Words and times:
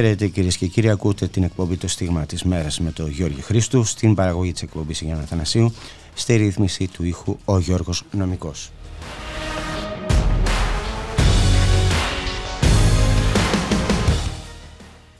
Χαίρετε 0.00 0.26
κυρίες 0.26 0.56
και 0.56 0.66
κύριοι, 0.66 0.90
ακούτε 0.90 1.26
την 1.26 1.42
εκπομπή 1.42 1.76
Το 1.76 1.88
Στίγμα 1.88 2.26
της 2.26 2.42
Μέρας 2.42 2.80
με 2.80 2.90
τον 2.90 3.10
Γιώργο 3.10 3.40
Χρήστου, 3.40 3.84
στην 3.84 4.14
παραγωγή 4.14 4.52
της 4.52 4.62
εκπομπής 4.62 5.00
Γιάννα 5.00 5.24
Θανασίου, 5.24 5.72
στη 6.14 6.36
ρύθμιση 6.36 6.88
του 6.88 7.04
ήχου 7.04 7.36
ο 7.44 7.58
Γιώργος 7.58 8.04
Νομικός. 8.10 8.70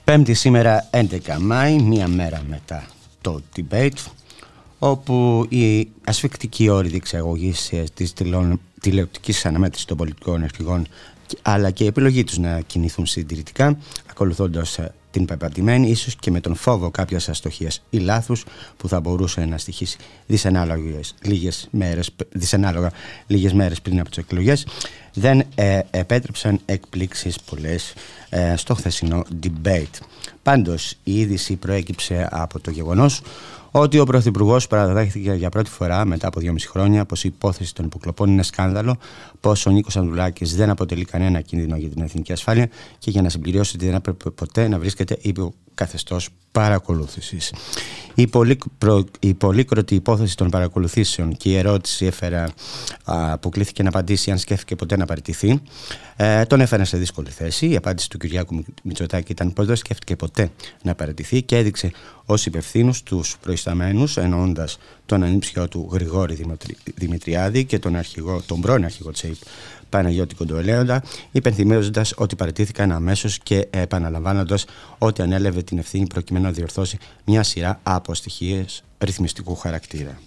Πέμπτη 0.04 0.34
σήμερα 0.34 0.88
11 0.90 1.06
Μάη, 1.40 1.78
μία 1.78 2.08
μέρα 2.08 2.42
μετά 2.48 2.86
το 3.20 3.40
debate, 3.56 4.10
όπου 4.78 5.46
η 5.48 5.88
ασφικτική 6.04 6.68
όρη 6.68 6.88
διεξαγωγής 6.88 7.72
της 7.94 8.12
τηλεοπτικής 8.80 9.46
αναμέτρησης 9.46 9.86
των 9.86 9.96
πολιτικών 9.96 10.42
αρχηγών 10.42 10.86
αλλά 11.42 11.70
και 11.70 11.84
η 11.84 11.86
επιλογή 11.86 12.24
τους 12.24 12.38
να 12.38 12.60
κινηθούν 12.60 13.06
συντηρητικά 13.06 13.78
ακολουθώντας 14.10 14.78
ε, 14.78 14.94
την 15.10 15.24
πεπατημένη 15.24 15.90
ίσως 15.90 16.16
και 16.16 16.30
με 16.30 16.40
τον 16.40 16.54
φόβο 16.54 16.90
κάποιας 16.90 17.28
αστοχίας 17.28 17.82
ή 17.90 17.98
λάθους 17.98 18.44
που 18.76 18.88
θα 18.88 19.00
μπορούσε 19.00 19.44
να 19.44 19.58
στοιχήσει 19.58 19.98
δυσανάλογες 20.26 21.14
λίγες 21.22 21.68
μέρες, 21.70 22.10
δυσανάλογα 22.30 22.92
λίγες 23.26 23.52
μέρες 23.52 23.80
πριν 23.80 24.00
από 24.00 24.08
τις 24.08 24.18
εκλογές 24.18 24.66
δεν 25.14 25.42
ε, 25.54 25.80
επέτρεψαν 25.90 26.60
εκπλήξεις 26.64 27.40
πολλές 27.40 27.92
ε, 28.28 28.56
στο 28.56 28.74
χθεσινό 28.74 29.24
debate. 29.42 29.98
Πάντως 30.42 30.96
η 31.04 31.18
είδηση 31.18 31.56
προέκυψε 31.56 32.28
από 32.30 32.60
το 32.60 32.70
γεγονός 32.70 33.22
ότι 33.70 33.98
ο 33.98 34.04
Πρωθυπουργός 34.04 34.66
παραδέχθηκε 34.66 35.32
για 35.32 35.48
πρώτη 35.48 35.70
φορά 35.70 36.04
μετά 36.04 36.26
από 36.26 36.40
δυόμιση 36.40 36.68
χρόνια 36.68 37.04
πως 37.04 37.24
η 37.24 37.28
υπόθεση 37.28 37.74
των 37.74 37.84
υποκλοπών 37.84 38.28
είναι 38.30 38.42
σκάνδαλο, 38.42 38.98
πω 39.40 39.52
ο 39.66 39.70
Νίκος 39.70 39.96
Ανδουλάκη 39.96 40.44
δεν 40.44 40.70
αποτελεί 40.70 41.04
κανένα 41.04 41.40
κίνδυνο 41.40 41.76
για 41.76 41.88
την 41.88 42.02
εθνική 42.02 42.32
ασφάλεια 42.32 42.68
και 42.98 43.10
για 43.10 43.22
να 43.22 43.28
συμπληρώσει 43.28 43.76
ότι 43.76 43.86
δεν 43.86 43.94
έπρεπε 43.94 44.30
ποτέ 44.30 44.68
να 44.68 44.78
βρίσκεται 44.78 45.16
υπό 45.20 45.54
καθεστώς 45.74 46.28
παρακολούθησης. 46.52 47.52
Η, 48.14 48.26
πολύκρο, 48.26 49.04
η 49.20 49.34
πολύκροτη 49.34 49.94
υπόθεση 49.94 50.36
των 50.36 50.50
παρακολουθήσεων 50.50 51.36
και 51.36 51.48
η 51.48 51.56
ερώτηση 51.56 52.06
έφερα, 52.06 52.52
α, 53.04 53.38
που 53.38 53.48
κλήθηκε 53.48 53.82
να 53.82 53.88
απαντήσει 53.88 54.30
αν 54.30 54.38
σκέφτηκε 54.38 54.76
ποτέ 54.76 54.96
να 54.96 55.06
παραιτηθεί, 55.06 55.62
ε, 56.16 56.44
τον 56.44 56.60
έφεραν 56.60 56.86
σε 56.86 56.96
δύσκολη 56.96 57.30
θέση. 57.30 57.68
Η 57.68 57.76
απάντηση 57.76 58.10
του 58.10 58.18
Κυριάκου 58.18 58.64
Μητσοτάκη 58.82 59.32
ήταν 59.32 59.52
πως 59.52 59.66
δεν 59.66 59.76
σκέφτηκε 59.76 60.16
ποτέ 60.16 60.50
να 60.82 60.94
παραιτηθεί 60.94 61.42
και 61.42 61.56
έδειξε 61.56 61.90
ως 62.24 62.46
υπευθύνους 62.46 63.02
τους 63.02 63.36
προϊσταμένους, 63.40 64.16
εννοώντας 64.16 64.78
τον 65.10 65.22
ανήψιό 65.22 65.68
του 65.68 65.88
Γρηγόρη 65.92 66.46
Δημητριάδη 66.94 67.64
και 67.64 67.78
τον, 67.78 67.96
αρχηγό, 67.96 68.42
τον 68.46 68.60
πρώην 68.60 68.84
αρχηγό 68.84 69.10
της 69.10 69.38
Παναγιώτη 69.88 70.34
Κοντοελέοντα, 70.34 71.02
υπενθυμίζοντας 71.32 72.12
ότι 72.16 72.36
παραιτήθηκαν 72.36 72.92
αμέσως 72.92 73.38
και 73.38 73.66
επαναλαμβάνοντας 73.70 74.64
ότι 74.98 75.22
ανέλευε 75.22 75.62
την 75.62 75.78
ευθύνη 75.78 76.06
προκειμένου 76.06 76.44
να 76.44 76.52
διορθώσει 76.52 76.98
μια 77.24 77.42
σειρά 77.42 77.80
από 77.82 78.14
στοιχείε 78.14 78.64
ρυθμιστικού 78.98 79.54
χαρακτήρα. 79.54 80.18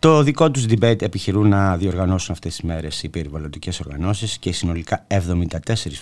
Το 0.00 0.22
δικό 0.22 0.50
τους 0.50 0.64
debate 0.68 1.02
επιχειρούν 1.02 1.48
να 1.48 1.76
διοργανώσουν 1.76 2.34
αυτές 2.34 2.56
τις 2.56 2.64
μέρες 2.64 3.02
οι 3.02 3.08
περιβαλλοντικές 3.08 3.80
οργανώσεις 3.80 4.38
και 4.38 4.52
συνολικά 4.52 5.06
74 5.08 5.16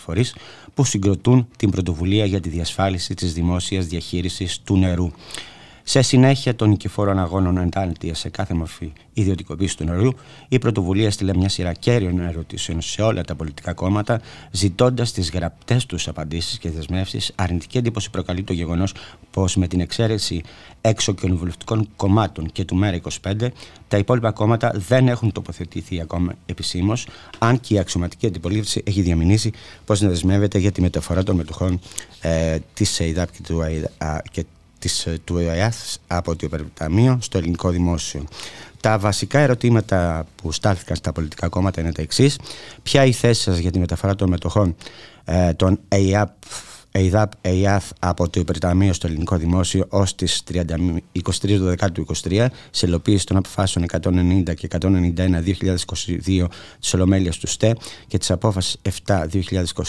φορείς 0.01 0.35
που 0.75 0.85
συγκροτούν 0.85 1.49
την 1.57 1.71
πρωτοβουλία 1.71 2.25
για 2.25 2.41
τη 2.41 2.49
διασφάλιση 2.49 3.15
της 3.15 3.33
δημόσιας 3.33 3.87
διαχείρισης 3.87 4.61
του 4.61 4.77
νερού. 4.77 5.11
Σε 5.89 6.03
συνέχεια 6.03 6.55
των 6.55 6.69
νικηφόρων 6.69 7.19
αγώνων 7.19 7.57
ενάντια 7.57 8.15
σε 8.15 8.29
κάθε 8.29 8.55
μορφή 8.55 8.93
ιδιωτικοποίησης 9.13 9.77
του 9.77 9.85
νερού, 9.85 10.11
η 10.49 10.59
πρωτοβουλία 10.59 11.11
στείλε 11.11 11.37
μια 11.37 11.49
σειρά 11.49 11.73
κέριων 11.73 12.21
ερωτήσεων 12.21 12.81
σε 12.81 13.03
όλα 13.03 13.23
τα 13.23 13.35
πολιτικά 13.35 13.73
κόμματα, 13.73 14.21
ζητώντας 14.51 15.13
τις 15.13 15.31
γραπτές 15.31 15.87
τους 15.87 16.09
απαντήσεις 16.09 16.59
και 16.59 16.71
δεσμεύσεις. 16.71 17.33
Αρνητική 17.35 17.79
εντύπωση 17.79 18.11
προκαλεί 18.11 18.43
το 18.43 18.53
γεγονός 18.53 18.95
πως 19.31 19.57
με 19.57 19.67
την 19.67 19.81
εξαίρεση 19.81 20.43
έξω 20.81 21.13
κοινοβουλευτικών 21.15 21.89
κομμάτων 21.97 22.53
και 22.53 22.65
του 22.65 22.81
ΜΕΡΑ25, 22.83 23.49
τα 23.89 23.97
υπόλοιπα 23.99 24.31
κόμματα 24.31 24.73
δεν 24.75 25.09
έχουν 25.09 25.33
τοποθετηθεί 25.33 26.01
ακόμα 26.01 26.33
επισήμως, 26.47 27.07
αν 27.39 27.61
και 27.61 27.75
η 27.75 27.79
αξιωματική 27.79 28.27
αντιπολίτευση 28.27 28.83
έχει 28.87 29.01
διαμηνήσει 29.03 29.53
πως 29.85 30.01
να 30.01 30.09
δεσμεύεται 30.09 30.59
για 30.59 30.73
τη 30.73 30.81
μεταφορά 30.81 31.23
των 31.23 31.37
μετοχών 31.37 31.81
ε, 32.21 32.59
της 32.75 32.99
ΕΙΔΑΠ 32.99 33.31
και 33.31 33.43
του, 33.43 33.63
και 34.31 34.45
της, 34.87 35.07
ε, 35.07 35.19
του 35.25 35.39
ΕΑΘ 35.39 35.75
από 36.07 36.37
το 36.37 36.47
Υπερταμείο 36.47 37.19
στο 37.21 37.39
ελληνικό 37.39 37.71
δημόσιο. 37.71 38.25
Τα 38.81 38.99
βασικά 38.99 39.39
ερωτήματα 39.39 40.27
που 40.43 40.53
στάλθηκαν 40.53 40.97
στα 40.97 41.13
πολιτικά 41.13 41.49
κόμματα 41.49 41.81
είναι 41.81 41.93
τα 41.93 42.03
εξής. 42.03 42.39
Ποια 42.83 43.05
η 43.05 43.13
θέση 43.13 43.43
σας 43.43 43.59
για 43.59 43.71
τη 43.71 43.79
μεταφορά 43.79 44.15
των 44.15 44.29
μετοχών 44.29 44.77
ε, 45.25 45.53
των 45.53 45.81
ΕΙΑΠ 45.89 46.31
ΕΙΔΑΠ 46.93 47.33
ΕΙΑΘ 47.41 47.85
από 47.99 48.29
το 48.29 48.41
Υπερταμείο 48.41 48.93
στο 48.93 49.07
Ελληνικό 49.07 49.37
Δημόσιο 49.37 49.87
ως 49.89 50.15
τις 50.15 50.43
23 50.47 50.53
του 51.93 52.05
2023 52.23 52.47
σε 52.71 52.87
υλοποίηση 52.87 53.27
των 53.27 53.37
αποφάσεων 53.37 53.87
190 54.03 54.55
και 54.57 54.69
191 54.81 55.13
2022 55.17 56.47
της 56.81 56.95
Ολομέλειας 56.95 57.39
του 57.39 57.47
ΣΤΕ 57.47 57.75
και 58.07 58.19
της 58.19 58.31
απόφασης 58.31 58.77
7 59.07 59.27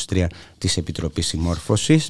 2023 0.09 0.25
της 0.57 0.77
Επιτροπής 0.77 1.27
Συμμόρφωσης. 1.27 2.09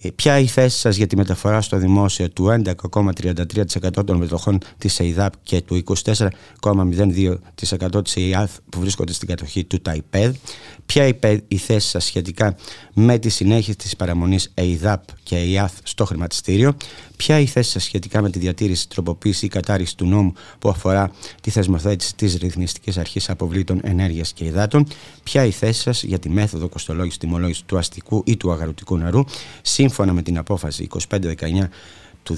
Ε, 0.00 0.10
ποια 0.10 0.38
η 0.38 0.46
θέση 0.46 0.78
σας 0.78 0.96
για 0.96 1.06
τη 1.06 1.16
μεταφορά 1.16 1.60
στο 1.60 1.76
δημόσιο 1.76 2.30
του 2.30 2.62
11,33% 2.64 4.06
των 4.06 4.16
μετοχών 4.16 4.58
της 4.78 4.98
ΕΙΔΑΠ 4.98 5.32
και 5.42 5.60
του 5.60 5.74
24,02% 5.74 8.04
της 8.04 8.16
ΕΙΑΘ 8.16 8.50
που 8.68 8.80
βρίσκονται 8.80 9.12
στην 9.12 9.28
κατοχή 9.28 9.64
του 9.64 9.80
ΤΑΙΠΕΔ. 9.80 10.34
Ποια 10.92 11.06
η 11.48 11.56
θέση 11.56 11.88
σας 11.88 12.04
σχετικά 12.04 12.56
με 12.94 13.18
τη 13.18 13.28
συνέχεια 13.28 13.74
της 13.74 13.96
παραμονής 13.96 14.52
ΕΙΔΑΠ 14.54 15.02
και 15.22 15.36
ΕΙΑΘ 15.36 15.72
στο 15.82 16.04
χρηματιστήριο; 16.04 16.76
Ποια 17.16 17.38
η 17.38 17.46
θέση 17.46 17.70
σας 17.70 17.84
σχετικά 17.84 18.22
με 18.22 18.30
τη 18.30 18.38
διατήρηση, 18.38 18.88
τροποποίηση 18.88 19.44
ή 19.46 19.48
κατάρριση 19.48 19.96
του 19.96 20.06
νόμου 20.06 20.32
που 20.58 20.68
αφορά 20.68 21.10
τη 21.40 21.50
θεσμοθέτηση 21.50 22.16
της 22.16 22.36
ρυθμιστικής 22.36 22.98
αρχής 22.98 23.30
αποβλήτων 23.30 23.80
ενέργειας 23.82 24.32
και 24.32 24.44
υδάτων; 24.44 24.86
Ποια 25.22 25.44
η 25.44 25.50
θέση 25.50 25.80
σας 25.80 26.02
για 26.02 26.18
τη 26.18 26.28
μέθοδο 26.28 26.68
κοστολόγησης 26.68 27.18
τιμολόγησης 27.18 27.62
του 27.66 27.78
αστικού 27.78 28.22
ή 28.26 28.36
του 28.36 28.52
αγαρωτικού 28.52 28.96
νερού 28.96 29.24
σύμφωνα 29.62 30.12
με 30.12 30.22
την 30.22 30.38
απόφαση 30.38 30.88
2519 31.08 31.68
του 32.22 32.36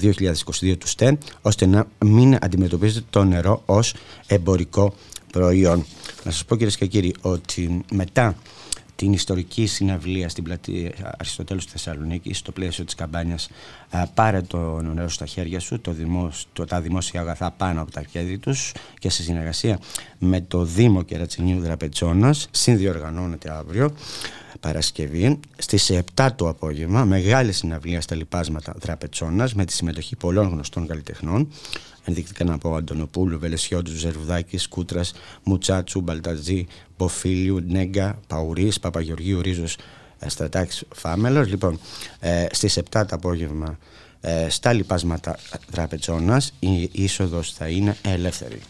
2022 0.61 0.77
του 0.77 0.87
ΣΤΕΝ 0.87 1.17
ώστε 1.41 1.65
να 1.65 1.87
μην 2.05 2.37
αντιμετωπίζεται 2.41 3.05
το 3.09 3.23
νερό 3.23 3.61
ως 3.65 3.93
εμπορικό 4.27 4.93
προϊόν; 5.31 5.85
Να 6.23 6.31
σας 6.31 6.45
πω 6.45 6.55
κυρίες 6.55 6.77
και 6.77 6.85
κύριοι 6.85 7.15
ότι 7.21 7.85
μετά 7.91 8.35
την 8.95 9.13
ιστορική 9.13 9.65
συναυλία 9.65 10.29
στην 10.29 10.43
πλατεία 10.43 10.91
Αριστοτέλους 11.17 11.63
στη 11.63 11.71
Θεσσαλονίκη 11.71 12.33
στο 12.33 12.51
πλαίσιο 12.51 12.85
της 12.85 12.95
καμπάνιας 12.95 13.49
«Πάρε 14.13 14.41
το 14.41 14.81
νερό 14.81 15.09
στα 15.09 15.25
χέρια 15.25 15.59
σου», 15.59 15.79
το 15.79 15.95
το, 16.53 16.65
τα 16.65 16.81
δημόσια 16.81 17.21
αγαθά 17.21 17.51
πάνω 17.51 17.81
από 17.81 17.91
τα 17.91 18.03
χέρια 18.09 18.39
τους 18.39 18.71
και 18.99 19.09
σε 19.09 19.23
συνεργασία 19.23 19.79
με 20.17 20.41
το 20.41 20.63
Δήμο 20.63 21.03
Κερατσινίου 21.03 21.59
Δραπετσόνας 21.59 22.47
συνδιοργανώνεται 22.51 23.51
αύριο 23.51 23.93
Παρασκευή 24.59 25.39
στις 25.57 25.91
7 26.15 26.29
το 26.35 26.49
απόγευμα 26.49 27.05
μεγάλη 27.05 27.51
συναυλία 27.51 28.01
στα 28.01 28.15
λοιπάσματα 28.15 28.75
Δραπετσόνας 28.79 29.53
με 29.53 29.65
τη 29.65 29.73
συμμετοχή 29.73 30.15
πολλών 30.15 30.47
γνωστών 30.47 30.87
καλλιτεχνών 30.87 31.47
ενδεικτικά 32.05 32.43
να 32.43 32.57
πω 32.57 32.75
Αντωνοπούλου, 32.75 33.39
Βελεσιώτου, 33.39 33.91
Ζερουδάκης, 33.91 34.67
Κούτρας, 34.67 35.13
Μουτσάτσου, 35.43 36.01
Μπαλταζή, 36.01 36.67
Μποφίλιου, 36.97 37.63
Νέγκα, 37.67 38.19
Παουρή, 38.27 38.71
Παπαγεωργίου, 38.81 39.41
Ρίζος, 39.41 39.77
ε, 40.19 40.29
Στρατάκη, 40.29 40.85
Φάμελος. 40.93 41.47
Λοιπόν, 41.47 41.79
ε, 42.19 42.45
στις 42.51 42.77
7 42.77 43.05
το 43.05 43.15
απόγευμα 43.15 43.77
ε, 44.21 44.49
στα 44.49 44.73
λοιπάσματα 44.73 45.37
Δραπετσόνα 45.69 46.41
η 46.59 46.89
είσοδος 46.91 47.53
θα 47.53 47.67
είναι 47.67 47.97
ελεύθερη. 48.01 48.61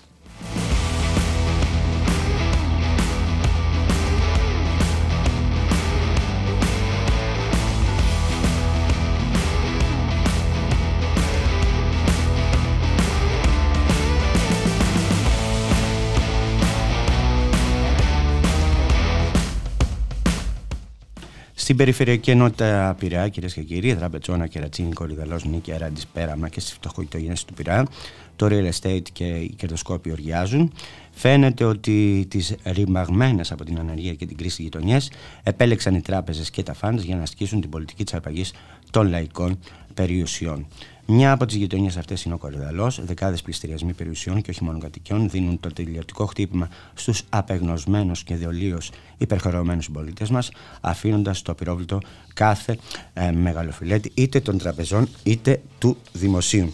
Στην 21.71 21.83
περιφερειακή 21.83 22.31
ενότητα 22.31 22.95
Πειραιά, 22.99 23.27
κυρίες 23.27 23.53
και 23.53 23.61
κύριοι, 23.61 23.93
Δραπετσόνα, 23.93 24.47
Κερατσίνη, 24.47 24.91
Κορυδαλό, 24.91 25.39
Νίκη, 25.43 25.73
Αράντης, 25.73 26.07
Πέραμα 26.07 26.49
και 26.49 26.59
στις 26.59 26.73
φτωχοειτογένειε 26.73 27.35
του 27.47 27.53
Πειραιά, 27.53 27.87
το 28.35 28.47
real 28.49 28.69
estate 28.71 29.01
και 29.13 29.23
οι 29.23 29.53
κερδοσκόποι 29.57 30.11
οργιάζουν. 30.11 30.73
Φαίνεται 31.11 31.63
ότι 31.63 32.25
τις 32.29 32.55
ρημαγμένες 32.63 33.51
από 33.51 33.63
την 33.65 33.79
ανεργία 33.79 34.13
και 34.13 34.25
την 34.25 34.37
κρίση 34.37 34.61
γειτονιές 34.61 35.11
επέλεξαν 35.43 35.95
οι 35.95 36.01
τράπεζες 36.01 36.49
και 36.49 36.63
τα 36.63 36.73
φάντ 36.73 36.99
για 36.99 37.15
να 37.15 37.21
ασκήσουν 37.21 37.61
την 37.61 37.69
πολιτική 37.69 38.03
της 38.03 38.13
αρπαγής 38.13 38.53
των 38.91 39.09
λαϊκών 39.09 39.59
περιουσιών. 39.93 40.67
Μια 41.13 41.31
από 41.31 41.45
τις 41.45 41.55
γειτονιές 41.55 41.97
αυτές 41.97 42.23
είναι 42.23 42.33
ο 42.33 42.37
Κορυδαλός. 42.37 43.01
Δεκάδες 43.05 43.41
πληστηριασμοί 43.41 43.93
περιουσιών 43.93 44.41
και 44.41 44.49
όχι 44.49 44.63
μόνο 44.63 44.77
κατοικιών 44.77 45.29
δίνουν 45.29 45.59
το 45.59 45.73
τελειωτικό 45.73 46.25
χτύπημα 46.25 46.69
στους 46.93 47.23
απεγνωσμένους 47.29 48.23
και 48.23 48.35
διολύω 48.35 48.77
υπερχρεωμένου 49.17 49.81
συμπολίτες 49.81 50.29
μας, 50.29 50.51
αφήνοντας 50.81 51.41
το 51.41 51.51
απειρόβλητο 51.51 51.99
κάθε 52.33 52.77
ε, 53.13 53.31
μεγαλοφιλέτη 53.31 54.11
είτε 54.13 54.39
των 54.39 54.57
τραπεζών 54.57 55.07
είτε 55.23 55.61
του 55.77 55.97
δημοσίου. 56.11 56.73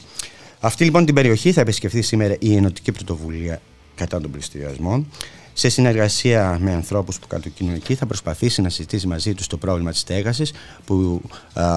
Αυτή 0.60 0.84
λοιπόν 0.84 1.06
την 1.06 1.16
περιοχή 1.16 1.52
θα 1.52 1.62
επισκεφθεί 1.62 2.02
σήμερα 2.02 2.36
η 2.40 2.56
Ενωτική 2.56 2.92
Πρωτοβουλία 2.92 3.62
κατά 3.96 4.22
των 4.22 4.32
πληστηριασμών 4.32 5.08
σε 5.60 5.70
συνεργασία 5.70 6.58
με 6.62 6.74
ανθρώπους 6.74 7.20
που 7.20 7.28
κατοικούν 7.28 7.74
εκεί, 7.74 7.96
θα 7.96 8.06
προσπαθήσει 8.06 8.62
να 8.62 8.70
συζητήσει 8.70 9.08
μαζί 9.08 9.34
τους 9.34 9.48
το 9.48 9.58
πρόβλημα 9.58 9.92
της 9.92 10.00
στέγασης, 10.00 10.54
που 10.86 11.22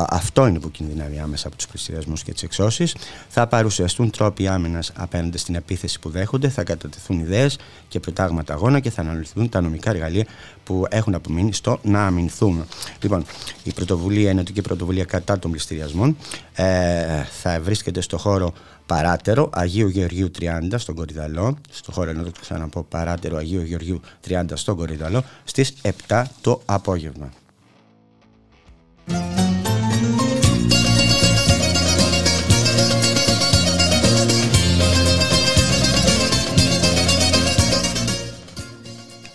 αυτό 0.08 0.46
είναι 0.46 0.58
που 0.58 0.70
κινδυνεύει 0.70 1.18
άμεσα 1.18 1.46
από 1.46 1.56
τους 1.56 1.66
πληστηριασμούς 1.66 2.22
και 2.22 2.32
τις 2.32 2.42
εξώσεις. 2.42 2.96
Θα 3.28 3.46
παρουσιαστούν 3.46 4.10
τρόποι 4.10 4.48
άμυνας 4.48 4.92
απέναντι 4.96 5.38
στην 5.38 5.54
επίθεση 5.54 5.98
που 5.98 6.10
δέχονται, 6.10 6.48
θα 6.48 6.64
κατατεθούν 6.64 7.18
ιδέες 7.18 7.58
και 7.88 8.00
προτάγματα 8.00 8.54
αγώνα 8.54 8.80
και 8.80 8.90
θα 8.90 9.00
αναλυθούν 9.00 9.48
τα 9.48 9.60
νομικά 9.60 9.90
εργαλεία 9.90 10.26
που 10.64 10.86
έχουν 10.88 11.14
απομείνει 11.14 11.52
στο 11.52 11.78
να 11.82 12.06
αμυνθούν. 12.06 12.64
Λοιπόν, 13.02 13.24
η 13.62 13.72
πρωτοβουλία, 13.72 14.22
η 14.22 14.26
ενωτική 14.26 14.60
πρωτοβουλία 14.60 15.04
κατά 15.04 15.38
των 15.38 15.50
πληστηριασμών 15.50 16.16
ε, 16.54 17.22
θα 17.40 17.60
βρίσκεται 17.60 18.00
στο 18.00 18.18
χώρο 18.18 18.52
παράτερο 18.90 19.50
Αγίου 19.52 19.88
Γεωργίου 19.88 20.30
30 20.40 20.48
στον 20.76 20.94
Κορυδαλό, 20.94 21.58
στο 21.70 21.92
χώρο 21.92 22.10
ενώ 22.10 22.22
το 22.22 22.32
ξαναπώ 22.40 22.82
παράτερο 22.82 23.36
Αγίου 23.36 23.62
Γεωργίου 23.62 24.00
30 24.28 24.44
στον 24.54 24.76
Κορυδαλό, 24.76 25.24
στις 25.44 25.74
7 26.08 26.22
το 26.40 26.62
απόγευμα. 26.64 27.32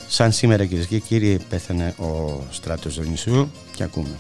Σαν 0.07 0.31
σήμερα 0.31 0.65
κυρίες 0.65 0.85
και 0.85 0.99
κύριοι 0.99 1.39
πέθανε 1.49 1.95
ο 1.99 2.41
στράτος 2.51 2.95
Δονησού 2.95 3.47
και 3.75 3.83
ακούμε. 3.83 4.15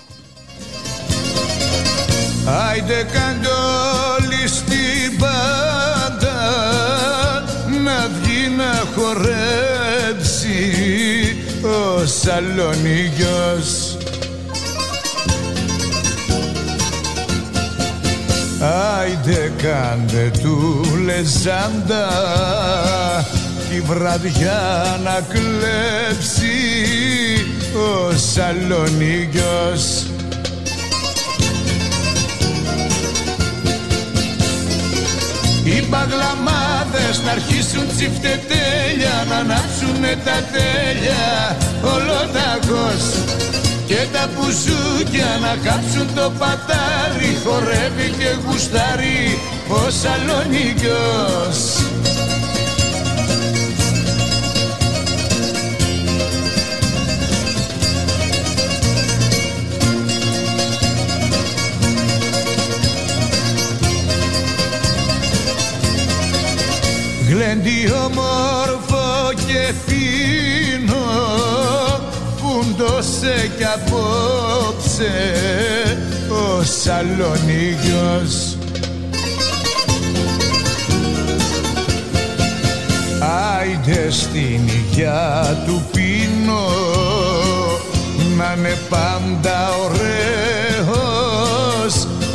Άιντε 2.47 3.03
κάντε 3.03 3.47
όλοι 4.17 4.47
χορέψει 8.95 10.57
ο 11.61 12.05
Σαλονίγιος 12.05 13.97
Άιντε 18.59 19.51
κάντε 19.57 20.31
του 20.41 20.85
λεζάντα 21.05 22.07
τη 23.69 23.81
βραδιά 23.81 24.99
να 25.03 25.25
κλέψει 25.29 26.57
ο 27.73 28.11
Σαλονίγιος 28.33 30.05
Οι 35.67 35.81
παγλαμάδες 35.91 37.15
να 37.25 37.31
αρχίσουν 37.31 37.87
τσιφτετέλια 37.95 39.15
Να 39.29 39.35
ανάψουνε 39.35 40.13
τα 40.25 40.37
τέλεια. 40.55 41.27
Ολοταγός 41.93 43.03
Και 43.85 43.99
τα 44.13 44.29
πουζούκια 44.35 45.31
να 45.41 45.53
κάψουν 45.69 46.07
το 46.15 46.31
πατάρι. 46.39 47.31
Χορεύει 47.43 48.09
και 48.17 48.29
γουστάρει 48.45 49.39
ο 49.69 49.89
Σαλονίκιος 50.01 51.57
Γλέντι 67.55 67.91
όμορφο 68.05 69.33
και 69.33 69.73
φίνο 69.85 71.05
φούντωσε 72.35 73.51
κι 73.57 73.63
απόψε 73.63 75.13
ο 76.29 76.63
Σαλονίγιος. 76.63 78.57
Άιντε 83.59 84.11
στην 84.11 84.61
υγειά 84.67 85.57
του 85.65 85.83
πίνω 85.91 86.69
να 88.37 88.55
είναι 88.57 88.77
πάντα 88.89 89.69
ωραίος 89.85 90.87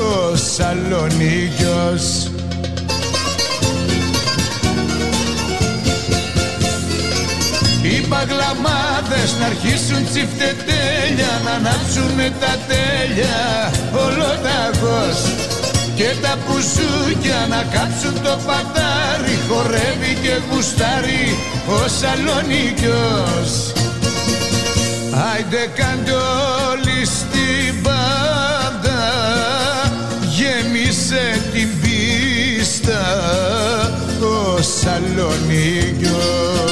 ο 0.00 0.36
Σαλονίγιος 0.36 2.29
παγλαμάδες 8.20 9.30
να 9.40 9.46
αρχίσουν 9.46 10.02
τσιφτετέλια 10.10 11.32
να 11.44 11.50
ανάψουνε 11.50 12.28
τα 12.40 12.54
τέλεια. 12.70 13.42
Ολοταγός 14.04 15.18
και 15.94 16.10
τα 16.22 16.34
πουζούκια 16.44 17.40
να 17.48 17.60
κάψουν 17.74 18.14
το 18.22 18.34
πατάρι 18.46 19.36
χορεύει 19.48 20.12
και 20.22 20.34
γουστάρει 20.50 21.24
ο 21.76 21.78
Σαλονίκιος. 21.98 23.50
Άιντε 25.32 25.64
κάντε 25.78 26.14
όλοι 26.70 27.00
στην 27.04 27.72
πάντα 27.82 29.02
γέμισε 30.36 31.24
την 31.52 31.68
πίστα 31.80 33.02
ο 34.20 34.62
Σαλονίκιος 34.80 36.69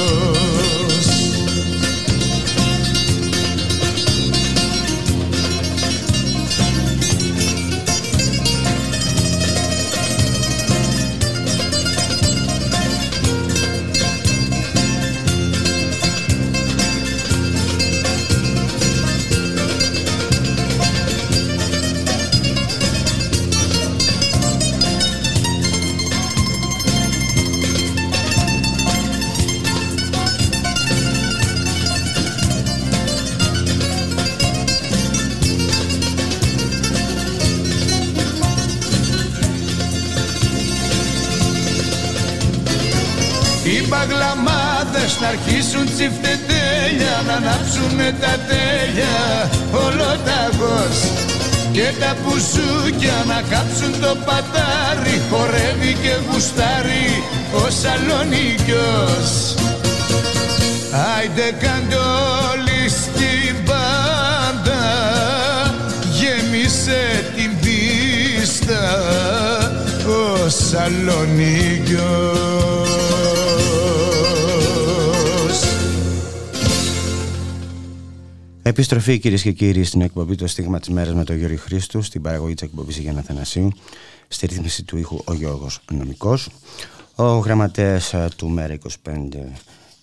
να 45.21 45.27
αρχίσουν 45.27 45.85
τσιφτετέλια 45.85 47.23
να 47.27 47.33
ανάψουνε 47.33 48.15
τα 48.21 48.33
τέλεια 48.49 49.49
ολοταγός 49.71 50.97
και 51.71 51.93
τα 51.99 52.15
πουζούκια 52.23 53.23
να 53.27 53.41
κάψουν 53.49 54.01
το 54.01 54.17
πατάρι 54.25 55.21
χορεύει 55.29 55.93
και 56.01 56.13
γουστάρει 56.27 57.23
ο 57.53 57.69
Σαλονίκιος. 57.81 59.29
Άιντε 61.15 61.47
κάντε 61.59 61.95
όλοι 62.51 62.81
στην 62.89 63.55
πάντα 63.65 64.83
γέμισε 66.17 67.01
την 67.35 67.51
πίστα 67.61 68.83
ο 70.07 70.49
Σαλονίκιος 70.49 72.88
Επιστροφή 78.69 79.19
κυρίες 79.19 79.41
και 79.41 79.51
κύριοι 79.51 79.83
στην 79.83 80.01
εκπομπή 80.01 80.35
Το 80.35 80.47
Στίγμα 80.47 80.79
της 80.79 80.89
Μέρας 80.89 81.13
με 81.13 81.23
τον 81.23 81.37
Γιώργο 81.37 81.57
Χρήστου, 81.57 82.01
στην 82.01 82.21
παραγωγή 82.21 82.53
της 82.53 82.63
εκπομπής 82.63 82.97
Γιάννα 82.97 83.21
Θανασίου, 83.21 83.71
στη 84.27 84.45
ρύθμιση 84.45 84.83
του 84.83 84.97
ήχου 84.97 85.19
ο 85.25 85.33
Γιώργος 85.33 85.79
Νομικός. 85.91 86.49
Ο 87.15 87.23
γραμματέας 87.23 88.13
του 88.35 88.49
Μέρα 88.49 88.73
25 88.73 89.19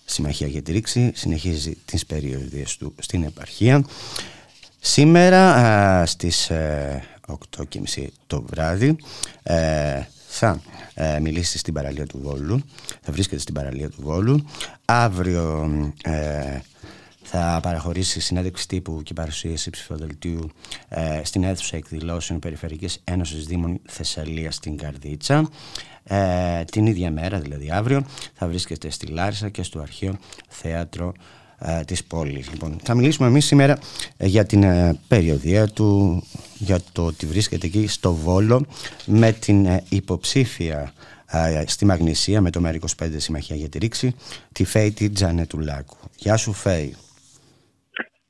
Συμμαχία 0.05 0.47
για 0.47 0.61
τη 0.61 0.71
Ρήξη 0.71 1.11
συνεχίζει 1.15 1.77
τις 1.85 2.05
περιοδίες 2.05 2.77
του 2.77 2.95
στην 2.99 3.23
επαρχία. 3.23 3.85
Σήμερα 4.79 6.05
στις 6.05 6.51
8.30 6.51 6.55
ε, 7.95 8.07
το 8.27 8.41
βράδυ 8.41 8.95
ε, 9.43 10.01
θα 10.27 10.61
ε, 10.93 11.19
μιλήσει 11.19 11.57
στην 11.57 11.73
παραλία 11.73 12.05
του 12.05 12.19
Βόλου, 12.23 12.61
θα 13.01 13.11
βρίσκεται 13.11 13.41
στην 13.41 13.53
παραλία 13.53 13.89
του 13.89 14.01
Βόλου. 14.01 14.45
Αύριο 14.85 15.69
θα 17.29 17.59
παραχωρήσει 17.63 18.19
συνέντευξη 18.19 18.67
τύπου 18.67 19.01
και 19.03 19.13
παρουσίαση 19.13 19.69
ψηφοδελτίου 19.69 20.49
ε, 20.89 21.21
στην 21.23 21.43
αίθουσα 21.43 21.77
εκδηλώσεων 21.77 22.39
Περιφερειακής 22.39 23.01
Ένωσης 23.03 23.45
Δήμων 23.45 23.79
Θεσσαλίας 23.85 24.55
στην 24.55 24.77
Καρδίτσα. 24.77 25.49
Ε, 26.03 26.63
την 26.63 26.85
ίδια 26.85 27.11
μέρα, 27.11 27.39
δηλαδή 27.39 27.71
αύριο, 27.71 28.05
θα 28.33 28.47
βρίσκεται 28.47 28.89
στη 28.89 29.05
Λάρισα 29.07 29.49
και 29.49 29.63
στο 29.63 29.79
αρχαίο 29.79 30.17
θέατρο 30.47 31.13
ε, 31.59 31.83
της 31.83 32.03
πόλης. 32.03 32.49
Λοιπόν, 32.49 32.77
θα 32.83 32.95
μιλήσουμε 32.95 33.27
εμείς 33.27 33.45
σήμερα 33.45 33.77
ε, 34.17 34.27
για 34.27 34.45
την 34.45 34.63
ε, 34.63 34.99
περιοδία 35.07 35.67
του, 35.67 36.23
για 36.57 36.79
το 36.91 37.05
ότι 37.05 37.25
βρίσκεται 37.25 37.67
εκεί 37.67 37.87
στο 37.87 38.13
Βόλο 38.13 38.65
με 39.05 39.31
την 39.31 39.67
υποψήφια 39.89 40.93
στη 41.65 41.85
Μαγνησία 41.85 42.41
με 42.41 42.49
το 42.49 42.61
ΜΕΡΑ25 42.65 43.09
Συμμαχία 43.17 43.55
για 43.55 43.69
τη 43.69 43.77
Ρήξη, 43.77 44.15
τη 44.51 44.63
Φέη 44.63 44.91
τη 44.91 45.09
Τζανετουλάκου. 45.09 45.97
Γεια 46.15 46.37
σου 46.37 46.53
Φέη. 46.53 46.95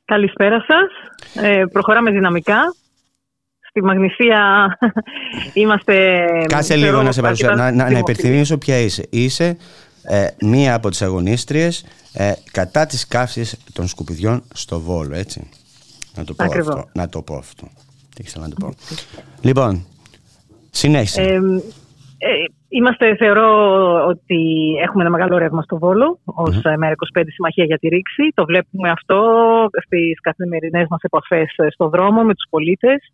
Καλησπέρα 0.08 0.66
σας. 0.68 0.90
Ε, 1.46 1.64
προχωράμε 1.72 2.12
δυναμικά. 2.12 2.76
Στη 3.70 3.84
Μαγνησία 3.84 4.42
είμαστε... 5.54 6.26
Κάτσε 6.48 6.76
λίγο 6.76 7.02
να 7.02 7.12
σε 7.12 7.22
παρουσιάσω, 7.22 7.56
να, 7.56 7.72
να, 7.72 7.90
να 7.92 7.98
υπερθυμίσω 7.98 8.58
ποια 8.58 8.78
είσαι. 8.80 9.08
Είσαι 9.10 9.58
ε, 10.02 10.28
μία 10.40 10.74
από 10.74 10.90
τις 10.90 11.02
αγωνίστριες 11.02 11.86
ε, 12.14 12.32
κατά 12.52 12.86
της 12.86 13.08
καύσης 13.08 13.58
των 13.74 13.88
σκουπιδιών 13.88 14.44
στο 14.54 14.80
Βόλο, 14.80 15.16
έτσι. 15.16 15.50
Να 16.16 16.24
το 16.24 16.34
πω 16.34 16.44
Ακριβώς. 16.44 16.76
αυτό. 16.76 16.90
Να 16.94 17.10
το 17.10 17.22
πω 17.22 17.36
αυτό. 17.36 17.68
Τι 18.16 18.24
ήθελα 18.26 18.48
να 18.48 18.54
το 18.54 18.66
πω. 18.66 18.74
Λοιπόν, 19.42 19.86
συνέχισε. 20.70 21.22
Ε, 21.22 21.34
ε, 21.34 22.30
είμαστε, 22.70 23.16
θεωρώ 23.16 23.50
ότι 24.06 24.40
έχουμε 24.82 25.04
ένα 25.04 25.12
μεγάλο 25.12 25.38
ρεύμα 25.38 25.62
στο 25.62 25.78
Βόλο 25.78 26.20
ως 26.26 26.56
mm-hmm. 26.56 26.78
ΜΕΡΑ25 26.84 27.24
Συμμαχία 27.34 27.66
για 27.66 27.78
τη 27.78 27.88
Ρήξη. 27.88 28.24
Το 28.34 28.46
βλέπουμε 28.46 28.90
αυτό 28.90 29.20
στις 29.86 30.22
καθημερινές 30.22 30.86
μας 30.90 31.02
επαφές 31.02 31.56
στο 31.74 31.90
δρόμο 31.90 32.24
με 32.24 32.34
τους 32.34 32.48
πολίτες. 32.50 33.14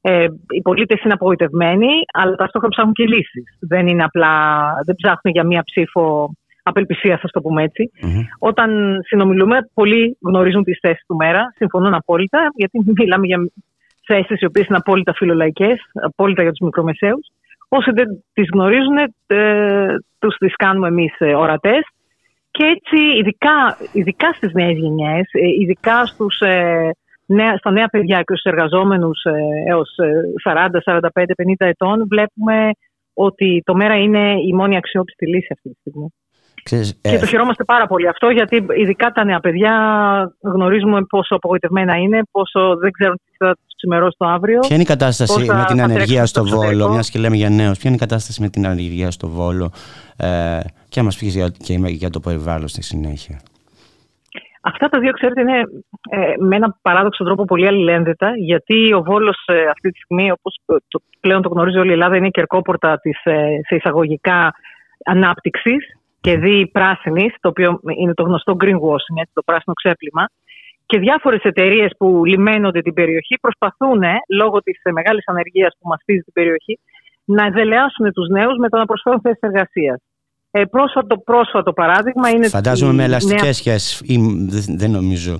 Ε, 0.00 0.26
οι 0.48 0.62
πολίτες 0.62 1.02
είναι 1.04 1.12
απογοητευμένοι, 1.12 1.92
αλλά 2.12 2.34
ταυτόχρονα 2.34 2.74
ψάχνουν 2.74 2.94
και 2.94 3.04
λύσεις. 3.04 3.58
Δεν 3.60 3.86
είναι 3.86 4.04
απλά, 4.04 4.32
δεν 4.84 4.94
ψάχνουν 4.94 5.34
για 5.34 5.44
μία 5.44 5.62
ψήφο 5.62 6.30
απελπισία, 6.62 7.18
θα 7.18 7.28
το 7.28 7.40
πούμε 7.40 7.62
έτσι. 7.62 7.90
Mm-hmm. 8.02 8.22
Όταν 8.38 8.98
συνομιλούμε, 9.06 9.58
πολλοί 9.74 10.16
γνωρίζουν 10.26 10.64
τις 10.64 10.78
θέσεις 10.80 11.04
του 11.06 11.16
ΜΕΡΑ, 11.16 11.52
συμφωνούν 11.56 11.94
απόλυτα, 11.94 12.50
γιατί 12.54 12.82
μιλάμε 12.96 13.26
για 13.26 13.38
θέσεις 14.06 14.40
οι 14.40 14.44
οποίες 14.44 14.66
είναι 14.66 14.76
απόλυτα 14.76 15.12
φιλολαϊκές, 15.14 15.78
απόλυτα 15.92 16.42
για 16.42 16.50
τους 16.50 16.66
μικρομεσαίους. 16.66 17.26
Όσοι 17.68 17.90
δεν 17.90 18.06
τις 18.32 18.48
γνωρίζουν, 18.52 18.96
ε, 19.26 19.94
τους 20.18 20.36
τις 20.36 20.56
κάνουμε 20.56 20.88
εμείς 20.88 21.14
ε, 21.18 21.34
ορατές. 21.34 21.82
Και 22.50 22.64
έτσι, 22.64 23.18
ειδικά, 23.18 23.78
ειδικά 23.92 24.32
στις 24.32 24.52
νέες 24.52 24.78
γενιές, 24.78 25.28
ε, 25.32 25.48
ειδικά 25.60 26.06
στους, 26.06 26.40
ε, 26.40 26.90
νέα, 27.26 27.56
στα 27.56 27.70
νέα 27.70 27.86
παιδιά 27.86 28.16
και 28.16 28.36
στους 28.36 28.52
εργαζόμενους 28.52 29.22
ε, 29.22 29.32
έως 29.66 29.96
40, 30.44 30.80
45, 30.80 31.34
50 31.34 31.66
ετών, 31.66 32.06
βλέπουμε 32.08 32.70
ότι 33.14 33.62
το 33.64 33.74
ΜΕΡΑ 33.74 33.94
είναι 33.94 34.32
η 34.46 34.52
μόνη 34.52 34.76
αξιόπιστη 34.76 35.26
λύση 35.26 35.48
αυτή 35.52 35.68
τη 35.68 35.78
στιγμή. 35.80 36.08
Ξέρεις, 36.62 37.00
Και 37.02 37.14
ε, 37.14 37.18
το 37.18 37.26
χαιρόμαστε 37.26 37.64
πάρα 37.64 37.86
πολύ 37.86 38.08
αυτό, 38.08 38.30
γιατί 38.30 38.66
ειδικά 38.76 39.10
τα 39.10 39.24
νέα 39.24 39.40
παιδιά 39.40 39.72
γνωρίζουμε 40.40 41.02
πόσο 41.04 41.34
απογοητευμένα 41.34 41.96
είναι, 41.96 42.20
πόσο 42.30 42.76
δεν 42.76 42.90
ξέρουν 42.90 43.16
τι 43.16 43.36
θα 43.36 43.54
τους 43.54 43.74
ξημερώσει 43.76 44.16
το 44.18 44.26
αύριο. 44.26 44.58
Ποια 44.58 44.74
είναι 44.74 44.82
η 44.82 44.86
κατάσταση 44.86 45.34
Πόσα 45.34 45.56
με 45.56 45.64
την 45.64 45.76
θα 45.76 45.84
ανεργία 45.84 46.04
τρέξουν 46.04 46.26
στο 46.26 46.46
στο 46.46 46.56
Βόλο, 46.56 46.66
εξωτερικό. 46.66 46.92
μιας 46.92 47.10
και 47.10 47.18
λέμε 47.18 47.36
για 47.36 47.50
νέους, 47.50 47.78
ποια 47.78 47.90
είναι 47.90 47.98
η 48.02 48.06
κατάσταση 48.06 48.42
με 48.42 48.48
την 48.48 48.66
ανεργία 48.66 49.10
στο 49.10 49.28
Βόλο 49.28 49.72
ε, 50.16 50.60
και 50.88 51.00
να 51.00 51.02
μα 51.02 51.10
πει 51.18 51.26
για, 51.26 51.48
και 51.48 51.74
για 51.86 52.10
το 52.10 52.20
περιβάλλον 52.20 52.68
στη 52.68 52.82
συνέχεια. 52.82 53.40
Αυτά 54.60 54.88
τα 54.88 54.98
δύο, 54.98 55.12
ξέρετε, 55.12 55.40
είναι 55.40 55.58
ε, 56.10 56.32
με 56.38 56.56
ένα 56.56 56.78
παράδοξο 56.82 57.24
τρόπο 57.24 57.44
πολύ 57.44 57.66
αλληλένδετα, 57.66 58.32
γιατί 58.36 58.92
ο 58.92 59.02
Βόλος 59.02 59.42
ε, 59.46 59.66
αυτή 59.66 59.90
τη 59.90 59.98
στιγμή, 59.98 60.30
όπως 60.30 60.60
το, 60.88 61.00
πλέον 61.20 61.42
το 61.42 61.48
γνωρίζει 61.48 61.78
όλη 61.78 61.88
η 61.88 61.92
Ελλάδα, 61.92 62.16
είναι 62.16 62.26
η 62.26 62.30
κερκόπορτα 62.30 62.98
της 62.98 63.20
ε, 63.24 63.60
σε 63.66 63.74
εισαγωγικά 63.74 64.54
ανάπτυξης 65.04 65.97
και 66.20 66.36
δι 66.36 66.66
πράσινης, 66.66 67.34
το 67.40 67.48
οποίο 67.48 67.80
είναι 67.98 68.14
το 68.14 68.22
γνωστό 68.22 68.56
greenwashing, 68.60 69.16
έτσι, 69.20 69.32
το 69.34 69.42
πράσινο 69.42 69.74
ξέπλυμα. 69.74 70.28
Και 70.86 70.98
διάφορες 70.98 71.42
εταιρείες 71.42 71.90
που 71.98 72.24
λιμένονται 72.24 72.80
την 72.80 72.94
περιοχή 72.94 73.38
προσπαθούν, 73.40 74.02
ε, 74.02 74.14
λόγω 74.28 74.62
της 74.62 74.80
ε, 74.82 74.90
μεγάλης 74.90 75.24
ανεργίας 75.26 75.76
που 75.78 75.88
μαστίζει 75.88 76.20
την 76.20 76.32
περιοχή, 76.32 76.78
να 77.24 77.44
εδελεάσουν 77.44 78.12
τους 78.12 78.28
νέους 78.28 78.56
με 78.58 78.68
το 78.68 78.76
να 78.76 78.84
προσφέρουν 78.84 79.20
θέσεις 79.20 79.40
εργασίας. 79.40 80.00
Ε, 80.50 80.64
πρόσφατο, 80.64 81.18
πρόσφατο 81.18 81.72
παράδειγμα 81.72 82.28
είναι. 82.28 82.48
Φαντάζομαι 82.48 82.92
η 82.92 82.94
με 82.94 83.06
νέα 83.06 83.06
ελαστικές 83.06 83.56
σχέσεις 83.56 84.00
ή 84.04 84.18
δεν, 84.48 84.78
δεν 84.78 84.90
νομίζω. 84.90 85.38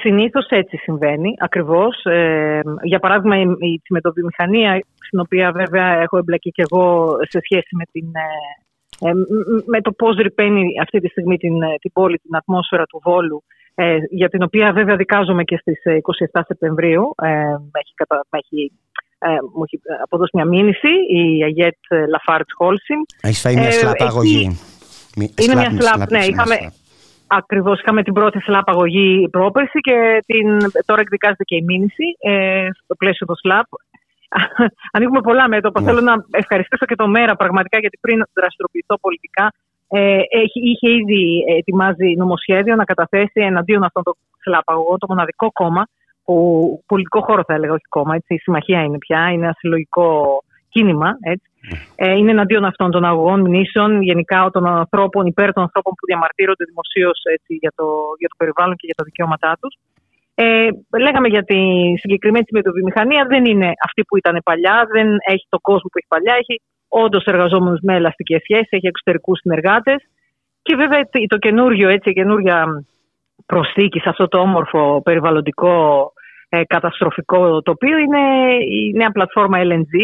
Συνήθως 0.00 0.46
έτσι 0.48 0.76
συμβαίνει, 0.76 1.34
ακριβώς. 1.38 2.04
Ε, 2.04 2.60
για 2.82 2.98
παράδειγμα, 2.98 3.36
η, 3.36 3.42
η 3.72 3.80
τσιμεντοβιομηχανία, 3.82 4.80
στην 5.06 5.20
οποία 5.20 5.52
βέβαια 5.52 5.86
έχω 6.00 6.18
εμπλακεί 6.18 6.50
και 6.50 6.62
εγώ 6.70 7.16
σε 7.28 7.40
σχέση 7.44 7.76
με, 7.76 7.84
την, 7.92 8.06
ε, 8.14 9.08
ε, 9.08 9.12
μ- 9.14 9.62
με 9.66 9.80
το 9.80 9.92
πώς 9.92 10.16
ρηπαίνει 10.16 10.62
αυτή 10.82 11.00
τη 11.00 11.08
στιγμή 11.08 11.36
την, 11.36 11.62
ε, 11.62 11.74
την 11.80 11.92
πόλη, 11.92 12.18
την 12.18 12.36
ατμόσφαιρα 12.36 12.84
του 12.84 13.00
Βόλου, 13.04 13.42
ε, 13.74 13.96
για 14.10 14.28
την 14.28 14.42
οποία 14.42 14.72
βέβαια 14.72 14.96
δικάζομαι 14.96 15.44
και 15.44 15.56
στις 15.56 15.84
ε, 15.84 15.96
27 16.32 16.40
Σεπτεμβρίου. 16.46 17.14
Ε, 17.22 17.28
με 17.72 17.78
έχει, 17.82 17.94
κατα, 17.94 18.26
με 18.30 18.38
έχει, 18.42 18.72
ε, 19.18 19.28
μου 19.54 19.62
έχει 19.64 19.80
αποδώσει 20.02 20.30
μια 20.34 20.44
μήνυση 20.44 20.88
η 21.16 21.42
ΑΓΕΤ 21.44 21.76
Lafarge 22.08 22.46
Holcim. 22.56 22.96
Έχεις 23.20 23.40
φάει 23.40 23.54
μια 23.54 23.66
Ε, 23.66 23.70
SLAPP 23.70 23.94
εκεί 23.94 24.04
αγωγή. 24.04 24.58
Μη- 25.16 25.34
είναι 25.42 25.54
μια 25.54 25.70
μη- 25.72 25.82
SLAPP, 25.82 26.10
ναι, 26.10 26.18
μη- 26.18 26.24
είχαμε- 26.28 26.54
SLAPP. 26.54 26.72
Ακριβώς 27.32 27.80
είχαμε 27.80 28.02
την 28.02 28.12
πρώτη 28.12 28.38
SLAPP 28.40 28.68
αγωγή 28.70 29.28
πρόπερση 29.30 29.78
και 29.80 30.22
την, 30.26 30.56
τώρα 30.86 31.00
εκδικάζεται 31.00 31.44
και 31.44 31.56
η 31.56 31.62
μήνυση 31.62 32.04
ε, 32.18 32.68
στο 32.84 32.94
πλαίσιο 32.94 33.26
του 33.26 33.36
SLAPP. 33.36 33.66
Ανοίγουμε 34.94 35.20
πολλά 35.20 35.48
μέτωπα. 35.48 35.80
Ναι. 35.80 35.86
Θέλω 35.86 36.00
να 36.00 36.14
ευχαριστήσω 36.30 36.84
και 36.84 36.94
το 36.94 37.08
ΜέΡΑ 37.08 37.36
πραγματικά 37.36 37.78
γιατί 37.78 37.98
πριν 38.00 38.24
δραστηριοποιηθώ 38.34 38.98
πολιτικά 39.00 39.52
ε, 39.88 40.20
έχει, 40.42 40.60
είχε 40.70 40.90
ήδη 40.90 41.44
ετοιμάζει 41.58 42.14
νομοσχέδιο 42.16 42.74
να 42.74 42.84
καταθέσει 42.84 43.40
εναντίον 43.40 43.84
αυτών 43.84 44.02
των 44.02 44.14
σλαπ 44.42 44.70
αγωγών 44.70 44.98
το 44.98 45.06
μοναδικό 45.08 45.52
κόμμα 45.52 45.86
που 46.24 46.34
πολιτικό 46.86 47.20
χώρο 47.20 47.42
θα 47.46 47.54
έλεγα, 47.54 47.72
όχι 47.72 47.88
κόμμα, 47.88 48.14
έτσι, 48.14 48.34
η 48.34 48.38
συμμαχία 48.38 48.82
είναι 48.82 48.98
πια, 48.98 49.30
είναι 49.30 49.44
ένα 49.44 49.54
συλλογικό 49.58 50.38
κίνημα, 50.68 51.16
έτσι. 51.20 51.49
Ε, 51.94 52.12
είναι 52.16 52.30
εναντίον 52.30 52.64
αυτών 52.64 52.90
των 52.90 53.04
αγωγών 53.04 53.40
μνήσεων, 53.40 54.02
γενικά 54.02 54.50
των 54.52 54.66
ανθρώπων, 54.66 55.26
υπέρ 55.26 55.52
των 55.52 55.62
ανθρώπων 55.62 55.92
που 55.98 56.06
διαμαρτύρονται 56.06 56.64
δημοσίως 56.64 57.18
για, 57.46 57.72
το, 57.76 57.86
για 58.18 58.28
το 58.28 58.36
περιβάλλον 58.38 58.76
και 58.76 58.86
για 58.86 58.94
τα 58.94 59.04
δικαιώματά 59.04 59.56
τους. 59.60 59.74
Ε, 60.34 60.68
λέγαμε 60.98 61.28
για 61.28 61.44
τη 61.44 61.60
συγκεκριμένη 62.02 62.44
τσιμεντοβιομηχανία, 62.44 63.24
δεν 63.28 63.44
είναι 63.44 63.72
αυτή 63.84 64.02
που 64.02 64.16
ήταν 64.16 64.40
παλιά, 64.44 64.86
δεν 64.92 65.08
έχει 65.26 65.46
το 65.48 65.58
κόσμο 65.60 65.88
που 65.92 65.98
έχει 65.98 66.06
παλιά, 66.08 66.34
έχει 66.42 66.60
όντως 66.88 67.24
εργαζόμενους 67.24 67.80
με 67.82 67.94
ελαστικές 67.94 68.40
σχέσεις, 68.42 68.70
έχει 68.70 68.86
εξωτερικούς 68.86 69.38
συνεργάτες. 69.38 69.98
Και 70.62 70.76
βέβαια 70.76 71.00
το 71.28 71.36
καινούριο, 71.36 71.88
έτσι, 71.88 72.10
η 72.10 72.12
καινούρια 72.12 72.84
προσθήκη 73.46 73.98
σε 74.00 74.08
αυτό 74.08 74.28
το 74.28 74.38
όμορφο 74.38 75.02
περιβαλλοντικό 75.02 76.12
ε, 76.48 76.64
καταστροφικό 76.64 77.62
τοπίο 77.62 77.98
είναι 77.98 78.20
η 78.54 78.92
νέα 78.96 79.10
πλατφόρμα 79.10 79.58
LNG, 79.58 79.94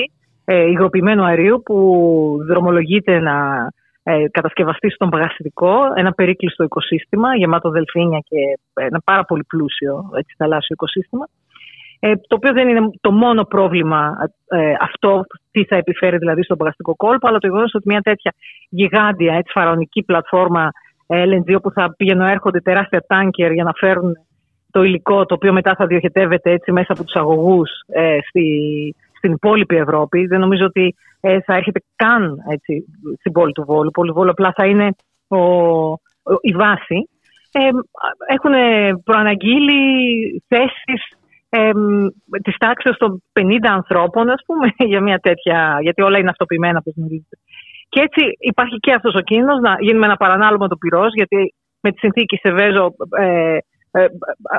ε, 0.49 0.71
υγροποιημένου 0.71 1.25
αερίου 1.25 1.63
που 1.65 2.37
δρομολογείται 2.49 3.21
να 3.21 3.69
ε, 4.03 4.29
κατασκευαστεί 4.31 4.91
στον 4.91 5.09
παγαστικό, 5.09 5.77
ένα 5.95 6.13
περίκλειστο 6.13 6.65
οικοσύστημα 6.65 7.37
γεμάτο 7.37 7.71
δελφίνια 7.71 8.19
και 8.19 8.37
ένα 8.75 9.01
πάρα 9.05 9.25
πολύ 9.25 9.45
πλούσιο 9.45 10.11
έτσι, 10.17 10.35
θαλάσσιο 10.39 10.75
οικοσύστημα. 10.75 11.29
Ε, 12.01 12.17
το 12.17 12.35
οποίο 12.37 12.53
δεν 12.53 12.69
είναι 12.69 12.91
το 13.01 13.13
μόνο 13.13 13.45
πρόβλημα 13.45 14.17
ε, 14.49 14.73
αυτό, 14.81 15.25
τι 15.51 15.65
θα 15.65 15.77
επιφέρει 15.77 16.17
δηλαδή 16.17 16.43
στον 16.43 16.57
παγαστικό 16.57 16.97
κόλπο, 16.97 17.29
αλλά 17.29 17.39
το 17.39 17.47
γεγονός 17.47 17.75
ότι 17.75 17.89
μια 17.89 18.01
τέτοια 18.01 18.35
γιγάντια, 18.69 19.35
έτσι, 19.35 19.53
φαραωνική 19.53 20.03
πλατφόρμα 20.03 20.71
LNG, 21.07 21.55
όπου 21.57 21.71
θα 21.71 21.95
πηγαίνουν 21.97 22.27
έρχονται 22.27 22.61
τεράστια 22.61 23.05
τάνκερ 23.07 23.53
για 23.53 23.65
να 23.65 23.73
φέρουν 23.73 24.13
το 24.71 24.83
υλικό, 24.83 25.27
το 25.27 25.35
οποίο 25.35 25.53
μετά 25.53 25.75
θα 25.75 25.87
διοχετεύεται 25.87 26.51
έτσι 26.51 26.73
μέσα 26.73 26.93
από 26.93 27.05
τους 27.05 27.15
αγωγούς 27.15 27.71
ε, 27.87 28.19
στη, 28.29 28.45
στην 29.27 29.39
υπόλοιπη 29.43 29.77
Ευρώπη. 29.77 30.27
Δεν 30.27 30.41
νομίζω 30.41 30.65
ότι 30.65 30.95
ε, 31.21 31.41
θα 31.41 31.55
έρχεται 31.55 31.81
καν 31.97 32.37
έτσι, 32.51 32.85
στην 33.19 33.33
πόλη 33.33 33.53
του 33.53 33.65
Βόλου. 33.67 33.89
Η 33.89 33.91
πόλη 33.91 34.09
του 34.09 34.15
Βόλου 34.15 34.31
απλά 34.31 34.53
θα 34.57 34.67
είναι 34.67 34.89
ο, 35.29 35.39
ο, 35.39 36.33
η 36.41 36.53
βάση. 36.53 37.09
ε, 37.53 37.69
έχουν 38.35 38.55
προαναγγείλει 39.05 39.83
θέσεις 40.49 41.03
ε, 41.49 41.71
της 42.43 42.57
τάξης 42.57 42.97
των 42.97 43.23
50 43.41 43.43
ανθρώπων, 43.63 44.31
ας 44.31 44.43
πούμε, 44.47 44.67
για 44.93 45.01
μια 45.01 45.19
τέτοια, 45.19 45.79
γιατί 45.81 46.03
όλα 46.03 46.19
είναι 46.19 46.31
αυτοποιημένα, 46.31 46.79
όπως 46.79 46.95
γνωρίζετε. 46.97 47.37
Και 47.89 48.01
έτσι 48.01 48.23
υπάρχει 48.39 48.77
και 48.77 48.93
αυτός 48.93 49.15
ο 49.15 49.21
κίνδυνος 49.21 49.61
να 49.61 49.77
γίνουμε 49.81 50.07
ένα 50.07 50.17
παρανάλωμα 50.17 50.69
του 50.69 50.79
πυρός, 50.79 51.13
γιατί 51.15 51.55
με 51.81 51.91
τη 51.93 51.99
συνθήκη 51.99 52.37
σε 52.37 52.51
Βέζο 52.51 52.95
ε, 53.19 53.25
ε, 53.25 53.59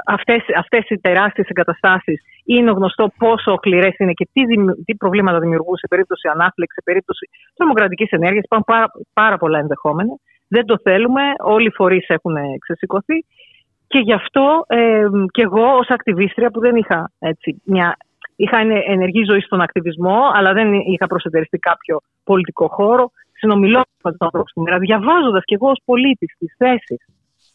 αυτές, 0.05 0.41
αυτές 0.57 0.89
οι 0.89 0.97
τεράστιες 0.99 1.47
εγκαταστάσεις 1.47 2.21
είναι 2.45 2.71
γνωστό 2.71 3.11
πόσο 3.17 3.55
κληρές 3.55 3.95
είναι 3.97 4.13
και 4.13 4.27
τι, 4.33 4.41
τι 4.85 4.95
προβλήματα 4.95 5.39
δημιουργούν 5.39 5.77
σε 5.77 5.87
περίπτωση 5.87 6.27
ανάφλεξη, 6.27 6.75
σε 6.75 6.81
περίπτωση 6.83 7.29
τρομοκρατικής 7.55 8.09
ενέργειας. 8.09 8.43
Υπάρχουν 8.43 8.67
πάρα, 8.73 8.87
πάρα 9.13 9.37
πολλά 9.37 9.59
ενδεχόμενα. 9.59 10.13
Δεν 10.47 10.65
το 10.65 10.79
θέλουμε, 10.83 11.21
όλοι 11.37 11.67
οι 11.67 11.75
φορείς 11.75 12.07
έχουν 12.07 12.35
ξεσηκωθεί 12.59 13.25
και 13.87 13.99
γι' 13.99 14.13
αυτό 14.13 14.63
ε, 14.67 15.05
και 15.31 15.41
εγώ 15.41 15.77
ως 15.77 15.89
ακτιβίστρια 15.89 16.49
που 16.49 16.59
δεν 16.59 16.75
είχα 16.75 17.11
έτσι, 17.19 17.61
μια 17.65 17.97
Είχα 18.39 18.57
ενεργή 18.87 19.23
ζωή 19.29 19.41
στον 19.41 19.61
ακτιβισμό, 19.61 20.19
αλλά 20.33 20.53
δεν 20.53 20.73
είχα 20.73 21.07
προσετεριστεί 21.07 21.57
κάποιο 21.57 21.99
πολιτικό 22.23 22.67
χώρο. 22.67 23.11
Συνομιλώ 23.31 23.81
με 24.03 24.11
τους 24.11 24.19
ανθρώπους 24.19 24.49
στην 24.49 24.63
μέρα, 24.63 24.77
διαβάζοντας 24.77 25.43
και 25.45 25.55
εγώ 25.55 25.69
ως 25.69 25.81
πολίτης 25.85 26.35
τις 26.37 26.55
θέσεις 26.57 27.05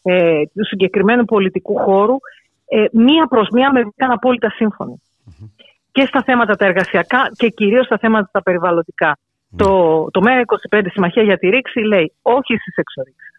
ε, 0.03 0.41
του 0.53 0.65
συγκεκριμένου 0.65 1.25
πολιτικού 1.25 1.77
χώρου, 1.77 2.15
ε, 2.67 2.85
μία 2.91 3.27
προς 3.27 3.47
μία 3.51 3.71
με 3.71 3.79
ήταν 3.79 4.11
απόλυτα 4.11 4.53
Και 5.91 6.05
στα 6.05 6.23
θέματα 6.23 6.55
τα 6.55 6.65
εργασιακά 6.65 7.31
και 7.35 7.49
κυρίως 7.49 7.85
στα 7.85 7.97
θέματα 7.97 8.29
τα 8.31 8.43
περιβαλλοντικά. 8.43 9.17
Το, 9.57 10.07
το 10.11 10.21
ΜΕΡΑ25 10.25 10.85
Συμμαχία 10.91 11.23
για 11.23 11.37
τη 11.37 11.49
Ρήξη 11.49 11.79
λέει 11.79 12.13
όχι 12.21 12.57
στις 12.57 12.75
εξορίξεις. 12.75 13.31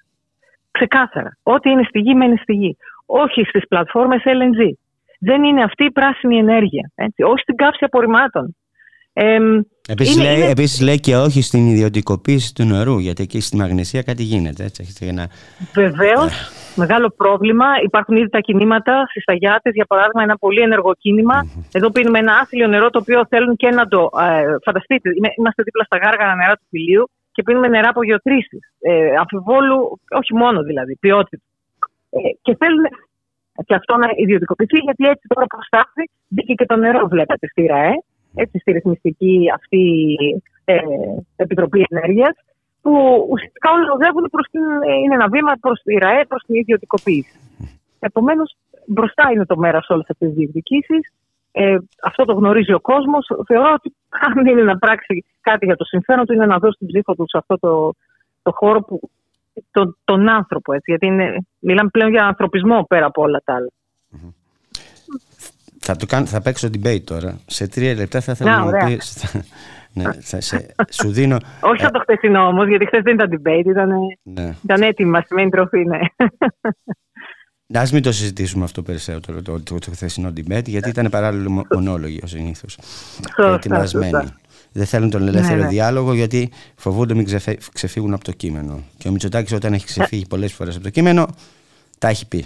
Ξεκάθαρα. 0.70 1.36
Ό,τι 1.42 1.70
είναι 1.70 1.82
στη 1.88 1.98
γη 1.98 2.14
μένει 2.14 2.36
στη 2.36 2.52
γη. 2.52 2.76
Όχι 3.06 3.44
στις 3.44 3.68
πλατφόρμες 3.68 4.22
LNG 4.24 4.72
δεν 5.18 5.44
είναι 5.44 5.62
αυτή 5.62 5.84
η 5.84 5.90
πράσινη 5.90 6.38
ενέργεια. 6.38 6.90
Έτσι. 6.94 7.22
Όχι 7.22 7.38
στην 7.38 7.56
καύση 7.56 7.84
απορριμμάτων. 7.84 8.56
Ε, 9.12 9.38
επίσης, 9.88 10.22
λέει, 10.22 10.40
επίσης 10.40 10.80
λέει 10.80 11.00
και 11.00 11.16
όχι 11.16 11.42
στην 11.42 11.66
ιδιωτικοποίηση 11.66 12.54
του 12.54 12.64
νερού, 12.64 12.98
γιατί 12.98 13.22
εκεί 13.22 13.40
στη 13.40 13.56
Μαγνησία 13.56 14.02
κάτι 14.02 14.22
γίνεται. 14.22 14.64
Έτσι, 14.64 15.06
ένα... 15.06 15.28
Βεβαίως, 15.74 16.32
ε. 16.32 16.48
μεγάλο 16.74 17.08
πρόβλημα. 17.16 17.66
Υπάρχουν 17.84 18.16
ήδη 18.16 18.28
τα 18.28 18.40
κινήματα 18.40 19.06
στι 19.10 19.22
Αγιάτε, 19.26 19.70
για 19.70 19.84
παράδειγμα, 19.84 20.22
ένα 20.22 20.36
πολύ 20.36 20.60
ενεργό 20.60 20.92
Εδώ 21.72 21.90
πίνουμε 21.90 22.18
ένα 22.18 22.34
άθλιο 22.34 22.66
νερό 22.66 22.90
το 22.90 22.98
οποίο 22.98 23.26
θέλουν 23.28 23.56
και 23.56 23.68
να 23.68 23.86
το. 23.86 24.10
Ε, 24.20 24.56
φανταστείτε, 24.64 25.10
είμαστε 25.38 25.62
δίπλα 25.62 25.84
στα 25.84 25.96
γάργαρα 25.96 26.34
νερά 26.34 26.54
του 26.56 26.66
φιλίου 26.68 27.10
και 27.32 27.42
πίνουμε 27.42 27.68
νερά 27.68 27.88
από 27.88 28.04
γεωτρήσει. 28.04 28.58
Ε, 28.80 29.14
αμφιβόλου, 29.18 30.00
όχι 30.20 30.34
μόνο 30.34 30.62
δηλαδή, 30.62 30.96
ποιότητας. 30.96 31.48
Ε, 32.10 32.18
και 32.42 32.56
θέλουν 32.56 32.84
και 33.66 33.74
αυτό 33.74 33.96
να 33.96 34.08
ιδιωτικοποιηθεί, 34.16 34.78
γιατί 34.78 35.04
έτσι 35.12 35.26
τώρα 35.34 35.46
προστάθει, 35.46 36.10
μπήκε 36.28 36.54
και 36.54 36.66
το 36.66 36.76
νερό, 36.76 37.08
βλέπετε, 37.08 37.46
στη 37.46 37.62
ΡΑΕ, 37.62 37.94
έτσι, 38.34 38.58
στη 38.58 38.72
ρυθμιστική 38.72 39.50
αυτή 39.54 40.14
ε, 40.64 40.76
Επιτροπή 41.36 41.86
Ενέργειας, 41.88 42.36
που 42.82 42.92
ουσιαστικά 43.30 43.70
όλοι 43.72 43.90
οδεύουν 43.90 44.28
προς 44.30 44.46
την, 44.50 44.62
είναι 45.04 45.14
ένα 45.14 45.28
βήμα 45.28 45.52
προς 45.60 45.80
τη 45.82 45.94
ΡΑΕ, 45.94 46.24
προς 46.24 46.42
την 46.46 46.54
ιδιωτικοποίηση. 46.54 47.38
Επομένως, 47.98 48.56
μπροστά 48.86 49.30
είναι 49.32 49.46
το 49.46 49.56
μέρος 49.56 49.88
όλες 49.88 50.06
αυτές 50.10 50.28
τις 50.28 50.36
διεκδικήσεις. 50.36 51.12
Ε, 51.52 51.76
αυτό 52.02 52.24
το 52.24 52.32
γνωρίζει 52.32 52.72
ο 52.72 52.80
κόσμος. 52.80 53.26
Θεωρώ 53.46 53.72
ότι 53.72 53.94
αν 54.08 54.46
είναι 54.46 54.62
να 54.62 54.78
πράξει 54.78 55.24
κάτι 55.40 55.64
για 55.64 55.76
το 55.76 55.84
συμφέρον 55.84 56.26
του, 56.26 56.32
είναι 56.32 56.46
να 56.46 56.58
δώσει 56.58 56.78
την 56.78 56.86
ψήφο 56.86 57.14
του 57.14 57.24
σε 57.28 57.38
αυτό 57.38 57.58
το, 57.58 57.94
το 58.42 58.50
χώρο 58.54 58.80
που 58.80 59.00
τον, 59.70 59.96
τον 60.04 60.28
άνθρωπο. 60.28 60.72
Έτσι, 60.72 60.90
γιατί 60.90 61.06
είναι, 61.06 61.46
μιλάμε 61.58 61.88
πλέον 61.92 62.10
για 62.10 62.26
ανθρωπισμό 62.26 62.84
πέρα 62.88 63.06
από 63.06 63.22
όλα 63.22 63.42
τα 63.44 63.54
άλλα. 63.54 63.70
Θα, 65.86 65.96
το 65.96 66.06
κάνω, 66.06 66.26
θα 66.26 66.40
παίξω 66.40 66.68
debate 66.72 67.02
τώρα. 67.04 67.38
Σε 67.46 67.68
τρία 67.68 67.94
λεπτά 67.94 68.20
θα 68.20 68.32
ήθελα 68.32 68.64
να, 68.64 68.64
να 68.64 68.86
πει. 68.86 68.98
ναι, 69.92 70.04
θα, 70.20 70.40
σε, 70.40 70.74
σου 70.90 71.10
δίνω. 71.10 71.38
Όχι 71.60 71.80
σαν 71.80 71.92
το 71.92 71.98
χθεσινό 71.98 72.46
όμως, 72.46 72.68
γιατί 72.68 72.86
χθες 72.86 73.02
δεν 73.02 73.14
ήταν 73.14 73.30
debate, 73.32 73.66
ήταν, 73.66 73.90
ναι. 74.22 74.54
ήταν 74.64 74.82
έτοιμα, 74.82 75.22
σημαίνει 75.26 75.50
τροφή, 75.50 75.84
ναι. 75.84 75.98
Α 77.78 77.86
μην 77.92 78.02
το 78.02 78.12
συζητήσουμε 78.12 78.64
αυτό 78.64 78.82
περισσότερο 78.82 79.42
το, 79.42 79.62
το, 79.62 79.78
το, 79.78 79.90
χθεσινό 79.90 80.32
debate, 80.36 80.68
γιατί 80.68 80.88
ήταν 80.88 81.10
παράλληλο 81.10 81.66
μονόλογοι 81.74 82.20
ω 82.24 82.26
συνήθως. 82.26 82.78
Ετοιμασμένοι 83.54 84.24
δεν 84.72 84.86
θέλουν 84.86 85.10
τον 85.10 85.28
ελεύθερο 85.28 85.56
ναι, 85.56 85.62
ναι. 85.62 85.68
διάλογο 85.68 86.14
γιατί 86.14 86.50
φοβούνται 86.76 87.14
μην 87.14 87.26
ξεφύγουν 87.72 88.14
από 88.14 88.24
το 88.24 88.32
κείμενο. 88.32 88.82
Και 88.98 89.08
ο 89.08 89.10
Μητσοτάκης, 89.10 89.52
όταν 89.52 89.72
έχει 89.72 89.86
ξεφύγει 89.86 90.26
πολλές 90.26 90.52
φορές 90.52 90.74
από 90.74 90.84
το 90.84 90.90
κείμενο, 90.90 91.26
τα 91.98 92.08
έχει 92.08 92.28
πει. 92.28 92.44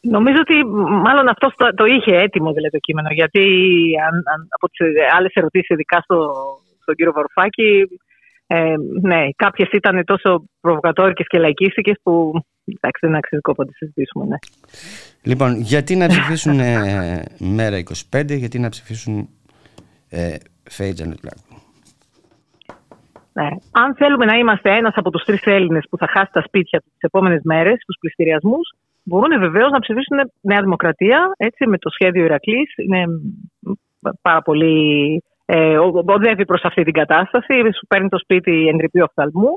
Νομίζω 0.00 0.38
ότι 0.40 0.64
μάλλον 1.06 1.28
αυτό 1.28 1.52
το, 1.56 1.74
το 1.74 1.84
είχε 1.84 2.16
έτοιμο 2.16 2.52
δηλαδή 2.52 2.70
το 2.70 2.78
κείμενο. 2.78 3.08
Γιατί 3.12 3.40
αν, 4.06 4.14
αν, 4.32 4.46
από 4.48 4.68
τις 4.68 4.78
άλλες 5.16 5.32
ερωτήσεις, 5.34 5.68
ειδικά 5.68 6.00
στο, 6.00 6.34
στον 6.82 6.94
κύριο 6.94 7.12
Βαρουφάκη, 7.12 7.88
ε, 8.46 8.74
ναι, 9.00 9.28
κάποιες 9.36 9.68
ήταν 9.72 10.04
τόσο 10.04 10.44
προβοκατόρικες 10.60 11.26
και 11.26 11.38
λαϊκίστικες 11.38 11.96
που 12.02 12.32
εντάξει, 12.64 13.06
δεν 13.06 13.14
αξίζει 13.14 13.40
κόπο 13.40 13.64
να 13.64 13.70
συζητήσουμε. 13.72 14.24
Ναι. 14.24 14.36
Λοιπόν, 15.22 15.60
γιατί 15.60 15.96
να 15.96 16.06
ψηφίσουν 16.06 16.60
ε, 16.60 17.24
μέρα 17.38 17.82
25, 18.12 18.24
γιατί 18.26 18.58
να 18.58 18.68
ψηφίσουν 18.68 19.28
ε, 20.08 20.36
ναι. 23.32 23.48
Αν 23.70 23.94
θέλουμε 23.96 24.24
να 24.24 24.36
είμαστε 24.36 24.76
ένας 24.76 24.92
από 24.96 25.10
τους 25.10 25.24
τρεις 25.24 25.42
Έλληνες 25.44 25.86
που 25.90 25.96
θα 25.96 26.08
χάσει 26.08 26.30
τα 26.32 26.42
σπίτια 26.46 26.80
του 26.80 26.88
τις 26.92 27.00
επόμενες 27.00 27.40
μέρες, 27.44 27.82
τους 27.86 27.96
πληστηριασμούς, 28.00 28.74
μπορούν 29.08 29.38
βεβαίως 29.38 29.70
να 29.70 29.78
ψηφίσουν 29.78 30.18
Νέα 30.40 30.60
Δημοκρατία 30.60 31.18
έτσι, 31.36 31.66
με 31.66 31.78
το 31.78 31.90
σχέδιο 31.90 32.24
Ηρακλής. 32.24 32.74
Είναι 32.76 33.04
πάρα 34.22 34.42
πολύ. 34.42 34.76
Ε, 35.44 35.78
οδεύει 36.16 36.44
προς 36.44 36.62
αυτή 36.62 36.82
την 36.82 36.92
κατάσταση. 36.92 37.54
Σου 37.78 37.86
παίρνει 37.88 38.08
το 38.08 38.18
σπίτι 38.18 38.68
εντρυπή 38.72 39.00
οφθαλμού 39.00 39.52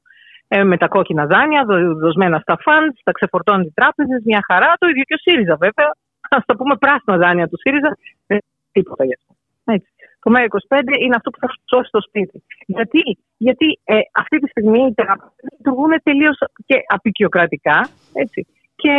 ε, 0.47 0.63
με 0.63 0.77
τα 0.77 0.87
κόκκινα 0.87 1.25
δάνεια, 1.25 1.65
δοσμένα 1.99 2.39
στα 2.39 2.57
φαντς, 2.61 3.01
τα 3.03 3.11
ξεφορτώνει 3.11 3.65
οι 3.65 3.73
τράπεζες, 3.73 4.21
μια 4.25 4.41
χαρά. 4.49 4.73
Το 4.77 4.87
ίδιο 4.87 5.03
και 5.03 5.13
ο 5.13 5.17
ΣΥΡΙΖΑ 5.17 5.55
βέβαια. 5.55 5.89
Α 6.29 6.37
το 6.45 6.55
πούμε 6.55 6.75
πράσινα 6.75 7.17
δάνεια 7.17 7.47
του 7.47 7.57
ΣΥΡΙΖΑ. 7.59 7.97
Ε, 8.27 8.37
τίποτα 8.71 9.05
γι' 9.05 9.15
αυτό. 9.19 9.35
Έτσι 9.75 9.91
το 10.23 10.31
ΜΕΡΑ25 10.33 11.01
είναι 11.03 11.15
αυτό 11.15 11.29
που 11.29 11.39
θα 11.43 11.47
σου 11.51 11.61
σώσει 11.71 11.89
το 11.91 12.01
σπίτι. 12.07 12.43
Γιατί, 12.65 13.01
Γιατί 13.37 13.67
ε, 13.83 13.99
αυτή 14.21 14.37
τη 14.39 14.47
στιγμή 14.47 14.81
οι 14.85 14.93
τεραπευτέ 14.93 15.43
λειτουργούν 15.57 15.91
τελείως 16.03 16.37
και 16.65 16.77
απεικιοκρατικά 16.87 17.77
έτσι, 18.13 18.47
και, 18.81 18.93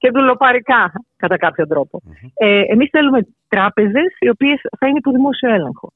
και 0.00 0.10
δουλοπαρικά 0.14 0.92
κατά 1.16 1.36
κάποιο 1.36 1.66
τρόπο. 1.66 2.00
Mm-hmm. 2.04 2.28
Ε, 2.34 2.62
Εμείς 2.72 2.88
θέλουμε 2.90 3.20
τράπεζες 3.48 4.10
οι 4.18 4.28
οποίες 4.28 4.60
θα 4.78 4.86
είναι 4.86 4.98
υπό 4.98 5.10
δημόσιο 5.10 5.48
έλεγχο. 5.50 5.92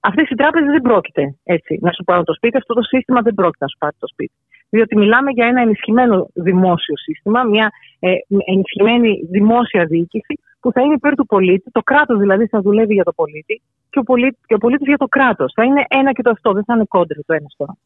Αυτές 0.00 0.30
οι 0.30 0.34
τράπεζες 0.34 0.70
δεν 0.70 0.80
πρόκειται 0.80 1.34
έτσι, 1.44 1.78
να 1.80 1.92
σου 1.92 2.04
πάρουν 2.04 2.24
το 2.24 2.34
σπίτι, 2.34 2.56
αυτό 2.56 2.74
το 2.74 2.82
σύστημα 2.82 3.20
δεν 3.20 3.34
πρόκειται 3.34 3.64
να 3.64 3.70
σου 3.70 3.78
πάρει 3.78 3.96
το 3.98 4.06
σπίτι. 4.06 4.32
Διότι 4.70 4.96
μιλάμε 4.96 5.30
για 5.30 5.46
ένα 5.46 5.60
ενισχυμένο 5.60 6.28
δημόσιο 6.34 6.96
σύστημα, 6.96 7.42
μια 7.42 7.70
ε, 7.98 8.10
ενισχυμένη 8.44 9.10
δημόσια 9.30 9.84
διοίκηση 9.84 10.34
που 10.60 10.72
θα 10.72 10.80
είναι 10.80 10.94
υπέρ 10.94 11.14
του 11.14 11.26
πολίτη. 11.26 11.70
Το 11.70 11.82
κράτος 11.82 12.18
δηλαδή 12.18 12.46
θα 12.46 12.60
δουλεύει 12.60 12.94
για 12.94 13.04
το 13.04 13.12
πολίτη 13.12 13.62
και 13.90 13.98
ο 13.98 14.02
πολίτη 14.02 14.38
πολίτης 14.60 14.86
για 14.86 14.96
το 14.96 15.06
κράτος. 15.06 15.52
Θα 15.54 15.64
είναι 15.64 15.84
ένα 15.88 16.12
και 16.12 16.22
το 16.22 16.30
αυτό, 16.30 16.52
δεν 16.52 16.64
θα 16.64 16.74
είναι 16.74 16.84
κόντρε 16.88 17.20
το 17.26 17.32
ένας 17.32 17.52
στο 17.52 17.64
άλλο. 17.64 17.78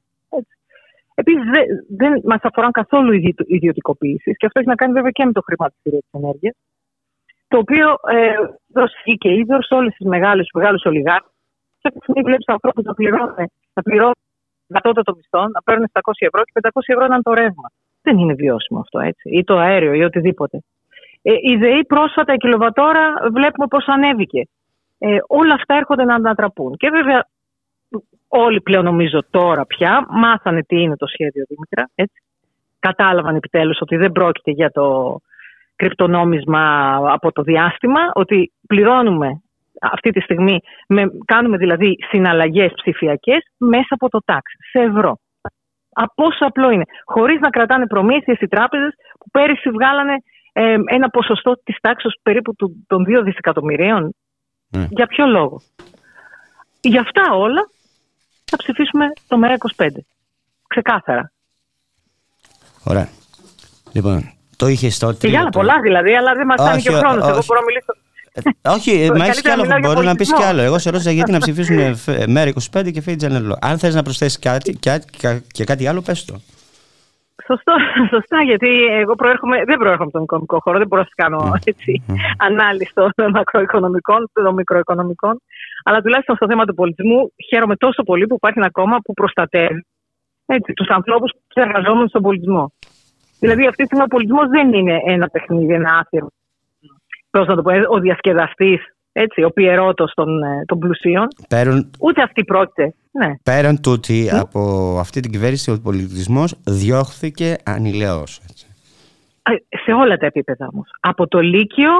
Επίσης, 1.14 1.44
δεν, 1.54 1.64
δεν 1.88 2.20
μας 2.24 2.40
αφορά 2.42 2.70
καθόλου 2.70 3.12
οι 3.12 3.34
ιδιωτικοποίησης 3.46 4.36
και 4.36 4.46
αυτό 4.46 4.58
έχει 4.58 4.68
να 4.68 4.74
κάνει 4.74 4.92
βέβαια 4.92 5.10
και 5.10 5.24
με 5.24 5.32
το 5.32 5.40
χρηματιστήριο 5.40 5.98
της 5.98 6.12
ενέργειας. 6.12 6.54
Το 7.48 7.58
οποίο 7.58 7.88
ε, 8.16 8.34
δώσει 8.66 9.16
και 9.18 9.30
είδος 9.34 9.66
σε 9.66 9.74
όλες 9.74 9.94
τις 9.94 10.06
μεγάλες 10.06 10.84
ολιγάρχε. 10.84 11.30
Σε 11.80 11.88
αυτή 11.88 11.98
τη 11.98 12.04
στιγμή 12.04 12.22
βλέπεις 12.22 12.44
του 12.44 12.52
ανθρώπους 12.52 12.84
να 12.84 12.94
πληρώνουν, 12.94 13.34
να 13.74 13.82
πληρώνουν 13.82 14.20
κατώτατο 14.66 15.12
μισθό, 15.16 15.42
να 15.48 15.62
παίρνουν 15.64 15.86
700 15.92 16.00
ευρώ 16.18 16.42
και 16.44 16.52
500 16.62 16.68
ευρώ 16.86 17.06
να 17.06 17.14
είναι 17.14 17.22
το 17.22 17.32
ρεύμα. 17.32 17.68
Δεν 18.02 18.18
είναι 18.18 18.34
βιώσιμο 18.34 18.80
αυτό 18.80 18.98
έτσι. 18.98 19.28
Ή 19.30 19.44
το 19.44 19.58
αέριο 19.58 19.92
ή 19.92 20.02
οτιδήποτε. 20.04 20.58
Ε, 21.22 21.32
η 21.32 21.56
ΔΕΗ 21.56 21.84
πρόσφατα 21.84 22.32
η 22.32 22.36
κιλοβατόρα 22.36 23.14
βλέπουμε 23.32 23.66
πώς 23.66 23.84
ανέβηκε. 23.86 24.48
Ε, 24.98 25.18
όλα 25.26 25.54
αυτά 25.54 25.74
έρχονται 25.74 26.04
να 26.04 26.14
ανατραπούν. 26.14 26.76
Και 26.76 26.88
βέβαια 26.90 27.26
όλοι 28.28 28.60
πλέον 28.60 28.84
νομίζω 28.84 29.24
τώρα 29.30 29.66
πια 29.66 30.06
μάθανε 30.08 30.62
τι 30.62 30.80
είναι 30.80 30.96
το 30.96 31.06
σχέδιο 31.06 31.44
Δήμητρα. 31.48 31.90
Έτσι. 31.94 32.22
Κατάλαβαν 32.78 33.34
επιτέλους 33.34 33.80
ότι 33.80 33.96
δεν 33.96 34.12
πρόκειται 34.12 34.50
για 34.50 34.70
το 34.70 35.18
κρυπτονόμισμα 35.76 36.94
από 37.12 37.32
το 37.32 37.42
διάστημα, 37.42 38.00
ότι 38.12 38.52
πληρώνουμε 38.66 39.42
αυτή 39.80 40.10
τη 40.10 40.20
στιγμή, 40.20 40.60
με, 40.88 41.02
κάνουμε 41.24 41.56
δηλαδή 41.56 41.96
συναλλαγές 42.08 42.72
ψηφιακές 42.74 43.42
μέσα 43.58 43.88
από 43.88 44.08
το 44.08 44.18
τάξη, 44.24 44.56
σε 44.70 44.78
ευρώ. 44.78 45.18
Από 45.92 46.12
πόσο 46.14 46.44
απλό 46.46 46.70
είναι. 46.70 46.84
Χωρίς 47.04 47.40
να 47.40 47.50
κρατάνε 47.50 47.86
προμήθειες 47.86 48.40
οι 48.40 48.48
τράπεζες 48.48 48.92
που 49.18 49.30
πέρυσι 49.30 49.70
βγάλανε 49.70 50.14
ε, 50.52 50.76
ένα 50.86 51.08
ποσοστό 51.08 51.52
της 51.64 51.76
τάξης 51.80 52.14
περίπου 52.22 52.54
των 52.86 53.04
2 53.08 53.22
δισεκατομμυρίων. 53.24 54.14
Ναι. 54.68 54.86
Για 54.90 55.06
ποιο 55.06 55.26
λόγο; 55.26 55.60
Για 56.80 57.00
αυτά 57.00 57.34
όλα 57.34 57.62
θα 58.52 58.56
ψηφίσουμε 58.56 59.04
το 59.28 59.36
ΜΕΡΑ 59.38 59.54
25. 59.76 59.86
Ξεκάθαρα. 60.68 61.32
Ωραία. 62.82 63.08
Λοιπόν, 63.92 64.32
Το 64.56 64.66
είχες 64.68 64.94
στο 64.94 65.12
Και 65.12 65.28
για 65.28 65.40
άλλα 65.40 65.48
πολλά 65.48 65.80
δηλαδή, 65.82 66.14
αλλά 66.14 66.34
δεν 66.34 66.46
μας 66.46 66.60
φτάνει 66.60 66.82
και 66.82 66.88
ο 66.90 66.92
Όχι, 66.92 67.00
χρόνος. 67.04 67.28
Εγώ 67.28 67.36
όχι. 67.38 67.46
μπορώ 67.46 67.60
να 67.60 67.66
μιλήσω. 67.66 67.92
Ε, 68.62 68.68
Όχι, 68.70 68.90
ε, 68.90 69.10
μα 69.18 69.24
έχεις 69.24 69.40
κι 69.40 69.42
Καλύτερα 69.42 69.52
άλλο. 69.52 69.62
μιλάω 69.62 69.78
για 69.78 69.88
Μπορεί 69.92 70.06
να 70.06 70.14
πεις 70.14 70.28
πολιτισμό. 70.28 70.38
κι 70.38 70.44
άλλο. 70.44 70.60
Εγώ 70.62 70.78
σε 70.78 70.90
ρώτησα 70.90 71.10
γιατί 71.10 71.30
να 71.32 71.38
ψηφίσουν 71.38 71.78
ε, 71.78 71.94
φ- 71.94 72.26
μέρα 72.28 72.52
25 72.76 72.90
και 72.92 73.00
φέει 73.00 73.16
Τζανελό. 73.16 73.56
Αν 73.60 73.78
θες 73.78 73.94
να 73.94 74.02
προσθέσεις 74.02 74.38
κάτι 74.38 74.74
και, 74.76 75.02
και, 75.18 75.40
και 75.52 75.64
κάτι 75.64 75.86
άλλο, 75.86 76.00
πες 76.02 76.24
το. 76.24 76.40
Σωστό, 77.46 77.72
σωστά, 78.14 78.42
γιατί 78.42 78.84
εγώ 78.84 79.14
προέρχομαι, 79.14 79.64
δεν 79.64 79.78
προέρχομαι 79.78 80.04
από 80.04 80.12
τον 80.12 80.22
οικονομικό 80.22 80.58
χώρο, 80.60 80.78
δεν 80.78 80.86
μπορώ 80.86 81.02
να 81.02 81.08
σας 81.08 81.16
κάνω 81.16 81.52
έτσι, 81.64 82.02
ανάλυση 82.38 82.92
των 82.94 83.10
μακροοικονομικών, 83.36 84.30
των 84.32 84.54
μικροοικονομικών. 84.54 85.40
Αλλά 85.84 86.00
τουλάχιστον 86.00 86.36
στο 86.36 86.46
θέμα 86.46 86.64
του 86.64 86.74
πολιτισμού 86.74 87.32
χαίρομαι 87.48 87.76
τόσο 87.76 88.02
πολύ 88.02 88.26
που 88.26 88.34
υπάρχει 88.34 88.58
ένα 88.58 88.70
κόμμα 88.70 88.98
που 89.04 89.12
προστατεύει 89.12 89.86
έτσι, 90.46 90.72
τους 90.72 90.88
ανθρώπους 90.88 91.32
και 91.48 91.60
εργαζόμενους 91.60 92.08
στον 92.08 92.22
πολιτισμό. 92.22 92.72
Δηλαδή 93.40 93.66
αυτή 93.66 93.76
τη 93.76 93.84
στιγμή 93.84 94.04
ο 94.04 94.06
πολιτισμός 94.06 94.48
δεν 94.48 94.72
είναι 94.72 94.96
ένα 95.06 95.26
παιχνίδι, 95.28 95.72
ένα 95.72 95.98
άθιρο. 95.98 96.28
Πώς 97.30 97.46
να 97.46 97.54
το 97.54 97.62
πω, 97.62 97.70
ε, 97.70 97.84
ο 97.88 97.98
διασκεδαστής, 97.98 98.91
έτσι, 99.12 99.42
ο 99.42 99.50
πιερώτος 99.50 100.12
των, 100.14 100.42
ε, 100.42 100.64
των 100.66 100.78
πλουσίων. 100.78 101.28
Πέραν, 101.48 101.90
Ούτε 102.00 102.22
αυτή 102.22 102.44
πρόκειται. 102.44 102.94
Ναι. 103.10 103.34
πέραν 103.42 103.80
του 103.80 103.92
ότι 103.92 104.28
από 104.32 104.60
αυτή 105.00 105.20
την 105.20 105.30
κυβέρνηση 105.30 105.70
ο 105.70 105.80
πολιτισμός 105.82 106.54
διώχθηκε 106.66 107.56
ανηλαιώς. 107.64 108.40
Α, 109.42 109.52
Σε 109.84 109.92
όλα 109.92 110.16
τα 110.16 110.26
επίπεδα 110.26 110.68
όμως. 110.72 110.88
Από 111.00 111.26
το 111.28 111.40
Λύκειο. 111.40 111.90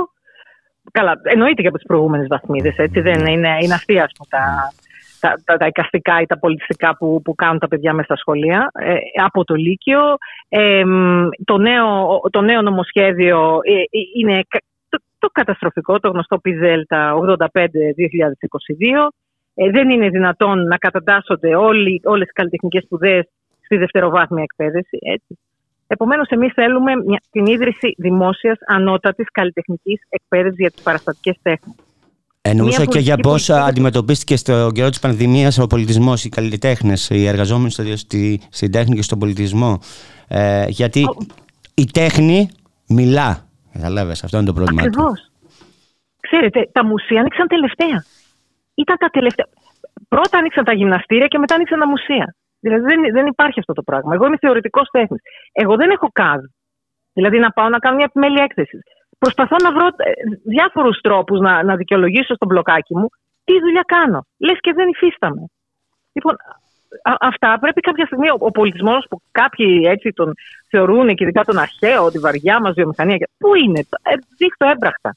Καλά, 0.92 1.20
εννοείται 1.22 1.62
και 1.62 1.68
από 1.68 1.76
τις 1.76 1.86
προηγούμενες 1.86 2.26
βαθμίδες. 2.28 2.74
Δεν 2.92 3.26
είναι, 3.26 3.56
είναι 3.62 3.74
αστεία 3.74 4.04
ας 4.04 4.12
πούμε, 4.18 4.28
τα, 4.30 4.72
τα, 5.20 5.34
τα, 5.44 5.56
τα 5.56 5.66
εικαστικά 5.66 6.20
ή 6.20 6.26
τα 6.26 6.38
πολιτιστικά 6.38 6.96
που, 6.96 7.20
που 7.24 7.34
κάνουν 7.34 7.58
τα 7.58 7.68
παιδιά 7.68 7.92
μέσα 7.92 8.04
στα 8.04 8.16
σχολεία. 8.16 8.70
Ε, 8.78 8.94
από 9.24 9.44
το 9.44 9.54
Λύκειο. 9.54 10.00
Ε, 10.48 10.84
μ, 10.84 11.28
το, 11.44 11.58
νέο, 11.58 12.20
το 12.30 12.40
νέο 12.40 12.62
νομοσχέδιο 12.62 13.58
ε, 13.62 13.72
ε, 13.72 14.00
είναι 14.20 14.40
κα- 14.48 14.60
το, 15.22 15.28
το 15.28 15.28
καταστροφικό, 15.32 16.00
το 16.00 16.08
γνωστό 16.08 16.38
ΠΙΖΕΛΤΑ 16.38 17.14
85-2022. 17.14 17.58
Ε, 19.54 19.70
δεν 19.70 19.90
είναι 19.90 20.08
δυνατόν 20.08 20.64
να 20.64 20.76
κατατάσσονται 20.76 21.54
όλοι, 21.54 22.00
όλες 22.04 22.28
οι 22.28 22.32
καλλιτεχνικές 22.32 22.82
σπουδές 22.84 23.24
στη 23.64 23.76
δευτεροβάθμια 23.76 24.42
εκπαίδευση. 24.42 24.98
Έτσι. 25.00 25.38
Επομένως, 25.86 26.28
εμείς 26.28 26.52
θέλουμε 26.52 26.92
μια, 26.96 27.20
την 27.30 27.46
ίδρυση 27.46 27.94
δημόσιας 27.96 28.58
ανώτατης 28.66 29.26
καλλιτεχνικής 29.32 30.00
εκπαίδευσης 30.08 30.58
για 30.58 30.70
τις 30.70 30.82
παραστατικές 30.82 31.36
τέχνες. 31.42 31.74
Εννοούσα 32.40 32.80
Μια 32.80 32.86
και 32.86 32.98
για 32.98 33.16
πολιτική 33.16 33.28
πώς 33.28 33.46
πολιτική. 33.46 33.70
αντιμετωπίστηκε 33.70 34.36
στο 34.36 34.70
καιρό 34.74 34.88
της 34.88 34.98
πανδημίας 34.98 35.58
ο 35.58 35.66
πολιτισμός, 35.66 36.24
οι 36.24 36.28
καλλιτέχνες, 36.28 37.10
οι 37.10 37.26
εργαζόμενοι 37.26 37.70
στο, 37.70 37.96
στη, 37.96 38.40
στην 38.50 38.72
τέχνη 38.72 38.94
και 38.94 39.02
στον 39.02 39.18
πολιτισμό. 39.18 39.78
Ε, 40.28 40.64
γιατί 40.68 41.08
η 41.74 41.84
τέχνη 41.84 42.48
μιλά. 42.88 43.51
Καταλάβες, 43.72 44.24
αυτό 44.24 44.36
είναι 44.36 44.46
το 44.46 44.52
πρόβλημα. 44.52 44.82
του. 44.82 44.88
Ακριβώς. 44.88 45.30
Ξέρετε, 46.20 46.68
τα 46.72 46.84
μουσεία 46.84 47.20
άνοιξαν 47.20 47.46
τελευταία. 47.46 48.04
Ήταν 48.74 48.96
τα 48.98 49.08
τελευταία. 49.08 49.46
Πρώτα 50.08 50.38
άνοιξαν 50.38 50.64
τα 50.64 50.74
γυμναστήρια 50.74 51.26
και 51.26 51.38
μετά 51.38 51.54
άνοιξαν 51.54 51.78
τα 51.78 51.88
μουσεία. 51.88 52.34
Δηλαδή 52.60 52.84
δεν, 52.84 53.00
δεν 53.12 53.26
υπάρχει 53.26 53.58
αυτό 53.58 53.72
το 53.72 53.82
πράγμα. 53.82 54.14
Εγώ 54.14 54.26
είμαι 54.26 54.36
θεωρητικός 54.40 54.88
τέχνης. 54.90 55.20
Εγώ 55.52 55.76
δεν 55.76 55.90
έχω 55.90 56.08
κάδ. 56.12 56.40
Δηλαδή 57.12 57.38
να 57.38 57.50
πάω 57.50 57.68
να 57.68 57.78
κάνω 57.78 57.96
μια 57.96 58.04
επιμέλεια 58.08 58.42
έκθεσης. 58.44 58.80
Προσπαθώ 59.18 59.56
να 59.62 59.72
βρω 59.72 59.86
διάφορους 60.44 61.00
τρόπους 61.00 61.38
να, 61.40 61.62
να 61.62 61.76
δικαιολογήσω 61.76 62.34
στο 62.34 62.46
μπλοκάκι 62.46 62.96
μου 62.96 63.08
τι 63.44 63.60
δουλειά 63.60 63.84
κάνω. 63.86 64.26
Λες 64.38 64.58
και 64.60 64.72
δεν 64.72 64.88
υφίσταμαι. 64.88 65.44
Λοιπόν, 66.12 66.34
α- 67.02 67.20
αυτά 67.20 67.58
πρέπει 67.60 67.80
κάποια 67.80 68.06
στιγμή 68.06 68.28
ο, 68.28 68.36
ο 68.38 68.50
πολιτισμός 68.50 69.06
που 69.10 69.22
κάποιοι 69.30 69.82
έτσι 69.84 70.08
τον 70.10 70.32
θεωρούν 70.72 71.06
και 71.14 71.24
ειδικά 71.24 71.42
τον 71.44 71.58
αρχαίο, 71.58 72.10
τη 72.10 72.18
βαριά 72.18 72.60
μας 72.60 72.74
βιομηχανία. 72.74 73.16
και- 73.16 73.28
Πού 73.38 73.54
είναι, 73.54 73.80
ε, 74.02 74.14
δείχτω 74.38 74.66
έμπραχτα. 74.74 75.10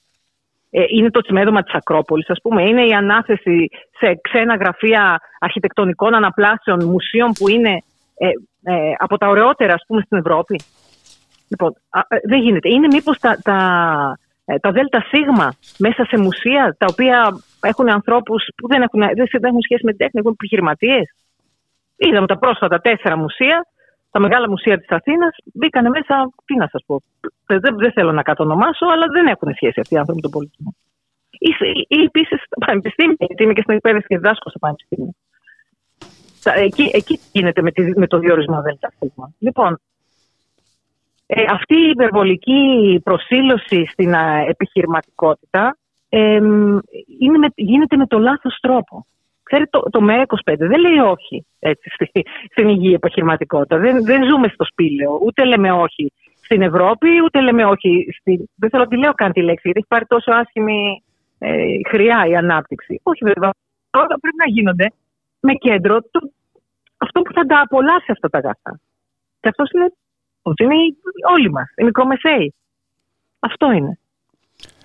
Ε, 0.69 0.83
είναι 0.95 1.09
το 1.11 1.21
τσιμέδωμα 1.21 1.61
της 1.63 1.73
Ακρόπολης, 1.73 2.29
ας 2.29 2.39
πούμε. 2.43 2.61
Είναι 2.69 2.83
η 2.85 2.93
ανάθεση 2.93 3.69
σε 3.99 4.19
ξένα 4.21 4.55
γραφεία 4.55 5.19
αρχιτεκτονικών 5.39 6.15
αναπλάσεων 6.15 6.83
μουσείων 6.85 7.31
που 7.31 7.49
είναι 7.49 7.73
ε, 8.17 8.27
ε, 8.73 8.93
από 8.97 9.17
τα 9.17 9.27
ωραιότερα, 9.27 9.73
ας 9.73 9.83
πούμε, 9.87 10.01
στην 10.05 10.17
Ευρώπη. 10.17 10.55
Λοιπόν, 11.49 11.71
α, 11.89 11.99
ε, 12.07 12.17
δεν 12.23 12.39
γίνεται. 12.39 12.69
Είναι 12.69 12.87
μήπως 12.87 13.17
τα, 13.19 13.39
τα, 13.43 13.57
ε, 14.45 14.59
τα 14.59 14.71
ΔΣ 14.71 15.11
μέσα 15.77 16.05
σε 16.05 16.17
μουσεία, 16.17 16.75
τα 16.79 16.85
οποία 16.91 17.37
έχουν 17.61 17.89
ανθρώπους 17.89 18.47
που 18.55 18.67
δεν 18.67 18.81
έχουν, 18.81 18.99
δεν, 18.99 19.27
δεν 19.31 19.43
έχουν 19.43 19.61
σχέση 19.61 19.85
με 19.85 19.89
την 19.91 19.99
τέχνη, 19.99 20.19
έχουν 20.19 20.31
επιχειρηματίες. 20.31 21.15
Είδαμε 21.97 22.27
τα 22.27 22.37
πρόσφατα 22.37 22.79
τέσσερα 22.79 23.17
μουσεία, 23.17 23.65
τα 24.15 24.21
μεγάλα 24.21 24.49
μουσεία 24.49 24.77
της 24.79 24.89
Αθήνας, 24.89 25.35
μπήκανε 25.53 25.89
μέσα. 25.89 26.15
Τι 26.45 26.55
να 26.55 26.67
σας 26.71 26.81
πω. 26.85 27.01
Δεν, 27.45 27.59
δεν, 27.59 27.75
δεν 27.77 27.91
θέλω 27.91 28.11
να 28.11 28.23
κατονομάσω, 28.23 28.85
αλλά 28.93 29.05
δεν 29.15 29.25
έχουν 29.27 29.53
σχέση 29.55 29.79
αυτοί 29.79 29.93
οι 29.93 29.97
άνθρωποι 29.97 30.19
με 30.21 30.27
τον 30.27 30.31
πολιτισμό. 30.31 30.75
Ή, 31.29 31.51
ή 31.87 32.03
επίσης 32.03 32.39
στα 32.45 32.65
πανεπιστήμια, 32.65 33.15
γιατί 33.19 33.43
είμαι 33.43 33.53
και 33.53 33.61
στην 33.61 33.73
εκπαίδευση 33.75 34.07
και 34.07 34.17
διδάσκω 34.17 34.49
στα 34.49 34.59
πανεπιστήμια. 34.59 35.13
Τα- 36.43 36.53
Εκεί, 36.53 36.89
εκεί 36.93 37.19
γίνεται 37.31 37.61
με, 37.61 37.71
τη, 37.71 37.99
με 37.99 38.07
το 38.07 38.17
διορισμό 38.17 38.61
ΔΣ. 38.61 38.79
Λοιπόν, 39.39 39.79
ε, 41.27 41.43
αυτή 41.49 41.75
η 41.75 41.89
υπερβολική 41.89 42.61
προσήλωση 43.03 43.85
στην 43.85 44.15
α, 44.15 44.37
επιχειρηματικότητα 44.47 45.77
ε, 46.09 46.39
μ, 46.39 46.77
είναι 47.19 47.37
με, 47.37 47.47
γίνεται 47.55 47.95
με 47.97 48.07
το 48.07 48.19
λάθος 48.19 48.57
τρόπο. 48.61 49.05
Ξέρετε, 49.45 49.69
το, 49.71 49.79
το 49.89 49.99
ΜΕ25 50.09 50.55
δεν 50.57 50.79
λέει 50.79 50.97
όχι 50.97 51.45
έτσι, 51.59 51.89
στη, 51.89 52.09
στην 52.51 52.67
υγιή 52.67 52.93
επιχειρηματικότητα. 52.95 53.77
Δεν, 53.77 54.03
δεν 54.05 54.23
ζούμε 54.29 54.47
στο 54.47 54.65
σπήλαιο. 54.65 55.19
Ούτε 55.25 55.45
λέμε 55.45 55.71
όχι 55.71 56.11
στην 56.41 56.61
Ευρώπη, 56.61 57.09
ούτε 57.25 57.41
λέμε 57.41 57.65
όχι. 57.65 58.07
Στη, 58.19 58.49
δεν 58.55 58.69
θέλω 58.69 58.83
να 58.83 58.89
τη 58.89 58.97
λέω 58.97 59.13
καν 59.13 59.31
τη 59.31 59.41
λέξη, 59.41 59.61
γιατί 59.63 59.79
έχει 59.79 59.87
πάρει 59.87 60.05
τόσο 60.05 60.31
άσχημη 60.31 61.03
ε, 61.39 61.55
χρειά 61.87 62.25
η 62.27 62.35
ανάπτυξη. 62.35 62.99
Όχι 63.03 63.23
βέβαια. 63.23 63.49
Όλα 63.91 64.05
πρέπει 64.21 64.35
να 64.45 64.49
γίνονται 64.51 64.91
με 65.39 65.53
κέντρο 65.53 66.01
το, 66.01 66.19
αυτό 66.97 67.21
που 67.21 67.33
θα 67.33 67.45
τα 67.45 67.59
απολαύσει 67.59 68.11
αυτά 68.11 68.29
τα 68.29 68.37
αγαθά. 68.37 68.79
Και 69.39 69.49
αυτός 69.49 69.71
είναι 69.71 69.93
ότι 70.41 70.63
είναι 70.63 70.75
οι- 70.75 70.97
όλοι 71.33 71.51
μας, 71.51 71.73
οι 71.77 71.83
μικρομεσαίοι. 71.83 72.53
Αυτό 73.39 73.71
είναι. 73.71 73.99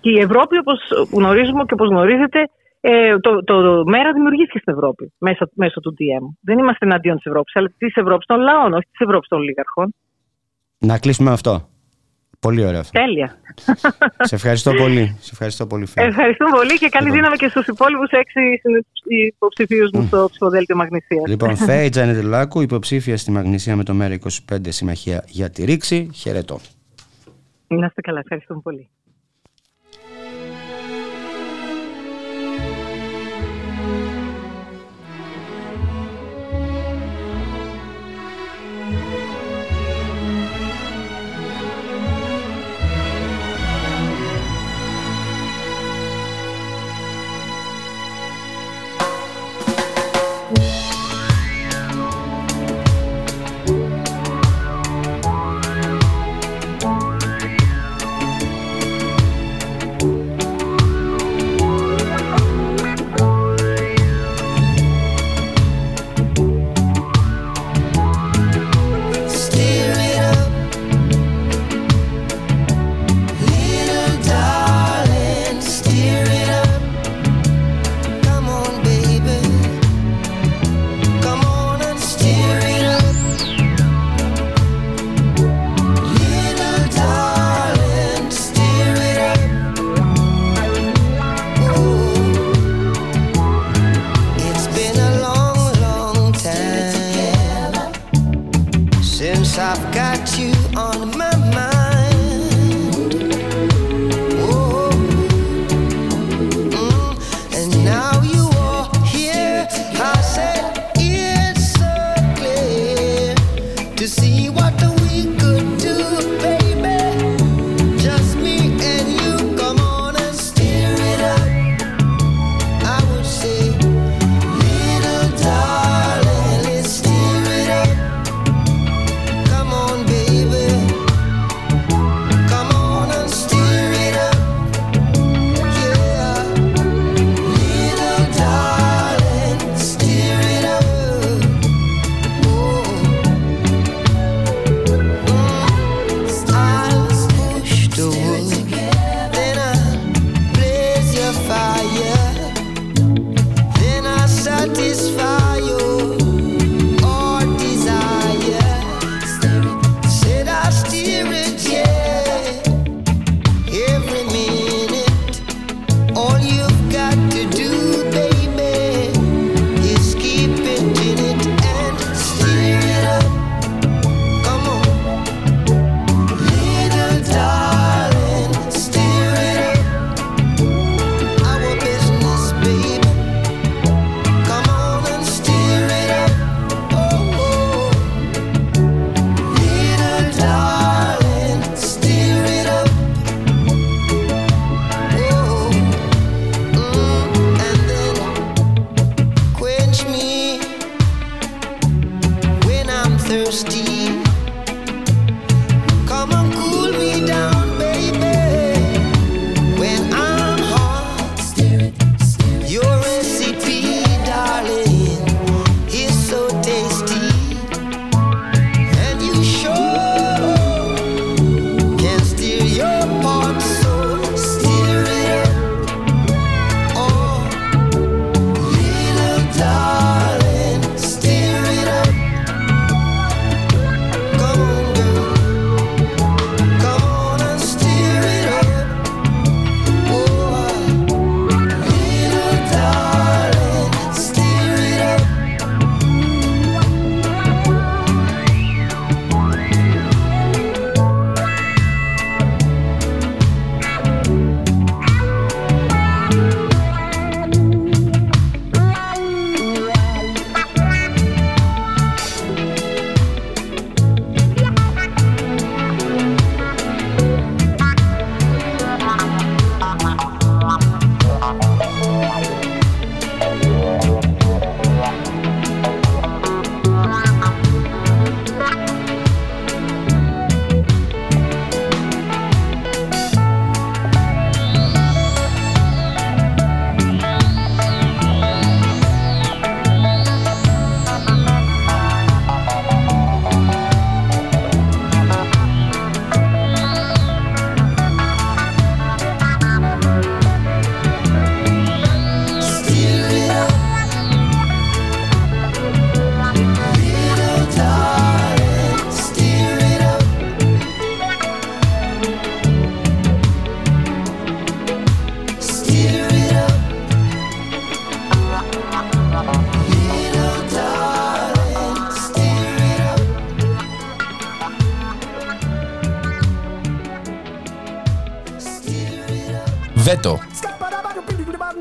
Και 0.00 0.10
η 0.10 0.18
Ευρώπη, 0.18 0.58
όπως 0.58 0.78
γνωρίζουμε 1.12 1.64
και 1.64 1.74
όπως 1.74 1.88
γνωρίζετε, 1.88 2.48
ε, 2.80 3.18
το, 3.18 3.44
το 3.44 3.84
μέρα 3.86 4.12
δημιουργήθηκε 4.12 4.58
στην 4.58 4.72
Ευρώπη 4.72 5.12
μέσω, 5.18 5.50
μέσω 5.54 5.80
του 5.80 5.94
DM. 5.98 6.34
Δεν 6.40 6.58
είμαστε 6.58 6.86
εναντίον 6.86 7.16
της 7.16 7.24
Ευρώπης, 7.24 7.56
αλλά 7.56 7.72
της 7.78 7.94
Ευρώπης 7.94 8.26
των 8.26 8.40
λαών, 8.40 8.72
όχι 8.72 8.86
της 8.90 9.00
Ευρώπης 9.00 9.28
των 9.28 9.38
ολιγαρχών. 9.38 9.94
Να 10.78 10.98
κλείσουμε 10.98 11.28
με 11.28 11.34
αυτό. 11.34 11.68
Πολύ 12.40 12.64
ωραίο 12.64 12.80
αυτό. 12.80 13.00
Τέλεια. 13.00 13.36
Σε 14.28 14.34
ευχαριστώ 14.34 14.72
πολύ. 14.72 15.16
Σε 15.20 15.30
ευχαριστώ 15.32 15.66
πολύ, 15.66 15.86
Φέ. 15.86 16.02
Ευχαριστούμε 16.02 16.50
πολύ 16.50 16.78
και 16.78 16.88
καλή 16.88 17.04
Λοιπόν. 17.04 17.20
δύναμη 17.20 17.36
και 17.36 17.48
στους 17.48 17.66
υπόλοιπους 17.66 18.10
έξι 18.10 18.40
υποψηφίους 19.26 19.90
μου 19.92 20.06
στο 20.06 20.26
ψηφοδέλτιο 20.30 20.76
Μαγνησίας. 20.76 21.26
Λοιπόν, 21.26 21.56
Φέη 21.66 21.88
Τζανετελάκου, 21.88 22.60
υποψήφια 22.60 23.16
στη 23.16 23.30
Μαγνησία 23.30 23.76
με 23.76 23.84
το 23.84 23.94
ΜΕΡΑ 23.94 24.18
25 24.52 24.56
Συμμαχία 24.68 25.24
για 25.26 25.50
τη 25.50 25.64
Ρήξη. 25.64 26.10
Χαιρετώ. 26.14 26.60
Να 27.66 27.86
είστε 27.86 28.00
καλά. 28.00 28.18
Ευχαριστούμε 28.18 28.60
πολύ. 28.62 28.90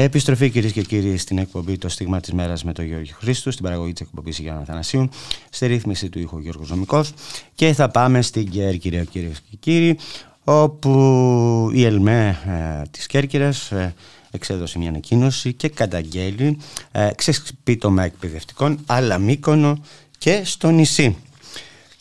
Επιστροφή 0.00 0.50
κυρίες 0.50 0.72
και 0.72 0.82
κύριοι 0.82 1.16
στην 1.16 1.38
εκπομπή 1.38 1.78
Το 1.78 1.88
Στίγμα 1.88 2.20
της 2.20 2.32
Μέρας 2.32 2.64
με 2.64 2.72
τον 2.72 2.84
Γιώργο 2.84 3.06
Χρήστου, 3.12 3.50
στην 3.50 3.64
παραγωγή 3.64 3.92
της 3.92 4.00
εκπομπής 4.00 4.38
Γιάννα 4.38 4.64
Θανασίου, 4.64 5.08
στη 5.50 5.66
ρύθμιση 5.66 6.08
του 6.08 6.18
ήχου 6.18 6.38
Γιώργος 6.38 6.70
Νομικός. 6.70 7.12
Και 7.54 7.72
θα 7.72 7.88
πάμε 7.88 8.22
στην 8.22 8.50
Κέρκυρα, 8.50 9.04
κυρίες 9.04 9.42
και 9.50 9.56
κύριοι, 9.60 9.98
όπου 10.44 11.70
η 11.72 11.84
ΕΛΜΕ 11.84 12.38
ε, 12.46 12.82
της 12.90 13.06
Κέρκυρας 13.06 13.70
ε, 13.70 13.94
εξέδωσε 14.30 14.78
μια 14.78 14.88
ανακοίνωση 14.88 15.52
και 15.52 15.68
καταγγέλει 15.68 16.58
ε, 16.92 17.10
ξεσπίτωμα 17.16 18.02
εκπαιδευτικών, 18.02 18.78
αλλά 18.86 19.18
μήκονο 19.18 19.78
και 20.18 20.40
στο 20.44 20.70
νησί. 20.70 21.16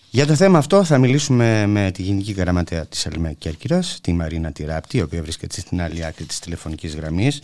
Για 0.09 0.25
το 0.25 0.35
θέμα 0.35 0.57
αυτό 0.57 0.83
θα 0.83 0.97
μιλήσουμε 0.97 1.65
με 1.65 1.91
τη 1.93 2.01
Γενική 2.01 2.31
Γραμματέα 2.31 2.85
της 2.85 3.05
ΕΛΜΕ 3.05 3.35
Κέρκυρας, 3.37 3.99
τη 4.01 4.13
Μαρίνα 4.13 4.51
Τυράπτη, 4.51 4.97
η 4.97 5.01
οποία 5.01 5.21
βρίσκεται 5.21 5.59
στην 5.59 5.81
άλλη 5.81 6.05
άκρη 6.05 6.25
της 6.25 6.39
τηλεφωνικής 6.39 6.95
γραμμής. 6.95 7.41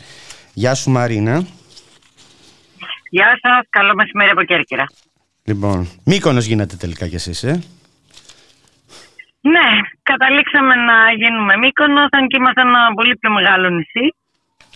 Γεια 0.53 0.73
σου 0.73 0.89
Μαρίνα. 0.91 1.45
Γεια 3.09 3.39
σας, 3.41 3.67
καλό 3.69 3.93
μεσημέρι 3.95 4.29
από 4.29 4.43
Κέρκυρα. 4.43 4.85
Λοιπόν, 5.45 5.87
Μύκονος 6.05 6.45
γίνεται 6.45 6.75
τελικά 6.75 7.07
κι 7.07 7.15
εσείς, 7.15 7.43
ε; 7.43 7.63
Ναι, 9.41 9.67
καταλήξαμε 10.03 10.75
να 10.75 10.97
γίνουμε 11.21 11.57
Μύκονος, 11.57 12.07
αν 12.11 12.27
και 12.27 12.37
είμαστε 12.39 12.61
ένα 12.61 12.93
πολύ 12.95 13.15
πιο 13.17 13.31
μεγάλο 13.31 13.69
νησί. 13.69 14.05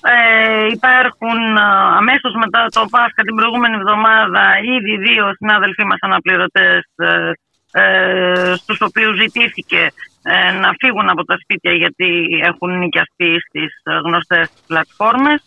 Ε, 0.01 0.67
υπάρχουν 0.71 1.57
α, 1.57 1.95
αμέσως 1.97 2.33
μετά 2.43 2.65
το 2.69 2.85
Πάσχα 2.89 3.21
την 3.23 3.35
προηγούμενη 3.35 3.75
εβδομάδα 3.75 4.43
ήδη 4.75 4.97
δύο 4.97 5.33
συνάδελφοί 5.37 5.83
μας 5.83 5.97
αναπληρωτές 6.01 6.81
ε, 6.95 7.31
ε, 7.71 8.53
στους 8.55 8.81
οποίους 8.81 9.17
ζητήθηκε 9.17 9.91
ε, 10.23 10.51
να 10.51 10.73
φύγουν 10.79 11.09
από 11.09 11.23
τα 11.25 11.37
σπίτια 11.41 11.71
γιατί 11.71 12.27
έχουν 12.43 12.77
νοικιαστεί 12.77 13.39
στις 13.47 13.71
ε, 13.83 13.93
γνωστές 14.05 14.49
πλατφόρμες 14.67 15.41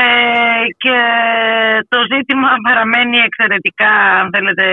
ε, 0.00 0.64
και 0.82 0.98
το 1.88 1.98
ζήτημα 2.12 2.48
παραμένει 2.62 3.16
εξαιρετικά 3.18 3.90
αν 4.20 4.30
θέλετε 4.34 4.66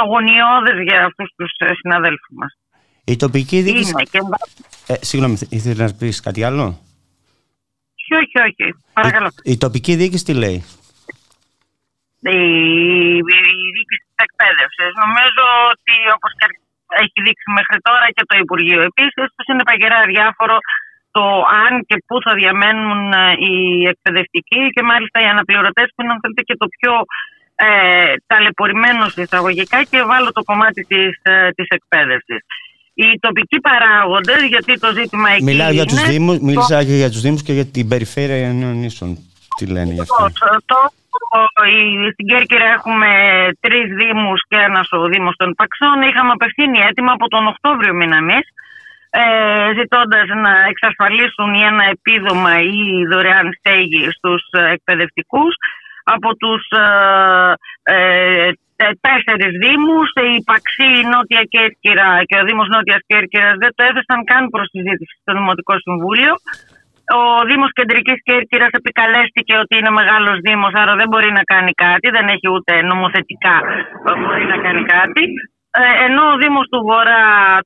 αγωνιώδες 0.00 0.82
για 0.82 1.04
αυτούς 1.04 1.32
τους 1.36 1.52
ε, 1.58 1.74
συναδέλφους 1.74 2.28
μας. 2.40 2.58
Η 3.04 3.16
τοπική 3.16 3.60
διοίκηση... 3.60 3.90
Είναι 3.90 4.02
και... 4.12 4.20
Ε, 4.92 4.94
συγγνώμη, 5.00 5.36
ήθελες 5.56 5.92
να 5.92 5.98
πεις 5.98 6.20
κάτι 6.20 6.44
άλλο; 6.44 6.64
Όχι, 8.00 8.14
όχι, 8.22 8.36
όχι. 8.48 8.66
Παρακαλώ. 8.92 9.28
Η, 9.42 9.52
η 9.52 9.58
τοπική 9.64 9.94
διοίκηση 9.94 10.24
τι 10.24 10.34
λέει; 10.34 10.58
η, 12.20 12.38
η 13.66 13.70
διοίκηση 13.74 14.04
της 14.08 14.20
εκπαίδευσης. 14.26 14.90
Νομίζω 15.04 15.44
ότι 15.72 15.94
όπως 16.16 16.32
έχει 17.04 17.18
δείξει 17.26 17.48
μέχρι 17.58 17.78
τώρα 17.86 18.06
και 18.14 18.24
το 18.28 18.34
Υπουργείο 18.44 18.80
επίσης, 18.90 19.26
τους 19.34 19.46
είναι 19.50 19.64
παγερά 19.70 20.00
διάφορο 20.14 20.56
το 21.16 21.24
αν 21.64 21.72
και 21.88 21.96
πού 22.06 22.16
θα 22.24 22.32
διαμένουν 22.40 23.12
ε, 23.12 23.32
οι 23.46 23.54
εκπαιδευτικοί 23.92 24.62
και 24.74 24.82
μάλιστα 24.90 25.16
οι 25.20 25.28
αναπληρωτές 25.34 25.86
που 25.94 26.02
είναι 26.02 26.12
αν 26.12 26.20
θέλετε 26.22 26.42
και 26.48 26.56
το 26.62 26.66
πιο 26.76 26.92
ε, 27.54 28.14
ταλαιπωρημένο 28.26 29.04
εισαγωγικά 29.16 29.78
και 29.90 30.02
βάλω 30.10 30.30
το 30.32 30.42
κομμάτι 30.42 30.82
της, 30.90 31.12
ε, 31.22 31.50
της 31.56 31.66
εκπαίδευσης. 31.68 32.40
Οι 32.94 33.18
τοπικοί 33.20 33.58
παράγοντες, 33.60 34.42
γιατί 34.42 34.72
το 34.84 34.88
ζήτημα 34.98 35.28
εκεί 35.30 35.42
Μιλάω 35.44 35.70
για 35.70 35.82
είναι... 35.82 35.90
τους 35.92 36.02
Δήμους, 36.10 36.38
το- 36.38 36.44
μίλησα 36.44 36.84
και 36.84 36.96
για 37.02 37.10
τους 37.10 37.20
Δήμους 37.20 37.42
και 37.42 37.52
για 37.52 37.66
την 37.66 37.88
περιφέρεια 37.88 38.52
νέων 38.52 38.76
νήσων. 38.82 39.10
Τι 39.56 39.66
λένε 39.66 39.92
γι' 39.92 40.00
αυτό. 40.00 40.24
Το, 40.40 40.46
το, 40.70 40.78
η- 41.76 42.10
στην 42.12 42.26
Κέρκυρα 42.26 42.66
έχουμε 42.76 43.08
τρεις 43.60 43.86
Δήμους 44.00 44.40
και 44.48 44.56
ένας 44.68 44.88
ο 44.92 45.04
Δήμος 45.12 45.36
των 45.36 45.54
Παξών. 45.58 46.02
Είχαμε 46.08 46.32
απευθύνει 46.32 46.78
έτοιμα 46.88 47.12
από 47.12 47.28
τον 47.28 47.46
Οκτώβριο 47.46 47.94
μήνα 47.94 48.16
εμεί, 48.16 48.38
ε, 49.10 49.22
ζητώντας 49.78 50.26
να 50.44 50.52
εξασφαλίσουν 50.72 51.54
ή 51.54 51.62
ένα 51.72 51.84
επίδομα 51.96 52.52
ή 52.60 53.06
δωρεάν 53.10 53.48
στέγη 53.58 54.04
στους 54.10 54.42
εκπαιδευτικούς 54.76 55.54
από 56.14 56.36
τους 56.36 56.62
ε, 56.70 56.86
ε, 57.94 58.50
τε- 58.76 58.98
τέσσερις 59.06 59.52
δήμους, 59.64 60.08
η 60.34 60.42
Παξή, 60.50 60.88
η 61.00 61.08
Νότια 61.12 61.42
Κέρκυρα 61.54 62.08
και 62.28 62.36
ο 62.40 62.44
Δήμος 62.48 62.68
Νότιας 62.68 63.02
Κέρκυρας 63.06 63.56
δεν 63.62 63.72
το 63.76 63.82
έθεσαν 63.88 64.20
καν 64.30 64.42
προς 64.52 64.68
συζήτηση 64.74 65.14
στο 65.22 65.32
Δημοτικό 65.38 65.74
Συμβούλιο. 65.86 66.32
Ο 67.20 67.22
Δήμος 67.48 67.72
Κεντρικής 67.78 68.18
Κέρκυρας 68.28 68.72
επικαλέστηκε 68.80 69.54
ότι 69.62 69.74
είναι 69.78 69.96
μεγάλος 70.00 70.36
Δήμος, 70.46 70.72
άρα 70.80 70.94
δεν 71.00 71.08
μπορεί 71.10 71.30
να 71.38 71.42
κάνει 71.52 71.72
κάτι, 71.84 72.06
δεν 72.16 72.26
έχει 72.34 72.48
ούτε 72.54 72.72
νομοθετικά 72.82 73.56
που 74.02 74.10
μπορεί 74.20 74.44
να 74.52 74.58
κάνει 74.64 74.82
κάτι. 74.96 75.22
Ε, 75.78 76.04
ενώ 76.06 76.22
ο 76.32 76.36
Δήμος 76.42 76.66
του 76.70 76.80
Βορρά 76.88 77.24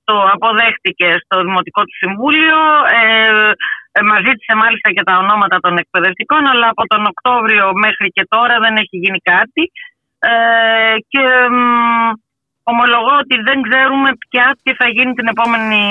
το 0.08 0.16
αποδέχτηκε 0.34 1.08
στο 1.24 1.36
Δημοτικό 1.46 1.80
του 1.86 1.96
Συμβούλιο, 2.02 2.58
ε, 3.00 3.52
ε, 3.96 4.00
μας 4.10 4.20
ζήτησε 4.26 4.54
μάλιστα 4.62 4.88
και 4.94 5.06
τα 5.08 5.14
ονόματα 5.22 5.56
των 5.64 5.74
εκπαιδευτικών, 5.82 6.42
αλλά 6.52 6.66
από 6.74 6.84
τον 6.92 7.02
Οκτώβριο 7.12 7.66
μέχρι 7.84 8.08
και 8.16 8.24
τώρα 8.34 8.54
δεν 8.64 8.74
έχει 8.82 8.96
γίνει 9.02 9.20
κάτι. 9.32 9.62
Ε, 10.30 10.94
και 11.12 11.24
μ, 11.56 12.10
ομολογώ 12.72 13.14
ότι 13.24 13.36
δεν 13.48 13.58
ξέρουμε 13.66 14.10
πια 14.30 14.46
τι 14.62 14.70
θα 14.78 14.86
γίνει 14.96 15.12
την 15.18 15.26
επόμενη, 15.34 15.82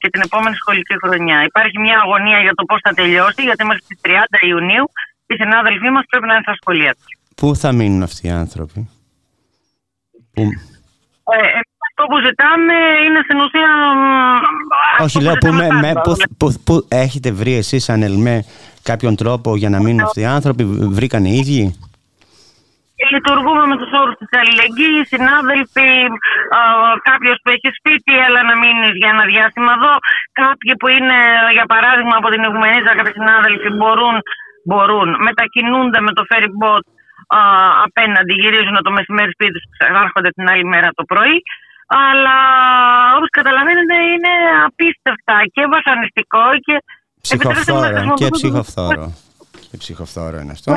και 0.00 0.08
την 0.12 0.22
επόμενη 0.28 0.54
σχολική 0.62 0.94
χρονιά. 1.02 1.38
Υπάρχει 1.50 1.78
μια 1.86 1.98
αγωνία 2.04 2.38
για 2.46 2.54
το 2.58 2.64
πώς 2.64 2.80
θα 2.86 2.92
τελειώσει, 3.00 3.42
γιατί 3.48 3.62
μέχρι 3.64 3.84
τις 3.88 3.98
30 4.04 4.38
Ιουνίου 4.50 4.86
οι 5.26 5.34
συνάδελφοί 5.42 5.88
μας 5.96 6.04
πρέπει 6.10 6.26
να 6.26 6.34
είναι 6.34 6.46
στα 6.48 6.56
σχολεία 6.60 6.92
τους. 6.94 7.10
Πού 7.36 7.56
θα 7.56 7.72
μείνουν 7.72 8.02
αυτοί 8.02 8.26
οι 8.26 8.30
άνθρωποι; 8.44 8.80
Που... 10.34 10.42
Ε, 11.34 11.38
ε, 11.58 11.60
αυτό 11.88 12.02
που 12.10 12.18
ζητάμε 12.26 12.74
είναι 13.04 13.20
στην 13.26 13.38
ουσία... 13.44 13.70
μ, 13.94 15.02
Όχι, 15.04 15.18
αυτό 15.18 15.20
λέω, 15.20 15.32
που 15.32 15.46
που, 15.46 15.52
ζητάμε 15.52 15.74
με, 15.74 15.86
με, 15.86 15.92
πάντα. 15.92 16.00
που, 16.00 16.12
που, 16.38 16.46
που 16.66 16.86
έχετε 16.88 17.30
βρει 17.30 17.54
εσείς 17.62 17.84
σαν 17.84 18.02
ΕΛΜΕ 18.02 18.44
κάποιον 18.82 19.14
τρόπο 19.16 19.56
για 19.56 19.70
να 19.74 19.78
μείνουν 19.82 20.00
αυτοί 20.00 20.20
οι 20.20 20.24
άνθρωποι, 20.38 20.64
βρήκαν 20.98 21.24
οι 21.24 21.34
ίδιοι; 21.42 21.64
Λειτουργούμε 23.14 23.64
με 23.70 23.76
τους 23.80 23.90
όρους 24.00 24.16
της 24.20 24.30
αλληλεγγύης. 24.40 25.06
Οι 25.10 25.14
συνάδελφοι, 25.14 25.90
κάποιος 27.10 27.36
που 27.42 27.50
έχει 27.54 27.68
σπίτι, 27.78 28.12
έλα 28.26 28.40
να 28.50 28.54
μείνεις 28.62 28.94
για 29.00 29.10
ένα 29.14 29.24
διάστημα 29.32 29.70
εδώ. 29.78 29.94
Κάποιοι 30.42 30.72
που 30.80 30.88
είναι, 30.96 31.18
για 31.56 31.66
παράδειγμα, 31.72 32.14
από 32.20 32.28
την 32.32 32.42
Ιγουμενίζα, 32.46 32.90
κάποιοι 32.98 33.14
συνάδελφοι 33.20 33.68
μπορούν, 33.78 34.16
μπορούν 34.68 35.08
μετακινούνται 35.28 36.00
με 36.06 36.12
το 36.16 36.22
ferry 36.30 36.50
boat 36.60 36.84
α, 37.36 37.40
απέναντι, 37.86 38.32
γυρίζουν 38.42 38.76
το 38.86 38.90
μεσημέρι 38.90 39.30
σπίτι 39.32 39.52
τους, 39.52 39.64
ξανάρχονται 39.78 40.30
την 40.36 40.48
άλλη 40.52 40.64
μέρα 40.64 40.88
το 40.98 41.04
πρωί. 41.04 41.36
Αλλά 41.86 42.36
όπως 43.16 43.28
καταλαβαίνετε 43.38 43.94
είναι 44.12 44.32
απίστευτα 44.66 45.34
και 45.54 45.62
βασανιστικό 45.74 46.42
και. 46.66 46.74
επιτρέψτε 47.30 47.72
μου 47.72 47.80
να 47.80 47.88
Ψυχοφθόρο 47.88 48.14
και 48.14 48.24
χρησιμοποιήσω 48.24 48.28
το- 48.30 48.38
ψυχοφθόρο. 48.38 49.06
Και 49.70 49.76
ψυχοφθόρο 49.82 50.36
είναι 50.40 50.52
αυτό. 50.52 50.72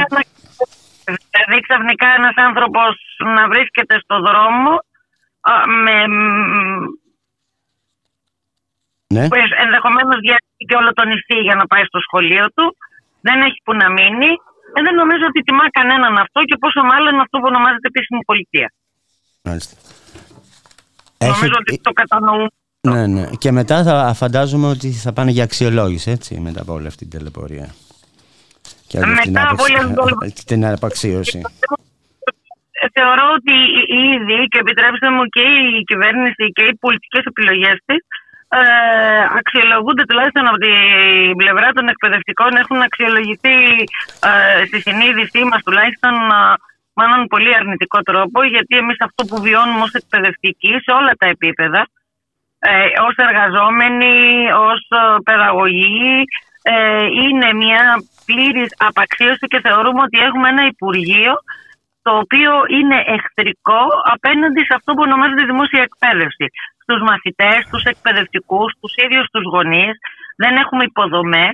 Δηλαδή 1.06 1.60
ξαφνικά 1.68 2.08
ένας 2.20 2.36
άνθρωπος 2.48 2.92
να 3.36 3.48
βρίσκεται 3.48 4.00
στο 4.04 4.16
δρόμο 4.28 4.72
α, 5.52 5.54
με. 5.84 5.96
Ναι. 9.08 9.28
ενδεχομένως 9.66 10.18
διαρκεί 10.26 10.64
και 10.68 10.76
όλο 10.76 10.94
το 10.94 11.04
νησί 11.06 11.38
για 11.48 11.56
να 11.56 11.66
πάει 11.66 11.84
στο 11.84 12.00
σχολείο 12.00 12.46
του. 12.56 12.78
Δεν 13.22 13.42
έχει 13.42 13.60
που 13.64 13.74
να 13.74 13.90
μείνει. 13.90 14.32
Ε, 14.78 14.82
δεν 14.86 14.96
νομίζω 15.02 15.26
ότι 15.32 15.40
τιμά 15.48 15.66
κανέναν 15.78 16.14
αυτό 16.18 16.40
και 16.50 16.56
πόσο 16.60 16.82
μάλλον 16.92 17.20
αυτό 17.20 17.36
που 17.40 17.48
ονομάζεται 17.54 17.88
επίσημη 17.94 18.22
πολιτεία. 18.26 18.68
Μάλιστα. 19.48 19.76
Νομίζω 21.20 21.54
ότι 21.60 21.80
το 21.88 21.92
κατανοούν. 21.92 22.52
Ναι, 22.82 23.08
ναι. 23.08 23.26
Και 23.38 23.52
μετά 23.52 23.84
θα 23.84 24.14
φαντάζομαι 24.14 24.68
ότι 24.68 24.92
θα 24.92 25.14
πάνε 25.14 25.32
για 25.32 25.44
αξιολόγηση, 25.44 26.12
έτσι, 26.12 26.40
μετά 26.40 26.62
από 26.62 26.74
όλη 26.74 26.88
αυτή 26.88 27.08
την 27.08 27.18
τελεπορία. 27.18 27.68
Και 28.88 28.98
όλη 28.98 29.12
αυτή 29.12 29.22
την 29.24 29.32
Μετά 29.32 29.42
από 29.50 29.54
άποψη- 29.54 29.76
όλη 29.76 29.78
αυτή 29.78 29.94
την 29.94 30.04
τελεπορία. 30.04 30.34
την 30.52 30.66
απαξίωση. 30.66 31.40
Ε, 32.82 32.88
Θεωρώ 32.98 33.26
ότι 33.38 33.54
οι- 33.76 33.90
ήδη 34.14 34.38
και 34.52 34.60
επιτρέψτε 34.66 35.08
μου 35.16 35.24
και 35.36 35.44
η 35.78 35.84
κυβέρνηση 35.90 36.44
και 36.56 36.64
οι 36.70 36.76
πολιτικές 36.86 37.24
επιλογές 37.32 37.78
της 37.86 38.02
ε, 38.50 38.62
αξιολογούνται 39.40 40.06
τουλάχιστον 40.06 40.48
από 40.48 40.58
την 40.58 41.36
πλευρά 41.42 41.68
των 41.72 41.88
εκπαιδευτικών 41.88 42.56
έχουν 42.56 42.82
αξιολογηθεί 42.82 43.58
ε, 44.30 44.66
στη 44.66 44.78
συνείδησή 44.82 45.44
μας 45.44 45.62
τουλάχιστον 45.64 46.14
ε, 46.14 46.40
με 46.98 47.04
έναν 47.08 47.28
πολύ 47.28 47.56
αρνητικό 47.56 48.00
τρόπο 48.02 48.44
γιατί 48.44 48.78
εμείς 48.78 48.98
αυτό 49.00 49.26
που 49.26 49.42
βιώνουμε 49.42 49.82
ως 49.82 49.94
εκπαιδευτικοί 49.94 50.74
σε 50.84 50.92
όλα 51.00 51.14
τα 51.18 51.28
επίπεδα 51.28 51.82
ε, 52.60 53.02
ως 53.08 53.16
εργαζόμενοι, 53.16 54.16
ως 54.70 54.82
ε, 54.90 55.02
παιδαγωγοί 55.24 56.24
ε, 56.62 57.06
είναι 57.24 57.54
μια 57.54 57.84
πλήρης 58.26 58.72
απαξίωση 58.78 59.46
και 59.48 59.60
θεωρούμε 59.66 60.02
ότι 60.02 60.18
έχουμε 60.28 60.50
ένα 60.50 60.66
Υπουργείο 60.66 61.34
το 62.02 62.12
οποίο 62.18 62.52
είναι 62.78 62.98
εχθρικό 63.16 63.82
απέναντι 64.14 64.60
σε 64.60 64.74
αυτό 64.76 64.94
που 64.94 65.06
ονομάζεται 65.08 65.46
δημόσια 65.46 65.82
εκπαίδευση. 65.88 66.46
Στους 66.86 67.02
μαθητές, 67.10 67.60
στους 67.68 67.84
εκπαιδευτικούς, 67.84 68.70
στους 68.78 68.94
ίδιους 69.04 69.28
τους 69.34 69.44
γονείς, 69.54 69.96
δεν 70.44 70.54
έχουμε 70.64 70.84
υποδομές, 70.84 71.54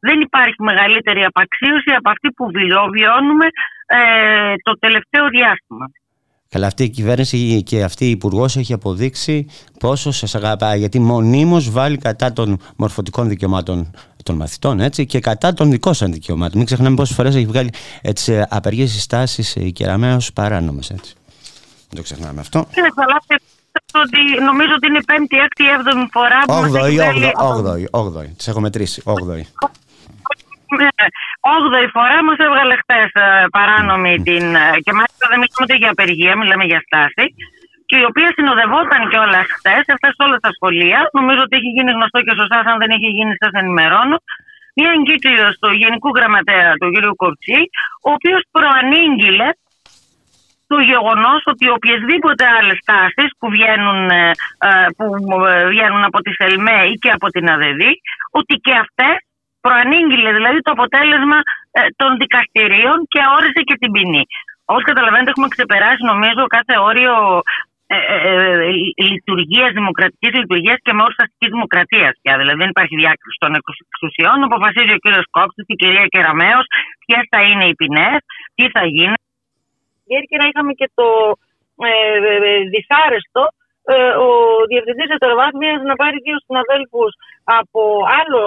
δεν 0.00 0.20
υπάρχει 0.20 0.60
μεγαλύτερη 0.70 1.22
απαξίωση 1.24 1.90
από 1.98 2.10
αυτή 2.10 2.28
που 2.36 2.44
βιώνουμε 2.96 3.46
ε, 3.86 3.98
το 4.62 4.72
τελευταίο 4.78 5.28
διάστημα. 5.28 5.86
Καλά, 6.50 6.66
αυτή 6.66 6.84
η 6.84 6.88
κυβέρνηση 6.88 7.62
και 7.62 7.82
αυτή 7.82 8.04
η 8.04 8.10
υπουργός 8.10 8.56
έχει 8.56 8.72
αποδείξει 8.72 9.46
πόσο 9.78 10.10
σας 10.10 10.34
αγαπάει. 10.34 10.78
Γιατί 10.78 10.98
μονίμως 10.98 11.70
βάλει 11.70 11.98
κατά 11.98 12.32
των 12.32 12.60
μορφωτικών 12.76 13.28
δικαιωμάτων 13.28 13.90
των 14.22 14.36
μαθητών 14.36 14.80
έτσι, 14.80 15.06
και 15.06 15.20
κατά 15.20 15.52
των 15.52 15.70
δικών 15.70 15.94
σας 15.94 16.08
δικαιωμάτων. 16.08 16.56
Μην 16.56 16.66
ξεχνάμε 16.66 16.96
πόσες 16.96 17.16
φορές 17.16 17.34
έχει 17.34 17.46
βγάλει 17.46 17.70
τι 18.14 18.40
απεργίες 18.48 18.90
συστάσεις 18.90 19.56
η 19.56 19.72
Κεραμαίο 19.72 20.18
παράνομες. 20.34 20.88
Δεν 20.88 21.96
το 21.96 22.02
ξεχνάμε 22.02 22.40
αυτό. 22.40 22.68
Είναι 22.76 22.88
καλά, 22.94 23.20
ότι 24.02 24.20
νομίζω 24.48 24.72
ότι 24.78 24.86
είναι 24.88 25.00
η 25.04 25.06
πέμπτη, 25.10 25.36
έκτη, 25.46 25.64
έβδομη 25.74 26.06
φορά 26.16 26.38
που. 26.46 26.52
Όγδοη, 26.60 26.96
όγδοη, 27.50 27.88
όγδοη. 28.00 28.28
Τις 28.36 28.48
έχω 28.50 28.60
μετρήσει. 28.66 28.98
Όγδοη. 29.14 29.42
Όγδοη 31.56 31.86
φορά 31.96 32.18
μας 32.26 32.38
έβγαλε 32.46 32.74
χτε 32.82 33.00
παράνομη 33.56 34.14
την. 34.26 34.46
και 34.84 34.92
μάλιστα 34.98 35.24
δεν 35.30 35.38
μιλάμε 35.42 35.60
ούτε 35.62 35.74
για 35.80 35.90
απεργία, 35.94 36.32
μιλάμε 36.40 36.64
για 36.70 36.80
στάση. 36.86 37.24
Και 37.88 37.96
η 38.02 38.04
οποία 38.10 38.28
συνοδευόταν 38.36 39.02
κιόλας 39.10 39.46
χτε, 39.54 39.74
έφτασε 39.90 40.14
σε 40.16 40.22
όλα 40.26 40.38
τα 40.44 40.50
σχολεία. 40.56 41.00
Νομίζω 41.18 41.40
ότι 41.46 41.54
έχει 41.60 41.70
γίνει 41.76 41.90
γνωστό 41.96 42.18
και 42.26 42.34
σε 42.38 42.44
εσάς, 42.48 42.64
αν 42.70 42.76
δεν 42.82 42.90
έχει 42.96 43.10
γίνει, 43.16 43.32
σας 43.42 43.52
ενημερώνω. 43.60 44.16
Μια 44.78 44.90
εγκύκλιο 44.96 45.48
του 45.60 45.70
Γενικού 45.82 46.08
Γραμματέα, 46.16 46.70
του 46.80 46.88
κ. 46.94 46.96
Κοψή, 47.22 47.60
ο 48.06 48.10
οποίος 48.16 48.42
προανήγγειλε 48.56 49.48
το 50.70 50.78
γεγονός 50.90 51.40
ότι 51.52 51.64
οποιασδήποτε 51.76 52.44
άλλες 52.58 52.78
τάσεις 52.90 53.30
που, 53.38 53.46
βγαίνουν, 53.54 54.00
που 54.96 55.06
βγαίνουν 55.72 56.02
από 56.08 56.18
τη 56.24 56.30
ΣΕΛΜΕ 56.38 56.78
ή 56.92 56.94
και 57.02 57.10
από 57.16 57.26
την 57.34 57.50
ΑΔΔ, 57.50 57.80
ότι 58.38 58.54
και 58.64 58.74
αυτές 58.84 59.16
προανήγγειλε 59.64 60.30
δηλαδή 60.38 60.60
το 60.66 60.70
αποτέλεσμα 60.76 61.38
ε, 61.78 61.80
των 62.00 62.10
δικαστηρίων 62.22 62.98
και 63.12 63.20
όρισε 63.36 63.62
και 63.68 63.76
την 63.80 63.90
ποινή. 63.94 64.24
Όπως 64.70 64.82
καταλαβαίνετε, 64.90 65.30
έχουμε 65.34 65.48
ξεπεράσει 65.54 66.02
νομίζω 66.12 66.42
κάθε 66.56 66.74
όριο 66.88 67.14
ε, 67.94 67.96
ε, 68.14 68.18
ε 68.98 69.04
λειτουργίας, 69.12 69.70
δημοκρατικής 69.80 70.32
λειτουργίας 70.40 70.78
και 70.84 70.92
με 70.94 71.02
όρου 71.04 71.16
αστικής 71.22 71.50
δημοκρατίας 71.56 72.12
πια. 72.22 72.34
Δηλαδή 72.40 72.58
δεν 72.62 72.70
υπάρχει 72.74 72.96
διάκριση 73.02 73.38
των 73.44 73.52
εξουσιών. 73.90 74.36
Αποφασίζει 74.48 74.92
ο 74.96 75.00
κύριος 75.04 75.26
Κόψη, 75.36 75.60
η 75.74 75.76
κυρία 75.80 76.06
Κεραμέο, 76.12 76.60
ποιες 77.02 77.24
θα 77.32 77.40
είναι 77.48 77.64
οι 77.68 77.74
ποινές, 77.80 78.18
τι 78.56 78.64
θα 78.74 78.82
γίνει. 78.96 79.18
Κέρκυρα 80.10 80.44
είχαμε 80.48 80.72
και 80.80 80.88
το 80.98 81.08
ε, 81.88 81.90
δυσάρεστο 82.72 83.42
ο 84.26 84.30
διευθυντής 84.70 85.10
ετεροβάθμιας 85.16 85.78
να 85.90 85.94
πάρει 86.00 86.16
δύο 86.26 86.38
συναδέλφους 86.46 87.12
από 87.60 87.82
άλλο 88.20 88.44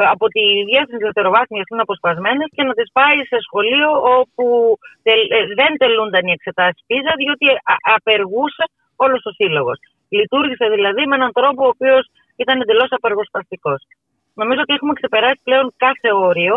ε, 0.00 0.04
από 0.14 0.26
τη 0.34 0.44
διεύθυνση 0.70 1.04
δευτεροβάθμια 1.08 1.62
είναι 1.70 1.86
αποσπασμένες 1.86 2.48
και 2.54 2.62
να 2.68 2.74
τις 2.78 2.88
πάει 2.98 3.18
σε 3.30 3.38
σχολείο 3.46 3.90
όπου 4.18 4.46
ε, 5.02 5.12
δεν 5.60 5.72
τελούνταν 5.82 6.26
οι 6.26 6.34
εξετάσεις 6.38 6.82
πίζα, 6.88 7.12
διότι 7.22 7.46
απεργούσε 7.96 8.64
όλος 9.04 9.22
ο 9.30 9.32
σύλλογος. 9.38 9.78
Λειτουργήσε 10.18 10.66
δηλαδή 10.76 11.02
με 11.06 11.14
έναν 11.20 11.32
τρόπο 11.38 11.64
ο 11.64 11.72
οποίος 11.74 12.04
ήταν 12.36 12.60
εντελώς 12.60 12.90
απεργοσπαστικό. 12.98 13.74
Νομίζω 14.40 14.60
ότι 14.62 14.74
έχουμε 14.74 14.92
ξεπεράσει 14.98 15.40
πλέον 15.44 15.66
κάθε 15.76 16.10
όριο. 16.28 16.54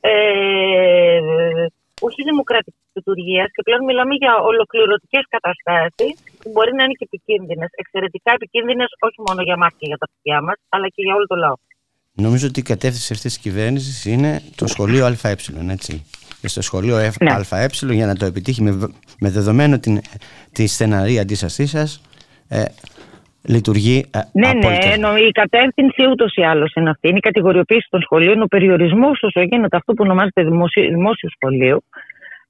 Ε, 0.00 1.20
όχι 2.06 2.20
δημοκρατική 2.30 2.84
λειτουργία 2.98 3.44
και 3.54 3.62
πλέον 3.66 3.82
μιλάμε 3.88 4.14
για 4.22 4.32
ολοκληρωτικές 4.50 5.24
καταστάσεις 5.34 6.12
που 6.40 6.48
μπορεί 6.54 6.72
να 6.78 6.82
είναι 6.84 6.96
και 6.98 7.06
επικίνδυνες. 7.10 7.70
Εξαιρετικά 7.82 8.30
επικίνδυνες 8.38 8.88
όχι 9.06 9.20
μόνο 9.26 9.40
για 9.46 9.54
εμά 9.58 9.68
και 9.78 9.86
για 9.90 9.98
τα 10.02 10.06
παιδιά 10.10 10.38
μας, 10.46 10.56
αλλά 10.74 10.86
και 10.94 11.02
για 11.06 11.14
όλο 11.14 11.26
το 11.32 11.36
λαό. 11.44 11.56
Νομίζω 12.26 12.46
ότι 12.46 12.60
η 12.60 12.62
κατεύθυνση 12.72 13.12
αυτής 13.12 13.32
της 13.32 13.42
κυβέρνησης 13.42 14.04
είναι 14.04 14.42
το 14.56 14.66
σχολείο 14.66 15.04
ΑΕ, 15.06 15.36
έτσι. 15.70 15.94
Και 16.40 16.48
στο 16.48 16.62
σχολείο 16.62 16.96
ναι. 16.96 17.36
ΑΕ 17.50 17.66
για 17.80 18.06
να 18.06 18.14
το 18.16 18.24
επιτύχει 18.24 18.62
με, 18.62 18.72
με 19.18 19.30
δεδομένο 19.30 19.78
την, 19.78 20.00
τη 20.52 20.66
στεναρή 20.66 21.18
αντίστασή 21.18 21.66
σας, 21.66 22.02
ε, 22.48 22.64
λειτουργεί 23.44 24.04
ε, 24.14 24.18
Ναι, 24.32 24.52
ναι, 24.52 24.78
εννοώ, 24.92 25.16
η 25.16 25.30
κατεύθυνση 25.30 26.06
ούτως 26.10 26.34
ή 26.34 26.42
άλλως 26.42 26.72
είναι 26.74 26.90
αυτή. 26.90 27.08
Είναι 27.08 27.18
η 27.18 27.20
κατηγοριοποίηση 27.20 27.86
των 27.90 28.00
σχολείων, 28.00 28.42
ο 28.42 28.46
περιορισμός 28.46 29.22
όσο 29.22 29.40
γίνεται 29.40 29.76
αυτό 29.76 29.92
που 29.92 30.02
ονομάζεται 30.04 30.42
δημόσιο, 30.42 30.82
δημόσιο 30.82 31.28
σχολείο, 31.28 31.80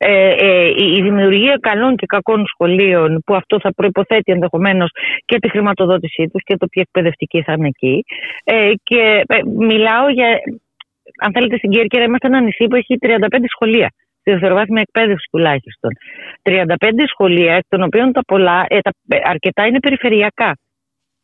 ε, 0.00 0.30
ε, 0.30 0.68
η 0.96 1.02
δημιουργία 1.02 1.58
καλών 1.60 1.96
και 1.96 2.06
κακών 2.06 2.46
σχολείων 2.46 3.22
που 3.26 3.34
αυτό 3.34 3.60
θα 3.60 3.72
προϋποθέτει 3.74 4.32
ενδεχομένως 4.32 4.90
και 5.24 5.38
τη 5.38 5.50
χρηματοδότησή 5.50 6.28
τους 6.32 6.42
και 6.44 6.56
το 6.56 6.66
ποια 6.66 6.82
εκπαιδευτική 6.86 7.42
θα 7.42 7.52
είναι 7.52 7.68
εκεί. 7.68 8.04
Ε, 8.44 8.72
και 8.82 9.24
ε, 9.26 9.36
μιλάω 9.44 10.08
για 10.08 10.28
αν 11.18 11.32
θέλετε 11.32 11.56
στην 11.56 11.70
Κέρκυρα 11.70 12.04
είμαστε 12.04 12.26
ένα 12.26 12.40
νησί 12.40 12.66
που 12.66 12.74
έχει 12.74 12.98
35 13.00 13.16
σχολεία. 13.54 13.92
Στη 14.20 14.30
δευτεροβάθμια 14.30 14.80
εκπαίδευση 14.86 15.26
τουλάχιστον. 15.30 15.90
35 16.42 16.64
σχολεία 17.06 17.54
εκ 17.54 17.64
των 17.68 17.82
οποίων 17.82 18.12
τα 18.12 18.20
πολλά, 18.24 18.66
ε, 18.68 18.78
τα, 18.80 18.90
αρκετά 19.24 19.66
είναι 19.66 19.80
περιφερειακά 19.80 20.56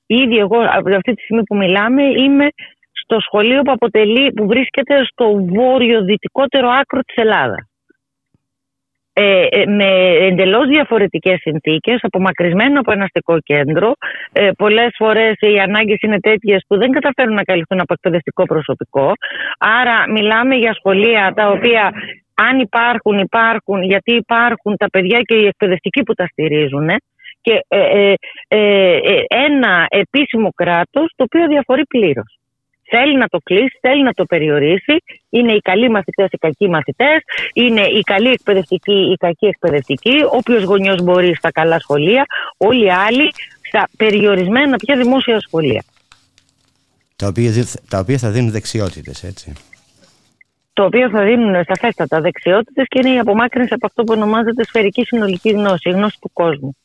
ήδη 0.06 0.38
εγώ 0.38 0.58
αυτή 0.96 1.14
τη 1.14 1.22
στιγμή 1.22 1.42
που 1.42 1.56
μιλάμε 1.56 2.02
είμαι 2.02 2.48
στο 2.92 3.20
σχολείο 3.20 3.62
που, 3.62 3.72
αποτελεί, 3.72 4.32
που 4.32 4.46
βρίσκεται 4.46 5.04
στο 5.04 5.44
βόρειο-δυτικότερο 5.44 6.68
άκρο 6.68 7.00
της 7.00 7.16
Ελλάδας 7.16 7.68
ε, 9.16 9.46
ε, 9.48 9.66
με 9.66 9.84
εντελώς 10.20 10.66
διαφορετικές 10.66 11.38
συνθήκες, 11.40 11.98
απομακρυσμένο 12.00 12.80
από 12.80 12.92
ένα 12.92 13.04
αστικό 13.04 13.38
κέντρο. 13.40 13.92
Ε, 14.32 14.50
πολλές 14.56 14.94
φορές 14.96 15.32
οι 15.40 15.58
ανάγκες 15.58 15.98
είναι 16.00 16.20
τέτοιες 16.20 16.64
που 16.68 16.78
δεν 16.78 16.90
καταφέρουν 16.90 17.34
να 17.34 17.42
καλυφθούν 17.42 17.80
από 17.80 17.92
εκπαιδευτικό 17.92 18.44
προσωπικό. 18.44 19.12
Άρα 19.58 20.10
μιλάμε 20.10 20.54
για 20.54 20.74
σχολεία 20.74 21.32
τα 21.36 21.48
οποία 21.48 21.92
αν 22.34 22.58
υπάρχουν, 22.58 23.18
υπάρχουν, 23.18 23.82
γιατί 23.82 24.12
υπάρχουν 24.14 24.76
τα 24.76 24.86
παιδιά 24.90 25.20
και 25.20 25.34
οι 25.34 25.46
εκπαιδευτικοί 25.46 26.02
που 26.02 26.14
τα 26.14 26.26
στηρίζουν 26.26 26.88
και 27.44 27.64
ε, 27.68 28.14
ε, 28.48 29.24
ένα 29.28 29.86
επίσημο 29.88 30.50
κράτος 30.54 31.12
το 31.16 31.24
οποίο 31.24 31.46
διαφορεί 31.46 31.84
πλήρως 31.86 32.38
θέλει 32.94 33.16
να 33.16 33.28
το 33.28 33.38
κλείσει, 33.38 33.78
θέλει 33.80 34.02
να 34.02 34.12
το 34.12 34.24
περιορίσει. 34.24 34.96
Είναι 35.30 35.52
οι 35.52 35.60
καλοί 35.60 35.88
μαθητές, 35.90 36.28
οι 36.30 36.36
κακοί 36.36 36.68
μαθητές. 36.68 37.18
Είναι 37.54 37.80
οι 37.80 38.00
καλοί 38.00 38.30
εκπαιδευτικοί, 38.30 38.98
οι 39.12 39.16
κακοί 39.16 39.46
εκπαιδευτικοί. 39.46 40.16
Όποιος 40.30 40.62
γονιός 40.62 41.02
μπορεί 41.02 41.34
στα 41.34 41.50
καλά 41.50 41.78
σχολεία. 41.78 42.24
Όλοι 42.56 42.84
οι 42.84 42.90
άλλοι 42.90 43.32
στα 43.68 43.88
περιορισμένα 43.96 44.76
πια 44.76 44.96
δημόσια 44.96 45.40
σχολεία. 45.40 45.84
Τα 47.16 47.26
οποία, 47.26 47.50
τα 47.88 47.98
οποία 47.98 48.18
θα 48.18 48.30
δίνουν 48.30 48.50
δεξιότητες, 48.50 49.22
έτσι. 49.24 49.52
Το 50.72 50.84
οποίο 50.84 51.10
θα 51.10 51.22
δίνουν 51.24 51.64
σαφέστατα 51.64 52.20
δεξιότητες 52.20 52.86
και 52.88 52.98
είναι 52.98 53.14
η 53.14 53.18
απομάκρυνση 53.18 53.74
από 53.74 53.86
αυτό 53.86 54.04
που 54.04 54.12
ονομάζεται 54.16 54.64
σφαιρική 54.64 55.04
συνολική 55.04 55.50
γνώση, 55.50 55.88
η 55.88 55.92
γνώση 55.92 56.16
του 56.20 56.30
κόσμου. 56.32 56.76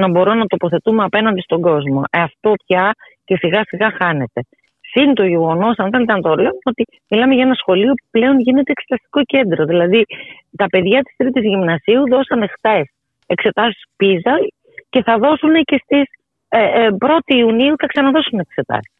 Να 0.00 0.08
μπορώ 0.08 0.34
να 0.34 0.46
τοποθετούμε 0.46 1.02
απέναντι 1.04 1.40
στον 1.40 1.60
κόσμο. 1.60 2.02
Ε, 2.10 2.20
αυτό 2.20 2.52
πια 2.66 2.92
και 3.24 3.36
σιγά 3.36 3.60
σιγά 3.64 3.88
χάνεται. 3.98 4.40
Συν 4.90 5.14
το 5.14 5.24
γεγονός, 5.24 5.74
αν 5.78 5.90
θέλετε 5.90 6.12
να 6.12 6.20
το 6.20 6.34
λέω, 6.34 6.54
ότι 6.64 6.82
μιλάμε 7.10 7.34
για 7.34 7.42
ένα 7.42 7.54
σχολείο 7.54 7.92
που 7.92 8.06
πλέον 8.10 8.40
γίνεται 8.40 8.72
εξεταστικό 8.76 9.20
κέντρο. 9.22 9.64
Δηλαδή, 9.64 10.04
τα 10.56 10.66
παιδιά 10.66 11.00
της 11.02 11.16
Τρίτης 11.16 11.42
Γυμνασίου 11.42 12.08
δώσαν 12.08 12.48
χθε 12.54 12.86
εξετάσεις 13.26 13.82
πίζα 13.96 14.34
και 14.88 15.02
θα 15.02 15.18
δώσουν 15.18 15.54
και 15.64 15.80
στις 15.84 16.04
ε, 16.48 16.88
1η 16.98 17.18
ε, 17.24 17.36
Ιουνίου 17.36 17.74
θα 17.78 17.86
ξαναδώσουν 17.86 18.38
εξετάσεις. 18.38 18.95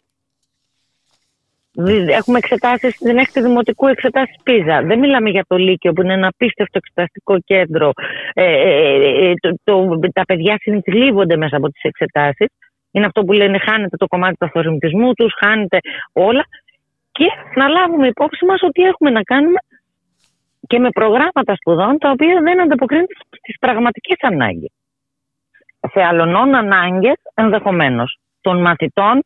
Έχουμε 2.08 2.38
εξετάσεις 2.38 2.94
στην 2.94 3.18
έκτη 3.18 3.40
δημοτικού 3.40 3.86
εξετάσεις 3.86 4.36
πίζα. 4.42 4.82
Δεν 4.82 4.98
μιλάμε 4.98 5.30
για 5.30 5.44
το 5.48 5.56
Λύκειο 5.56 5.92
που 5.92 6.02
είναι 6.02 6.12
ένα 6.12 6.26
απίστευτο 6.26 6.78
εξεταστικό 6.78 7.40
κέντρο. 7.40 7.90
Ε, 8.32 8.44
ε, 8.44 9.30
ε 9.30 9.34
το, 9.64 9.98
τα 10.12 10.24
παιδιά 10.24 10.56
συνθλίβονται 10.60 11.36
μέσα 11.36 11.56
από 11.56 11.68
τις 11.70 11.82
εξετάσεις. 11.82 12.46
Είναι 12.90 13.06
αυτό 13.06 13.22
που 13.24 13.32
λένε 13.32 13.58
χάνεται 13.58 13.96
το 13.96 14.06
κομμάτι 14.06 14.36
του 14.36 14.44
αυθορμητισμού 14.44 15.12
τους, 15.12 15.32
χάνεται 15.44 15.78
όλα. 16.12 16.44
Και 17.12 17.26
να 17.54 17.68
λάβουμε 17.68 18.06
υπόψη 18.06 18.44
μας 18.44 18.62
ότι 18.62 18.82
έχουμε 18.82 19.10
να 19.10 19.22
κάνουμε 19.22 19.58
και 20.66 20.78
με 20.78 20.88
προγράμματα 20.90 21.54
σπουδών 21.56 21.98
τα 21.98 22.10
οποία 22.10 22.40
δεν 22.42 22.60
ανταποκρίνονται 22.60 23.14
στις 23.30 23.56
πραγματικές 23.58 24.16
ανάγκες. 24.20 24.70
Σε 25.92 26.02
αλλονών 26.02 26.54
ανάγκες 26.54 27.16
ενδεχομένως 27.34 28.18
των 28.40 28.60
μαθητών 28.60 29.22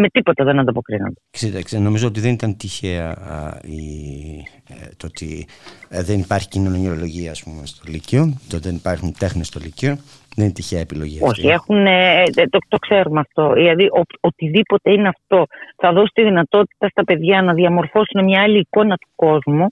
με 0.00 0.08
τίποτα 0.08 0.44
δεν 0.44 0.58
ανταποκρίνονται. 0.58 1.20
Ξέρετε, 1.30 1.78
νομίζω 1.78 2.06
ότι 2.06 2.20
δεν 2.20 2.32
ήταν 2.32 2.56
τυχαία 2.56 3.16
η, 3.62 3.80
ε, 4.68 4.88
το 4.96 5.06
ότι 5.06 5.46
ε, 5.88 6.02
δεν 6.02 6.18
υπάρχει 6.18 6.48
κοινωνιολογία 6.48 7.30
ας 7.30 7.42
πούμε, 7.42 7.66
στο 7.66 7.82
Λύκειο, 7.86 8.32
το 8.48 8.56
ότι 8.56 8.66
δεν 8.68 8.74
υπάρχουν 8.74 9.14
τέχνες 9.18 9.46
στο 9.46 9.60
Λύκειο. 9.62 9.96
Δεν 10.36 10.44
είναι 10.44 10.54
τυχαία 10.54 10.80
επιλογή 10.80 11.24
αυτή. 11.24 11.40
Όχι, 11.40 11.48
έχουν, 11.48 11.86
ε, 11.86 12.24
το, 12.50 12.58
το 12.68 12.78
ξέρουμε 12.78 13.20
αυτό. 13.20 13.52
Δηλαδή, 13.52 13.84
ο, 13.84 14.02
οτιδήποτε 14.20 14.92
είναι 14.92 15.08
αυτό 15.08 15.46
θα 15.76 15.92
δώσει 15.92 16.10
τη 16.14 16.22
δυνατότητα 16.22 16.88
στα 16.88 17.04
παιδιά 17.04 17.42
να 17.42 17.54
διαμορφώσουν 17.54 18.24
μια 18.24 18.42
άλλη 18.42 18.58
εικόνα 18.58 18.96
του 18.96 19.08
κόσμου, 19.14 19.66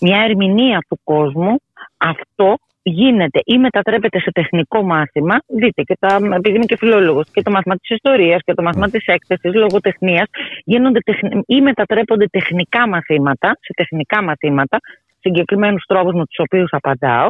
μια 0.00 0.22
ερμηνεία 0.28 0.84
του 0.88 1.00
κόσμου, 1.04 1.60
Αυτό 1.96 2.56
γίνεται 2.88 3.40
ή 3.44 3.58
μετατρέπεται 3.58 4.20
σε 4.20 4.30
τεχνικό 4.32 4.82
μάθημα. 4.82 5.36
Δείτε, 5.46 5.82
και 5.82 5.96
τα, 6.00 6.18
επειδή 6.36 6.56
είμαι 6.56 6.64
και 6.64 6.76
φιλόλογος, 6.76 7.26
και 7.32 7.42
το 7.42 7.50
μάθημα 7.50 7.76
της 7.76 7.90
ιστορίας 7.90 8.40
και 8.44 8.54
το 8.54 8.62
μάθημα 8.62 8.90
της 8.90 9.06
έκθεσης, 9.06 9.54
λογοτεχνίας, 9.54 10.26
γίνονται 10.64 11.00
ή 11.46 11.60
μετατρέπονται 11.60 12.26
τεχνικά 12.26 12.88
μαθήματα, 12.88 13.48
σε 13.48 13.72
τεχνικά 13.76 14.22
μαθήματα, 14.22 14.78
συγκεκριμένους 15.20 15.84
τρόπους 15.86 16.14
με 16.14 16.24
τους 16.26 16.38
οποίους 16.38 16.68
απαντάω, 16.72 17.28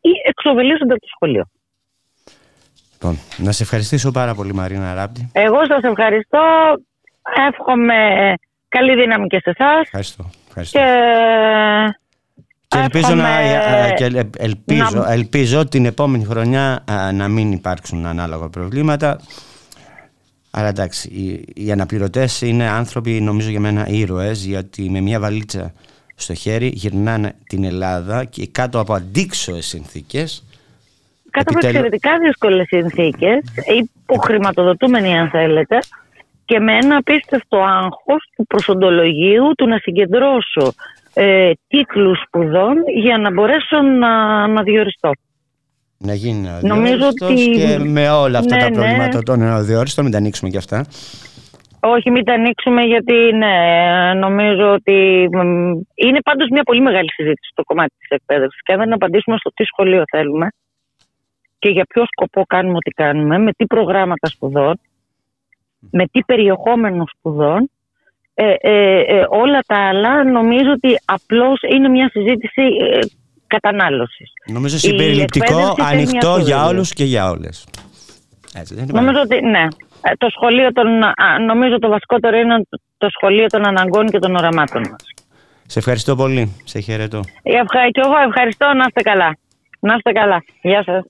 ή 0.00 0.10
εξοβελίζονται 0.28 0.92
από 0.92 1.00
το 1.00 1.08
σχολείο. 1.14 1.44
Λοιπόν, 2.92 3.18
να 3.36 3.52
σε 3.52 3.62
ευχαριστήσω 3.62 4.10
πάρα 4.10 4.34
πολύ 4.34 4.52
Μαρίνα 4.54 4.94
Ράπτη. 4.94 5.30
Εγώ 5.32 5.64
σας 5.66 5.82
ευχαριστώ. 5.82 6.40
Εύχομαι 7.48 7.94
καλή 8.68 8.94
δύναμη 8.94 9.26
και 9.26 9.38
σε 9.38 9.50
εσάς. 9.50 9.80
Ευχαριστώ. 9.80 10.30
ευχαριστώ. 10.48 10.78
Και... 10.78 10.84
Και 12.68 12.78
ελπίζω, 12.78 13.14
να, 13.14 13.90
και 13.96 14.24
ελπίζω, 14.36 14.98
να... 14.98 15.12
ελπίζω 15.12 15.68
την 15.68 15.86
επόμενη 15.86 16.24
χρονιά 16.24 16.84
να 17.12 17.28
μην 17.28 17.52
υπάρξουν 17.52 18.06
ανάλογα 18.06 18.48
προβλήματα. 18.48 19.20
Αλλά 20.50 20.68
εντάξει, 20.68 21.08
οι, 21.08 21.44
οι 21.54 21.72
αναπληρωτές 21.72 22.40
είναι 22.40 22.68
άνθρωποι 22.68 23.20
νομίζω 23.20 23.50
για 23.50 23.60
μένα 23.60 23.88
ήρωες 23.88 24.44
γιατί 24.44 24.90
με 24.90 25.00
μια 25.00 25.20
βαλίτσα 25.20 25.72
στο 26.14 26.34
χέρι 26.34 26.66
γυρνάνε 26.74 27.34
την 27.46 27.64
Ελλάδα 27.64 28.24
και 28.24 28.46
κάτω 28.46 28.80
από 28.80 28.94
αντίξωες 28.94 29.66
συνθήκες 29.66 30.44
κάτω 31.36 31.52
από 31.56 31.66
εξαιρετικά 31.66 32.18
δύσκολες 32.18 32.66
συνθήκες, 32.66 33.40
υποχρηματοδοτούμενοι 34.04 35.18
αν 35.18 35.28
θέλετε, 35.28 35.78
και 36.44 36.60
με 36.60 36.76
ένα 36.76 36.96
απίστευτο 36.96 37.56
άγχος 37.56 38.30
του 38.36 38.46
προσοντολογίου 38.46 39.52
του 39.56 39.66
να 39.66 39.78
συγκεντρώσω 39.78 40.74
ε, 41.18 41.50
τίτλους 41.68 42.22
σπουδών 42.26 42.76
για 42.94 43.18
να 43.18 43.32
μπορέσω 43.32 43.82
να, 43.82 44.46
να 44.46 44.62
διοριστώ. 44.62 45.10
Να 45.98 46.14
γίνει 46.14 46.48
Νομίζω 46.62 47.06
ότι... 47.06 47.34
και 47.34 47.78
με 47.78 48.10
όλα 48.10 48.38
αυτά 48.38 48.54
ναι, 48.54 48.62
τα 48.62 48.68
ναι. 48.68 48.74
προβλήματα 48.74 49.22
των 49.22 49.42
αδιόριστων, 49.42 50.04
μην 50.04 50.12
τα 50.12 50.18
ανοίξουμε 50.18 50.50
και 50.50 50.56
αυτά. 50.56 50.86
Όχι, 51.80 52.10
μην 52.10 52.24
τα 52.24 52.32
ανοίξουμε 52.32 52.82
γιατί 52.82 53.14
ναι, 53.32 53.56
νομίζω 54.14 54.72
ότι 54.72 55.28
είναι 55.94 56.20
πάντως 56.24 56.48
μια 56.50 56.62
πολύ 56.62 56.80
μεγάλη 56.80 57.10
συζήτηση 57.12 57.50
στο 57.52 57.62
κομμάτι 57.62 57.94
της 57.98 58.08
εκπαίδευσης 58.08 58.62
και 58.62 58.72
αν 58.72 58.78
δεν 58.78 58.92
απαντήσουμε 58.92 59.36
στο 59.36 59.50
τι 59.50 59.64
σχολείο 59.64 60.02
θέλουμε, 60.10 60.48
και 61.58 61.68
για 61.68 61.84
ποιο 61.88 62.04
σκοπό 62.06 62.42
κάνουμε 62.46 62.76
ό,τι 62.76 62.90
κάνουμε, 62.90 63.38
με 63.38 63.52
τι 63.52 63.66
προγράμματα 63.66 64.28
σπουδών, 64.28 64.80
με 65.90 66.06
τι 66.06 66.20
περιεχόμενο 66.24 67.04
σπουδών. 67.16 67.70
Ε, 68.38 68.54
ε, 68.60 69.00
ε, 69.00 69.26
όλα 69.28 69.60
τα 69.66 69.88
άλλα 69.88 70.24
νομίζω 70.24 70.70
ότι 70.70 70.98
απλώς 71.04 71.60
είναι 71.74 71.88
μια 71.88 72.08
συζήτηση 72.12 72.62
ε, 72.62 72.98
κατανάλωσης. 73.46 74.32
Νομίζω 74.46 74.78
συμπεριληπτικό, 74.78 75.74
ανοιχτό 75.78 76.36
για 76.38 76.66
όλους 76.66 76.92
και 76.92 77.04
για 77.04 77.30
όλες. 77.30 77.66
Έτσι, 78.54 78.74
δεν 78.74 78.86
νομίζω 78.92 79.20
ότι 79.20 79.40
ναι. 79.40 79.66
Ε, 80.02 80.12
το 80.18 80.28
σχολείο 80.30 80.72
των, 80.72 80.86
νομίζω 81.46 81.78
το 81.78 81.88
βασικότερο 81.88 82.36
είναι 82.36 82.62
το 82.98 83.08
σχολείο 83.10 83.46
των 83.46 83.66
αναγκών 83.66 84.06
και 84.06 84.18
των 84.18 84.36
οραμάτων 84.36 84.82
μας. 84.90 85.04
Σε 85.66 85.78
ευχαριστώ 85.78 86.16
πολύ. 86.16 86.56
Σε 86.64 86.80
χαιρετώ. 86.80 87.20
Ευχα... 87.42 87.90
Και 87.90 88.00
εγώ 88.04 88.16
ευχαριστώ. 88.26 88.66
Να 88.66 88.84
είστε 88.86 89.02
καλά. 89.02 89.36
Να 89.80 89.94
είστε 89.94 90.12
καλά. 90.12 90.44
Γεια 90.62 90.82
σας. 90.84 91.04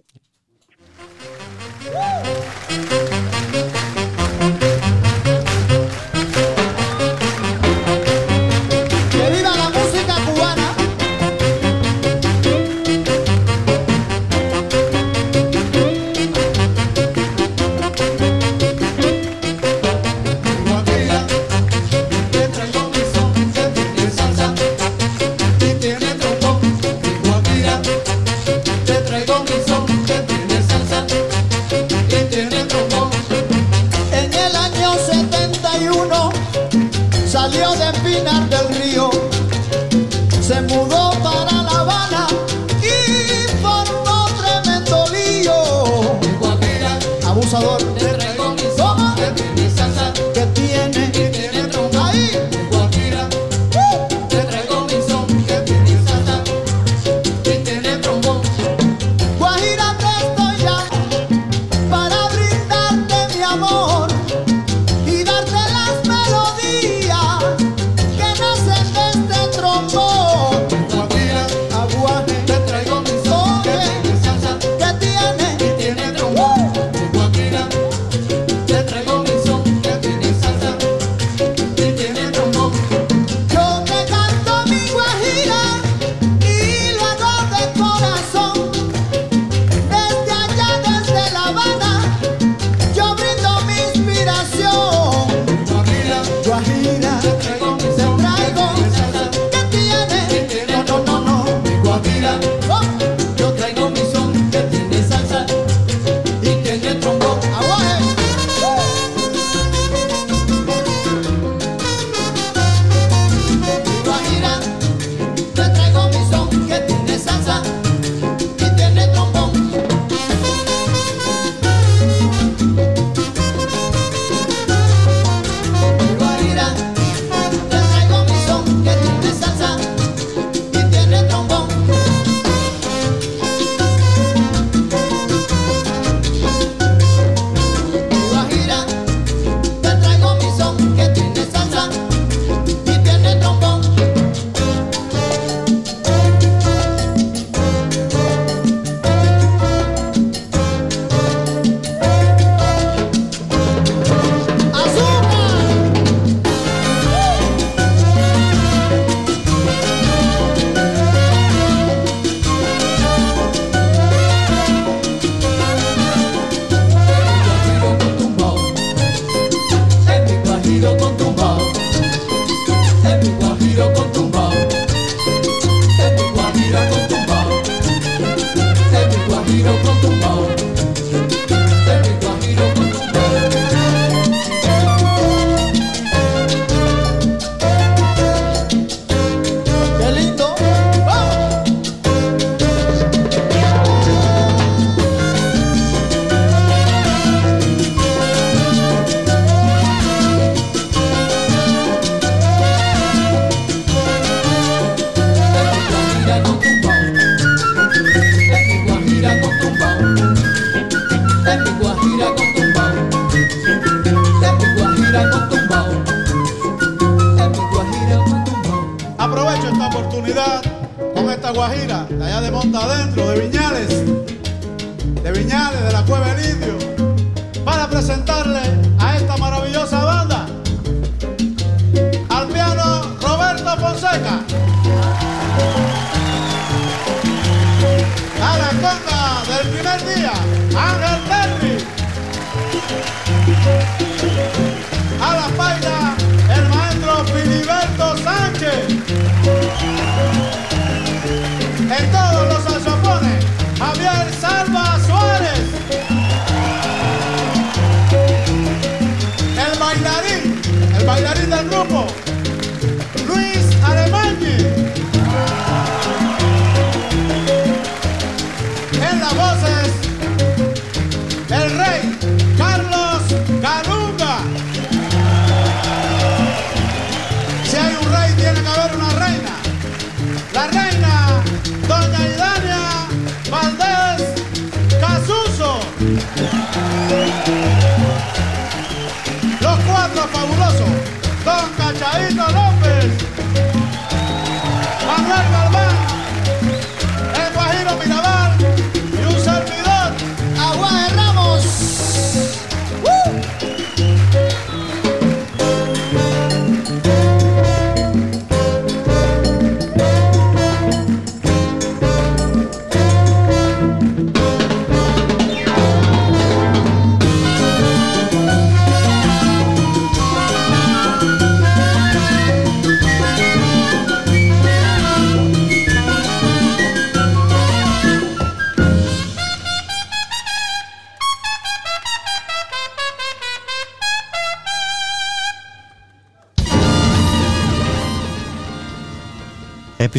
Del 261.56 261.70
grupo, 261.70 262.05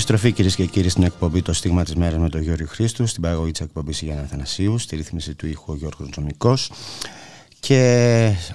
Επιστροφή 0.09 0.35
κυρίες 0.35 0.55
και 0.55 0.65
κύριοι 0.65 0.89
στην 0.89 1.03
εκπομπή 1.03 1.41
Το 1.41 1.53
Στίγμα 1.53 1.83
της 1.83 1.95
Μέρας 1.95 2.19
με 2.19 2.29
τον 2.29 2.41
Γιώργο 2.41 2.65
Χρήστου, 2.67 3.07
στην 3.07 3.21
παραγωγή 3.21 3.51
της 3.51 3.61
εκπομπής 3.61 4.01
Γιάννα 4.01 4.21
Αθανασίου, 4.21 4.77
στη 4.77 4.95
ρύθμιση 4.95 5.35
του 5.35 5.47
ήχου 5.47 5.71
ο 5.71 5.75
Γιώργος 5.75 6.09
Τζομικός. 6.09 6.71
Και 7.59 7.79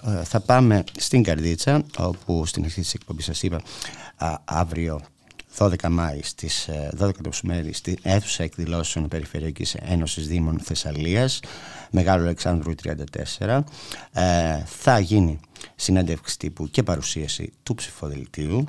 ε, 0.05 0.25
θα 0.25 0.41
πάμε 0.41 0.85
στην 0.99 1.23
Καρδίτσα, 1.23 1.85
όπου 1.99 2.47
στην 2.47 2.65
αρχή 2.65 2.81
της 2.81 2.95
εκπομπής 2.95 3.25
σας 3.25 3.43
είπα 3.43 3.63
α, 4.17 4.35
αύριο 4.45 5.01
12 5.59 5.75
Μάη 5.91 6.21
στις 6.23 6.69
12 6.71 7.11
το 7.13 7.21
μεσημέρι 7.25 7.73
στην 7.73 7.97
αίθουσα 8.03 8.43
εκδηλώσεων 8.43 9.09
Περιφερειακής 9.09 9.75
Ένωσης 9.75 10.29
Δήμων 10.29 10.59
Θεσσαλίας 10.61 11.41
Μεγάλο 11.91 12.23
Αλεξάνδρου 12.23 12.73
34 13.39 13.61
ε, 14.13 14.63
θα 14.65 14.99
γίνει 14.99 15.41
συνέντευξη 15.75 16.39
τύπου 16.39 16.69
και 16.71 16.83
παρουσίαση 16.83 17.53
του 17.63 17.75
ψηφοδελτίου 17.75 18.65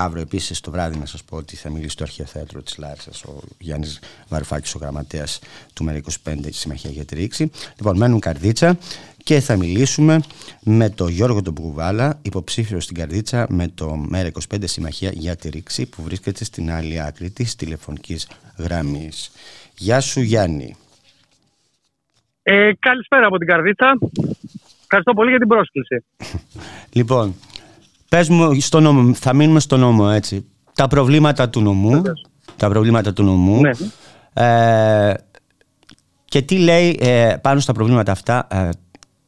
Αύριο 0.00 0.22
επίσης 0.22 0.60
το 0.60 0.70
βράδυ 0.70 0.98
να 0.98 1.06
σας 1.06 1.24
πω 1.24 1.36
ότι 1.36 1.56
θα 1.56 1.70
μιλήσει 1.70 1.90
στο 1.90 2.02
Αρχαιοθέατρο 2.02 2.62
της 2.62 2.78
Λάρισας 2.78 3.22
ο 3.22 3.40
Γιάννης 3.58 4.00
Βαρουφάκης, 4.28 4.74
ο 4.74 4.78
γραμματέας 4.78 5.40
του 5.74 5.84
ΜΕΡΑ 5.84 5.98
25 5.98 6.34
τη 6.42 6.52
Συμμαχία 6.52 6.90
για 6.90 7.04
τη 7.04 7.14
Ρήξη. 7.14 7.50
Λοιπόν, 7.76 7.96
μένουν 7.96 8.20
καρδίτσα 8.20 8.78
και 9.24 9.40
θα 9.40 9.56
μιλήσουμε 9.56 10.20
με 10.62 10.90
τον 10.90 11.08
Γιώργο 11.08 11.42
τον 11.42 11.52
Μπουβάλα, 11.52 12.18
υποψήφιο 12.22 12.80
στην 12.80 12.96
καρδίτσα 12.96 13.46
με 13.48 13.68
το 13.68 13.96
ΜΕΡΑ 13.96 14.30
25 14.54 14.58
Συμμαχία 14.64 15.10
για 15.14 15.36
τη 15.36 15.48
Ρήξη, 15.48 15.88
που 15.88 16.02
βρίσκεται 16.02 16.44
στην 16.44 16.70
άλλη 16.70 17.00
άκρη 17.00 17.30
της 17.30 17.56
τηλεφωνικής 17.56 18.28
γραμμής. 18.58 19.30
Γεια 19.76 20.00
σου, 20.00 20.20
Γιάννη. 20.20 20.76
Ε, 22.42 22.70
καλησπέρα 22.78 23.26
από 23.26 23.38
την 23.38 23.46
καρδίτσα. 23.46 23.98
Ευχαριστώ 24.82 25.12
πολύ 25.14 25.30
για 25.30 25.38
την 25.38 25.48
πρόσκληση. 25.48 26.04
λοιπόν, 26.98 27.34
Πες 28.08 28.28
μου 28.28 28.60
στο 28.60 28.80
νόμο, 28.80 29.14
θα 29.14 29.34
μείνουμε 29.34 29.60
στο 29.60 29.76
νόμο 29.76 30.10
έτσι. 30.14 30.46
Τα 30.74 30.86
προβλήματα 30.86 31.48
του 31.48 31.60
νομού. 31.60 32.02
Τα 32.56 32.68
προβλήματα 32.68 33.12
του 33.12 33.22
νομού. 33.22 33.60
Ναι. 33.60 33.70
Ε, 34.32 35.14
και 36.24 36.42
τι 36.42 36.58
λέει 36.58 36.98
ε, 37.00 37.34
πάνω 37.40 37.60
στα 37.60 37.72
προβλήματα 37.72 38.12
αυτά 38.12 38.46
ε, 38.50 38.68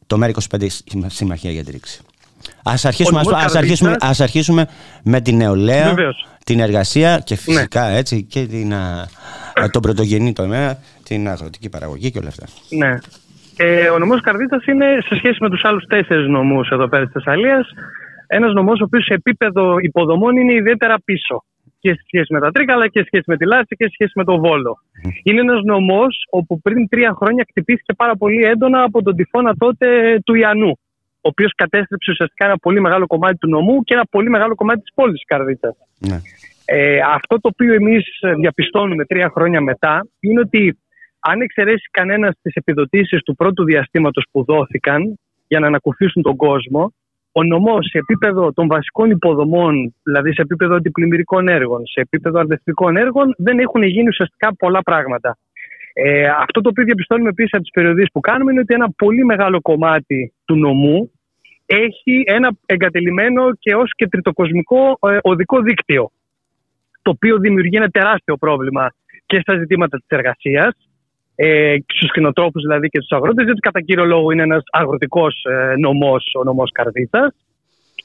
το 0.07 0.17
ΜΕΡΑ25 0.21 0.67
Συμμαχία 1.07 1.51
για 1.51 1.63
τη 1.63 1.71
Ρήξη. 1.71 2.01
Ας 2.63 2.85
αρχίσουμε, 2.85 3.19
ας, 3.19 3.27
ας, 3.27 3.55
αρχίσουμε, 3.55 3.95
ας 3.99 4.19
αρχίσουμε 4.19 4.67
με 5.03 5.21
την 5.21 5.37
νεολαία, 5.37 5.89
Βεβαίως. 5.89 6.25
την 6.45 6.59
εργασία 6.59 7.21
και 7.23 7.35
φυσικά 7.35 7.85
έτσι 7.85 8.23
και 8.23 8.45
την, 8.45 8.73
α, 8.73 9.07
τον 9.71 9.81
πρωτογενή 9.81 10.33
τομέα, 10.33 10.77
την 11.03 11.27
αγροτική 11.29 11.69
παραγωγή 11.69 12.11
και 12.11 12.19
όλα 12.19 12.27
αυτά. 12.27 12.45
Ναι. 12.69 12.97
Ε, 13.57 13.89
ο 13.89 13.99
νομός 13.99 14.21
Καρδίτσας 14.21 14.65
είναι 14.65 14.85
σε 15.05 15.15
σχέση 15.15 15.37
με 15.39 15.49
τους 15.49 15.63
άλλους 15.63 15.85
τέσσερις 15.85 16.27
νομούς 16.27 16.69
εδώ 16.69 16.87
πέρα 16.87 17.03
της 17.03 17.13
Θεσσαλίας 17.13 17.67
ένας 18.37 18.53
νομός 18.53 18.79
ο 18.79 18.83
οποίος 18.83 19.05
σε 19.05 19.13
επίπεδο 19.13 19.77
υποδομών 19.79 20.35
είναι 20.37 20.53
ιδιαίτερα 20.53 20.95
πίσω. 21.05 21.43
Και 21.79 21.89
σε 21.93 22.03
σχέση 22.07 22.33
με 22.33 22.39
τα 22.39 22.51
Τρίκαλα 22.51 22.87
και 22.87 22.99
σε 22.99 23.05
σχέση 23.05 23.23
με 23.27 23.37
τη 23.37 23.45
Λάση 23.45 23.75
και 23.75 23.85
σε 23.85 23.93
σχέση 23.93 24.11
με 24.15 24.23
το 24.23 24.39
Βόλο. 24.39 24.73
Είναι 25.23 25.39
ένας 25.39 25.61
νομός 25.63 26.13
όπου 26.29 26.61
πριν 26.61 26.87
τρία 26.87 27.11
χρόνια 27.19 27.45
χτυπήθηκε 27.49 27.93
πάρα 27.93 28.15
πολύ 28.15 28.43
έντονα 28.43 28.83
από 28.83 29.01
τον 29.03 29.15
τυφώνα 29.15 29.55
τότε 29.57 29.87
του 30.25 30.33
Ιαννού. 30.33 30.71
Ο 31.23 31.27
οποίος 31.33 31.51
κατέστρεψε 31.55 32.11
ουσιαστικά 32.11 32.45
ένα 32.45 32.57
πολύ 32.57 32.81
μεγάλο 32.81 33.07
κομμάτι 33.07 33.37
του 33.37 33.49
νομού 33.49 33.83
και 33.83 33.93
ένα 33.93 34.05
πολύ 34.09 34.29
μεγάλο 34.29 34.55
κομμάτι 34.55 34.81
της 34.81 34.93
πόλης 34.93 35.19
τη 35.19 35.25
Καρδίτσα. 35.25 35.75
Ναι. 35.99 36.17
Ε, 36.65 36.99
αυτό 37.13 37.35
το 37.39 37.49
οποίο 37.53 37.73
εμείς 37.73 38.03
διαπιστώνουμε 38.39 39.05
τρία 39.05 39.29
χρόνια 39.35 39.61
μετά 39.61 40.07
είναι 40.19 40.39
ότι 40.39 40.79
αν 41.19 41.41
εξαιρέσει 41.41 41.89
κανένας 41.91 42.33
τις 42.41 42.53
επιδοτήσεις 42.53 43.21
του 43.23 43.35
πρώτου 43.35 43.63
διαστήματος 43.63 44.25
που 44.31 44.43
δόθηκαν 44.43 45.19
για 45.47 45.59
να 45.59 45.67
ανακουφίσουν 45.67 46.21
τον 46.21 46.35
κόσμο, 46.35 46.93
ο 47.31 47.43
νομός 47.43 47.87
σε 47.89 47.97
επίπεδο 47.97 48.53
των 48.53 48.67
βασικών 48.67 49.09
υποδομών, 49.09 49.95
δηλαδή 50.03 50.33
σε 50.33 50.41
επίπεδο 50.41 50.75
αντιπλημμυρικών 50.75 51.47
έργων, 51.47 51.87
σε 51.87 52.01
επίπεδο 52.01 52.39
αρδευτικών 52.39 52.97
έργων, 52.97 53.33
δεν 53.37 53.59
έχουν 53.59 53.83
γίνει 53.83 54.07
ουσιαστικά 54.07 54.55
πολλά 54.55 54.81
πράγματα. 54.81 55.37
Ε, 55.93 56.27
αυτό 56.27 56.61
το 56.61 56.69
οποίο 56.69 56.83
διαπιστώνουμε 56.83 57.29
επίσης 57.29 57.53
από 57.53 57.61
τις 57.61 57.71
περιοδίες 57.71 58.07
που 58.13 58.19
κάνουμε 58.19 58.51
είναι 58.51 58.61
ότι 58.61 58.73
ένα 58.73 58.91
πολύ 58.97 59.25
μεγάλο 59.25 59.61
κομμάτι 59.61 60.33
του 60.45 60.55
νομού 60.55 61.11
έχει 61.65 62.23
ένα 62.25 62.51
εγκατελειμμένο 62.65 63.55
και 63.59 63.75
ως 63.75 63.91
και 63.95 64.07
τριτοκοσμικό 64.07 64.97
ε, 65.01 65.17
οδικό 65.21 65.61
δίκτυο. 65.61 66.11
Το 67.01 67.11
οποίο 67.11 67.37
δημιουργεί 67.37 67.77
ένα 67.77 67.87
τεράστιο 67.87 68.37
πρόβλημα 68.37 68.93
και 69.25 69.39
στα 69.39 69.57
ζητήματα 69.57 69.97
της 69.97 70.07
εργασίας, 70.07 70.75
ε, 71.35 71.75
στους 71.87 72.09
κτηνοτρόφου 72.11 72.59
δηλαδή 72.59 72.87
και 72.87 72.99
του 72.99 73.15
αγρότες, 73.15 73.45
διότι 73.45 73.59
κατά 73.59 73.81
κύριο 73.81 74.05
λόγο 74.05 74.31
είναι 74.31 74.43
ένας 74.43 74.63
αγροτικός 74.71 75.43
ε, 75.43 75.75
νομός, 75.77 76.31
ο 76.39 76.43
νομός 76.43 76.71
Καρδίτσα. 76.71 77.33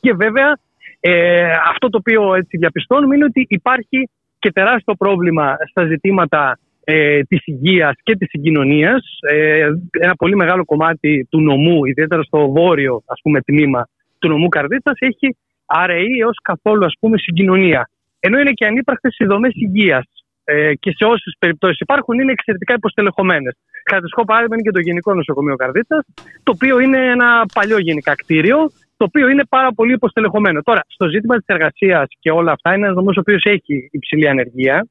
Και 0.00 0.12
βέβαια 0.12 0.58
ε, 1.00 1.50
αυτό 1.50 1.88
το 1.88 1.98
οποίο 1.98 2.34
έτσι 2.34 2.56
διαπιστώνουμε 2.56 3.14
είναι 3.14 3.24
ότι 3.24 3.46
υπάρχει 3.48 4.08
και 4.38 4.52
τεράστιο 4.52 4.94
πρόβλημα 4.94 5.56
στα 5.70 5.86
ζητήματα 5.86 6.58
ε, 6.84 7.20
της 7.20 7.46
υγείας 7.46 7.94
και 8.02 8.16
της 8.16 8.28
συγκοινωνίας. 8.28 9.18
Ε, 9.20 9.68
ένα 9.90 10.14
πολύ 10.14 10.36
μεγάλο 10.36 10.64
κομμάτι 10.64 11.26
του 11.30 11.40
νομού, 11.40 11.84
ιδιαίτερα 11.84 12.22
στο 12.22 12.50
βόρειο 12.50 13.02
ας 13.06 13.20
πούμε, 13.22 13.40
τμήμα 13.40 13.88
του 14.18 14.28
νομού 14.28 14.48
Καρδίτσας, 14.48 14.98
έχει 14.98 15.36
αραιή 15.66 16.18
έως 16.20 16.38
καθόλου 16.42 16.84
ας 16.84 16.94
πούμε, 17.00 17.18
συγκοινωνία. 17.18 17.90
Ενώ 18.20 18.38
είναι 18.38 18.52
και 18.52 18.66
ανύπαρκτες 18.66 19.16
οι 19.18 19.24
δομές 19.24 19.52
υγείας 19.54 20.04
ε, 20.49 20.74
και 20.74 20.90
σε 20.97 21.05
όσες 21.05 21.36
περιπτώσεις 21.38 21.78
υπάρχουν 21.80 22.18
είναι 22.18 22.32
εξαιρετικά 22.32 22.74
υποστελεχωμένες. 22.74 23.55
Χαρακτηριστικό 23.88 24.24
παράδειγμα 24.24 24.55
είναι 24.55 24.66
και 24.68 24.76
το 24.78 24.80
Γενικό 24.80 25.14
Νοσοκομείο 25.14 25.57
Καρδίτσα, 25.57 26.05
το 26.42 26.53
οποίο 26.55 26.78
είναι 26.80 27.01
ένα 27.07 27.28
παλιό 27.55 27.78
γενικά 27.78 28.14
κτίριο, 28.14 28.59
το 28.97 29.05
οποίο 29.05 29.28
είναι 29.28 29.44
πάρα 29.49 29.72
πολύ 29.72 29.92
υποστελεχωμένο. 29.92 30.62
Τώρα, 30.62 30.80
στο 30.86 31.09
ζήτημα 31.09 31.36
της 31.36 31.47
εργασίας 31.47 32.07
και 32.18 32.30
όλα 32.30 32.53
αυτά, 32.53 32.74
είναι 32.74 32.84
ένας 32.84 32.97
νομός 32.97 33.16
ο 33.16 33.20
οποίος 33.20 33.42
έχει 33.44 33.88
υψηλή 33.92 34.28
ανεργία. 34.28 34.86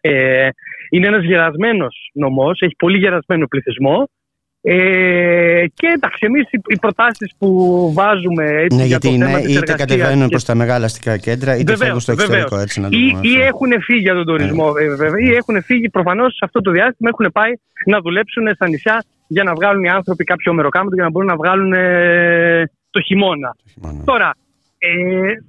Ε, 0.00 0.48
είναι 0.90 1.06
ένας 1.06 1.24
γερασμένος 1.24 2.10
νομός, 2.14 2.60
έχει 2.60 2.74
πολύ 2.78 2.98
γερασμένο 2.98 3.46
πληθυσμό 3.46 4.08
ε, 4.64 5.64
και 5.74 5.86
εντάξει, 5.96 6.18
εμείς 6.26 6.42
οι, 6.50 6.60
οι 6.66 6.78
προτάσεις 6.78 7.32
που 7.38 7.48
βάζουμε 7.94 8.44
έτσι, 8.44 8.76
Ναι, 8.76 8.84
για 8.84 8.86
γιατί 8.86 9.06
το 9.08 9.12
θέμα 9.12 9.30
είναι, 9.30 9.40
της 9.40 9.50
είτε 9.50 9.58
εργασίας 9.58 9.78
κατεβαίνουν 9.88 10.22
και- 10.24 10.28
προς 10.30 10.44
τα 10.44 10.54
μεγάλα 10.54 10.84
αστικά 10.84 11.16
κέντρα, 11.16 11.52
είτε 11.52 11.62
Βεβαίως, 11.62 11.78
φεύγουν 11.78 12.00
στο 12.00 12.12
εξωτερικό. 12.12 12.48
βεβαίως. 12.48 12.62
Έτσι, 12.64 12.80
να 12.80 12.88
το 12.88 12.96
ή, 12.96 13.10
πούμε 13.10 13.20
ή 13.28 13.32
αυτό. 13.34 13.44
έχουν 13.44 13.82
φύγει 13.82 14.00
για 14.00 14.14
τον 14.14 14.24
τουρισμό, 14.26 14.72
ε, 14.80 14.88
βέβαια, 14.94 15.20
ή 15.26 15.34
έχουν 15.34 15.62
φύγει 15.62 15.88
προφανώς 15.88 16.32
σε 16.32 16.38
αυτό 16.44 16.60
το 16.60 16.70
διάστημα, 16.70 17.10
έχουν 17.12 17.32
πάει 17.32 17.52
να 17.86 18.00
δουλέψουν 18.00 18.54
στα 18.54 18.68
νησιά 18.68 19.04
για 19.26 19.42
να 19.42 19.54
βγάλουν 19.54 19.82
οι 19.84 19.88
άνθρωποι 19.88 20.24
κάποιο 20.24 20.52
μεροκάματο 20.54 20.94
για 20.94 21.04
να 21.04 21.10
μπορούν 21.10 21.28
να 21.28 21.36
βγάλουν 21.36 21.72
ε, 21.72 22.70
το 22.90 23.00
χειμώνα. 23.00 23.56
Τώρα, 24.04 24.34
ε, 24.78 24.88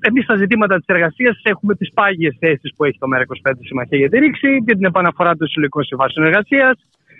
εμείς 0.08 0.24
στα 0.24 0.36
ζητήματα 0.36 0.76
της 0.78 0.86
εργασίας 0.88 1.42
έχουμε 1.44 1.76
τις 1.76 1.92
πάγιες 1.94 2.36
θέσεις 2.40 2.74
που 2.76 2.84
έχει 2.84 2.98
το 3.00 3.08
ΜΕΡΑ25 3.16 3.52
Συμμαχία 3.62 3.98
για 3.98 4.10
τη 4.10 4.20
Ρήξη, 4.20 4.48
για 4.66 4.76
την 4.76 4.86
επαναφορά 4.86 5.36
των 5.36 5.48
συλλογικών 5.48 5.84
συμβάσεων 5.84 6.26
εργασίας, 6.26 6.76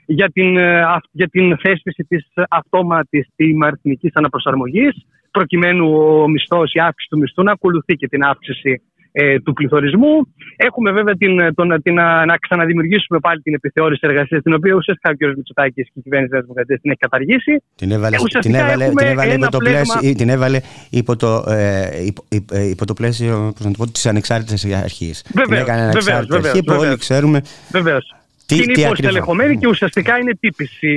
για 0.06 0.30
την, 0.30 0.58
ε, 0.58 0.82
αυ- 0.82 1.10
για 1.12 1.28
την 1.28 1.58
θέσπιση 1.58 2.04
της 2.04 2.26
αυτόματης 2.50 3.28
τιμαριθμική 3.36 4.10
αναπροσαρμογής, 4.14 4.94
προκειμένου 5.32 5.86
ο 5.98 6.28
μισθός, 6.30 6.74
η 6.74 6.80
αύξηση 6.80 7.10
του 7.10 7.18
μισθού 7.18 7.44
να 7.44 7.52
ακολουθεί 7.52 7.96
και 7.96 8.08
την 8.08 8.24
αύξηση 8.24 8.82
ε, 9.16 9.40
του 9.40 9.54
πληθωρισμού. 9.54 10.14
Έχουμε 10.56 10.92
βέβαια 10.92 11.16
την, 11.16 11.54
τον, 11.56 11.82
την, 11.82 11.94
να, 11.94 12.26
να 12.26 12.38
ξαναδημιουργήσουμε 12.38 13.20
πάλι 13.20 13.42
την 13.42 13.54
επιθεώρηση 13.54 14.00
εργασίας, 14.04 14.42
την 14.42 14.54
οποία 14.54 14.74
ουσιαστικά 14.74 15.10
ο 15.10 15.14
κ. 15.14 15.36
Μητσοτάκης 15.38 15.86
και 15.86 15.92
η 16.00 16.02
κυβέρνηση 16.02 16.32
της 16.32 16.42
Δημοκρατίας 16.42 16.80
την 16.82 16.90
έχει 16.92 17.00
καταργήσει. 17.00 17.64
Την 17.76 17.92
έβαλε, 17.92 18.16
Ε, 18.16 18.18
την 18.18 18.26
ουσιαστικά 18.26 18.58
έβαλε, 18.64 18.84
έχουμε 18.84 19.02
την 19.02 19.12
έβαλε, 19.12 19.32
υπό, 19.34 19.42
ένα 19.42 19.50
το 19.50 19.58
πλέγμα- 19.58 19.80
πλαίσιο, 19.82 20.10
ή 20.10 20.14
την 20.14 20.30
έβαλε 20.30 20.60
υπό 20.90 21.16
το, 21.16 21.44
ε, 21.48 22.06
υπό, 22.06 22.24
υπό- 22.30 22.56
ε, 22.56 22.70
υπό 22.70 22.86
το 22.86 22.94
πλαίσιο 22.94 23.52
πώς 23.56 23.66
να 23.66 23.72
το 23.72 23.78
πω, 23.78 23.92
της 23.92 24.06
ανεξάρτητης 24.06 24.74
αρχής. 24.74 25.22
την 25.22 25.34
Βεβαίως, 25.46 25.62
έκανε 25.62 25.80
βεβαίως, 25.82 26.08
ανεξάρτητης 26.08 26.36
βεβαίως, 26.36 26.52
αρχή 26.54 26.64
που 26.64 26.72
όλοι 26.74 26.80
βεβαίως. 26.80 27.00
ξέρουμε 27.00 27.42
Βεβαίως. 27.72 28.16
Τι, 28.46 28.56
είναι 28.56 28.74
τι 28.74 28.82
υποστελεχωμένη 28.82 29.54
ακριβώς; 29.54 29.62
και 29.62 29.68
ουσιαστικά 29.68 30.18
είναι 30.18 30.34
τύπης 30.40 30.82
η, 30.82 30.94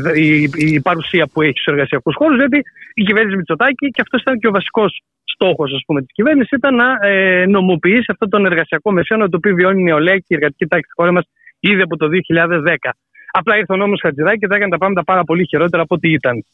ναι. 0.00 0.10
η, 0.10 0.42
η, 0.42 0.66
η 0.74 0.80
παρουσία 0.80 1.26
που 1.32 1.42
έχει 1.42 1.58
στους 1.58 1.72
εργασιακούς 1.72 2.14
χώρους. 2.14 2.36
Δηλαδή 2.36 2.62
η 2.94 3.02
κυβέρνηση 3.02 3.36
Μητσοτάκη, 3.36 3.88
και 3.88 4.00
αυτός 4.00 4.20
ήταν 4.20 4.38
και 4.38 4.46
ο 4.46 4.50
βασικός 4.50 5.02
στόχος 5.24 5.70
της 5.70 6.12
κυβέρνησης, 6.12 6.50
ήταν 6.50 6.74
να 6.74 7.08
ε, 7.08 7.46
νομοποιήσει 7.46 8.04
αυτόν 8.08 8.28
τον 8.28 8.46
εργασιακό 8.46 8.92
μεσαίωνα 8.92 9.28
το 9.28 9.36
οποίο 9.36 9.54
βιώνει 9.54 9.80
η 9.80 9.84
νεολαία 9.84 10.16
και 10.16 10.32
η 10.34 10.34
εργατική 10.34 10.66
τάξη 10.66 10.84
στη 10.84 10.94
χώρας 10.96 11.12
μας 11.12 11.24
ήδη 11.60 11.80
από 11.80 11.96
το 11.96 12.06
2010. 12.28 12.90
Απλά 13.30 13.56
ήρθε 13.56 13.72
ο 13.72 13.76
νόμος 13.76 14.00
Χατζηδάκη 14.02 14.38
και 14.38 14.46
θα 14.46 14.54
έκανε 14.54 14.70
τα 14.70 14.78
πράγματα 14.78 15.04
πάρα 15.04 15.24
πολύ 15.24 15.46
χειρότερα 15.46 15.82
από 15.82 15.94
ό,τι 15.94 16.12
ήταν. 16.12 16.44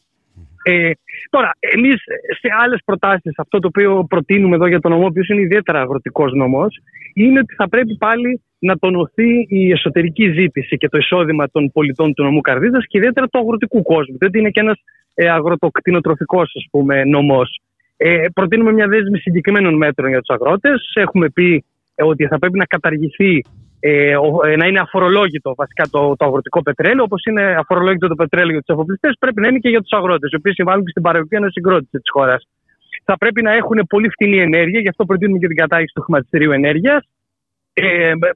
Ε, 0.63 0.91
τώρα, 1.31 1.51
εμείς 1.59 2.03
σε 2.41 2.49
άλλες 2.63 2.81
προτάσεις, 2.85 3.33
αυτό 3.37 3.59
το 3.59 3.67
οποίο 3.67 4.07
προτείνουμε 4.09 4.55
εδώ 4.57 4.67
για 4.67 4.81
τον 4.81 4.91
νομό, 4.91 5.05
ο 5.05 5.07
οποίος 5.07 5.29
είναι 5.29 5.41
ιδιαίτερα 5.41 5.81
αγροτικός 5.81 6.33
νόμο, 6.33 6.67
είναι 7.15 7.39
ότι 7.39 7.55
θα 7.55 7.69
πρέπει 7.69 7.97
πάλι 7.97 8.43
να 8.61 8.77
τονωθεί 8.77 9.47
η 9.49 9.71
εσωτερική 9.71 10.31
ζήτηση 10.33 10.77
και 10.77 10.89
το 10.89 10.99
εισόδημα 10.99 11.49
των 11.51 11.71
πολιτών 11.73 12.15
του 12.15 12.23
νομού 12.23 12.41
Καρδίτσα 12.41 12.79
και 12.89 12.99
ιδιαίτερα 12.99 13.27
του 13.27 13.39
αγροτικού 13.39 13.83
κόσμου. 13.83 14.17
Διότι 14.19 14.39
είναι 14.39 14.51
και 14.51 14.61
ένας 14.61 14.79
ε, 15.15 15.31
αγροτοκτηνοτροφικός 15.31 16.53
νομός. 17.07 17.61
Ε, 17.97 18.27
προτείνουμε 18.35 18.73
μια 18.73 18.89
δέσμη 18.89 19.19
συγκεκριμένων 19.19 19.75
μέτρων 19.75 20.09
για 20.09 20.21
τους 20.21 20.35
αγρότες. 20.35 20.91
Έχουμε 20.95 21.29
πει 21.29 21.65
ε, 21.95 22.05
ότι 22.05 22.27
θα 22.27 22.39
πρέπει 22.39 22.59
να 22.59 22.65
καταργηθεί 22.65 23.43
ε, 23.81 24.17
ο- 24.17 24.47
ε, 24.47 24.57
να 24.57 24.67
είναι 24.67 24.81
αφορολόγητο 24.81 25.55
βασικά 25.57 25.85
το, 25.91 26.17
το 26.17 26.25
αγροτικό 26.25 26.63
πετρέλαιο, 26.63 27.03
όπως 27.03 27.25
είναι 27.25 27.55
αφορολόγητο 27.59 28.09
το 28.09 28.15
πετρέλαιο 28.15 28.51
για 28.51 28.63
τους 28.63 28.75
εφοπλιστές, 28.75 29.17
πρέπει 29.19 29.41
να 29.41 29.49
είναι 29.49 29.59
και 29.59 29.69
για 29.69 29.81
τους 29.81 29.93
αγρότες, 29.93 30.31
οι 30.31 30.37
οποίοι 30.37 30.53
συμβάλλουν 30.53 30.85
και 30.85 30.91
στην 30.91 31.03
παραγωγική 31.03 31.37
ανασυγκρότηση 31.37 31.91
της 31.91 32.11
χώρας. 32.13 32.49
Θα 33.05 33.17
πρέπει 33.19 33.43
να 33.43 33.53
έχουν 33.53 33.87
πολύ 33.89 34.09
φτηνή 34.09 34.39
ενέργεια, 34.39 34.81
γι' 34.81 34.89
αυτό 34.89 35.05
προτείνουμε 35.05 35.39
και 35.39 35.47
την 35.47 35.57
κατάργηση 35.57 35.93
του 35.95 36.03
χρηματιστηρίου 36.03 36.53
ενέργειας 36.53 37.05
ε, 37.05 37.20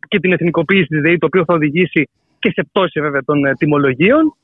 και 0.08 0.20
την 0.20 0.32
εθνικοποίηση 0.32 0.86
τη 0.86 0.98
ΔΕΗ, 0.98 1.18
το 1.18 1.26
οποίο 1.26 1.44
θα 1.44 1.54
οδηγήσει 1.54 2.08
και 2.38 2.50
σε 2.50 2.62
πτώση 2.62 3.00
βέβαια 3.00 3.24
των 3.24 3.44
ε, 3.44 3.54
τιμολογίων. 3.54 4.36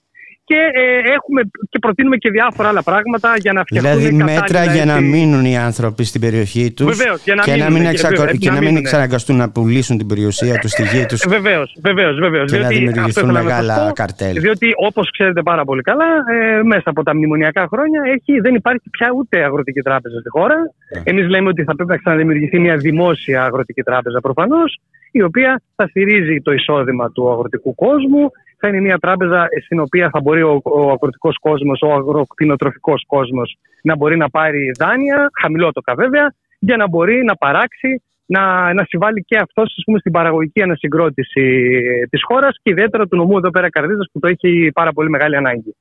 Και, 0.50 0.70
ε, 0.72 1.12
έχουμε, 1.16 1.40
και 1.68 1.78
προτείνουμε 1.78 2.16
και 2.16 2.30
διάφορα 2.30 2.68
άλλα 2.68 2.82
πράγματα 2.82 3.28
για 3.38 3.52
να 3.52 3.62
φτιαχτούν 3.62 3.98
Δηλαδή 3.98 4.16
μέτρα 4.16 4.40
κατάλληλα, 4.40 4.74
για 4.74 4.84
να 4.84 4.96
έτσι, 4.96 5.04
μείνουν 5.04 5.44
οι 5.44 5.56
άνθρωποι 5.58 6.04
στην 6.04 6.20
περιοχή 6.20 6.72
τους 6.72 6.96
Βεβαίως, 6.96 7.22
για 7.24 7.34
να 7.34 7.42
και, 7.42 7.50
να 7.50 7.56
μείνουν, 7.56 7.72
μην, 7.72 7.80
κύριε 7.80 7.90
εξακο... 7.90 8.20
Βέβαια, 8.20 8.34
και 8.34 8.48
να 8.48 8.54
να 8.54 8.60
μην 8.60 8.68
μείνουν. 8.68 8.84
εξαναγκαστούν 8.84 9.36
να 9.36 9.50
πουλήσουν 9.50 9.98
την 9.98 10.06
περιουσία 10.06 10.58
τους 10.58 10.70
στη 10.70 10.82
γη 10.82 11.06
τους 11.06 11.24
Βεβαίως, 11.28 11.76
βεβαίως, 11.82 12.18
βεβαίως. 12.18 12.50
και 12.52 12.58
να 12.58 12.68
δημιουργηθούν 12.68 13.30
μεγάλα 13.30 13.92
καρτέλ. 13.94 14.40
Διότι 14.40 14.72
όπως 14.76 15.10
ξέρετε 15.10 15.42
πάρα 15.42 15.64
πολύ 15.64 15.82
καλά, 15.82 16.04
ε, 16.04 16.62
μέσα 16.62 16.90
από 16.90 17.02
τα 17.02 17.14
μνημονιακά 17.14 17.66
χρόνια 17.70 18.00
έχει, 18.14 18.40
δεν 18.40 18.54
υπάρχει 18.54 18.90
πια 18.90 19.08
ούτε 19.16 19.44
αγροτική 19.44 19.80
τράπεζα 19.80 20.18
στη 20.20 20.28
χώρα. 20.28 20.56
Ναι. 20.94 21.02
Εμείς 21.04 21.28
λέμε 21.28 21.48
ότι 21.48 21.62
θα 21.64 21.74
πρέπει 21.74 21.90
να 21.90 21.96
ξαναδημιουργηθεί 21.96 22.58
μια 22.58 22.76
δημόσια 22.76 23.44
αγροτική 23.44 23.82
τράπεζα 23.82 24.20
προφανώς, 24.20 24.80
η 25.10 25.22
οποία 25.22 25.62
θα 25.76 25.86
στηρίζει 25.86 26.40
το 26.42 26.52
εισόδημα 26.52 27.12
του 27.12 27.30
αγροτικού 27.30 27.74
κόσμου. 27.74 28.30
Θα 28.60 28.68
είναι 28.68 28.80
μια 28.80 28.98
τράπεζα 28.98 29.48
στην 29.64 29.80
οποία 29.80 30.10
θα 30.10 30.20
μπορεί 30.20 30.42
ο, 30.42 30.60
ο 30.62 30.90
αγροτικό 30.90 31.30
κόσμος, 31.40 31.80
ο 31.82 31.92
αγροκτηνοτροφικός 31.92 33.04
κόσμος 33.06 33.58
να 33.82 33.96
μπορεί 33.96 34.16
να 34.16 34.30
πάρει 34.30 34.72
δάνεια, 34.78 35.30
χαμηλότοκα 35.40 35.94
βέβαια, 35.94 36.34
για 36.58 36.76
να 36.76 36.88
μπορεί 36.88 37.24
να 37.24 37.36
παράξει 37.36 38.02
να, 38.26 38.72
να 38.74 38.84
συμβάλλει 38.84 39.24
και 39.24 39.36
αυτό 39.36 39.62
στην 39.98 40.12
παραγωγική 40.12 40.62
ανασυγκρότηση 40.62 41.70
της 42.10 42.20
χώρας 42.24 42.56
και 42.62 42.70
ιδιαίτερα 42.70 43.06
του 43.06 43.16
νομού 43.16 43.36
εδώ 43.36 43.50
πέρα 43.50 43.70
Καρδίτσα 43.70 44.08
που 44.12 44.18
το 44.18 44.26
έχει 44.26 44.70
πάρα 44.74 44.92
πολύ 44.92 45.10
μεγάλη 45.10 45.36
ανάγκη. 45.36 45.76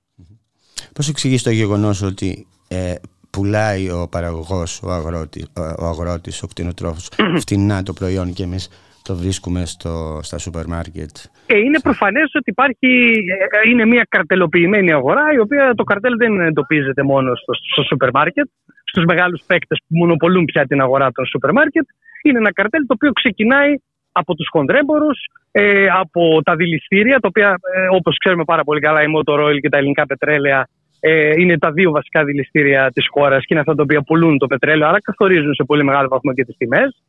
Πώς 0.94 1.10
εξηγείς 1.10 1.44
το 1.44 1.50
γεγονός 1.50 2.02
ότι 2.02 2.48
ε, 2.68 2.96
πουλάει 3.30 3.90
ο 3.90 4.08
παραγωγός, 4.12 4.82
ο, 4.84 4.92
αγρότη, 4.92 5.46
ο, 5.58 5.62
ο 5.62 5.86
αγρότης, 5.86 6.44
ο 6.44 6.48
κτηνοτρόφος 6.48 7.10
φτηνά 7.40 7.84
το 7.84 7.94
προϊόν 7.94 8.34
και 8.34 8.44
εμείς; 8.44 8.70
Το 9.10 9.16
βρίσκουμε 9.16 9.62
στο, 9.66 9.94
στα 10.28 10.38
σούπερ 10.38 10.66
μάρκετ. 10.68 11.14
Ε, 11.46 11.58
είναι 11.58 11.80
προφανές 11.80 12.30
ότι 12.40 12.50
υπάρχει, 12.56 12.92
ε, 13.64 13.70
είναι 13.70 13.86
μια 13.86 14.06
καρτελοποιημένη 14.10 14.92
αγορά, 14.92 15.26
η 15.38 15.40
οποία 15.40 15.74
το 15.76 15.84
καρτέλ 15.84 16.14
δεν 16.18 16.40
εντοπίζεται 16.40 17.04
μόνο 17.04 17.36
στο, 17.36 17.54
στο 17.72 17.84
σούπερ 17.84 18.10
μάρκετ, 18.12 18.48
στους 18.84 19.04
μεγάλους 19.06 19.42
παίκτες 19.48 19.80
που 19.88 19.98
μονοπολούν 19.98 20.46
πια 20.46 20.66
την 20.66 20.82
αγορά 20.82 21.12
των 21.12 21.26
σούπερ 21.26 21.52
μάρκετ. 21.52 21.88
Είναι 22.24 22.38
ένα 22.38 22.54
καρτέλ 22.54 22.82
το 22.86 22.94
οποίο 22.98 23.12
ξεκινάει 23.12 23.72
από 24.12 24.36
τους 24.36 24.48
χονδρέμπορου, 24.52 25.12
ε, 25.52 25.88
από 26.04 26.42
τα 26.44 26.56
δηληστήρια, 26.56 27.20
τα 27.20 27.28
οποία 27.28 27.50
ε, 27.76 27.88
όπως 27.98 28.18
ξέρουμε 28.18 28.44
πάρα 28.44 28.64
πολύ 28.64 28.80
καλά, 28.80 29.04
η 29.04 29.08
Motor 29.16 29.40
Oil 29.46 29.60
και 29.62 29.70
τα 29.70 29.78
ελληνικά 29.78 30.06
πετρέλαια 30.06 30.68
ε, 31.00 31.34
είναι 31.42 31.58
τα 31.58 31.72
δύο 31.72 31.92
βασικά 31.92 32.24
δηληστήρια 32.24 32.92
της 32.94 33.08
χώρας 33.12 33.40
και 33.40 33.48
είναι 33.50 33.60
αυτά 33.60 33.76
τα 33.76 33.84
οποία 33.84 34.02
πουλούν 34.02 34.38
το 34.38 34.48
πετρέλαιο, 34.48 34.88
άρα 34.88 35.02
καθορίζουν 35.02 35.54
σε 35.54 35.64
πολύ 35.64 35.84
μεγάλο 35.84 36.08
βαθμό 36.08 36.34
και 36.34 36.46
τις 36.46 36.58
τιμές. 36.58 37.02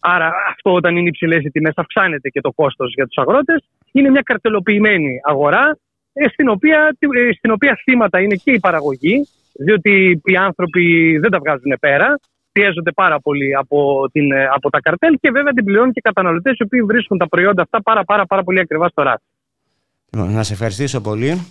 Άρα, 0.00 0.32
αυτό 0.48 0.72
όταν 0.72 0.96
είναι 0.96 1.08
υψηλές 1.08 1.44
οι 1.44 1.50
τιμές, 1.50 1.72
αυξάνεται 1.76 2.28
και 2.28 2.40
το 2.40 2.52
κόστος 2.52 2.92
για 2.94 3.06
τους 3.06 3.16
αγρότες. 3.16 3.64
Είναι 3.92 4.10
μια 4.10 4.22
καρτελοποιημένη 4.24 5.20
αγορά, 5.22 5.78
ε, 6.12 6.28
στην 6.28 6.48
οποία, 6.48 6.96
ε, 6.98 7.32
στην 7.36 7.50
οποία 7.50 7.80
θύματα 7.82 8.20
είναι 8.20 8.34
και 8.34 8.50
η 8.50 8.60
παραγωγή, 8.60 9.28
διότι 9.52 10.20
οι 10.24 10.36
άνθρωποι 10.36 11.18
δεν 11.18 11.30
τα 11.30 11.38
βγάζουν 11.38 11.76
πέρα, 11.80 12.18
πιέζονται 12.52 12.92
πάρα 12.92 13.20
πολύ 13.20 13.56
από, 13.56 14.08
την, 14.12 14.32
ε, 14.32 14.44
από 14.44 14.70
τα 14.70 14.80
καρτέλ 14.80 15.18
και 15.20 15.30
βέβαια 15.30 15.52
την 15.52 15.64
πληρώνουν 15.64 15.92
και 15.92 15.98
οι 15.98 16.08
καταναλωτές, 16.10 16.58
οι 16.58 16.62
οποίοι 16.62 16.82
βρίσκουν 16.82 17.18
τα 17.18 17.28
προϊόντα 17.28 17.62
αυτά 17.62 17.82
πάρα, 17.82 18.04
πάρα, 18.04 18.26
πάρα 18.26 18.42
πολύ 18.42 18.60
ακριβά 18.60 18.88
στο 18.88 19.02
ράφι. 19.02 19.24
Λοιπόν, 20.10 20.32
να 20.32 20.42
σε 20.42 20.52
ευχαριστήσω 20.52 21.00
πολύ. 21.00 21.46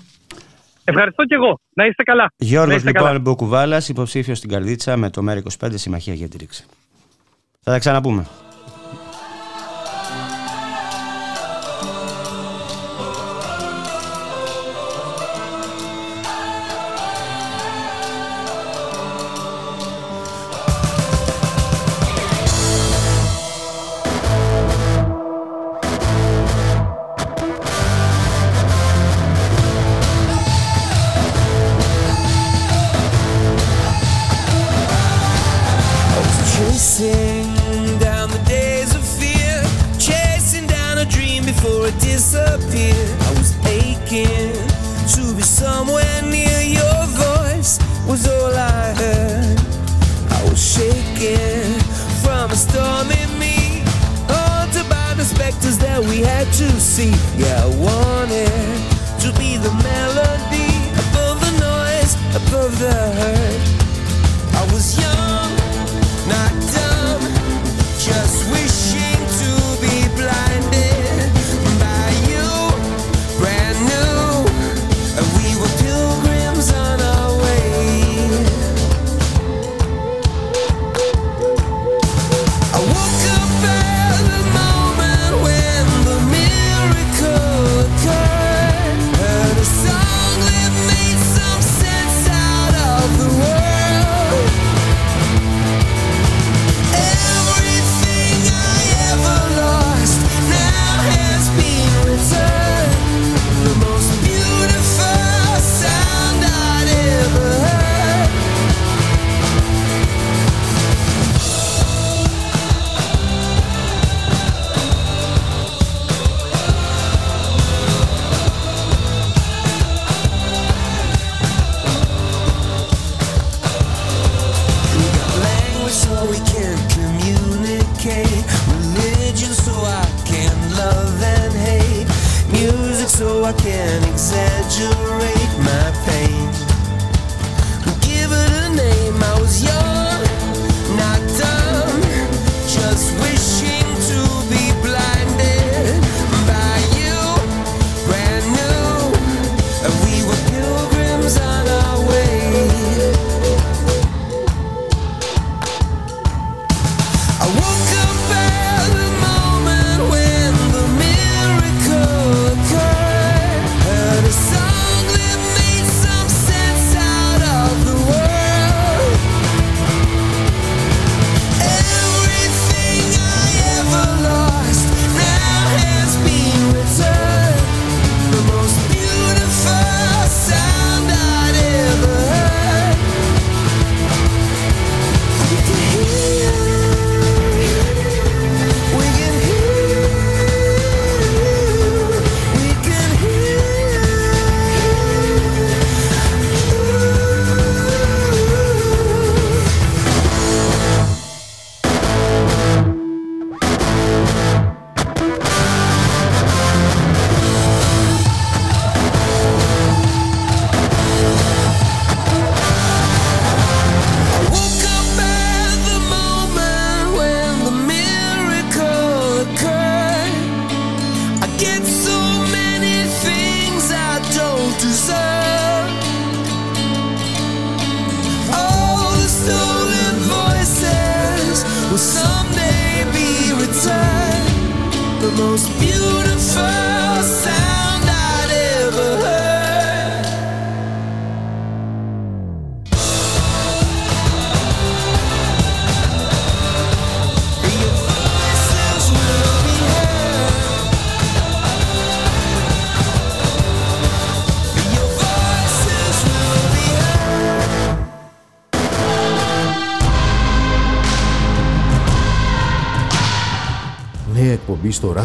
Ευχαριστώ 0.84 1.24
και 1.24 1.36
εγώ. 1.36 1.60
Να 1.74 1.86
είστε 1.86 2.04
καλά. 2.04 2.24
Να 2.24 2.48
Γιώργος 2.48 2.76
είστε 2.76 2.91
καλά. 2.91 3.08
λοιπόν 3.12 3.22
Μποκουβάλας, 3.22 3.89
υποψήφιος 3.89 4.38
στην 4.38 4.50
Καρδίτσα 4.50 4.98
με 4.98 5.10
το 5.10 5.22
ΜΕΡΑ25 5.28 5.70
Συμμαχία 5.74 6.14
για 6.14 6.28
τη 6.28 6.38
Ρήξη. 6.38 6.66
Θα 7.68 7.74
τα 7.74 7.80
ξαναπούμε. 7.80 8.26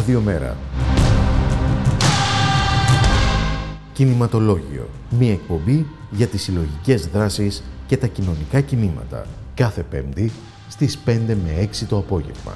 Εκπομπή 0.03 0.11
στο 0.11 0.11
Ράδιο 0.11 0.21
Μέρα. 0.21 0.57
Κινηματολόγιο. 3.93 4.89
Μία 5.09 5.31
εκπομπή 5.31 5.85
για 6.11 6.27
τις 6.27 6.41
συλλογικές 6.41 7.07
δράσεις 7.07 7.63
και 7.87 7.97
τα 7.97 8.07
κοινωνικά 8.07 8.61
κινήματα. 8.61 9.25
Κάθε 9.53 9.83
Πέμπτη 9.89 10.31
στις 10.69 10.99
5 11.05 11.09
με 11.27 11.51
6 11.61 11.85
το 11.89 11.97
απόγευμα. 11.97 12.53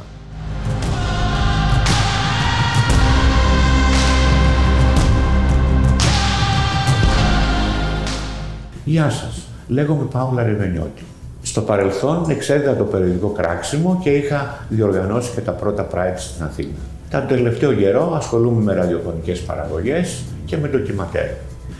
Γεια 8.85 9.09
σας. 9.09 9.47
Λέγομαι 9.67 10.03
Παύλα 10.03 10.43
Ρεβενιώτη. 10.43 11.03
Στο 11.41 11.61
παρελθόν 11.61 12.29
εξέδιδα 12.29 12.75
το 12.75 12.83
περιοδικό 12.83 13.27
κράξιμο 13.27 13.99
και 14.03 14.09
είχα 14.09 14.65
διοργανώσει 14.69 15.31
και 15.35 15.41
τα 15.41 15.51
πρώτα 15.51 15.87
Pride 15.93 16.17
στην 16.17 16.43
Αθήνα. 16.43 16.96
Τα 17.09 17.21
τελευταίο 17.21 17.73
καιρό 17.73 18.13
ασχολούμαι 18.15 18.63
με 18.63 18.73
ραδιοφωνικές 18.73 19.39
παραγωγές 19.39 20.23
και 20.45 20.57
με 20.57 20.67
ντοκιματέρ. 20.67 21.29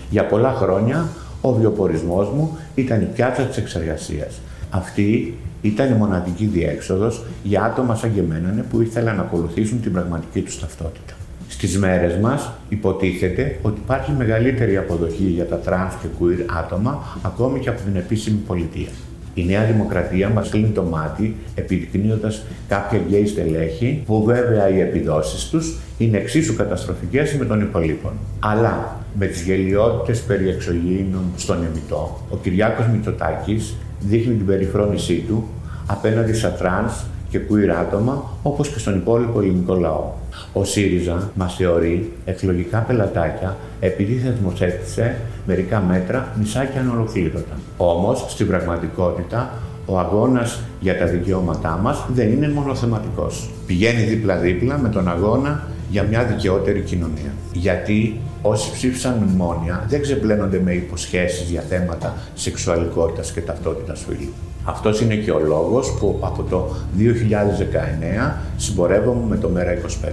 Για 0.09 0.25
πολλά 0.25 0.53
χρόνια 0.53 1.07
ο 1.41 1.53
βιοπορισμός 1.53 2.30
μου 2.30 2.57
ήταν 2.75 3.01
η 3.01 3.05
πιάτσα 3.05 3.43
της 3.43 3.57
σεξεργασίας. 3.58 4.41
Αυτή 4.69 5.38
ήταν 5.61 5.91
η 5.91 5.95
μοναδική 5.95 6.45
διέξοδος 6.45 7.23
για 7.43 7.63
άτομα 7.63 7.95
σαν 7.95 8.13
και 8.13 8.19
εμένα 8.19 8.65
που 8.69 8.82
ήθελαν 8.82 9.15
να 9.15 9.21
ακολουθήσουν 9.21 9.82
την 9.82 9.91
πραγματική 9.91 10.41
τους 10.41 10.59
ταυτότητα. 10.59 11.13
Στις 11.47 11.78
μέρες 11.78 12.15
μας 12.17 12.51
υποτίθεται 12.69 13.59
ότι 13.61 13.80
υπάρχει 13.84 14.11
μεγαλύτερη 14.11 14.78
αποδοχή 14.78 15.23
για 15.23 15.45
τα 15.45 15.55
τρανς 15.55 15.93
και 16.01 16.07
queer 16.19 16.45
άτομα 16.59 17.19
ακόμη 17.21 17.59
και 17.59 17.69
από 17.69 17.82
την 17.82 17.95
επίσημη 17.95 18.38
πολιτεία. 18.38 18.89
Η 19.38 19.46
Νέα 19.46 19.64
Δημοκρατία 19.64 20.30
μας 20.30 20.50
κλείνει 20.50 20.70
το 20.70 20.84
μάτι 20.84 21.36
επιδεικνύοντας 21.56 22.44
κάποια 22.68 23.00
γκέι 23.08 23.26
στελέχη 23.26 24.02
που 24.06 24.24
βέβαια 24.24 24.70
οι 24.70 24.80
επιδόσεις 24.80 25.50
τους 25.50 25.78
είναι 25.98 26.18
εξίσου 26.18 26.56
καταστροφικές 26.56 27.34
με 27.34 27.46
των 27.46 27.62
υπολοίπων. 27.62 28.12
Αλλά 28.40 28.96
με 29.14 29.26
τις 29.26 29.42
γελοιότητες 29.41 30.22
περί 30.22 30.50
εξωγήινων 30.50 31.24
στον 31.36 31.58
Υμηττό, 31.64 32.22
ο 32.30 32.38
Κυριάκος 32.38 32.86
Μητσοτάκης 32.88 33.76
δείχνει 34.00 34.34
την 34.34 34.46
περιφρόνησή 34.46 35.24
του 35.28 35.48
απέναντι 35.88 36.34
στα 36.34 36.52
τρανς 36.52 36.94
και 37.30 37.39
queer 37.49 37.69
άτομα, 37.80 38.23
όπως 38.43 38.69
και 38.69 38.80
στον 38.80 38.95
υπόλοιπο 38.95 39.39
ελληνικό 39.39 39.75
λαό. 39.75 40.11
Ο 40.53 40.63
ΣΥΡΙΖΑ 40.63 41.32
μας 41.36 41.55
θεωρεί 41.55 42.11
εκλογικά 42.25 42.80
πελατάκια 42.80 43.57
επειδή 43.80 44.13
θεσμοθέτησε 44.13 45.15
μερικά 45.45 45.80
μέτρα 45.80 46.34
μισάκια 46.39 46.82
ανολοκλήρωτα. 46.82 47.57
Όμως, 47.78 48.25
στην 48.28 48.47
πραγματικότητα, 48.47 49.51
ο 49.86 49.99
αγώνας 49.99 50.59
για 50.80 50.97
τα 50.97 51.05
δικαιώματά 51.05 51.80
μας 51.82 52.05
δεν 52.13 52.32
είναι 52.32 52.49
μονοθεματικός. 52.49 53.49
Πηγαίνει 53.65 54.01
δίπλα-δίπλα 54.01 54.78
με 54.78 54.89
τον 54.89 55.07
αγώνα 55.07 55.67
για 55.89 56.03
μια 56.03 56.23
δικαιότερη 56.23 56.82
κοινωνία. 56.82 57.32
Γιατί 57.53 58.19
όσοι 58.41 58.71
ψήφισαν 58.71 59.13
μνημόνια 59.13 59.86
δεν 59.89 60.01
ξεπλένονται 60.01 60.59
με 60.59 60.73
υποσχέσεις 60.73 61.49
για 61.49 61.61
θέματα 61.61 62.13
σεξουαλικότητας 62.34 63.32
και 63.32 63.41
ταυτότητας 63.41 64.05
φύλου. 64.07 64.34
Αυτός 64.70 65.01
είναι 65.01 65.15
και 65.15 65.32
ο 65.32 65.39
λόγος 65.39 65.93
που 65.99 66.18
από 66.22 66.43
το 66.43 66.76
2019 66.97 68.34
συμπορεύομαι 68.57 69.26
με 69.28 69.38
το 69.38 69.49
Μέρα 69.49 69.72
25. 70.05 70.09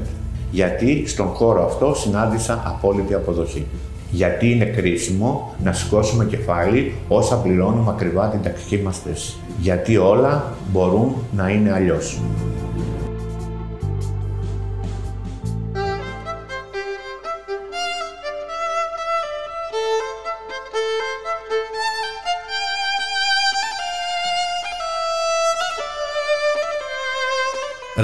Γιατί 0.50 1.04
στον 1.06 1.26
χώρο 1.26 1.64
αυτό 1.64 1.94
συνάντησα 1.94 2.62
απόλυτη 2.66 3.14
αποδοχή. 3.14 3.66
Γιατί 4.10 4.50
είναι 4.50 4.64
κρίσιμο 4.64 5.54
να 5.64 5.72
σηκώσουμε 5.72 6.24
κεφάλι 6.24 6.94
όσα 7.08 7.36
πληρώνουμε 7.36 7.90
ακριβά 7.90 8.28
την 8.28 8.42
ταξική 8.42 8.78
μας 8.78 8.98
θέση. 8.98 9.34
Γιατί 9.60 9.96
όλα 9.96 10.44
μπορούν 10.72 11.14
να 11.36 11.48
είναι 11.48 11.72
αλλιώς. 11.72 12.20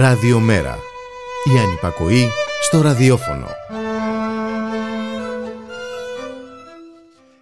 Ραδιομέρα. 0.01 0.79
Η 1.55 1.59
ανυπακοή 1.59 2.29
στο 2.63 2.81
ραδιόφωνο. 2.81 3.47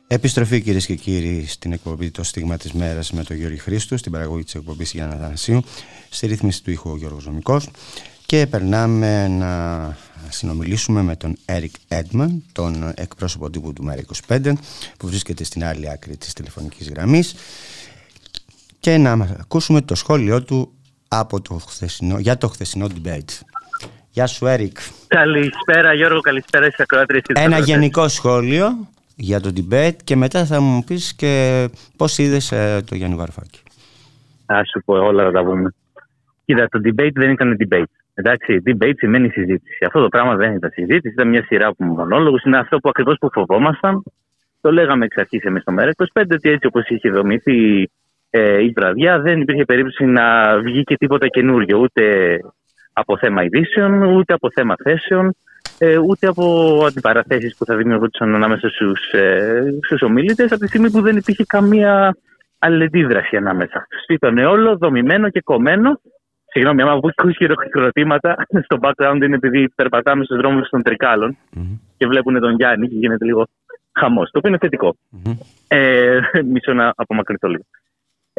Επιστροφή 0.06 0.61
κυρίες 0.61 0.86
και 0.86 0.94
κύριοι 0.94 1.46
στην 1.46 1.72
εκπομπή 1.72 2.11
Το 2.11 2.22
Στίγμα 2.22 2.56
της 2.56 2.72
Μέρας 2.72 3.12
με 3.12 3.24
τον 3.24 3.36
Γιώργη 3.36 3.59
Χρήστο, 3.59 3.96
στην 3.96 4.12
παραγωγή 4.12 4.44
της 4.44 4.54
εκπομπής 4.54 4.92
Γιάννα 4.92 5.16
Θανασίου, 5.16 5.62
στη 6.11 6.26
ρύθμιση 6.26 6.62
του 6.62 6.70
ήχου 6.70 6.90
ο 6.90 6.96
Γιώργος 6.96 7.22
Ζωμικός 7.22 7.68
και 8.26 8.46
περνάμε 8.46 9.28
να 9.28 9.96
συνομιλήσουμε 10.28 11.02
με 11.02 11.16
τον 11.16 11.36
Eric 11.46 11.72
Έντμαν, 11.88 12.42
τον 12.52 12.92
εκπρόσωπο 12.94 13.50
τύπου 13.50 13.72
του 13.72 13.82
Μέρα 13.82 14.02
25, 14.28 14.52
που 14.98 15.06
βρίσκεται 15.06 15.44
στην 15.44 15.64
άλλη 15.64 15.90
άκρη 15.90 16.16
της 16.16 16.32
τηλεφωνικής 16.32 16.88
γραμμής 16.88 17.34
και 18.80 18.96
να 18.96 19.12
ακούσουμε 19.40 19.80
το 19.80 19.94
σχόλιο 19.94 20.42
του 20.42 20.72
από 21.09 21.40
το 21.40 21.54
χθεσινό, 21.54 22.18
για 22.18 22.36
το 22.38 22.48
χθεσινό 22.48 22.86
debate. 22.86 23.40
Γεια 24.11 24.26
σου, 24.26 24.46
Έρικ. 24.46 24.76
Καλησπέρα, 25.06 25.94
Γιώργο, 25.94 26.20
καλησπέρα 26.20 26.64
στις 26.64 26.80
ακροάτριες. 26.80 27.22
και 27.22 27.32
τους 27.32 27.42
Ένα 27.42 27.56
ακροατές. 27.56 27.74
γενικό 27.74 28.09
σχόλιο 28.09 28.88
για 29.16 29.40
το 29.40 29.52
debate 29.56 29.96
και 30.04 30.16
μετά 30.16 30.44
θα 30.44 30.61
μου 30.61 30.84
πεις 30.84 31.14
και 31.14 31.64
πώς 31.96 32.18
είδες 32.18 32.52
ε, 32.52 32.82
το 32.86 32.94
Γιάννη 32.94 33.16
Βαρουφάκη. 33.16 33.61
Α 34.46 34.61
σου 34.72 34.82
πω, 34.84 34.94
όλα 34.94 35.24
θα 35.24 35.30
τα 35.30 35.44
πούμε. 35.44 35.74
Κοίτα, 36.44 36.68
το 36.68 36.80
debate 36.84 37.12
δεν 37.14 37.30
ήταν 37.30 37.56
debate. 37.61 37.82
Εντάξει, 38.14 38.62
debate 38.66 38.92
σημαίνει 38.96 39.28
συζήτηση. 39.28 39.84
Αυτό 39.86 40.00
το 40.02 40.09
πράγμα 40.09 40.34
δεν 40.36 40.52
ήταν 40.54 40.70
συζήτηση, 40.74 41.09
ήταν 41.14 41.28
μια 41.28 41.44
σειρά 41.44 41.66
από 41.66 41.84
μονόλογους. 41.84 42.42
Είναι 42.42 42.59
αυτό 42.59 42.78
που 42.78 42.88
ακριβώς 42.88 43.16
που 43.20 43.28
φοβόμασταν. 43.32 44.02
Το 44.61 44.72
λέγαμε 44.72 45.04
εξ 45.04 45.16
αρχής 45.16 45.42
εμείς 45.42 45.62
στο 45.62 45.74
ΜΕΡΑ25 45.78 46.22
ότι 46.30 46.48
έτσι 46.50 46.66
όπως 46.66 46.88
είχε 46.88 47.11
δομηθεί 47.11 47.90
ε, 48.31 48.62
η 48.62 48.72
βραδιά, 48.76 49.20
δεν 49.20 49.41
υπήρχε 49.41 49.64
περίπτωση 49.64 50.05
να 50.05 50.59
βγει 50.59 50.83
και 50.83 50.97
τίποτα 50.97 51.29
καινούριο. 51.29 51.79
Ούτε 51.79 52.37
από 52.93 53.18
θέμα 53.18 53.43
ειδήσεων, 53.43 54.03
ούτε 54.03 54.33
από 54.33 54.51
θέμα 54.51 54.74
θέσεων, 54.83 55.35
ε, 55.79 55.99
ούτε 55.99 56.26
από 56.26 56.45
αντιπαραθέσεις 56.87 57.57
που 57.57 57.64
θα 57.64 57.76
δημιουργούνταν 57.76 58.35
ανάμεσα 58.35 58.68
στους, 58.68 59.12
ε, 59.12 59.62
στους 59.87 60.03
ομιλητές 60.03 60.53
από 60.53 60.61
τη 60.61 60.66
στιγμή 60.66 60.91
που 60.91 61.01
δεν 61.01 61.16
υπήρχε 61.16 61.45
καμία 61.47 62.16
αλληλετίδραση 62.59 63.37
ανάμεσα 63.37 63.87
τους. 63.91 64.16
Ήταν 64.16 64.39
όλο 64.39 64.76
δομημένο 64.76 65.31
και 65.31 65.41
κομμένο. 65.41 66.01
Συγγνώμη, 66.51 66.83
άμα 66.83 66.93
ακούω 66.93 67.33
χειροκροτήματα 67.37 68.37
στο 68.64 68.79
background 68.81 69.20
είναι 69.22 69.35
επειδή 69.35 69.68
περπατάμε 69.74 70.24
στους 70.24 70.37
δρόμους 70.37 70.68
των 70.68 70.83
τρικαλων 70.83 71.37
και 71.97 72.07
βλέπουν 72.07 72.41
τον 72.41 72.55
Γιάννη 72.55 72.89
και 72.89 72.97
γίνεται 72.97 73.24
λίγο 73.24 73.47
χαμός, 73.93 74.31
το 74.31 74.39
οποίο 74.39 74.51
είναι 74.51 74.59
θετικό. 74.59 74.97
Ε, 75.68 76.20
μισό 76.53 76.72
να 76.72 76.93
απομακρυνθώ 76.97 77.49
λίγο. 77.49 77.64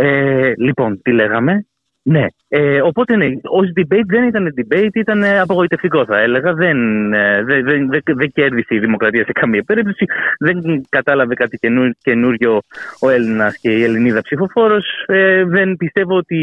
Ε, 0.02 0.54
λοιπόν, 0.58 1.02
τι 1.02 1.12
λέγαμε; 1.12 1.66
Ναι. 2.04 2.26
Ε, 2.48 2.82
οπότε 2.82 3.16
ναι, 3.16 3.26
ω 3.26 3.62
debate 3.80 4.06
δεν 4.08 4.24
ήταν 4.24 4.54
debate, 4.60 4.94
ήταν 4.94 5.24
ε, 5.24 5.40
απογοητευτικό 5.40 6.06
θα 6.06 6.20
έλεγα. 6.20 6.54
Δεν, 6.54 6.78
ε, 7.14 7.44
δεν, 7.44 7.64
δεν, 7.64 7.90
δεν, 7.90 8.02
δεν 8.06 8.32
κέρδισε 8.32 8.76
η 8.76 8.80
δημοκρατία 8.80 9.24
σε 9.26 9.32
καμία 9.32 9.64
περίπτωση. 9.64 10.06
Δεν 10.40 10.86
κατάλαβε 10.90 11.34
κάτι 11.34 11.58
καινού- 11.58 11.98
καινούριο 12.02 12.62
ο 13.00 13.10
Έλληνας 13.10 13.58
και 13.58 13.72
η 13.72 13.84
Ελληνίδα 13.84 14.22
ψηφοφόρος. 14.22 14.86
Ε, 15.06 15.44
δεν 15.44 15.76
πιστεύω 15.78 16.16
ότι 16.16 16.38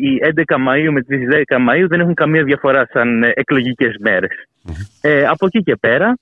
οι 0.00 0.20
11 0.46 0.56
Μαου 0.58 0.92
με 0.92 1.02
τις 1.02 1.20
10 1.48 1.58
Μαου 1.58 1.88
δεν 1.88 2.00
έχουν 2.00 2.14
καμία 2.14 2.42
διαφορά 2.44 2.86
σαν 2.92 3.22
εκλογικές 3.34 3.96
μέρες. 4.00 4.30
Ε, 5.00 5.26
από 5.26 5.46
εκεί 5.46 5.62
και 5.62 5.76
πέρα, 5.80 6.14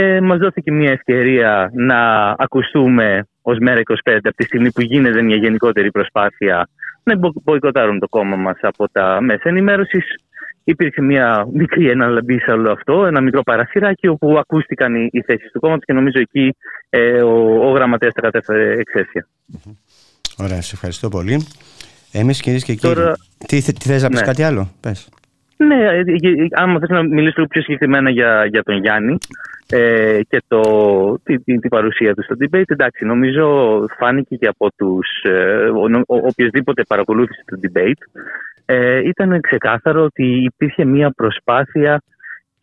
ε, 0.00 0.20
μας 0.20 0.38
δόθηκε 0.38 0.72
μια 0.72 0.90
ευκαιρία 0.90 1.70
να 1.74 2.30
ακουστούμε 2.38 3.26
ως 3.42 3.58
Μέρα 3.58 3.80
25 4.04 4.16
από 4.22 4.36
τη 4.36 4.44
στιγμή 4.44 4.72
που 4.72 4.80
γίνεται 4.80 5.22
μια 5.22 5.36
γενικότερη 5.36 5.90
προσπάθεια 5.90 6.68
να 7.02 7.16
μπο- 7.16 7.32
μποϊκοτάρουν 7.44 7.98
το 7.98 8.08
κόμμα 8.08 8.36
μας 8.36 8.58
από 8.60 8.88
τα 8.92 9.18
μέσα 9.20 9.42
ενημέρωσης. 9.48 10.04
Υπήρξε 10.64 11.00
μια 11.02 11.46
μικρή 11.52 11.88
εναλλαμπή 11.90 12.38
σε 12.38 12.50
όλο 12.50 12.70
αυτό, 12.72 13.06
ένα 13.06 13.20
μικρό 13.20 13.42
παραθυράκι 13.42 14.06
όπου 14.08 14.38
ακούστηκαν 14.38 14.94
οι, 14.94 15.08
οι 15.12 15.20
θέσεις 15.22 15.50
του 15.52 15.60
κόμματος 15.60 15.84
και 15.84 15.92
νομίζω 15.92 16.20
εκεί 16.20 16.56
ε, 16.90 17.22
ο, 17.22 17.66
ο 17.68 17.70
γραμματέας 17.70 18.12
τα 18.12 18.20
κατέφερε 18.20 18.72
εξαίσια. 18.78 19.26
Ωραία, 20.38 20.62
σε 20.62 20.70
ευχαριστώ 20.74 21.08
πολύ. 21.08 21.46
Εμείς 22.12 22.40
κυρίες 22.40 22.64
και 22.64 22.74
κύριοι, 22.74 22.94
Τώρα- 22.94 23.14
τι, 23.46 23.60
θε- 23.60 23.78
τι 23.78 23.88
θες 23.88 24.02
να 24.02 24.08
πεις 24.08 24.20
Ναι. 24.20 24.26
κάτι 24.26 24.42
άλλο, 24.42 24.68
πες. 24.80 25.08
Ναι, 25.60 25.74
ε, 25.74 25.98
ε, 25.98 26.42
ε, 26.42 26.46
άμα 26.50 26.78
θες 26.78 26.88
να 26.88 27.02
μιλήσω 27.02 27.34
λίγο 27.36 27.48
πιο 27.48 27.62
συγκεκριμένα 27.62 28.10
για, 28.10 28.44
για 28.46 28.62
τον 28.62 28.76
Γιάννη 28.76 29.18
ε, 29.70 30.20
και 30.28 30.42
το, 30.48 30.62
τη, 31.22 31.38
τη, 31.38 31.58
την 31.58 31.70
παρουσία 31.70 32.14
του 32.14 32.22
στο 32.22 32.34
debate, 32.40 32.70
εντάξει, 32.70 33.04
νομίζω 33.04 33.84
φάνηκε 33.98 34.36
και 34.36 34.46
από 34.46 34.68
τους, 34.76 35.08
ε, 35.22 35.68
ο, 35.68 36.04
ο, 36.06 36.16
οποιοδήποτε 36.16 36.82
παρακολούθησε 36.88 37.42
το 37.46 37.58
debate, 37.62 38.20
ε, 38.64 38.98
ήταν 39.08 39.40
ξεκάθαρο 39.40 40.02
ότι 40.02 40.24
υπήρχε 40.24 40.84
μια 40.84 41.10
προσπάθεια 41.10 42.02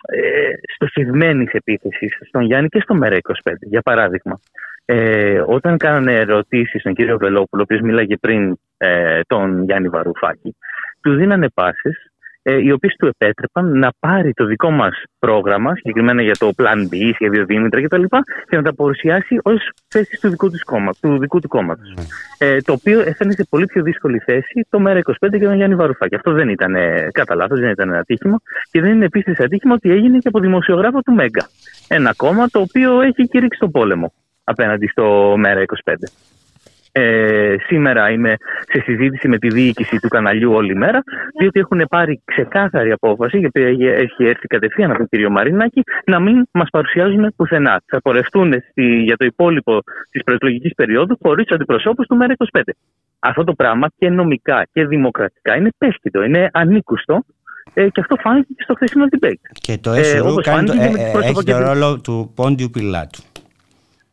ε, 0.07 0.51
στοχευμένης 0.73 1.51
επίθεσης 1.51 2.17
στον 2.27 2.41
Γιάννη 2.41 2.69
και 2.69 2.79
στο 2.79 2.97
ΜΕΡΑ25. 3.01 3.53
Για 3.59 3.81
παράδειγμα, 3.81 4.39
ε, 4.85 5.41
όταν 5.45 5.77
κάνανε 5.77 6.13
ερωτήσεις 6.13 6.79
στον 6.79 6.93
κύριο 6.93 7.17
Βελόπουλο, 7.17 7.61
ο 7.61 7.63
οποίος 7.63 7.81
μίλαγε 7.81 8.17
πριν 8.17 8.57
ε, 8.77 9.19
τον 9.27 9.63
Γιάννη 9.63 9.89
Βαρουφάκη, 9.89 10.55
του 11.01 11.15
δίνανε 11.15 11.49
πάσες 11.53 12.09
ε, 12.14 12.14
οι 12.45 12.71
οποίες 12.71 12.95
του 12.97 13.05
επέτρεπαν 13.05 13.79
να 13.79 13.89
πάρει 13.99 14.33
το 14.33 14.45
δικό 14.45 14.71
μας 14.71 15.03
πρόγραμμα, 15.19 15.75
συγκεκριμένα 15.75 16.21
για 16.21 16.35
το 16.39 16.51
Plan 16.57 16.93
B, 16.93 17.11
σχέδιο 17.13 17.45
Δήμητρα 17.45 17.81
κτλ., 17.81 18.03
και 18.49 18.55
να 18.55 18.61
τα 18.61 18.73
παρουσιάσει 18.73 19.39
ως 19.43 19.69
θέσεις 19.87 20.19
του 20.19 20.29
δικού 20.29 20.49
τους, 20.49 20.63
κόμμα, 20.63 20.91
του, 21.01 21.19
δικού 21.19 21.39
του 21.39 21.47
κόμματος. 21.47 21.93
Ε, 22.37 22.61
το 22.61 22.73
οποίο 22.73 22.99
έφερε 22.99 23.31
σε 23.31 23.45
πολύ 23.49 23.65
πιο 23.65 23.83
δύσκολη 23.83 24.19
θέση 24.19 24.67
το 24.69 24.79
ΜΕΡΑ25 24.85 25.37
και 25.39 25.45
τον 25.45 25.55
Γιάννη 25.55 25.75
Βαρουφάκη. 25.75 26.15
Αυτό 26.15 26.31
δεν 26.31 26.49
ήταν 26.49 26.75
ε, 26.75 27.07
κατά 27.11 27.35
λάθος, 27.35 27.59
δεν 27.59 27.69
ήταν 27.69 27.89
ένα 27.89 27.97
ατύχημα. 27.97 28.37
Και 28.71 28.81
δεν 28.81 28.91
είναι 28.91 29.05
επίσης 29.05 29.39
ατύχημα 29.39 29.73
ότι 29.73 29.91
έγινε 29.91 30.17
και 30.17 30.27
από 30.27 30.39
δημοσιογράφο 30.39 31.01
του 31.01 31.13
Μέγκα. 31.13 31.47
Ένα 31.87 32.13
κόμμα 32.15 32.47
το 32.47 32.59
οποίο 32.59 33.01
έχει 33.01 33.27
κηρύξει 33.27 33.59
τον 33.59 33.71
πόλεμο 33.71 34.13
απέναντι 34.43 34.87
στο 34.87 35.35
ΜΕΡΑ25. 35.43 35.93
Ε, 36.97 37.55
σήμερα 37.67 38.09
είμαι 38.11 38.35
σε 38.71 38.81
συζήτηση 38.81 39.27
με 39.27 39.37
τη 39.37 39.47
διοίκηση 39.47 39.99
του 39.99 40.07
καναλιού 40.07 40.51
όλη 40.53 40.75
μέρα, 40.75 41.03
διότι 41.39 41.59
έχουν 41.59 41.81
πάρει 41.89 42.21
ξεκάθαρη 42.25 42.91
απόφαση, 42.91 43.39
η 43.39 43.45
οποία 43.45 43.67
έχει- 43.67 43.83
έχει 43.85 44.23
έρθει 44.25 44.47
κατευθείαν 44.47 44.89
από 44.89 44.97
τον 44.99 45.07
κύριο 45.09 45.29
Μαρινάκη, 45.29 45.81
να 46.05 46.19
μην 46.19 46.47
μας 46.51 46.69
παρουσιάζουν 46.69 47.33
πουθενά. 47.35 47.81
Θα 47.85 48.01
πορευτούν 48.01 48.53
στη, 48.69 48.85
για 49.03 49.17
το 49.17 49.25
υπόλοιπο 49.25 49.79
της 50.11 50.23
προεκλογικής 50.23 50.73
περίοδου 50.75 51.17
χωρίς 51.21 51.45
τους 51.45 51.55
αντιπροσώπους 51.55 52.07
του 52.07 52.17
ΜΕΡΑ25. 52.21 52.61
Αυτό 53.19 53.43
το 53.43 53.53
πράγμα 53.53 53.87
και 53.97 54.09
νομικά 54.09 54.67
και 54.73 54.85
δημοκρατικά 54.85 55.55
είναι 55.55 55.69
πέσκητο, 55.77 56.23
είναι 56.23 56.49
ανήκουστο 56.53 57.23
ε, 57.73 57.89
και 57.89 57.99
αυτό 58.01 58.15
φάνηκε 58.19 58.53
και 58.55 58.63
στο 58.63 58.73
χθεσινό 58.73 59.05
debate. 59.19 59.41
Και 59.53 59.77
το 59.81 59.91
Ε, 59.91 59.99
ΕΣΟΡΟΥ 59.99 60.31
όπως 60.31 60.43
κάνει 60.45 60.65
το, 60.67 60.73
φάνηκε 60.73 60.87
ε, 60.87 60.91
με 60.91 60.97
τις 60.97 61.07
ε, 61.07 61.11
πρόσωπα 61.11 61.27
έχει 61.39 61.43
και 61.45 61.51
το 61.51 61.57
τις- 61.57 61.67
ρόλο 61.67 62.01
του 62.01 62.31
πόντιου 62.35 62.69
πιλάτου. 62.69 63.21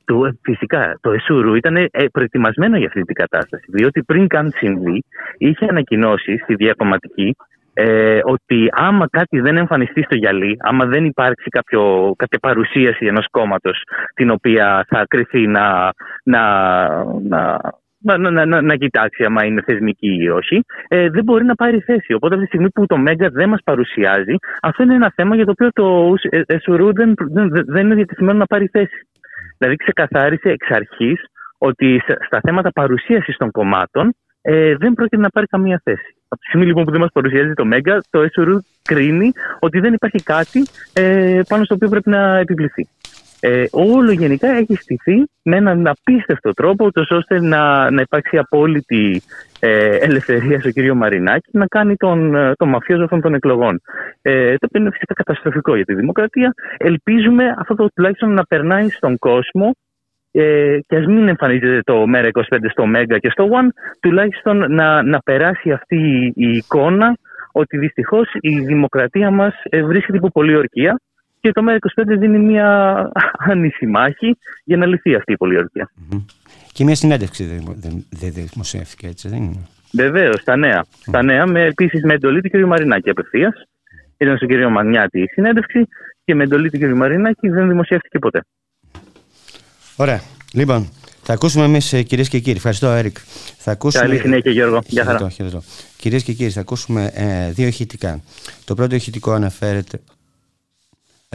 Του, 0.05 0.25
ε, 0.25 0.39
φυσικά, 0.43 0.99
το 1.01 1.11
ΕΣΟΥΡΟΥ 1.11 1.57
ήταν 1.57 1.77
ε, 1.77 1.89
προετοιμασμένο 2.13 2.77
για 2.77 2.87
αυτή 2.87 3.03
την 3.03 3.15
κατάσταση. 3.15 3.65
Διότι 3.69 4.03
πριν 4.03 4.27
καν 4.27 4.51
συμβεί, 4.55 5.05
είχε 5.39 5.67
ανακοινώσει 5.69 6.39
στη 6.39 6.55
διακομματική 6.55 7.37
ε, 7.75 8.21
ότι 8.23 8.69
άμα 8.71 9.09
κάτι 9.11 9.41
δεν 9.41 9.57
εμφανιστεί 9.57 10.03
στο 10.03 10.15
γυαλί, 10.15 10.57
άμα 10.61 10.87
δεν 10.87 11.05
υπάρξει 11.05 11.49
κάποιο, 11.49 12.13
κάποια 12.17 12.39
παρουσίαση 12.39 13.07
ενός 13.07 13.27
κόμματος 13.31 13.83
την 14.15 14.31
οποία 14.31 14.87
θα 14.89 15.05
κρυθεί 15.09 15.47
να, 15.47 15.93
να, 16.25 16.43
να, 17.29 17.61
να, 18.03 18.17
να, 18.19 18.31
να, 18.31 18.47
να, 18.47 18.63
να 18.63 18.77
κοιτάξει 18.77 19.25
άμα 19.25 19.45
είναι 19.45 19.63
θεσμική 19.63 20.17
ή 20.23 20.29
όχι, 20.29 20.65
ε, 20.89 21.09
δεν 21.09 21.25
μπορεί 21.25 21.45
να 21.45 21.55
πάρει 21.55 21.81
θέση. 21.81 22.13
Οπότε 22.13 22.35
από 22.35 22.43
τη 22.43 22.49
στιγμή 22.49 22.71
που 22.71 22.87
το 22.87 22.97
ΜΕΓΑ 22.97 23.29
δεν 23.31 23.49
μας 23.49 23.61
παρουσιάζει, 23.65 24.35
αυτό 24.63 24.83
είναι 24.83 24.95
ένα 24.95 25.13
θέμα 25.15 25.35
για 25.35 25.45
το 25.45 25.51
οποίο 25.51 25.69
το 25.73 26.15
ε, 26.31 26.41
ΕΣΟΥΡΟΥ 26.47 26.93
δεν, 26.93 27.15
δεν, 27.19 27.49
δεν 27.67 27.85
είναι 27.85 27.95
διατεθειμένο 27.95 28.39
να 28.39 28.47
πάρει 28.47 28.67
θέση. 28.67 29.07
Δηλαδή 29.63 29.77
ξεκαθάρισε 29.85 30.49
εξ 30.49 30.71
αρχής 30.71 31.21
ότι 31.59 32.03
σε- 32.07 32.19
στα 32.27 32.41
θέματα 32.43 32.71
παρουσίασης 32.73 33.37
των 33.37 33.51
κομμάτων 33.51 34.15
ε, 34.43 34.75
δεν 34.77 34.93
πρόκειται 34.93 35.23
να 35.23 35.29
πάρει 35.29 35.47
καμία 35.47 35.81
θέση. 35.85 36.15
Από 36.29 36.41
τη 36.41 36.47
στιγμή 36.47 36.67
λοιπόν 36.67 36.85
που 36.85 36.91
δεν 36.91 37.01
μας 37.01 37.11
παρουσιάζει 37.13 37.53
το 37.53 37.65
ΜΕΓΑ, 37.65 38.03
το 38.11 38.21
ΕΣΟΡΟΥ 38.21 38.65
κρίνει 38.83 39.33
ότι 39.59 39.81
δεν 39.81 39.93
υπάρχει 39.93 40.23
κάτι 40.23 40.67
ε, 40.93 41.41
πάνω 41.49 41.65
στο 41.65 41.75
οποίο 41.75 41.89
πρέπει 41.89 42.11
να 42.11 42.37
επιβληθεί. 42.39 42.89
Ε, 43.45 43.65
όλο 43.71 44.13
γενικά 44.13 44.49
έχει 44.49 44.75
στηθεί 44.75 45.25
με 45.43 45.57
έναν 45.57 45.87
απίστευτο 45.87 46.53
τρόπο, 46.53 46.87
ούτως 46.87 47.11
ώστε 47.11 47.41
να, 47.41 47.91
να 47.91 48.01
υπάρξει 48.01 48.39
απόλυτη 48.39 49.23
ε, 49.61 49.97
ελευθερία 49.97 50.61
στο 50.61 50.71
κύριο 50.71 50.95
Μαρινάκη 50.95 51.51
να 51.53 51.67
κάνει 51.67 51.97
τον, 51.97 52.35
ε, 52.35 52.53
τον 52.57 52.69
μαφιόζο 52.69 53.05
αυτών 53.05 53.21
των 53.21 53.35
εκλογών. 53.35 53.81
Ε, 54.23 54.57
το 54.57 54.67
οποίο 54.69 54.81
είναι 54.81 54.91
φυσικά 54.91 55.15
καταστροφικό 55.15 55.77
για 55.77 55.85
τη 55.85 55.95
δημοκρατία. 55.95 56.55
Ελπίζουμε 56.77 57.55
αυτό 57.59 57.75
το 57.75 57.89
τουλάχιστον 57.95 58.35
να 58.35 58.45
περνάει 58.45 58.89
στον 58.89 59.19
κόσμο 59.19 59.77
ε, 60.31 60.79
και 60.87 60.97
ας 60.97 61.07
μην 61.07 61.29
εμφανίζεται 61.29 61.81
το 61.85 62.05
ΜΕΡΑ25 62.15 62.57
στο 62.71 62.87
ΜΕΓΑ 62.87 63.19
και 63.19 63.31
στο 63.31 63.49
One, 63.51 63.69
τουλάχιστον 64.01 64.75
να, 64.75 65.03
να 65.03 65.19
περάσει 65.19 65.71
αυτή 65.71 65.97
η, 65.97 66.33
η 66.35 66.57
εικόνα 66.57 67.17
ότι 67.53 67.79
δυστυχώς 67.79 68.29
η 68.41 68.61
δημοκρατία 68.61 69.31
μας 69.31 69.55
ε, 69.63 69.83
βρίσκεται 69.83 70.17
υπό 70.17 70.29
πολιορκία 70.29 71.01
και 71.43 71.53
το 71.53 71.63
ΜΕΡΑ25 71.67 72.19
δίνει 72.19 72.39
μια 72.39 73.09
άνηση 73.51 73.87
μάχη 73.87 74.39
για 74.65 74.77
να 74.77 74.87
λυθεί 74.87 75.15
αυτή 75.15 75.33
η 75.33 75.37
πολιορκία. 75.37 75.91
Και 76.73 76.85
μια 76.85 76.95
συνέντευξη 76.95 77.45
δεν, 77.45 77.75
δεν, 77.77 78.07
δεν 78.11 78.33
δημοσιεύτηκε 78.33 79.07
έτσι, 79.07 79.29
δεν 79.29 79.43
είναι; 79.43 79.67
Βεβαίως, 79.93 80.41
στα 80.41 80.57
νέα. 80.57 80.85
Στα 81.01 81.23
νέα, 81.23 81.47
με, 81.47 81.65
επίσης 81.65 82.05
με 82.05 82.15
εντολή 82.15 82.41
του 82.41 82.51
κ. 82.51 82.67
Μαρινάκη 82.67 83.11
απευθείας. 83.11 83.55
Ήταν 84.17 84.37
στον 84.37 84.49
κ. 84.49 84.53
Μανιάτη 84.71 85.21
η 85.21 85.27
συνέντευξη 85.27 85.89
και 86.25 86.35
με 86.35 86.43
εντολή 86.43 86.71
του 86.71 86.79
κ. 86.79 86.83
Μαρινάκη 86.83 87.49
δεν 87.49 87.69
δημοσιεύτηκε 87.69 88.19
ποτέ. 88.19 88.45
Ωραία. 89.97 90.21
Λοιπόν, 90.53 90.89
θα 91.23 91.33
ακούσουμε 91.33 91.65
εμείς 91.65 92.03
κυρίες 92.07 92.29
και 92.29 92.39
κύριοι. 92.39 92.57
Ευχαριστώ, 92.57 92.87
Έρικ. 92.87 93.17
Θα 93.59 93.71
ακούσουμε... 93.71 94.05
Καλή 94.07 94.19
συνέχεια, 94.19 94.51
Γιώργο. 94.51 94.83
Γεια 94.87 95.05
χαρά. 95.05 95.33
Κυρίες 95.97 96.23
και 96.23 96.33
κύριοι, 96.33 96.51
θα 96.51 96.61
ακούσουμε 96.61 97.11
ε, 97.15 97.51
δύο 97.51 97.67
ηχητικά. 97.67 98.21
Το 98.65 98.75
πρώτο 98.75 98.95
ηχητικό 98.95 99.33
αναφέρεται. 99.33 100.01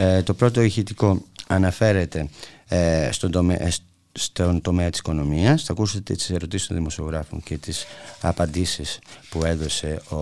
Ε, 0.00 0.22
το 0.22 0.34
πρώτο 0.34 0.62
ηχητικό 0.62 1.22
αναφέρεται 1.46 2.28
ε, 2.68 3.08
στον 3.12 3.30
τομέα, 3.30 3.62
ε, 3.62 3.72
στον 4.12 4.60
τομέα 4.60 4.90
της 4.90 4.98
οικονομίας. 4.98 5.62
Θα 5.62 5.72
ακούσετε 5.72 6.14
τις 6.14 6.30
ερωτήσεις 6.30 6.66
των 6.66 6.76
δημοσιογράφων 6.76 7.42
και 7.42 7.56
τις 7.56 7.86
απαντήσεις 8.20 8.98
που 9.28 9.44
έδωσε 9.44 10.00
ο 10.08 10.16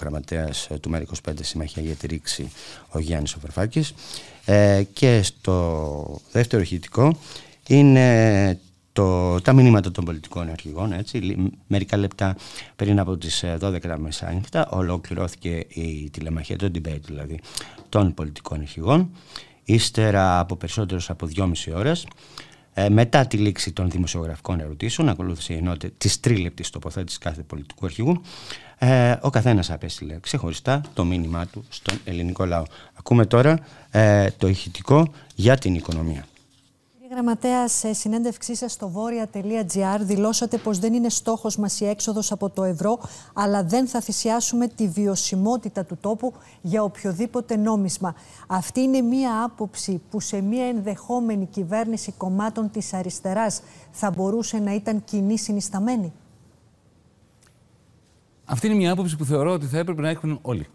γραμματέας 0.00 0.68
του 0.80 0.90
ΜΕΡΑ25 0.94 1.32
Συμμαχία 1.40 1.82
για 1.82 1.94
τη 1.94 2.06
Ρήξη, 2.06 2.50
ο 2.88 2.98
Γιάννης 2.98 3.34
Οφερφάκης. 3.34 3.94
Ε, 4.44 4.82
και 4.92 5.22
στο 5.22 6.20
δεύτερο 6.32 6.62
ηχητικό 6.62 7.18
είναι 7.68 8.58
το, 8.92 9.40
τα 9.40 9.52
μηνύματα 9.52 9.90
των 9.90 10.04
πολιτικών 10.04 10.48
αρχηγών. 10.50 10.92
Έτσι, 10.92 11.36
μερικά 11.66 11.96
λεπτά 11.96 12.36
πριν 12.76 12.98
από 12.98 13.16
τις 13.16 13.44
12 13.60 13.80
τα 13.80 13.98
μεσάνυχτα 13.98 14.68
ολοκληρώθηκε 14.68 15.66
η 15.68 16.10
τηλεμαχία, 16.10 16.56
το 16.56 16.70
debate 16.74 17.00
δηλαδή, 17.04 17.40
των 17.88 18.14
πολιτικών 18.14 18.60
αρχηγών. 18.60 19.10
Ύστερα 19.64 20.38
από 20.38 20.56
περισσότερες 20.56 21.10
από 21.10 21.26
δυόμιση 21.26 21.72
ώρες 21.74 22.06
ε, 22.74 22.88
μετά 22.88 23.26
τη 23.26 23.36
λήξη 23.36 23.72
των 23.72 23.90
δημοσιογραφικών 23.90 24.60
ερωτήσεων, 24.60 25.08
ακολούθησε 25.08 25.52
η 25.52 25.56
ενότητα 25.56 25.94
της 25.98 26.20
τρίλεπτη 26.20 26.70
τοποθέτησης 26.70 27.18
κάθε 27.18 27.42
πολιτικού 27.42 27.86
αρχηγού, 27.86 28.22
ε, 28.78 29.16
ο 29.20 29.30
καθένας 29.30 29.70
απέστειλε 29.70 30.18
ξεχωριστά 30.20 30.80
το 30.94 31.04
μήνυμά 31.04 31.46
του 31.46 31.64
στον 31.68 31.98
ελληνικό 32.04 32.44
λαό. 32.44 32.62
Ακούμε 32.94 33.26
τώρα 33.26 33.58
ε, 33.90 34.30
το 34.30 34.48
ηχητικό 34.48 35.12
για 35.34 35.56
την 35.56 35.74
οικονομία. 35.74 36.26
Γραμματέα, 37.12 37.68
σε 37.68 37.92
συνέντευξή 37.92 38.54
σας 38.54 38.72
στο 38.72 38.88
βόρεια.gr 38.88 39.98
δηλώσατε 40.00 40.58
πως 40.58 40.78
δεν 40.78 40.94
είναι 40.94 41.08
στόχος 41.08 41.56
μας 41.56 41.80
η 41.80 41.86
έξοδος 41.86 42.32
από 42.32 42.50
το 42.50 42.64
ευρώ, 42.64 42.98
αλλά 43.32 43.64
δεν 43.64 43.86
θα 43.86 44.00
θυσιάσουμε 44.00 44.66
τη 44.66 44.88
βιωσιμότητα 44.88 45.84
του 45.84 45.96
τόπου 46.00 46.32
για 46.62 46.82
οποιοδήποτε 46.82 47.56
νόμισμα. 47.56 48.14
Αυτή 48.46 48.80
είναι 48.80 49.00
μία 49.00 49.42
άποψη 49.44 50.00
που 50.10 50.20
σε 50.20 50.40
μία 50.40 50.64
ενδεχόμενη 50.66 51.46
κυβέρνηση 51.46 52.12
κομμάτων 52.12 52.70
της 52.70 52.92
αριστεράς 52.92 53.60
θα 53.90 54.10
μπορούσε 54.10 54.58
να 54.58 54.74
ήταν 54.74 55.04
κοινή 55.04 55.38
συνισταμένη. 55.38 56.12
Αυτή 58.44 58.66
είναι 58.66 58.76
μια 58.76 58.92
άποψη 58.92 59.16
που 59.16 59.24
θεωρώ 59.24 59.52
ότι 59.52 59.66
θα 59.66 59.78
έπρεπε 59.78 60.00
να 60.00 60.08
έχουν 60.08 60.38
όλοι. 60.42 60.66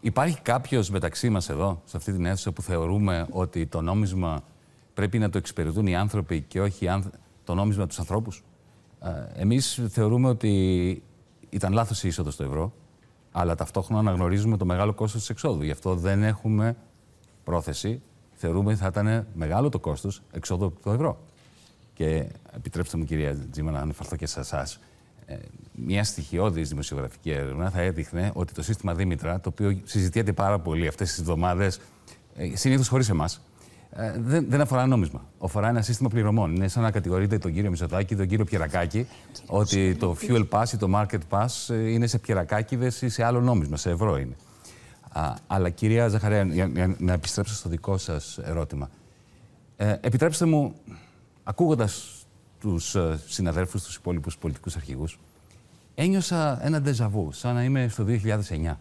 Υπάρχει 0.00 0.40
κάποιος 0.40 0.90
μεταξύ 0.90 1.30
μας 1.30 1.48
εδώ, 1.48 1.82
σε 1.84 1.96
αυτή 1.96 2.12
την 2.12 2.24
αίθουσα, 2.24 2.52
που 2.52 2.62
θεωρούμε 2.62 3.26
ότι 3.30 3.66
το 3.66 3.80
νόμισμα 3.80 4.42
πρέπει 5.00 5.18
να 5.18 5.30
το 5.30 5.38
εξυπηρετούν 5.38 5.86
οι 5.86 5.96
άνθρωποι 5.96 6.40
και 6.40 6.60
όχι 6.60 6.88
το 7.44 7.54
νόμισμα 7.54 7.86
τους 7.86 7.98
ανθρώπους. 7.98 8.42
Ε, 9.02 9.40
Εμείς 9.40 9.80
θεωρούμε 9.88 10.28
ότι 10.28 11.02
ήταν 11.50 11.72
λάθος 11.72 12.02
η 12.02 12.08
είσοδος 12.08 12.34
στο 12.34 12.44
ευρώ, 12.44 12.72
αλλά 13.32 13.54
ταυτόχρονα 13.54 14.00
αναγνωρίζουμε 14.00 14.56
το 14.56 14.64
μεγάλο 14.64 14.94
κόστος 14.94 15.20
της 15.20 15.30
εξόδου. 15.30 15.62
Γι' 15.62 15.70
αυτό 15.70 15.94
δεν 15.94 16.22
έχουμε 16.22 16.76
πρόθεση. 17.44 18.02
Θεωρούμε 18.34 18.70
ότι 18.70 18.80
θα 18.80 18.86
ήταν 18.86 19.26
μεγάλο 19.34 19.68
το 19.68 19.78
κόστος 19.78 20.22
εξόδου 20.32 20.64
από 20.64 20.80
το 20.82 20.90
ευρώ. 20.90 21.18
Και 21.94 22.26
επιτρέψτε 22.56 22.96
μου, 22.96 23.04
κυρία 23.04 23.36
Τζίμα, 23.50 23.70
να 23.70 23.78
αναφερθώ 23.78 24.16
και 24.16 24.26
σε 24.26 24.40
εσάς. 24.40 24.80
Ε, 25.26 25.36
μια 25.72 26.04
στοιχειώδης 26.04 26.68
δημοσιογραφική 26.68 27.30
έρευνα 27.30 27.70
θα 27.70 27.80
έδειχνε 27.80 28.30
ότι 28.34 28.52
το 28.52 28.62
σύστημα 28.62 28.94
Δήμητρα, 28.94 29.40
το 29.40 29.48
οποίο 29.48 29.80
συζητιέται 29.84 30.32
πάρα 30.32 30.58
πολύ 30.58 30.86
αυτές 30.86 31.08
τις 31.08 31.18
εβδομάδες, 31.18 31.80
ε, 32.36 32.56
συνήθως 32.56 32.88
χωρίς 32.88 33.08
εμάς, 33.08 33.40
ε, 33.92 34.12
δεν, 34.18 34.46
δεν 34.48 34.60
αφορά 34.60 34.86
νόμισμα. 34.86 35.24
Αφορά 35.40 35.68
ένα 35.68 35.82
σύστημα 35.82 36.08
πληρωμών. 36.08 36.54
Είναι 36.54 36.68
σαν 36.68 36.82
να 36.82 36.90
κατηγορείτε 36.90 37.38
τον 37.38 37.52
κύριο 37.52 37.70
Μισοτάκη, 37.70 38.16
τον 38.16 38.26
κύριο 38.26 38.44
Πιερακάκη, 38.44 39.06
ότι 39.46 39.94
το 39.94 40.16
fuel 40.20 40.48
pass 40.48 40.72
ή 40.72 40.76
το 40.76 40.88
market 40.94 41.20
pass 41.30 41.74
ε, 41.74 41.90
είναι 41.90 42.06
σε 42.06 42.18
πιερακάκιδε 42.18 42.92
ή 43.00 43.08
σε 43.08 43.24
άλλο 43.24 43.40
νόμισμα, 43.40 43.76
σε 43.76 43.90
ευρώ 43.90 44.18
είναι. 44.18 44.36
Α, 45.12 45.34
αλλά 45.46 45.70
κυρία 45.70 46.08
Ζαχαρέα, 46.08 46.42
για, 46.42 46.96
να 46.98 47.12
επιστρέψω 47.12 47.54
στο 47.54 47.68
δικό 47.68 47.96
σας 47.96 48.38
ερώτημα. 48.38 48.90
Ε, 49.76 49.96
επιτρέψτε 50.00 50.44
μου, 50.44 50.74
ακούγοντας 51.42 52.24
τους 52.60 52.94
ε, 52.94 53.18
συναδέλφους, 53.26 53.82
τους 53.82 53.96
υπόλοιπους 53.96 54.38
πολιτικούς 54.38 54.76
αρχηγούς, 54.76 55.18
ένιωσα 55.94 56.66
ένα 56.66 56.80
ντεζαβού, 56.80 57.32
σαν 57.32 57.54
να 57.54 57.64
είμαι 57.64 57.88
στο 57.88 58.04
2009. 58.04 58.76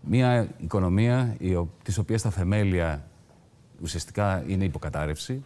Μια 0.00 0.48
οικονομία 0.58 1.36
της 1.82 1.98
οποίας 1.98 2.22
τα 2.22 2.30
θεμέλια 2.30 3.04
ουσιαστικά 3.82 4.44
είναι 4.46 4.64
υποκατάρρευση. 4.64 5.44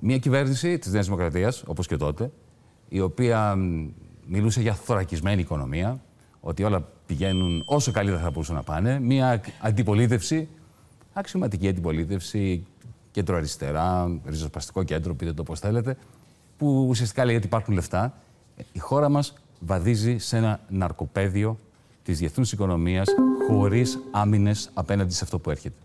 Μια 0.00 0.18
κυβέρνηση 0.18 0.78
της 0.78 0.92
Νέας 0.92 1.04
Δημοκρατίας, 1.04 1.62
όπως 1.66 1.86
και 1.86 1.96
τότε, 1.96 2.30
η 2.88 3.00
οποία 3.00 3.54
μιλούσε 4.26 4.60
για 4.60 4.74
θωρακισμένη 4.74 5.40
οικονομία, 5.40 6.00
ότι 6.40 6.62
όλα 6.62 6.88
πηγαίνουν 7.06 7.62
όσο 7.66 7.90
καλύτερα 7.92 8.22
θα 8.22 8.30
μπορούσαν 8.30 8.54
να 8.54 8.62
πάνε. 8.62 9.00
Μια 9.00 9.40
αντιπολίτευση, 9.60 10.48
αξιωματική 11.12 11.68
αντιπολίτευση, 11.68 12.66
κέντρο-αριστερά, 13.10 14.18
ριζοσπαστικό 14.24 14.82
κέντρο, 14.82 15.14
πείτε 15.14 15.32
το 15.32 15.42
πώς 15.42 15.60
θέλετε, 15.60 15.96
που 16.56 16.86
ουσιαστικά 16.88 17.24
λέει 17.24 17.36
ότι 17.36 17.46
υπάρχουν 17.46 17.74
λεφτά. 17.74 18.14
Η 18.72 18.78
χώρα 18.78 19.08
μας 19.08 19.34
βαδίζει 19.60 20.18
σε 20.18 20.36
ένα 20.36 20.60
ναρκοπαίδιο 20.68 21.58
της 22.02 22.18
διεθνούς 22.18 22.52
οικονομίας 22.52 23.08
χωρίς 23.48 23.98
άμυνες 24.10 24.70
απέναντι 24.74 25.12
σε 25.12 25.24
αυτό 25.24 25.38
που 25.38 25.50
έρχεται. 25.50 25.76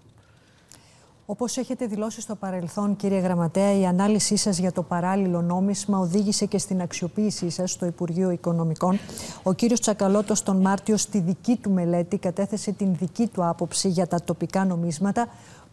Όπως 1.31 1.57
έχετε 1.57 1.85
δηλώσει 1.85 2.21
στο 2.21 2.35
παρελθόν, 2.35 2.95
κύριε 2.95 3.19
Γραμματέα, 3.19 3.79
η 3.79 3.85
ανάλυση 3.85 4.35
σας 4.35 4.57
για 4.57 4.71
το 4.71 4.83
παράλληλο 4.83 5.41
νόμισμα 5.41 5.99
οδήγησε 5.99 6.45
και 6.45 6.57
στην 6.57 6.81
αξιοποίησή 6.81 7.49
σας 7.49 7.71
στο 7.71 7.85
Υπουργείο 7.85 8.31
Οικονομικών. 8.31 8.99
Ο 9.43 9.53
κύριος 9.53 9.79
Τσακαλώτος 9.79 10.43
τον 10.43 10.57
Μάρτιο, 10.61 10.97
στη 10.97 11.19
δική 11.19 11.55
του 11.55 11.71
μελέτη, 11.71 12.17
κατέθεσε 12.17 12.71
την 12.71 12.95
δική 12.95 13.27
του 13.27 13.45
άποψη 13.45 13.89
για 13.89 14.07
τα 14.07 14.23
τοπικά 14.23 14.65
νομίσματα. 14.65 15.27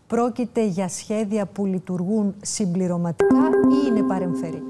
Πρόκειται 0.06 0.66
για 0.66 0.88
σχέδια 0.88 1.46
που 1.46 1.66
λειτουργούν 1.66 2.34
συμπληρωματικά 2.42 3.44
ή 3.46 3.86
είναι 3.88 4.02
παρεμφερή; 4.02 4.62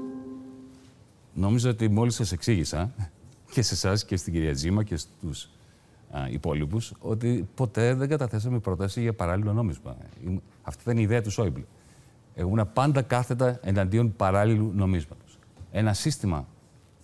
Νομίζω 1.33 1.69
ότι 1.69 1.87
μόλις 1.89 2.15
σας 2.15 2.31
εξήγησα 2.31 2.91
και 3.51 3.61
σε 3.61 3.73
εσάς 3.73 4.05
και 4.05 4.17
στην 4.17 4.33
κυρία 4.33 4.53
Τζίμα 4.53 4.83
και 4.83 4.95
στους 4.95 5.49
υπόλοιπους 6.31 6.93
ότι 6.99 7.47
ποτέ 7.55 7.93
δεν 7.93 8.09
καταθέσαμε 8.09 8.59
πρόταση 8.59 9.01
για 9.01 9.13
παράλληλο 9.13 9.53
νόμισμα. 9.53 9.97
Αυτή 10.61 10.81
ήταν 10.81 10.97
η 10.97 11.01
ιδέα 11.01 11.21
του 11.21 11.31
Σόιμπλε. 11.31 11.63
ήμουν 12.35 12.69
πάντα 12.73 13.01
κάθετα 13.01 13.59
εναντίον 13.61 14.15
παράλληλου 14.15 14.71
νομίσματος. 14.75 15.39
Ένα 15.71 15.93
σύστημα 15.93 16.47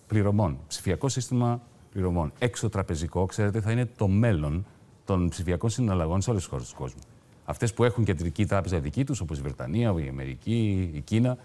πληρωμών, 0.06 0.58
ψηφιακό 0.66 1.08
σύστημα 1.08 1.60
πληρωμών, 1.90 2.32
έξω 2.38 2.68
τραπεζικό, 2.68 3.26
ξέρετε, 3.26 3.60
θα 3.60 3.70
είναι 3.70 3.86
το 3.96 4.08
μέλλον 4.08 4.66
των 5.04 5.28
ψηφιακών 5.28 5.70
συναλλαγών 5.70 6.20
σε 6.20 6.30
όλες 6.30 6.42
τις 6.42 6.50
χώρες 6.50 6.68
του 6.68 6.76
κόσμου. 6.76 7.00
Αυτές 7.44 7.74
που 7.74 7.84
έχουν 7.84 8.04
κεντρική 8.04 8.46
τράπεζα 8.46 8.80
δική 8.80 9.04
τους, 9.04 9.20
όπως 9.20 9.38
η 9.38 9.42
Βρετανία, 9.42 9.94
η 10.04 10.08
Αμερική, 10.08 10.90
η 10.94 11.00
Κίνα, 11.00 11.38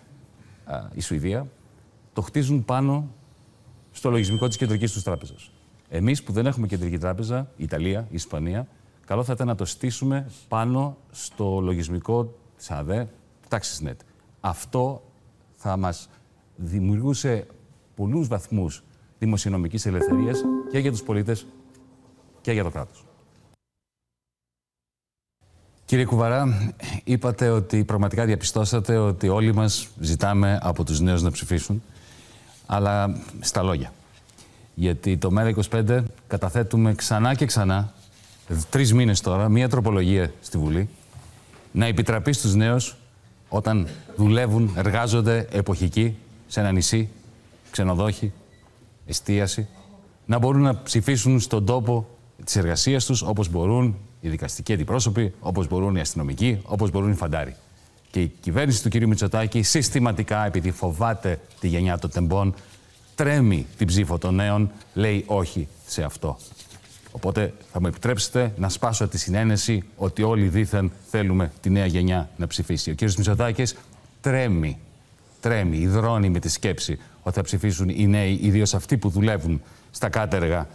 η 0.93 1.01
Σουηδία, 1.01 1.47
το 2.13 2.21
χτίζουν 2.21 2.65
πάνω 2.65 3.07
στο 3.91 4.09
λογισμικό 4.09 4.47
της 4.47 4.57
κεντρικής 4.57 4.91
τους 4.91 5.03
τράπεζας. 5.03 5.51
Εμείς 5.89 6.23
που 6.23 6.31
δεν 6.31 6.45
έχουμε 6.45 6.67
κεντρική 6.67 6.97
τράπεζα, 6.97 7.51
η 7.55 7.63
Ιταλία, 7.63 7.99
η 7.99 8.15
Ισπανία, 8.15 8.67
καλό 9.05 9.23
θα 9.23 9.33
ήταν 9.33 9.47
να 9.47 9.55
το 9.55 9.65
στήσουμε 9.65 10.31
πάνω 10.47 10.97
στο 11.11 11.59
λογισμικό 11.59 12.33
της 12.57 12.71
ΑΔΕ, 12.71 13.07
TaxisNet. 13.49 13.95
Αυτό 14.39 15.03
θα 15.55 15.77
μας 15.77 16.09
δημιουργούσε 16.55 17.47
πολλούς 17.95 18.27
βαθμούς 18.27 18.83
δημοσιονομικής 19.19 19.85
ελευθερίας 19.85 20.41
και 20.71 20.79
για 20.79 20.91
τους 20.91 21.03
πολίτες 21.03 21.45
και 22.41 22.51
για 22.51 22.63
το 22.63 22.69
κράτος. 22.69 23.03
Κύριε 25.85 26.05
Κουβαρά, 26.05 26.73
είπατε 27.03 27.49
ότι 27.49 27.83
πραγματικά 27.83 28.25
διαπιστώσατε 28.25 28.97
ότι 28.97 29.27
όλοι 29.27 29.53
μας 29.53 29.89
ζητάμε 29.99 30.59
από 30.61 30.83
τους 30.83 30.99
νέους 30.99 31.21
να 31.21 31.31
ψηφίσουν, 31.31 31.83
αλλά 32.65 33.21
στα 33.39 33.63
λόγια. 33.63 33.93
Γιατί 34.79 35.17
το 35.17 35.29
ΜΕΡΑ25 35.37 36.03
καταθέτουμε 36.27 36.93
ξανά 36.93 37.33
και 37.35 37.45
ξανά, 37.45 37.93
τρεις 38.69 38.93
μήνες 38.93 39.21
τώρα, 39.21 39.49
μία 39.49 39.69
τροπολογία 39.69 40.31
στη 40.41 40.57
Βουλή, 40.57 40.89
να 41.71 41.85
επιτραπεί 41.85 42.33
στους 42.33 42.55
νέους 42.55 42.95
όταν 43.49 43.87
δουλεύουν, 44.15 44.73
εργάζονται 44.75 45.47
εποχικοί 45.51 46.15
σε 46.47 46.59
ένα 46.59 46.71
νησί, 46.71 47.09
ξενοδόχη, 47.71 48.31
εστίαση, 49.05 49.67
να 50.25 50.37
μπορούν 50.37 50.61
να 50.61 50.81
ψηφίσουν 50.83 51.39
στον 51.39 51.65
τόπο 51.65 52.07
της 52.43 52.55
εργασίας 52.55 53.05
τους 53.05 53.21
όπως 53.21 53.49
μπορούν 53.49 53.95
οι 54.21 54.29
δικαστικοί 54.29 54.73
αντιπρόσωποι, 54.73 55.33
όπως 55.39 55.67
μπορούν 55.67 55.95
οι 55.95 55.99
αστυνομικοί, 55.99 56.61
όπως 56.65 56.91
μπορούν 56.91 57.11
οι 57.11 57.15
φαντάροι. 57.15 57.55
Και 58.11 58.21
η 58.21 58.31
κυβέρνηση 58.39 58.83
του 58.83 58.89
κ. 58.89 59.03
Μητσοτάκη 59.03 59.61
συστηματικά, 59.61 60.45
επειδή 60.45 60.71
φοβάται 60.71 61.39
τη 61.59 61.67
γενιά 61.67 61.97
των 61.97 62.09
τεμπών, 62.09 62.53
τρέμει 63.19 63.65
την 63.77 63.87
ψήφο 63.87 64.17
των 64.17 64.35
νέων, 64.35 64.71
λέει 64.93 65.23
όχι 65.27 65.67
σε 65.87 66.03
αυτό. 66.03 66.37
Οπότε 67.11 67.53
θα 67.71 67.81
μου 67.81 67.87
επιτρέψετε 67.87 68.53
να 68.57 68.69
σπάσω 68.69 69.07
τη 69.07 69.17
συνένεση 69.17 69.83
ότι 69.95 70.23
όλοι 70.23 70.47
δήθεν 70.47 70.91
θέλουμε 71.09 71.51
τη 71.61 71.69
νέα 71.69 71.85
γενιά 71.85 72.29
να 72.37 72.47
ψηφίσει. 72.47 72.89
Ο 72.89 72.93
κύριος 72.93 73.15
Μητσοτάκης 73.15 73.75
τρέμει, 74.21 74.79
τρέμει, 75.39 75.77
υδρώνει 75.77 76.29
με 76.29 76.39
τη 76.39 76.49
σκέψη 76.49 76.99
ότι 77.23 77.35
θα 77.35 77.41
ψηφίσουν 77.43 77.89
οι 77.89 78.07
νέοι, 78.07 78.39
ιδίως 78.41 78.73
αυτοί 78.73 78.97
που 78.97 79.09
δουλεύουν 79.09 79.61
στα 79.91 80.09
κάτεργα, 80.09 80.67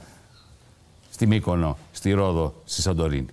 στη 1.11 1.27
Μύκονο, 1.27 1.79
στη 1.93 2.13
Ρόδο, 2.13 2.55
στη 2.65 2.81
Σαντορίνη. 2.81 3.27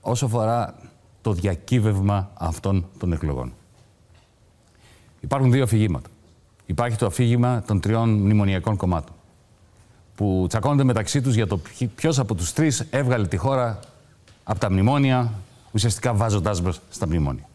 Όσο 0.00 0.26
αφορά 0.26 0.74
το 1.22 1.32
διακύβευμα 1.32 2.30
αυτών 2.34 2.86
των 2.98 3.12
εκλογών. 3.12 3.52
Υπάρχουν 5.20 5.52
δύο 5.52 5.62
αφηγήματα. 5.62 6.08
Υπάρχει 6.66 6.96
το 6.96 7.06
αφήγημα 7.06 7.62
των 7.66 7.80
τριών 7.80 8.10
μνημονιακών 8.10 8.76
κομμάτων 8.76 9.14
που 10.16 10.44
τσακώνονται 10.48 10.84
μεταξύ 10.84 11.20
τους 11.20 11.34
για 11.34 11.46
το 11.46 11.60
ποιος 11.94 12.18
από 12.18 12.34
τους 12.34 12.52
τρεις 12.52 12.86
έβγαλε 12.90 13.26
τη 13.26 13.36
χώρα 13.36 13.80
από 14.44 14.58
τα 14.58 14.70
μνημόνια, 14.70 15.32
ουσιαστικά 15.72 16.14
βάζοντάς 16.14 16.60
μας 16.60 16.80
στα 16.90 17.06
μνημόνια. 17.06 17.48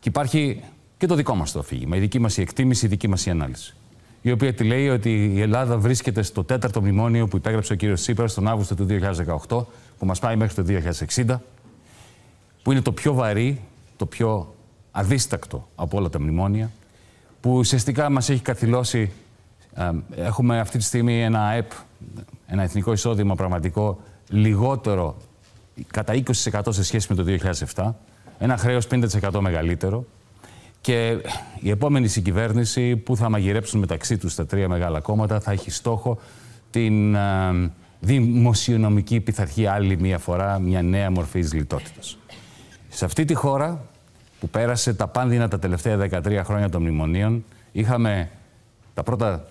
Και 0.00 0.08
υπάρχει 0.08 0.62
και 0.98 1.06
το 1.06 1.14
δικό 1.14 1.34
μας 1.34 1.52
το 1.52 1.58
αφήγημα, 1.58 1.96
η 1.96 2.00
δική 2.00 2.18
μας 2.18 2.36
η 2.36 2.40
εκτίμηση, 2.40 2.86
η 2.86 2.88
δική 2.88 3.08
μας 3.08 3.26
η 3.26 3.30
ανάλυση. 3.30 3.74
Η 4.22 4.30
οποία 4.30 4.54
τη 4.54 4.64
λέει 4.64 4.88
ότι 4.88 5.24
η 5.34 5.40
Ελλάδα 5.40 5.78
βρίσκεται 5.78 6.22
στο 6.22 6.44
τέταρτο 6.44 6.80
μνημόνιο 6.80 7.28
που 7.28 7.36
υπέγραψε 7.36 7.72
ο 7.72 7.76
κύριος 7.76 8.00
Τσίπρας 8.00 8.34
τον 8.34 8.48
Αύγουστο 8.48 8.74
του 8.74 8.86
2018, 9.48 9.66
που 9.98 10.06
μας 10.06 10.18
πάει 10.18 10.36
μέχρι 10.36 10.54
το 10.54 10.62
2060, 11.26 11.40
που 12.62 12.72
είναι 12.72 12.80
το 12.80 12.92
πιο 12.92 13.14
βαρύ, 13.14 13.60
το 13.96 14.06
πιο 14.06 14.54
αδίστακτο 14.90 15.68
από 15.74 15.98
όλα 15.98 16.08
τα 16.08 16.20
μνημόνια, 16.20 16.70
που 17.40 17.52
ουσιαστικά 17.52 18.10
μας 18.10 18.28
έχει 18.28 18.42
καθυλώσει 18.42 19.10
ε, 19.74 19.90
έχουμε 20.14 20.60
αυτή 20.60 20.78
τη 20.78 20.84
στιγμή 20.84 21.22
ένα 21.22 21.46
ΑΕΠ, 21.46 21.70
ένα 22.46 22.62
εθνικό 22.62 22.92
εισόδημα 22.92 23.34
πραγματικό 23.34 24.00
λιγότερο 24.28 25.16
κατά 25.86 26.14
20% 26.52 26.60
σε 26.68 26.84
σχέση 26.84 27.14
με 27.14 27.22
το 27.22 27.38
2007, 27.74 27.92
ένα 28.38 28.56
χρέος 28.56 28.86
50% 28.90 29.38
μεγαλύτερο 29.40 30.04
και 30.80 31.16
η 31.60 31.70
επόμενη 31.70 32.08
συγκυβέρνηση 32.08 32.96
που 32.96 33.16
θα 33.16 33.28
μαγειρέψουν 33.28 33.80
μεταξύ 33.80 34.18
τους 34.18 34.34
τα 34.34 34.46
τρία 34.46 34.68
μεγάλα 34.68 35.00
κόμματα 35.00 35.40
θα 35.40 35.52
έχει 35.52 35.70
στόχο 35.70 36.18
την 36.70 37.14
ε, 37.14 37.70
δημοσιονομική 38.00 39.20
πειθαρχία 39.20 39.72
άλλη 39.72 39.98
μία 39.98 40.18
φορά, 40.18 40.58
μια 40.58 40.82
νέα 40.82 41.10
μορφή 41.10 41.38
λιτότητας. 41.38 42.18
Σε 42.88 43.04
αυτή 43.04 43.24
τη 43.24 43.34
χώρα 43.34 43.84
που 44.40 44.48
πέρασε 44.48 44.94
τα 44.94 45.06
πάνδυνα 45.06 45.48
τα 45.48 45.58
τελευταία 45.58 45.98
13 46.10 46.40
χρόνια 46.44 46.68
των 46.68 46.82
μνημονίων, 46.82 47.44
είχαμε 47.72 48.30
τα 48.94 49.02
πρώτα 49.02 49.44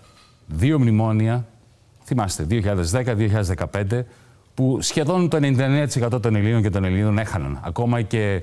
δύο 0.48 0.80
μνημόνια, 0.80 1.46
θυμάστε, 2.04 2.46
2010-2015, 2.50 4.02
που 4.54 4.78
σχεδόν 4.82 5.30
το 5.30 5.38
99% 5.42 6.22
των 6.22 6.36
Ελλήνων 6.36 6.62
και 6.62 6.70
των 6.70 6.84
Ελλήνων 6.84 7.18
έχαναν. 7.18 7.60
Ακόμα 7.64 8.02
και 8.02 8.42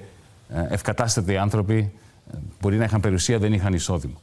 ε, 0.49 0.67
ευκατάστατοι 0.69 1.37
άνθρωποι 1.37 1.93
ε, 2.33 2.37
μπορεί 2.61 2.77
να 2.77 2.85
είχαν 2.85 3.01
περιουσία, 3.01 3.39
δεν 3.39 3.53
είχαν 3.53 3.73
εισόδημα. 3.75 4.21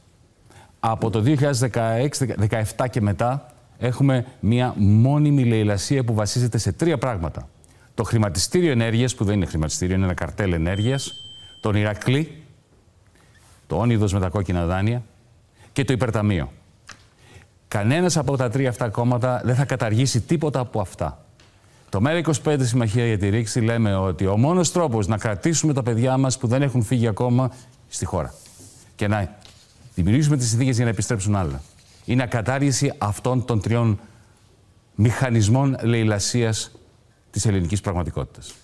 Από 0.80 1.10
το 1.10 1.22
2016-2017 1.26 2.86
και 2.90 3.00
μετά 3.00 3.52
έχουμε 3.78 4.24
μία 4.40 4.74
μόνιμη 4.76 5.44
λαιλασία 5.44 6.04
που 6.04 6.14
βασίζεται 6.14 6.58
σε 6.58 6.72
τρία 6.72 6.98
πράγματα. 6.98 7.48
Το 7.94 8.02
χρηματιστήριο 8.02 8.70
ενέργειας, 8.70 9.14
που 9.14 9.24
δεν 9.24 9.34
είναι 9.34 9.46
χρηματιστήριο, 9.46 9.94
είναι 9.94 10.04
ένα 10.04 10.14
καρτέλ 10.14 10.52
ενέργειας, 10.52 11.23
τον 11.64 11.74
Ηρακλή, 11.74 12.42
το 13.66 13.76
όνειδος 13.76 14.12
με 14.12 14.20
τα 14.20 14.28
κόκκινα 14.28 14.66
δάνεια 14.66 15.02
και 15.72 15.84
το 15.84 15.92
υπερταμείο. 15.92 16.52
Κανένας 17.68 18.16
από 18.16 18.36
τα 18.36 18.48
τρία 18.48 18.68
αυτά 18.68 18.88
κόμματα 18.88 19.40
δεν 19.44 19.54
θα 19.54 19.64
καταργήσει 19.64 20.20
τίποτα 20.20 20.60
από 20.60 20.80
αυτά. 20.80 21.24
Το 21.88 22.00
ΜΕΡΑ25 22.04 22.58
Συμμαχία 22.60 23.06
για 23.06 23.18
τη 23.18 23.28
Ρήξη 23.28 23.60
λέμε 23.60 23.94
ότι 23.94 24.26
ο 24.26 24.36
μόνος 24.36 24.72
τρόπος 24.72 25.06
να 25.06 25.16
κρατήσουμε 25.16 25.72
τα 25.72 25.82
παιδιά 25.82 26.16
μας 26.16 26.38
που 26.38 26.46
δεν 26.46 26.62
έχουν 26.62 26.82
φύγει 26.82 27.06
ακόμα 27.06 27.50
στη 27.88 28.04
χώρα 28.04 28.34
και 28.96 29.08
να 29.08 29.36
δημιουργήσουμε 29.94 30.36
τις 30.36 30.48
συνθήκες 30.48 30.76
για 30.76 30.84
να 30.84 30.90
επιστρέψουν 30.90 31.36
άλλα 31.36 31.62
είναι 32.04 32.22
ακατάργηση 32.22 32.92
αυτών 32.98 33.44
των 33.44 33.60
τριών 33.60 34.00
μηχανισμών 34.94 35.76
λαιλασίας 35.82 36.70
της 37.30 37.46
ελληνικής 37.46 37.80
πραγματικότητας. 37.80 38.54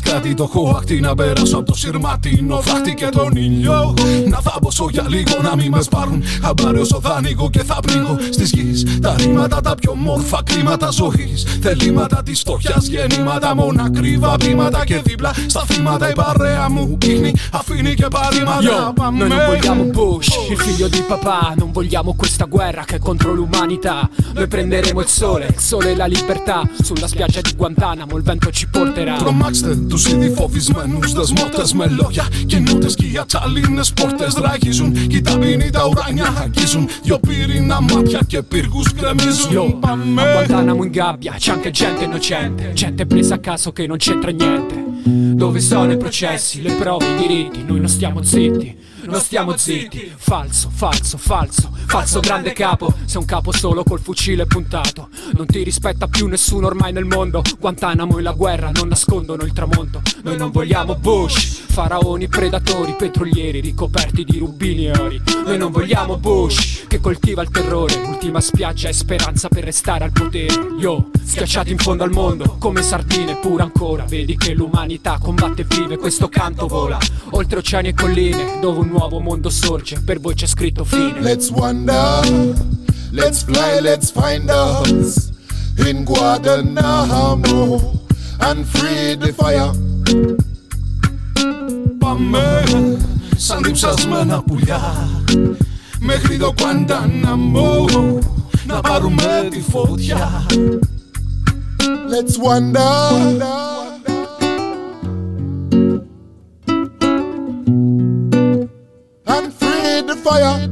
Κάτι 0.00 0.34
Το 0.34 0.42
έχω 0.42 0.74
αχτή 0.76 1.00
να 1.00 1.14
περάσω 1.14 1.56
από 1.56 1.66
το 1.66 1.74
σειρματίνο. 1.74 2.60
Φράχτη 2.60 2.94
και 2.94 3.08
τον 3.12 3.36
ήλιο 3.36 3.94
Να 4.28 4.38
θάμπωσω 4.40 4.88
για 4.90 5.04
λίγο 5.08 5.42
να 5.42 5.56
μην 5.56 5.72
με 5.74 5.82
σπάρουν. 5.82 6.22
Χαμπάρι 6.42 6.78
όσο 6.78 7.00
θα 7.02 7.14
ανοίγω 7.14 7.50
και 7.50 7.62
θα 7.62 7.78
πνίγω. 7.86 8.16
Στις 8.30 8.50
γης 8.52 8.98
Τα 9.00 9.14
ρήματα 9.18 9.60
τα 9.60 9.74
πιο 9.74 9.94
μόρφα 9.94 10.42
κλίματα 10.44 10.90
ζωής. 10.90 11.44
Θελήματα 11.60 12.22
της 12.22 12.40
φτωχιάς 12.40 12.86
γεννήματα 12.86 13.54
Μόνα 13.54 13.90
κρύβα 13.90 14.36
βήματα 14.40 14.84
και 14.84 15.00
δίπλα 15.04 15.34
στα 15.46 15.64
θύματα 15.66 16.10
Η 16.10 16.12
παρέα 16.12 16.70
μου 16.70 16.98
κύχνει 16.98 17.32
αφήνει 17.52 17.94
και 17.94 18.06
παρήματα 18.10 18.92
Noi 19.18 19.28
non 19.28 19.44
vogliamo 19.50 19.84
Bush, 19.96 20.28
il 20.50 20.58
figlio 20.58 20.88
di 20.88 21.02
papà 21.08 21.54
Non 21.56 21.70
vogliamo 21.72 22.14
questa 22.14 22.44
guerra 22.44 22.82
che 22.84 22.96
è 22.96 22.98
contro 22.98 23.32
l'umanità. 23.32 24.08
Noi 24.34 24.48
prenderemo 24.48 25.00
il 25.00 25.06
sole, 25.06 25.46
il 25.46 25.60
sole 25.70 25.92
e 25.92 25.96
la 25.96 26.06
libertà 26.06 26.58
Sulla 26.82 27.06
spiaggia 27.06 27.40
di 27.40 27.52
Guantanamo 27.56 28.16
il 28.16 28.22
vento 28.22 28.50
ci 28.50 28.66
porterà. 28.68 29.16
Τρομάξτε 29.16 29.78
του 29.83 29.97
ήδη 30.09 30.33
φοβισμένου 30.35 30.99
δεσμότε 31.15 31.63
με 31.73 31.85
λόγια. 32.01 32.27
Κινούνται 32.45 32.89
σκιά, 32.89 33.25
τσαλίνε 33.25 33.81
πόρτε 33.95 34.27
ράγιζουν. 34.41 35.07
Κι 35.07 35.21
τα 35.21 35.37
πίνει 35.37 35.69
τα 35.69 35.87
ουράνια 35.87 36.33
αγγίζουν. 36.43 36.87
Δυο 37.03 37.19
πύρινα 37.19 37.81
μάτια 37.81 38.19
και 38.27 38.41
πύργου 38.41 38.81
γκρεμίζουν. 38.95 39.37
Io, 39.51 39.79
a 39.81 39.95
Guantanamo 39.95 40.83
in 40.83 40.91
gabbia 40.91 41.33
c'è 41.37 41.51
anche 41.51 41.71
gente 41.71 42.03
innocente, 42.03 42.71
gente 42.73 43.05
presa 43.05 43.35
a 43.35 43.39
caso 43.39 43.71
che 43.71 43.87
non 43.87 43.97
c'entra 43.97 44.31
niente. 44.31 44.75
Dove 45.41 45.59
sono 45.59 45.91
i 45.91 45.97
processi, 45.97 46.61
le 46.61 46.73
prove, 46.73 47.05
i 47.13 47.17
diritti? 47.17 47.63
Noi 47.65 47.79
non 47.79 47.89
stiamo 47.89 48.21
zitti, 48.23 48.75
non 49.06 49.20
stiamo 49.20 49.56
zitti. 49.56 50.12
Falso, 50.16 50.70
falso, 50.72 51.18
falso, 51.18 51.70
falso 51.86 52.20
grande 52.20 52.52
capo. 52.52 52.92
Sei 53.04 53.20
un 53.20 53.26
capo 53.26 53.52
solo 53.52 53.84
col 53.84 54.00
fucile 54.00 54.46
puntato. 54.46 55.08
Non 55.32 55.46
ti 55.46 55.62
rispetta 55.62 56.08
più 56.08 56.26
nessuno 56.26 56.66
ormai 56.66 56.92
nel 56.92 57.04
mondo. 57.04 57.42
Guantanamo 57.58 58.18
e 58.18 58.22
la 58.22 58.32
guerra 58.32 58.70
non 58.70 58.88
nascondono 58.88 59.42
il 59.44 59.52
tramonto. 59.52 60.02
Noi 60.22 60.36
non 60.36 60.50
vogliamo 60.50 60.94
Bush, 60.94 61.62
faraoni, 61.68 62.28
predatori, 62.28 62.94
petrolieri 62.94 63.60
ricoperti 63.60 64.24
di 64.24 64.38
rubini 64.38 64.86
e 64.86 64.98
ori. 64.98 65.22
Noi 65.44 65.58
non 65.58 65.70
vogliamo 65.70 66.16
Bush 66.16 66.86
che 66.88 67.00
coltiva 67.00 67.42
il 67.42 67.50
terrore. 67.50 68.00
L'ultima 68.04 68.40
spiaggia 68.40 68.88
è 68.88 68.92
speranza 68.92 69.48
per 69.48 69.64
restare 69.64 70.04
al 70.04 70.12
potere. 70.12 70.54
Yo, 70.78 71.10
schiacciati 71.22 71.70
in 71.70 71.78
fondo 71.78 72.04
al 72.04 72.10
mondo 72.10 72.56
come 72.58 72.82
sardine, 72.82 73.36
pure 73.36 73.62
ancora. 73.62 74.04
Vedi 74.04 74.36
che 74.36 74.54
l'umanità 74.54 75.18
combatte 75.20 75.62
e 75.62 75.66
vive, 75.68 75.96
questo 75.98 76.28
canto 76.28 76.66
vola. 76.66 76.98
Oltre 77.30 77.58
oceani 77.58 77.88
e 77.88 77.94
colline, 77.94 78.58
dove 78.60 78.80
un 78.80 78.88
nuovo 78.94 79.18
mondo 79.18 79.50
sorge, 79.50 80.00
per 80.00 80.20
voi 80.20 80.34
c'è 80.34 80.46
scritto 80.46 80.84
fine. 80.84 81.20
Let's 81.20 81.50
wonder, 81.50 82.54
let's 83.10 83.42
fly, 83.42 83.80
let's 83.80 84.12
find 84.12 84.48
us 84.48 85.32
in 85.78 86.04
Guadalajara 86.04 87.80
and 88.38 88.64
free 88.64 89.16
the 89.16 89.32
fire. 89.32 89.72
Pa' 91.98 92.14
me, 92.14 92.98
salim 93.36 93.74
sasmana 93.74 94.40
pulya, 94.40 94.80
me 96.00 96.16
grido 96.20 96.52
Guantanamo, 96.52 98.20
na 98.66 98.80
parume 98.80 99.50
di 99.50 99.60
fotia. 99.60 100.46
Let's 102.06 102.38
wonder. 102.38 102.78
wonder. 102.78 103.73
fire. 110.33 110.69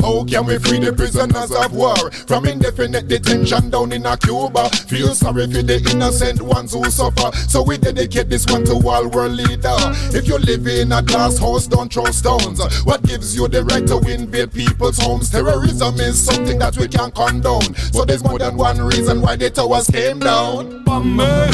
How 0.00 0.24
can 0.24 0.46
we 0.46 0.58
free 0.58 0.80
the 0.80 0.92
prisoners 0.96 1.50
of 1.52 1.72
war 1.72 2.10
from 2.26 2.46
indefinite 2.46 3.06
detention 3.06 3.70
down 3.70 3.92
in 3.92 4.06
a 4.06 4.16
Cuba? 4.16 4.68
Feel 4.88 5.14
sorry 5.14 5.46
for 5.46 5.62
the 5.62 5.78
innocent 5.92 6.40
ones 6.40 6.72
who 6.72 6.84
suffer. 6.90 7.30
So 7.48 7.62
we 7.62 7.78
dedicate 7.78 8.28
this 8.28 8.46
one 8.46 8.64
to 8.64 8.74
all 8.88 9.08
world 9.08 9.32
leader. 9.32 9.76
If 10.16 10.26
you 10.26 10.38
live 10.38 10.66
in 10.66 10.92
a 10.92 11.02
glass 11.02 11.38
house, 11.38 11.66
don't 11.66 11.92
throw 11.92 12.06
stones. 12.06 12.60
What 12.84 13.02
gives 13.02 13.36
you 13.36 13.46
the 13.48 13.62
right 13.64 13.86
to 13.86 13.98
invade 14.10 14.52
people's 14.52 14.98
homes? 14.98 15.30
Terrorism 15.30 16.00
is 16.00 16.18
something 16.18 16.58
that 16.58 16.76
we 16.76 16.88
can't 16.88 17.14
condone. 17.14 17.74
So 17.92 18.04
there's 18.04 18.24
more 18.24 18.38
than 18.38 18.56
one 18.56 18.80
reason 18.80 19.20
why 19.20 19.36
the 19.36 19.50
towers 19.50 19.86
came 19.86 20.18
down. 20.18 20.82
Πάμε 20.84 21.48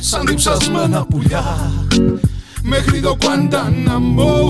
σαν 0.00 0.26
διψασμένα 0.26 1.06
πουλιά 1.06 1.72
μέχρι 2.62 3.00
το 3.00 3.16
Guantanamo 3.20 4.48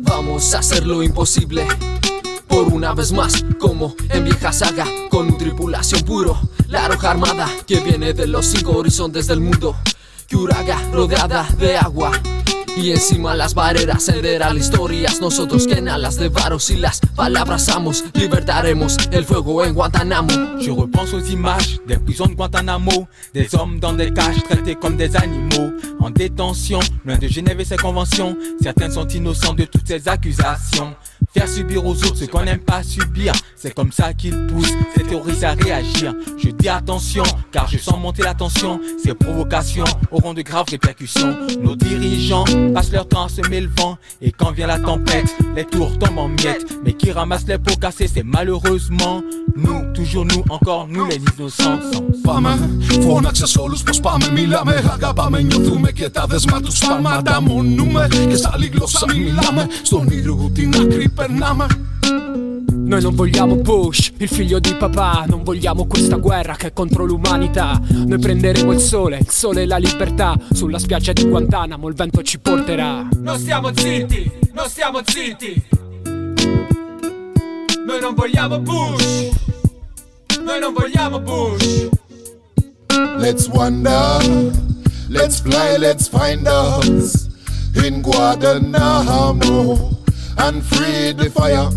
Vamos 0.00 0.54
a 0.54 0.60
hacer 0.60 0.86
lo 0.86 1.02
imposible. 1.02 1.66
Por 2.46 2.68
una 2.68 2.94
vez 2.94 3.12
más, 3.12 3.44
como 3.58 3.94
en 4.08 4.24
vieja 4.24 4.52
saga, 4.52 4.86
con 5.10 5.28
un 5.28 5.38
tripulación 5.38 6.02
puro, 6.02 6.38
la 6.68 6.88
roja 6.88 7.10
armada 7.10 7.48
que 7.66 7.80
viene 7.80 8.12
de 8.12 8.26
los 8.26 8.46
cinco 8.46 8.76
horizontes 8.76 9.26
del 9.26 9.40
mundo. 9.40 9.76
Yuraga 10.28 10.80
rodeada 10.92 11.46
de 11.58 11.76
agua, 11.76 12.12
Y 12.76 12.90
encima 12.90 13.34
las 13.34 13.54
barreras 13.54 14.08
las 14.08 14.56
historias 14.56 15.20
Nosotros 15.20 15.66
que 15.66 15.74
en 15.74 15.88
alas 15.88 16.16
de 16.16 16.28
varos 16.28 16.70
y 16.70 16.76
las 16.76 17.00
palabras 17.14 17.68
Libertaremos 18.14 18.96
el 19.10 19.24
fuego 19.24 19.64
en 19.64 19.74
Guantanamo 19.74 20.58
Je 20.58 20.70
repense 20.70 21.12
aux 21.12 21.24
images 21.30 21.78
des 21.86 21.98
prisons 21.98 22.26
de 22.26 22.34
Guantanamo 22.34 23.08
Des 23.34 23.54
hommes 23.54 23.78
dans 23.78 23.92
des 23.92 24.12
cages 24.12 24.42
traités 24.44 24.74
comme 24.74 24.96
des 24.96 25.14
animaux. 25.16 25.72
En 26.00 26.10
détention, 26.10 26.80
loin 27.04 27.18
de 27.18 27.28
Genève 27.28 27.60
et 27.60 27.64
ses 27.64 27.76
conventions 27.76 28.36
Certains 28.60 28.90
sont 28.90 29.06
innocents 29.08 29.54
de 29.54 29.64
toutes 29.64 29.86
ces 29.86 30.08
accusations. 30.08 30.94
Faire 31.34 31.48
subir 31.48 31.84
aux 31.86 31.94
autres 31.94 32.16
ce 32.16 32.24
qu'on 32.24 32.44
n'aime 32.44 32.60
pas 32.60 32.82
subir 32.82 33.32
C'est 33.56 33.74
comme 33.74 33.92
ça 33.92 34.12
qu'ils 34.12 34.46
poussent 34.46 34.74
ces 34.94 35.02
terroristes 35.02 35.44
à 35.44 35.52
réagir. 35.52 36.14
Je 36.38 36.50
dis 36.50 36.68
attention 36.68 37.22
car 37.50 37.68
je 37.68 37.78
sens 37.78 37.98
monter 37.98 38.22
la 38.22 38.34
tension. 38.34 38.80
Ces 39.02 39.14
provocations 39.14 39.84
auront 40.10 40.34
de 40.34 40.42
graves 40.42 40.66
répercussions. 40.70 41.36
Nos 41.62 41.76
dirigeants 41.76 42.44
passent 42.73 42.91
leur 42.91 43.07
temps 43.07 43.25
à 43.25 43.29
semer 43.29 43.61
le 43.61 43.69
vent 43.77 43.97
Et 44.21 44.31
quand 44.31 44.51
vient 44.51 44.67
la 44.67 44.79
tempête, 44.79 45.29
les 45.55 45.65
tours 45.65 45.97
tombent 45.97 46.19
en 46.19 46.27
miettes 46.27 46.65
Mais 46.83 46.93
qui 46.93 47.11
ramassent 47.11 47.47
les 47.47 47.57
pots 47.57 47.75
cassés, 47.75 48.09
c'est 48.13 48.23
malheureusement 48.23 49.21
Nous, 49.55 49.93
toujours 49.93 50.25
nous, 50.25 50.43
encore 50.49 50.87
nous 50.87 51.05
les 51.05 51.15
innocents 51.15 51.79
Πάμε, 52.23 52.69
φώναξε 53.01 53.45
σε 53.45 53.59
όλους 53.59 53.83
πως 53.83 53.99
πάμε 53.99 54.29
Μιλάμε, 54.33 54.83
αγαπάμε, 54.91 55.41
νιώθουμε 55.41 55.91
και 55.91 56.09
τα 56.09 56.25
δεσμά 56.27 56.61
τους 56.61 56.79
πάμε 56.79 57.09
Ανταμονούμε 57.09 58.07
και 58.29 58.35
σε 58.35 58.49
άλλη 58.53 58.67
γλώσσα 58.67 59.05
μιλάμε 59.15 59.67
Στον 59.83 60.07
ήρου 60.07 60.51
την 60.53 60.73
άκρη 60.81 61.09
περνάμε 61.09 61.65
Noi 62.92 63.00
non 63.00 63.14
vogliamo 63.14 63.56
Bush, 63.56 64.12
il 64.18 64.28
figlio 64.28 64.58
di 64.58 64.74
papà, 64.74 65.24
non 65.26 65.42
vogliamo 65.44 65.86
questa 65.86 66.16
guerra 66.16 66.56
che 66.56 66.66
è 66.66 66.72
contro 66.74 67.06
l'umanità. 67.06 67.80
Noi 67.88 68.18
prenderemo 68.18 68.70
il 68.70 68.80
sole, 68.80 69.16
il 69.16 69.30
sole 69.30 69.62
e 69.62 69.66
la 69.66 69.78
libertà. 69.78 70.36
Sulla 70.52 70.78
spiaggia 70.78 71.14
di 71.14 71.24
Guantanamo 71.24 71.88
il 71.88 71.94
vento 71.94 72.20
ci 72.20 72.38
porterà. 72.38 73.08
Non 73.16 73.38
stiamo 73.38 73.74
zitti, 73.74 74.30
non 74.52 74.68
stiamo 74.68 75.00
zitti 75.02 75.64
Noi 77.86 77.98
non 77.98 78.14
vogliamo 78.14 78.60
Bush 78.60 79.30
Noi 80.44 80.60
non 80.60 80.74
vogliamo 80.74 81.18
Bush 81.18 81.88
Let's 83.16 83.48
wander, 83.48 84.52
let's 85.08 85.40
fly, 85.40 85.78
let's 85.78 86.08
find 86.08 86.46
us 86.46 87.26
in 87.74 88.02
Guantanamo 88.02 89.98
and 90.36 90.62
free 90.62 91.14
the 91.14 91.30
fire. 91.30 91.70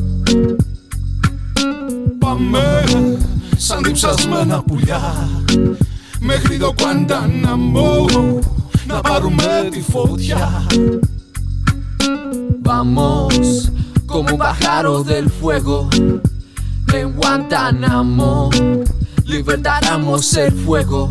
Πάμε 2.19 2.85
σαν 3.57 3.83
διψασμένα 3.83 4.63
πουλιά 4.63 5.29
Μέχρι 6.21 6.57
το 6.59 6.73
Κουαντάναμο 6.73 8.07
Να 8.87 9.01
πάρουμε 9.01 9.69
τη 9.71 9.81
φωτιά 9.81 10.67
Vamos 12.63 13.73
como 14.07 14.33
un 14.33 14.39
pájaro 14.39 15.03
del 15.03 15.29
fuego 15.29 15.89
en 16.93 17.13
Guantánamo. 17.13 18.51
Libertaremos 19.25 20.35
el 20.35 20.53
fuego. 20.53 21.11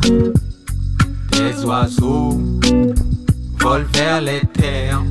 Des 1.31 1.65
oiseaux 1.65 2.37
volent 3.59 3.85
vers 3.93 4.21
les 4.21 4.41
terres 4.53 5.03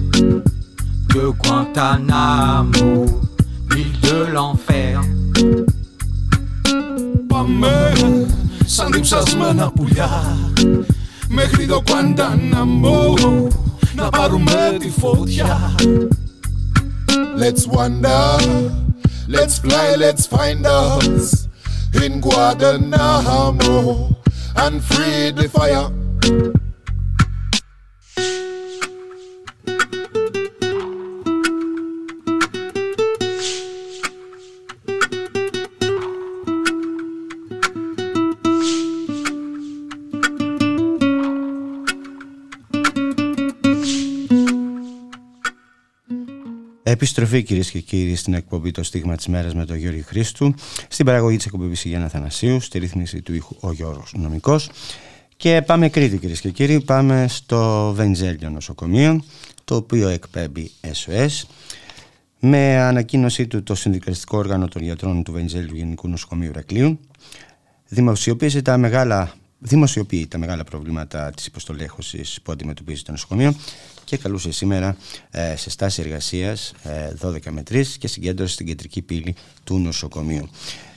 de 1.14 1.26
Guantanamo, 1.38 3.06
l'île 3.70 4.00
de 4.02 4.32
l'enfer. 4.32 5.00
Πάμε 7.26 7.92
σαν 8.64 8.92
διψασμένα 8.92 9.70
πουλιά 9.70 10.38
Μέχρι 11.28 11.66
το 11.66 11.82
Κουαντάναμο 11.90 13.14
Να 13.94 14.08
πάρουμε 14.08 14.76
τη 14.78 14.90
φωτιά 15.00 15.74
Let's 17.36 17.66
wander, 17.68 18.38
let's 19.28 19.58
fly, 19.60 19.94
let's 19.94 20.26
find 20.26 20.66
us 20.66 21.46
in 22.02 22.20
Guantanamo 22.20 24.10
and 24.56 24.82
free 24.82 25.30
the 25.30 25.48
fire. 25.48 25.88
Επιστροφή 46.93 47.43
κυρίες 47.43 47.71
και 47.71 47.79
κύριοι 47.79 48.15
στην 48.15 48.33
εκπομπή 48.33 48.71
Το 48.71 48.83
Στίγμα 48.83 49.15
της 49.15 49.27
Μέρας 49.27 49.53
με 49.53 49.65
τον 49.65 49.75
Γιώργη 49.75 50.01
Χρήστου. 50.01 50.53
Στην 50.87 51.05
παραγωγή 51.05 51.37
της 51.37 51.45
εκπομπής 51.45 51.83
Γιάννα 51.83 52.07
Θανασίου, 52.07 52.59
στη 52.59 52.79
ρύθμιση 52.79 53.21
του 53.21 53.33
ήχου 53.33 53.55
ο 53.59 53.71
Γιώργος 53.71 54.13
Νομικός. 54.15 54.69
Και 55.37 55.63
πάμε 55.65 55.89
Κρήτη 55.89 56.17
κυρίες 56.17 56.39
και 56.39 56.49
κύριοι. 56.49 56.81
Πάμε 56.81 57.25
στο 57.29 57.91
Βενζέλιο 57.95 58.49
νοσοκομείο, 58.49 59.23
το 59.63 59.75
οποίο 59.75 60.07
εκπέμπει 60.07 60.71
SOS. 60.81 61.43
Με 62.39 62.77
ανακοίνωσή 62.79 63.47
του 63.47 63.63
το 63.63 63.75
συνδικαλιστικό 63.75 64.37
όργανο 64.37 64.67
των 64.67 64.81
γιατρών 64.81 65.23
του 65.23 65.31
Βενζέλιου 65.31 65.75
Γενικού 65.75 66.07
Νοσοκομείου 66.07 66.51
Ρεκλείου, 66.51 66.99
δημοσιοποίησε 67.87 68.61
τα 68.61 68.77
μεγάλα 68.77 69.33
δημοσιοποιεί 69.63 70.27
τα 70.27 70.37
μεγάλα 70.37 70.63
προβλήματα 70.63 71.31
της 71.35 71.45
υποστολέχωσης 71.45 72.39
που 72.43 72.51
αντιμετωπίζει 72.51 73.01
το 73.01 73.11
νοσοκομείο 73.11 73.55
και 74.15 74.21
καλούσε 74.21 74.51
σήμερα 74.51 74.95
ε, 75.31 75.55
σε 75.55 75.69
στάση 75.69 76.01
εργασίας 76.01 76.73
ε, 76.83 77.13
12 77.21 77.37
με 77.51 77.63
3 77.71 77.85
και 77.99 78.07
συγκέντρωση 78.07 78.53
στην 78.53 78.65
κεντρική 78.65 79.01
πύλη 79.01 79.35
του 79.63 79.79
νοσοκομείου. 79.79 80.49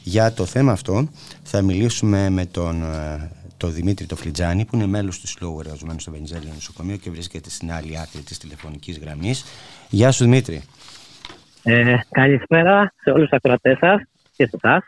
Για 0.02 0.32
το 0.32 0.44
θέμα 0.44 0.72
αυτό 0.72 1.08
θα 1.42 1.62
μιλήσουμε 1.62 2.30
με 2.30 2.46
τον 2.46 2.82
ε, 2.82 3.30
το 3.56 3.68
Δημήτρη 3.68 4.06
το 4.06 4.16
Φλιτζάνη 4.16 4.64
που 4.64 4.76
είναι 4.76 4.86
μέλος 4.86 5.20
του 5.20 5.26
Συλλόγου 5.26 5.60
Εργαζομένου 5.60 6.00
στο 6.00 6.10
Βενιζέλιο 6.10 6.50
Νοσοκομείο 6.54 6.96
και 6.96 7.10
βρίσκεται 7.10 7.50
στην 7.50 7.72
άλλη 7.72 7.98
άκρη 7.98 8.20
της 8.20 8.38
τηλεφωνικής 8.38 8.98
γραμμής. 8.98 9.44
Γεια 9.88 10.10
σου 10.10 10.24
Δημήτρη. 10.24 10.62
Ε, 11.62 11.94
καλησπέρα 12.10 12.92
σε 13.02 13.10
όλους 13.10 13.28
τους 13.28 13.36
ακροατές 13.36 13.78
σας 13.78 14.02
και 14.36 14.46
σε 14.46 14.58
εσάς. 14.62 14.84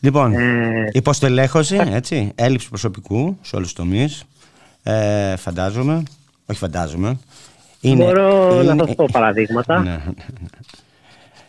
Λοιπόν, 0.00 0.32
ε, 0.32 0.88
υποστελέχωση, 0.92 1.78
έτσι, 1.84 2.32
έλλειψη 2.34 2.68
προσωπικού 2.68 3.38
σε 3.42 3.56
όλους 3.56 3.72
τους 3.72 3.76
τομείς, 3.76 4.24
ε, 4.82 5.36
φαντάζομαι, 5.36 6.02
όχι 6.50 6.58
φαντάζομαι. 6.58 7.18
Είναι, 7.80 8.04
Μπορώ 8.04 8.60
είναι, 8.62 8.74
να 8.74 8.86
σας 8.86 8.94
πω 8.94 9.08
παραδείγματα. 9.12 9.82
Ναι. 9.82 9.98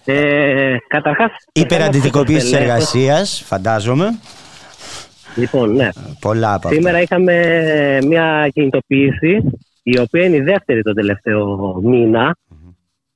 Ε, 0.05 0.77
καταρχάς... 0.87 1.31
Υπεραντιτικοποίηση 1.51 2.39
της 2.39 2.53
εργασίας, 2.53 3.43
φαντάζομαι. 3.45 4.19
Λοιπόν, 5.35 5.75
ναι. 5.75 5.89
Πολλά 6.19 6.53
από 6.53 6.69
Σήμερα 6.69 7.01
είχαμε 7.01 7.33
μια 8.07 8.49
κινητοποίηση, 8.53 9.43
η 9.83 9.99
οποία 9.99 10.25
είναι 10.25 10.35
η 10.35 10.41
δεύτερη 10.41 10.81
τον 10.81 10.95
τελευταίο 10.95 11.73
μήνα. 11.83 12.35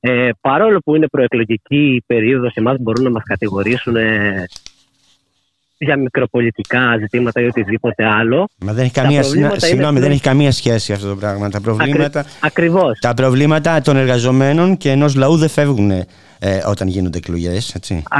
Ε, 0.00 0.30
παρόλο 0.40 0.78
που 0.78 0.94
είναι 0.94 1.06
προεκλογική 1.06 2.02
περίοδος, 2.06 2.54
εμάς 2.54 2.76
μπορούν 2.80 3.04
να 3.04 3.10
μας 3.10 3.22
κατηγορήσουν 3.24 3.96
ε, 3.96 4.44
για 5.78 5.96
μικροπολιτικά 5.96 6.96
ζητήματα 6.98 7.40
ή 7.40 7.44
οτιδήποτε 7.46 8.04
άλλο. 8.04 8.48
Μα 8.58 8.72
δεν 8.72 8.84
έχει 8.84 8.92
καμία, 8.92 9.22
συγγνώμη, 9.56 10.00
δεν 10.00 10.10
έχει 10.10 10.20
καμία 10.20 10.52
σχέση 10.52 10.92
αυτό 10.92 11.08
το 11.08 11.16
πράγμα. 11.16 11.50
Τα 11.50 11.60
προβλήματα, 11.60 12.20
Ακρι... 12.20 12.32
Ακριβώς. 12.40 12.98
Τα 12.98 13.14
προβλήματα 13.14 13.80
των 13.80 13.96
εργαζομένων 13.96 14.76
και 14.76 14.90
ενός 14.90 15.14
λαού 15.14 15.36
δεν 15.36 15.48
φεύγουν 15.48 15.90
ε, 15.90 16.06
όταν 16.66 16.88
γίνονται 16.88 17.18
εκλογές. 17.18 17.76
Α, 18.08 18.18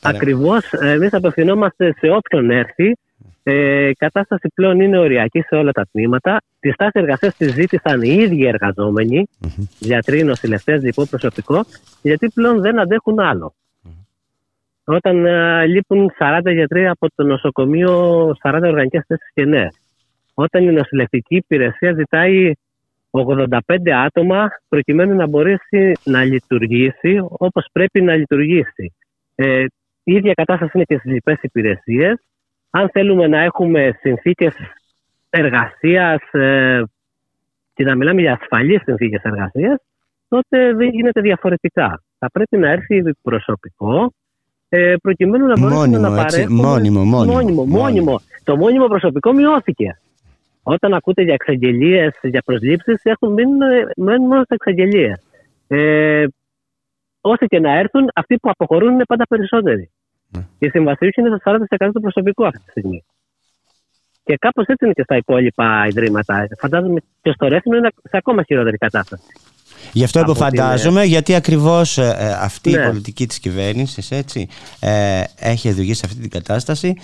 ακριβώς. 0.00 0.72
Εμείς 0.72 1.12
απευθυνόμαστε 1.12 1.94
σε 1.98 2.08
όποιον 2.08 2.50
έρθει. 2.50 2.92
Ε, 3.42 3.88
η 3.88 3.92
κατάσταση 3.92 4.48
πλέον 4.54 4.80
είναι 4.80 4.98
οριακή 4.98 5.40
σε 5.40 5.54
όλα 5.54 5.72
τα 5.72 5.86
τμήματα. 5.92 6.40
Τη 6.60 6.70
στάση 6.70 6.90
εργασίας 6.92 7.36
τη 7.36 7.48
ζήτησαν 7.48 8.02
οι 8.02 8.14
ίδιοι 8.14 8.46
εργαζόμενοι, 8.46 9.28
mm-hmm. 9.44 9.68
γιατροί, 9.78 10.24
νοσηλευτές, 10.24 10.80
δικό 10.80 11.06
προσωπικό, 11.06 11.64
γιατί 12.02 12.28
πλέον 12.28 12.60
δεν 12.60 12.80
αντέχουν 12.80 13.20
άλλο 13.20 13.54
όταν 14.88 15.24
uh, 15.26 15.66
λείπουν 15.66 16.12
40 16.18 16.40
γιατροί 16.52 16.88
από 16.88 17.06
το 17.14 17.22
νοσοκομείο, 17.22 18.26
40 18.42 18.60
οργανικές 18.62 19.04
θέσεις 19.06 19.30
και 19.34 19.44
ναι. 19.44 19.66
Όταν 20.34 20.68
η 20.68 20.72
νοσηλευτική 20.72 21.36
υπηρεσία 21.36 21.92
ζητάει 21.92 22.52
85 23.10 23.58
άτομα 23.90 24.48
προκειμένου 24.68 25.14
να 25.14 25.26
μπορέσει 25.26 25.92
να 26.04 26.24
λειτουργήσει 26.24 27.18
όπως 27.28 27.66
πρέπει 27.72 28.02
να 28.02 28.14
λειτουργήσει. 28.14 28.94
Ε, 29.34 29.64
η 30.04 30.12
ίδια 30.12 30.32
κατάσταση 30.32 30.70
είναι 30.74 30.84
και 30.84 30.98
στις 30.98 31.12
λοιπές 31.12 31.38
υπηρεσίες. 31.42 32.18
Αν 32.70 32.88
θέλουμε 32.92 33.26
να 33.26 33.40
έχουμε 33.40 33.98
συνθήκες 34.00 34.54
εργασίας 35.30 36.20
ε, 36.32 36.82
και 37.74 37.84
να 37.84 37.94
μιλάμε 37.94 38.20
για 38.20 38.38
ασφαλείς 38.40 38.82
συνθήκες 38.82 39.22
εργασίας, 39.22 39.78
τότε 40.28 40.74
δεν 40.74 40.88
γίνεται 40.88 41.20
διαφορετικά. 41.20 42.02
θα 42.18 42.30
πρέπει 42.30 42.56
να 42.56 42.70
έρθει 42.70 43.02
προσωπικό 43.22 44.12
ε, 44.68 44.94
προκειμένου 45.02 45.46
να 45.46 45.58
μπορέσουμε 45.58 45.86
Μόνιμο, 45.86 46.08
να 46.08 46.22
έτσι, 46.22 46.36
παρέχουμε... 46.36 46.62
μόνιμο, 46.62 47.04
μόνιμο, 47.04 47.32
μόνιμο, 47.32 47.64
μόνιμο. 47.64 47.82
μόνιμο. 47.82 48.20
Το 48.44 48.56
μόνιμο 48.56 48.86
προσωπικό 48.86 49.32
μειώθηκε. 49.32 50.00
Όταν 50.62 50.94
ακούτε 50.94 51.22
για 51.22 51.34
εξαγγελίες, 51.34 52.18
για 52.22 52.42
προσλήψεις, 52.44 53.00
έχουν 53.02 53.32
μείνει, 53.32 53.56
μένουν 53.96 54.26
μόνο 54.26 54.40
σε 54.40 54.54
εξαγγελίε. 54.54 55.12
Ε, 55.68 56.26
όσοι 57.20 57.46
και 57.46 57.60
να 57.60 57.78
έρθουν, 57.78 58.10
αυτοί 58.14 58.36
που 58.36 58.50
αποχωρούν 58.50 58.92
είναι 58.92 59.04
πάντα 59.04 59.24
περισσότεροι. 59.28 59.90
Ναι. 60.28 60.46
Οι 60.58 60.68
συμβασιούχοι 60.68 61.20
είναι 61.20 61.36
στο 61.40 61.66
40% 61.78 61.90
του 61.92 62.00
προσωπικού 62.00 62.46
αυτή 62.46 62.58
τη 62.64 62.70
στιγμή. 62.70 63.04
Και 64.24 64.36
κάπως 64.36 64.66
έτσι 64.66 64.84
είναι 64.84 64.94
και 64.94 65.02
στα 65.02 65.16
υπόλοιπα 65.16 65.86
ιδρύματα. 65.86 66.48
Φαντάζομαι 66.58 67.00
και 67.22 67.30
στο 67.30 67.48
Ρέθινο 67.48 67.76
είναι 67.76 67.88
σε 68.02 68.16
ακόμα 68.16 68.42
χειρότερη 68.42 68.76
κατάσταση. 68.76 69.26
Γι' 69.92 70.04
αυτό 70.04 70.20
Από 70.20 70.30
υποφαντάζομαι, 70.30 71.04
γιατί 71.04 71.34
ακριβώς 71.34 71.98
ε, 71.98 72.16
ε, 72.18 72.32
αυτή 72.32 72.70
η 72.70 72.74
Ναι. 72.74 72.86
πολιτική 72.86 73.26
της 73.26 73.38
κυβέρνησης 73.38 74.10
έτσι, 74.10 74.48
ε, 74.80 75.22
έχει 75.38 75.68
οδηγήσει 75.68 75.98
σε 75.98 76.06
αυτή 76.06 76.20
την 76.20 76.30
κατάσταση 76.30 76.96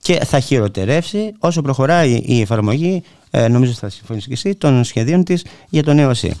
και 0.00 0.14
θα 0.14 0.40
χειροτερεύσει 0.40 1.34
όσο 1.38 1.62
προχωράει 1.62 2.22
η 2.26 2.40
εφαρμογή, 2.40 3.02
ε, 3.30 3.48
νομίζω 3.48 3.72
θα 3.72 3.88
συμφωνήσει 3.88 4.26
και 4.26 4.32
εσύ, 4.32 4.56
των 4.56 4.84
σχεδίων 4.84 5.24
της 5.24 5.46
για 5.68 5.82
το 5.82 5.92
νέο 5.92 6.14
ΣΥ. 6.14 6.40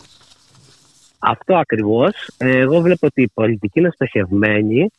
Αυτό 1.18 1.56
ακριβώς. 1.56 2.12
Εγώ 2.36 2.80
βλέπω 2.80 3.06
ότι 3.06 3.22
η 3.22 3.30
πολιτική 3.34 3.78
είναι 3.78 3.90
στοχευμένη, 3.94 4.90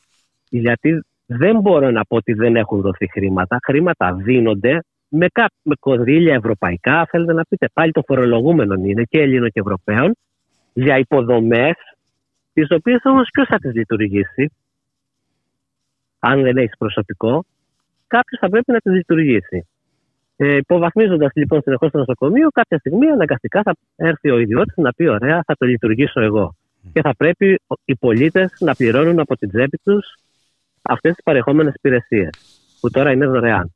γιατί 0.50 1.02
δεν 1.26 1.60
μπορώ 1.60 1.92
να 1.92 2.06
πω 2.06 2.16
ότι 2.16 2.34
δεν 2.34 2.56
έχουν 2.56 2.82
δοθεί 2.82 3.10
χρήματα. 3.12 3.58
Χρήματα 3.66 4.14
δίνονται 4.14 4.80
με, 5.08 5.28
κά, 5.32 5.50
με 5.62 5.76
κονδύλια 5.80 6.34
ευρωπαϊκά, 6.34 7.08
θέλετε 7.10 7.34
να 7.34 7.44
πείτε 7.50 7.70
πάλι 7.74 7.92
των 7.92 8.04
φορολογούμενων 8.06 8.86
είναι 8.86 9.04
και 9.04 9.20
Ελλήνων 9.20 9.50
και 9.50 9.60
Ευρωπαίων, 9.60 10.14
για 10.80 10.98
υποδομές, 10.98 11.76
τις 12.54 12.68
οποίες 12.72 13.00
όμως 13.04 13.30
ποιος 13.34 13.48
θα 13.48 13.58
τις 13.58 13.74
λειτουργήσει, 13.74 14.52
αν 16.20 16.42
δεν 16.42 16.58
έχεις 16.58 16.78
προσωπικό, 16.78 17.46
κάποιος 18.08 18.40
θα 18.40 18.50
πρέπει 18.50 18.72
να 18.72 18.80
τις 18.80 18.94
λειτουργήσει. 18.94 19.68
Ε, 20.36 20.56
Υποβαθμίζοντας 20.56 21.32
λοιπόν 21.34 21.62
συνεχώς 21.62 21.92
το 21.92 21.98
νοσοκομείο, 21.98 22.50
κάποια 22.50 22.78
στιγμή 22.78 23.08
αναγκαστικά 23.08 23.62
θα 23.64 23.76
έρθει 23.96 24.30
ο 24.30 24.38
ιδιώτης 24.40 24.76
να 24.78 24.94
πει: 24.94 25.08
Ωραία, 25.08 25.44
θα 25.46 25.56
το 25.58 25.66
λειτουργήσω 25.66 26.22
εγώ. 26.22 26.56
Και 26.94 27.02
θα 27.02 27.16
πρέπει 27.16 27.60
ο- 27.68 27.76
οι 27.86 27.96
πολίτες 27.96 28.54
να 28.60 28.76
πληρώνουν 28.76 29.20
από 29.20 29.36
την 29.38 29.50
τσέπη 29.50 29.78
τους 29.84 30.06
αυτές 30.82 31.14
τις 31.16 31.24
παρεχόμενες 31.24 31.74
υπηρεσίες, 31.76 32.30
που 32.80 32.90
τώρα 32.90 33.12
είναι 33.12 33.26
δωρεάν. 33.28 33.74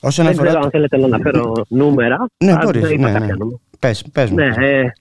Όσον 0.00 0.24
Δεν 0.24 0.34
αφορά 0.34 0.48
ξέρω 0.48 0.58
το- 0.60 0.64
αν 0.64 0.70
θέλετε 0.70 0.96
να 0.96 1.04
αναφέρω 1.04 1.64
νούμερα. 1.68 2.26
Ναι, 2.44 2.52
Αν 2.52 2.58
μπορείς, 2.64 2.80
δεν 2.82 2.90
είπα 2.92 3.06
ναι, 3.06 3.12
κάποια 3.12 3.26
ναι. 3.26 3.34
νούμερα. 3.36 3.58
Πες, 3.78 4.04
πες 4.12 4.30
μου. 4.30 4.36
Ναι, 4.36 4.52
ε, 4.58 4.92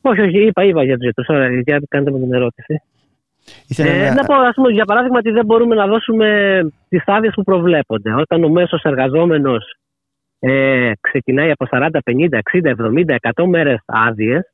όχι, 0.00 0.20
όχι, 0.20 0.46
είπα, 0.46 0.64
είπα 0.64 0.84
για 0.84 0.94
τους 0.94 1.02
γιατρούς. 1.04 1.28
Ωραία, 1.28 1.48
για 1.60 1.82
κάντε 1.88 2.10
μου 2.10 2.18
την 2.18 2.32
ερώτηση. 2.34 2.82
Ήθελα 3.68 3.90
Ε, 3.90 4.08
να- 4.08 4.14
να 4.14 4.24
πω, 4.24 4.34
ας 4.34 4.54
πούμε, 4.54 4.70
για 4.70 4.84
παράδειγμα, 4.84 5.18
ότι 5.18 5.30
δεν 5.30 5.44
μπορούμε 5.44 5.74
να 5.74 5.86
δώσουμε 5.86 6.60
τις 6.88 7.02
άδειες 7.06 7.32
που 7.34 7.42
προβλέπονται. 7.42 8.14
Όταν 8.14 8.44
ο 8.44 8.48
μέσος 8.48 8.82
εργαζόμενος 8.82 9.76
ε, 10.38 10.92
ξεκινάει 11.00 11.50
από 11.50 11.66
40, 11.66 12.00
50, 12.04 12.38
60, 12.38 12.70
70, 12.70 13.14
100 13.14 13.46
μέρες 13.46 13.78
άδειες, 13.84 14.52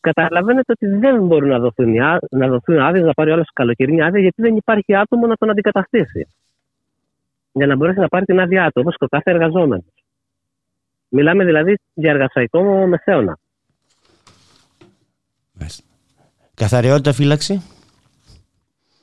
καταλαβαίνετε 0.00 0.72
ότι 0.72 0.86
δεν 0.86 1.22
μπορούν 1.26 1.48
να 1.48 1.58
δοθούν, 1.58 1.94
οι 1.94 2.00
ά- 2.00 2.18
να 2.30 2.48
δοθούν 2.48 2.78
άδειες, 2.78 3.04
να 3.04 3.12
πάρει 3.12 3.30
όλο 3.30 3.44
καλοκαιρινή 3.52 4.02
άδεια, 4.02 4.20
γιατί 4.20 4.42
δεν 4.42 4.56
υπάρχει 4.56 4.94
άτομο 4.94 5.26
να 5.26 5.34
τον 5.36 5.50
αντικαταστήσει. 5.50 6.26
Για 7.52 7.66
να 7.66 7.76
μπορέσει 7.76 7.98
να 7.98 8.08
πάρει 8.08 8.24
την 8.24 8.40
άδειά 8.40 8.64
του, 8.66 8.72
όπως 8.80 8.96
και 8.96 9.04
ο 9.04 9.08
κάθε 9.08 9.30
εργαζόμενος. 9.30 9.84
Μιλάμε 11.08 11.44
δηλαδή 11.44 11.78
για 11.94 12.10
εργασιακό 12.10 12.86
μεσαίωνα. 12.86 13.38
Καθαριότητα 16.54 17.12
φύλαξη; 17.12 17.62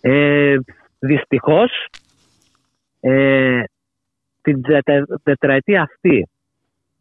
Ε, 0.01 0.55
Δυστυχώς, 0.99 1.71
ε, 2.99 3.63
την 4.41 4.61
τετρα- 4.61 5.05
τετραετία 5.23 5.81
αυτή 5.81 6.29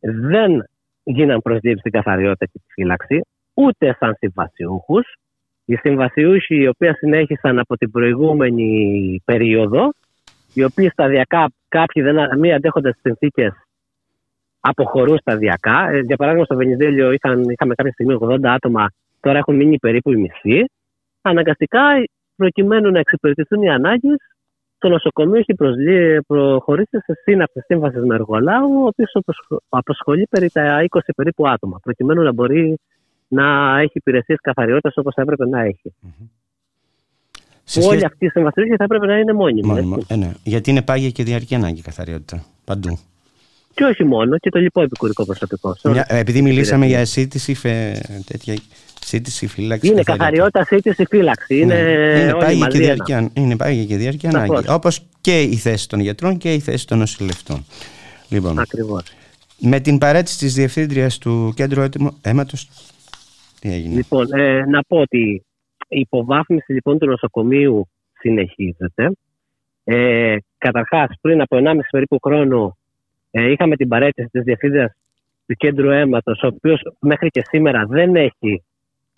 δεν 0.01 0.69
γίναν 1.03 1.41
προσλήψεις 1.41 1.81
στην 1.81 1.93
καθαριότητα 1.93 2.47
και 2.47 2.59
τη 2.59 2.73
φύλαξη, 2.73 3.21
ούτε 3.55 3.97
σαν 3.99 4.15
συμβασιούχους. 4.19 5.15
Οι 5.65 5.77
συμβασιούχοι 5.77 6.55
οι 6.55 6.69
οποίοι 6.69 6.95
συνέχισαν 6.95 7.59
από 7.59 7.77
την 7.77 7.91
προηγούμενη 7.91 9.23
περίοδο, 9.25 9.93
οι 10.55 10.65
οποίοι 10.65 10.89
σταδιακά 10.89 11.51
κάποιοι 11.69 12.03
δεν, 12.03 12.39
μη 12.39 12.53
αντέχοντας 12.53 12.93
τις 12.93 13.01
συνθήκες 13.01 13.53
αποχωρούν 14.61 15.19
σταδιακά. 15.19 15.91
Ε, 15.91 16.01
για 16.01 16.17
παράδειγμα, 16.17 16.45
στο 16.45 16.57
Βενιζέλιο 16.57 17.13
είχαν, 17.13 17.43
είχαμε 17.49 17.75
κάποια 17.75 17.93
στιγμή 17.93 18.17
80 18.21 18.39
άτομα, 18.45 18.91
τώρα 19.21 19.39
έχουν 19.39 19.57
μείνει 19.57 19.79
περίπου 19.79 20.13
οι 20.13 20.17
μισοί. 20.17 20.65
Αναγκαστικά, 21.23 21.81
προκειμένου 22.37 22.91
να 22.91 22.99
εξυπηρετηθούν 22.99 23.63
οι 23.63 23.71
ανάγκες, 23.71 24.17
το 24.79 24.89
νοσοκομείο 24.89 25.37
έχει 25.39 25.55
προσλή- 25.55 26.27
προχωρήσει 26.27 26.99
σε 27.05 27.15
σύναψη 27.23 27.61
σύμβασης 27.67 28.03
με 28.05 28.15
εργολάβο, 28.15 28.83
ο 28.83 28.87
οποίος 28.87 29.13
απασχολεί 29.69 30.27
περί 30.31 30.51
τα 30.51 30.83
20 30.83 31.13
περίπου 31.17 31.49
άτομα, 31.49 31.79
προκειμένου 31.83 32.23
να 32.23 32.33
μπορεί 32.33 32.79
να 33.29 33.79
έχει 33.81 33.91
υπηρεσίες 33.95 34.39
καθαριότητας 34.43 34.97
όπως 34.97 35.15
θα 35.15 35.23
έπρεπε 35.23 35.47
να 35.49 35.61
έχει. 35.61 35.93
Σε 37.65 37.81
Που 37.81 37.87
όλοι 37.87 37.97
σχέση- 37.99 38.05
αυτοί 38.13 38.25
οι 38.25 38.29
συμβασιούχοι 38.29 38.77
θα 38.77 38.85
έπρεπε 38.85 39.07
να 39.07 39.19
είναι 39.19 39.33
μόνιμοι. 39.33 39.67
Μόνιμο. 39.67 39.95
έτσι. 39.99 40.15
Ε, 40.15 40.17
ναι. 40.17 40.33
Γιατί 40.45 40.71
είναι 40.71 40.83
πάγια 40.83 41.11
και 41.11 41.23
διαρκή 41.23 41.55
ανάγκη 41.55 41.79
η 41.79 41.83
καθαριότητα. 41.83 42.45
Παντού. 42.65 42.99
Και 43.75 43.85
όχι 43.85 44.05
μόνο, 44.05 44.39
και 44.39 44.51
το 44.51 44.59
λοιπό 44.59 44.83
επικουρικό 44.83 45.25
προσωπικό. 45.25 45.75
σε 45.75 45.89
όλες 45.89 45.99
Μια, 45.99 46.07
τις 46.07 46.19
επειδή 46.19 46.43
μιλήσαμε 46.43 46.87
για 46.87 47.01
υπηρεσίες. 47.01 47.11
σύντηση, 47.29 47.55
φε, 47.55 48.01
τέτοια, 48.27 48.57
σύντηση 49.01 49.47
φύλαξη. 49.47 49.89
Είναι 49.91 50.03
καθαριότητα, 50.03 50.65
σύντηση, 50.65 51.05
φύλαξη. 51.09 51.59
Είναι, 51.59 51.75
Ναι. 51.83 52.21
είναι 52.21 52.33
όλοι 52.33 52.39
πάγια 52.45 52.53
και 52.53 52.59
μαζί 52.79 52.83
ένα. 52.85 52.95
διαρκή, 53.05 53.31
είναι 53.41 53.57
πάγια 53.57 53.85
και 53.85 53.97
διαρκή 53.97 54.29
Σαφώς. 54.31 54.49
ανάγκη. 54.51 54.71
Όπως 54.71 55.01
και 55.21 55.41
η 55.43 55.57
θέση 55.57 55.89
των 55.89 56.01
γιατρών 56.01 56.37
και 56.39 56.55
η 56.55 56.59
θέση 56.61 56.87
των 56.87 56.99
νοσηλευτών. 56.99 57.65
Λοιπόν, 58.29 58.59
Ακριβώς. 58.59 59.03
με 59.59 59.81
την 59.81 59.99
παρέτηση 59.99 60.39
της 60.39 60.55
διευθύντριας 60.55 61.19
του 61.19 61.53
κέντρου 61.57 61.85
αίματος, 62.23 62.69
τι 63.61 63.73
έγινε; 63.73 63.95
Λοιπόν, 63.95 64.27
ε, 64.33 64.65
να 64.67 64.83
πω 64.83 64.97
ότι 64.97 65.45
η 65.89 66.01
υποβάθμιση 66.01 66.73
λοιπόν 66.73 66.99
του 66.99 67.07
νοσοκομείου 67.07 67.89
συνεχίζεται. 68.21 69.11
Ε, 69.85 70.37
Καταρχάς, 70.59 71.09
πριν 71.21 71.41
από 71.41 71.57
1,5 71.57 71.89
περίπου 71.91 72.19
χρόνο, 72.23 72.77
ε, 73.31 73.51
είχαμε 73.51 73.77
την 73.77 73.89
παρέτηση 73.89 74.29
της 74.29 74.43
διευθύντριας 74.43 74.93
του 75.47 75.55
κέντρου 75.55 75.91
αίματος, 75.91 76.43
ο 76.43 76.47
οποίος 76.47 76.83
μέχρι 77.01 77.29
και 77.29 77.43
σήμερα 77.45 77.85
δεν 77.89 78.17
έχει 78.17 78.65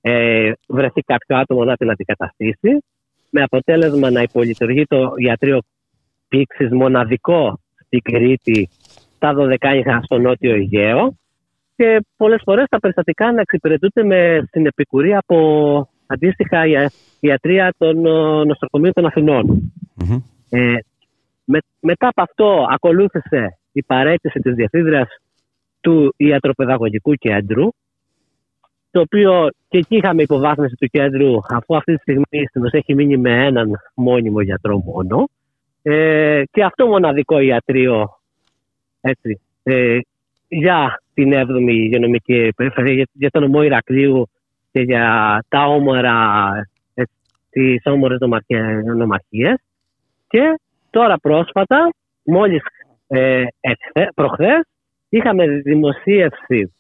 ε, 0.01 0.53
βρεθεί 0.69 1.01
κάποιο 1.01 1.37
άτομο 1.37 1.65
να 1.65 1.77
την 1.77 1.91
αντικαταστήσει. 1.91 2.85
Με 3.31 3.43
αποτέλεσμα 3.43 4.11
να 4.11 4.23
υπολειτουργεί 4.23 4.85
το 4.85 5.13
ιατρείο 5.17 5.59
πήξης 6.29 6.71
μοναδικό 6.71 7.61
στην 7.85 8.01
Κρήτη, 8.03 8.69
στα 9.17 9.35
Δωδεκάνηχα 9.35 10.01
στο 10.03 10.19
Νότιο 10.19 10.55
Αιγαίο 10.55 11.17
και 11.77 12.05
πολλές 12.17 12.41
φορές 12.45 12.67
τα 12.69 12.79
περιστατικά 12.79 13.33
να 13.33 13.41
εξυπηρετούνται 13.41 14.05
με 14.05 14.45
στην 14.47 14.67
επικουρία 14.67 15.19
από 15.19 15.89
αντίστοιχα 16.07 16.67
ια- 16.67 16.91
ιατρία 17.21 17.75
των 17.79 18.07
ε, 18.07 18.45
νοσοκομείων 18.45 18.93
των 18.93 19.07
Αθηνών. 19.07 19.73
Ε, 20.51 20.75
με, 21.45 21.59
μετά 21.81 22.09
από 22.09 22.23
αυτό 22.23 22.67
ακολούθησε 22.71 23.59
η 23.73 23.83
παρέτηση 23.83 24.41
της 24.41 24.55
διευθύντριας 24.55 25.09
του 25.81 26.15
ιατροπαιδαγωγικού 26.17 27.13
κέντρου 27.15 27.69
το 28.91 29.01
οποίο 29.01 29.49
και 29.69 29.79
εκεί 29.79 29.97
είχαμε 29.97 30.23
υποβάθμιση 30.23 30.75
του 30.75 30.87
κέντρου 30.87 31.37
αφού 31.49 31.77
αυτή 31.77 31.95
τη 31.95 32.01
στιγμή 32.01 32.47
στην 32.49 32.65
ουσία 32.65 32.79
έχει 32.79 32.95
μείνει 32.95 33.17
με 33.17 33.47
έναν 33.47 33.71
μόνιμο 33.95 34.41
γιατρό 34.41 34.79
μόνο 34.79 35.29
ε, 35.83 36.43
και 36.51 36.65
αυτό 36.65 36.87
μοναδικό 36.87 37.39
ιατρείο 37.39 38.23
έτσι, 39.03 39.41
ε, 39.63 39.99
για 40.49 41.03
την 41.15 41.33
7η 41.35 41.69
υγειονομική 41.69 42.53
περιφέρεια, 42.57 42.93
για, 42.93 43.07
για 43.13 43.31
το 43.31 43.41
νομό 43.41 43.63
Ηρακλείου 43.63 44.29
και 44.73 44.81
για 44.81 45.39
τα 45.49 45.67
όμορα, 45.67 46.51
ε, 46.95 47.03
τις 47.51 47.83
όμορες 47.85 48.19
νομαρχε- 48.21 48.85
νομαρχίες. 48.85 49.61
Και 50.29 50.61
τώρα 50.91 51.17
πρόσφατα, 51.19 51.93
μόλις 52.23 52.63
ε, 53.15 53.45
εχθέ- 53.61 54.15
προχθές, 54.15 54.61
είχαμε 55.09 55.47
δημοσίευση 55.47 56.75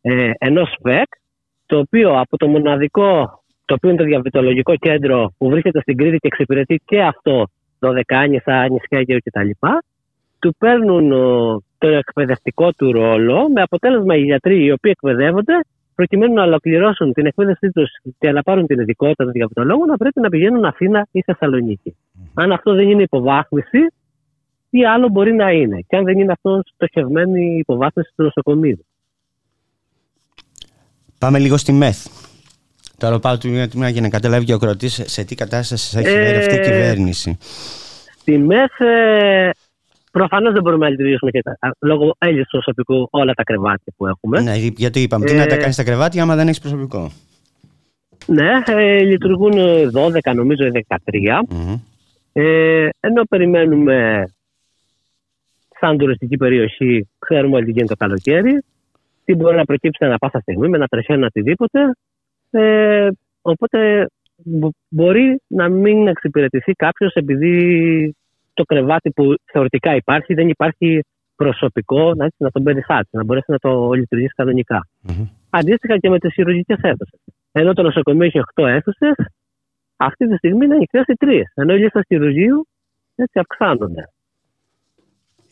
ε, 0.00 0.30
ενός 0.38 0.76
ΦΕΚ, 0.82 1.08
το 1.66 1.78
οποίο 1.78 2.18
από 2.18 2.36
το 2.36 2.48
μοναδικό, 2.48 3.42
το 3.64 3.74
οποίο 3.74 3.88
είναι 3.88 3.98
το 3.98 4.04
διαβητολογικό 4.04 4.76
κέντρο 4.76 5.32
που 5.38 5.48
βρίσκεται 5.48 5.80
στην 5.80 5.96
Κρήτη 5.96 6.16
και 6.16 6.26
εξυπηρετεί 6.26 6.80
και 6.84 7.02
αυτό, 7.02 7.46
Δωδεκάνησα, 7.78 8.68
νησιά 8.68 8.98
Αιγαίου 8.98 9.18
κτλ. 9.24 9.50
Του 10.38 10.54
παίρνουν 10.58 11.12
ο, 11.12 11.62
το 11.78 11.88
εκπαιδευτικό 11.88 12.72
του 12.72 12.92
ρόλο 12.92 13.48
με 13.54 13.62
αποτέλεσμα 13.62 14.16
οι 14.16 14.22
γιατροί 14.22 14.64
οι 14.64 14.72
οποίοι 14.72 14.92
εκπαιδεύονται 14.94 15.54
προκειμένου 15.94 16.34
να 16.34 16.42
ολοκληρώσουν 16.42 17.12
την 17.12 17.26
εκπαίδευσή 17.26 17.70
τους 17.70 17.90
και 18.18 18.32
να 18.32 18.42
πάρουν 18.42 18.66
την 18.66 18.80
ειδικότητα 18.80 19.24
του 19.24 19.30
διαβητολόγου 19.30 19.86
να 19.86 19.96
πρέπει 19.96 20.20
να 20.20 20.28
πηγαίνουν 20.28 20.64
Αθήνα 20.64 21.06
ή 21.10 21.22
Θεσσαλονίκη. 21.22 21.96
Αν 22.34 22.52
αυτό 22.52 22.74
δεν 22.74 22.90
είναι 22.90 23.02
υποβάθμιση, 23.02 23.78
τι 24.70 24.84
άλλο 24.84 25.08
μπορεί 25.08 25.32
να 25.32 25.50
είναι. 25.50 25.84
Και 25.88 25.96
αν 25.96 26.04
δεν 26.04 26.18
είναι 26.18 26.32
αυτό 26.32 26.62
στοχευμένη 26.74 27.44
η 27.44 27.58
υποβάθμιση 27.58 28.12
του 28.16 28.22
νοσοκομείου. 28.22 28.84
Πάμε 31.18 31.38
λίγο 31.38 31.56
στη 31.56 31.72
ΜΕΘ. 31.72 31.96
Τώρα 32.98 33.18
πάω 33.18 33.38
του 33.38 33.68
τμήμα 33.70 33.88
για 33.88 34.00
να 34.00 34.08
καταλάβει 34.08 34.44
και 34.44 34.54
ο 34.54 34.58
κροτή 34.58 34.88
σε 34.88 35.24
τι 35.24 35.34
κατάσταση 35.34 35.98
έχει 35.98 36.08
Ε, 36.08 36.24
φέρει 36.24 36.36
αυτή 36.36 36.54
η 36.54 36.60
κυβέρνηση; 36.60 37.38
Στη 38.18 38.38
ΜΕΘ 38.38 38.80
ε, 38.80 39.50
προφανώς 40.12 40.52
δεν 40.52 40.62
μπορούμε 40.62 40.84
να 40.84 40.90
λειτουργήσουμε 40.90 41.30
και 41.30 41.42
τα, 41.42 41.58
λόγω 41.80 42.14
έλλειψης 42.18 42.50
προσωπικού 42.50 43.08
όλα 43.10 43.34
τα 43.34 43.42
κρεβάτια 43.42 43.92
που 43.96 44.06
έχουμε. 44.06 44.40
Ναι, 44.40 44.54
γιατί 44.56 45.00
είπαμε, 45.00 45.24
τι 45.24 45.34
να 45.34 45.46
τα 45.46 45.54
Ε, 45.54 45.58
κάνεις 45.58 45.74
στα 45.74 45.84
κρεβάτια 45.84 46.22
άμα 46.22 46.36
δεν 46.36 46.46
έχεις 46.46 46.60
προσωπικό; 46.60 47.10
Ναι, 48.26 48.48
ε, 48.66 48.98
λειτουργούν 48.98 49.52
12 49.92 50.34
νομίζω 50.34 50.64
ή 50.64 50.70
13. 50.88 51.42
Ε, 52.32 52.88
ενώ 53.00 53.22
περιμένουμε 53.28 54.24
σαν 55.80 55.98
τουριστική 55.98 56.36
περιοχή, 56.36 57.08
ξέρουμε 57.18 57.56
ότι 57.56 57.70
γίνεται 57.70 57.94
το 57.94 57.96
καλοκαίρι, 57.96 58.62
τι 59.24 59.34
μπορεί 59.34 59.56
να 59.56 59.64
προκύψει 59.64 60.04
ανά 60.04 60.18
πάσα 60.18 60.40
στιγμή 60.40 60.68
με 60.68 60.76
ένα 60.76 60.86
τρεχαίνο 60.86 61.26
οτιδήποτε. 61.26 61.78
Ε, 62.50 63.08
οπότε 63.42 64.06
μπο- 64.36 64.70
μπορεί 64.88 65.40
να 65.46 65.68
μην 65.68 66.08
εξυπηρετηθεί 66.08 66.72
κάποιος 66.72 67.12
επειδή 67.12 68.14
το 68.54 68.64
κρεβάτι 68.64 69.10
που 69.10 69.34
θεωρητικά 69.52 69.94
υπάρχει 69.94 70.34
δεν 70.34 70.48
υπάρχει 70.48 71.00
προσωπικό 71.36 72.14
να, 72.14 72.28
να 72.36 72.50
τον 72.50 72.62
περιθάσει, 72.62 73.08
να 73.10 73.24
μπορέσεις 73.24 73.48
να 73.48 73.58
το 73.58 73.92
λειτουργήσεις 73.92 74.34
κανονικά. 74.34 74.86
Αντίστοιχα 75.50 75.98
και 75.98 76.08
με 76.10 76.18
τις 76.18 76.32
χειρουργικές 76.32 76.78
αίθουσες. 76.82 77.20
Ενώ 77.52 77.72
το 77.72 77.82
νοσοκομείο 77.82 78.24
έχει 78.26 78.40
8 78.54 78.66
αίθουσες, 78.66 79.14
αυτή 79.96 80.28
τη 80.28 80.36
στιγμή 80.36 80.64
είναι 80.64 80.74
ανοιχτέ 80.74 81.04
οι 81.06 81.14
τρεις. 81.14 81.52
Ενώ 81.54 81.74
οι 81.74 81.78
λίστα 81.78 82.02
χειρουργείου 82.06 82.66
έτσι 83.14 83.38
αυξάνονται. 83.38 84.04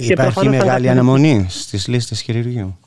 Και 0.00 0.12
Υπάρχει 0.12 0.32
προφανώς 0.32 0.60
αν 0.60 0.66
μεγάλη 0.66 0.86
κάποιος- 0.86 0.92
αναμονή 0.92 1.46
στις 1.48 1.88
λίστες 1.88 2.20
χειρουργείου; 2.20 2.78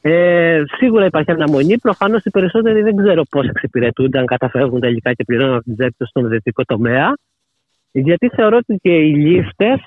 Ε, 0.00 0.62
σίγουρα 0.78 1.04
υπάρχει 1.06 1.30
αναμονή. 1.30 1.78
Προφανώς 1.78 2.24
οι 2.24 2.30
περισσότεροι 2.30 2.82
δεν 2.82 2.96
ξέρω 2.96 3.22
πώς 3.30 3.46
εξυπηρετούνται, 3.48 4.18
αν 4.18 4.26
καταφεύγουν 4.26 4.80
τελικά 4.80 5.12
και 5.12 5.24
πληρώνουν 5.24 5.54
από 5.54 5.64
την 5.64 5.74
τσέπη 5.76 5.94
τους 5.98 6.08
στον 6.08 6.24
ιδιωτικό 6.24 6.64
τομέα. 6.64 7.14
Γιατί 7.92 8.28
θεωρώ 8.28 8.56
ότι 8.56 8.78
και 8.82 8.90
οι 8.90 9.14
λίστες 9.14 9.80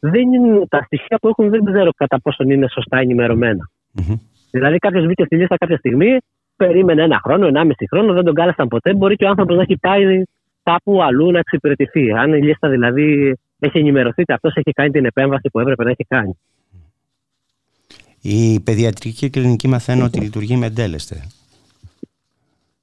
δεν 0.00 0.32
είναι 0.32 0.66
τα 0.68 0.82
στοιχεία 0.84 1.18
που 1.20 1.28
έχουν, 1.28 1.50
δεν 1.50 1.64
ξέρω 1.64 1.90
κατά 1.96 2.20
πόσο 2.20 2.44
είναι 2.44 2.68
σωστά 2.68 2.98
ενημερωμένα. 2.98 3.70
Δηλαδή, 4.50 4.78
κάποιος 4.78 5.06
μπήκε 5.06 5.24
στη 5.24 5.36
λίστα 5.36 5.56
κάποια 5.56 5.76
στιγμή, 5.76 6.16
περίμενε 6.56 7.02
ένα 7.02 7.20
χρόνο, 7.24 7.46
ενάμιση 7.46 7.86
χρόνο, 7.90 8.12
δεν 8.12 8.24
τον 8.24 8.34
κάλεσαν 8.34 8.68
ποτέ. 8.68 8.94
Μπορεί 8.94 9.16
και 9.16 9.24
ο 9.24 9.28
άνθρωπος 9.28 9.56
να 9.56 9.62
έχει 9.62 9.76
πάει 9.80 10.22
κάπου 10.62 11.02
αλλού 11.02 11.30
να 11.30 11.38
εξυπηρετηθεί. 11.38 12.12
Αν 12.12 12.32
η 12.32 12.42
λίστα 12.42 12.68
δηλαδή 12.68 13.34
έχει 13.60 13.78
ενημερωθεί 13.78 14.20
ότι 14.20 14.32
αυτός 14.32 14.54
έχει 14.54 14.72
κάνει 14.72 14.90
την 14.90 15.04
επέμβαση 15.04 15.48
που 15.50 15.60
έπρεπε 15.60 15.84
να 15.84 15.90
έχει 15.90 16.04
κάνει. 16.04 16.38
Η 18.22 18.60
παιδιατρική 18.60 19.30
κλινική 19.30 19.68
μαθαίνω 19.68 20.04
ότι 20.04 20.20
λειτουργεί 20.20 20.56
με 20.56 20.66
εντέλεστε. 20.66 21.26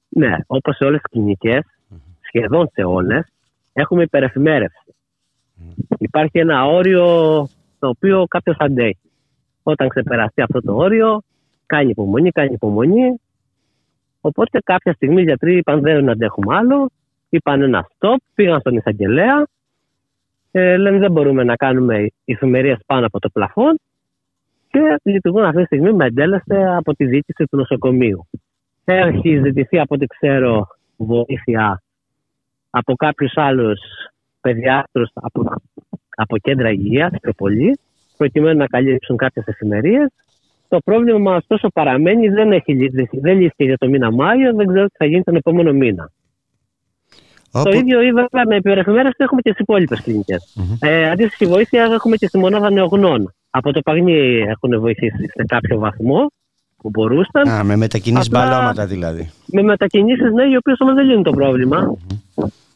Ναι, 0.08 0.36
όπως 0.46 0.76
σε 0.76 0.84
όλες 0.84 1.00
τις 1.00 1.10
κλινικές, 1.10 1.64
σχεδόν 2.20 2.70
σε 2.72 2.82
όλες, 2.82 3.26
έχουμε 3.72 4.02
υπερεφημέρευση. 4.02 4.94
Υπάρχει 5.98 6.38
ένα 6.38 6.66
όριο 6.66 7.04
το 7.78 7.88
οποίο 7.88 8.26
κάποιος 8.28 8.56
αντέχει. 8.58 9.10
Όταν 9.62 9.88
ξεπεραστεί 9.88 10.42
αυτό 10.42 10.60
το 10.60 10.76
όριο, 10.76 11.22
κάνει 11.66 11.90
υπομονή, 11.90 12.30
κάνει 12.30 12.52
υπομονή. 12.52 13.20
Οπότε 14.20 14.60
κάποια 14.64 14.92
στιγμή 14.92 15.20
οι 15.20 15.24
γιατροί 15.24 15.56
είπαν 15.56 15.80
δεν 15.80 16.08
αντέχουμε 16.08 16.56
άλλο, 16.56 16.90
είπαν 17.28 17.62
ένα 17.62 17.88
stop, 17.98 18.16
πήγαν 18.34 18.60
στον 18.60 18.76
εισαγγελέα, 18.76 19.46
ε, 20.50 20.76
λένε 20.76 20.98
δεν 20.98 21.12
μπορούμε 21.12 21.44
να 21.44 21.56
κάνουμε 21.56 22.06
εφημερίε 22.24 22.76
πάνω 22.86 23.06
από 23.06 23.18
το 23.18 23.28
πλαφόν 23.28 23.80
και 24.70 24.96
λειτουργούν 25.02 25.44
αυτή 25.44 25.58
τη 25.58 25.64
στιγμή 25.64 25.92
με 25.92 26.04
εντέλεστε 26.04 26.76
από 26.76 26.94
τη 26.94 27.04
διοίκηση 27.04 27.44
του 27.50 27.56
νοσοκομείου. 27.56 28.26
Έχει 28.84 29.40
ζητηθεί 29.44 29.78
από 29.78 29.94
ό,τι 29.94 30.06
ξέρω 30.06 30.66
βοήθεια 30.96 31.82
από 32.70 32.94
κάποιους 32.94 33.32
άλλους 33.36 33.80
παιδιάτρους 34.40 35.10
από, 35.14 35.44
από 36.16 36.38
κέντρα 36.38 36.70
υγείας 36.70 37.10
πιο 37.20 37.32
πολύ 37.32 37.78
προκειμένου 38.16 38.58
να 38.58 38.66
καλύψουν 38.66 39.16
κάποιες 39.16 39.46
εφημερίες. 39.46 40.08
Το 40.68 40.78
πρόβλημα 40.84 41.36
ωστόσο 41.36 41.68
παραμένει, 41.68 42.28
δεν, 42.28 42.52
έχει 42.52 42.74
λύσει, 42.74 43.08
δεν 43.12 43.38
λύθηκε 43.38 43.64
για 43.64 43.76
το 43.76 43.88
μήνα 43.88 44.12
Μάιο, 44.12 44.54
δεν 44.54 44.66
ξέρω 44.66 44.86
τι 44.86 44.94
θα 44.96 45.04
γίνει 45.04 45.22
τον 45.22 45.36
επόμενο 45.36 45.72
μήνα. 45.72 46.10
Το 47.62 47.70
ίδιο 47.70 48.02
ή 48.02 48.12
βέβαια 48.12 48.42
με 48.46 48.56
επιβρεφημέρωση 48.56 49.14
έχουμε 49.16 49.40
και 49.40 49.50
στι 49.52 49.62
υπόλοιπες 49.62 50.00
Ε, 50.80 51.10
αντίστοιχη 51.10 51.46
βοήθεια 51.46 51.82
έχουμε 51.84 52.16
και 52.16 52.26
στη 52.26 52.38
μονάδα 52.38 52.70
νεογνών. 52.70 53.34
Από 53.50 53.72
το 53.72 53.80
Παγνί 53.80 54.38
έχουν 54.38 54.80
βοηθήσει 54.80 55.24
σε 55.34 55.44
κάποιο 55.46 55.78
βαθμό 55.78 56.30
που 56.76 56.90
μπορούσαν. 56.90 57.48
Α, 57.48 57.64
με 57.64 57.76
μετακινήσεις 57.76 58.26
Απλά- 58.26 58.46
μπαλώματα 58.48 58.86
δηλαδή. 58.86 59.30
Με 59.46 59.62
μετακινήσεις, 59.62 60.32
ναι, 60.32 60.42
οι 60.44 60.56
οποίες 60.56 60.76
όμως 60.80 60.94
δεν 60.94 61.04
λύνουν 61.06 61.22
το 61.22 61.30
προβλημα 61.32 61.94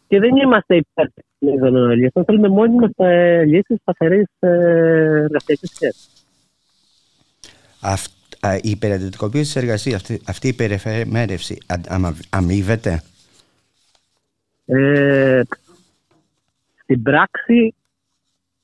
Και 0.09 0.19
δεν 0.19 0.37
είμαστε 0.37 0.77
υπέρ 0.77 1.07
των 1.61 1.91
λύσεων. 1.91 2.25
Θέλουμε 2.25 2.49
μόνιμε 2.49 2.89
λύσεις 3.45 3.77
σταθερής 3.81 4.27
εργασιακής 4.41 5.71
σχέσης. 5.75 6.09
Αυτ, 7.81 8.11
α, 8.41 8.55
η 8.57 8.71
υπερεντετικοποίηση 8.71 9.45
της 9.45 9.57
εργασίας, 9.63 10.01
αυτή, 10.01 10.21
αυτή 10.27 10.47
η 10.47 10.51
υπερεφημέρευση 10.51 11.59
α- 11.67 11.77
αμα- 11.89 12.17
αμείβεται; 12.31 13.03
Ε, 14.67 15.41
στην 16.83 17.03
πράξη, 17.03 17.75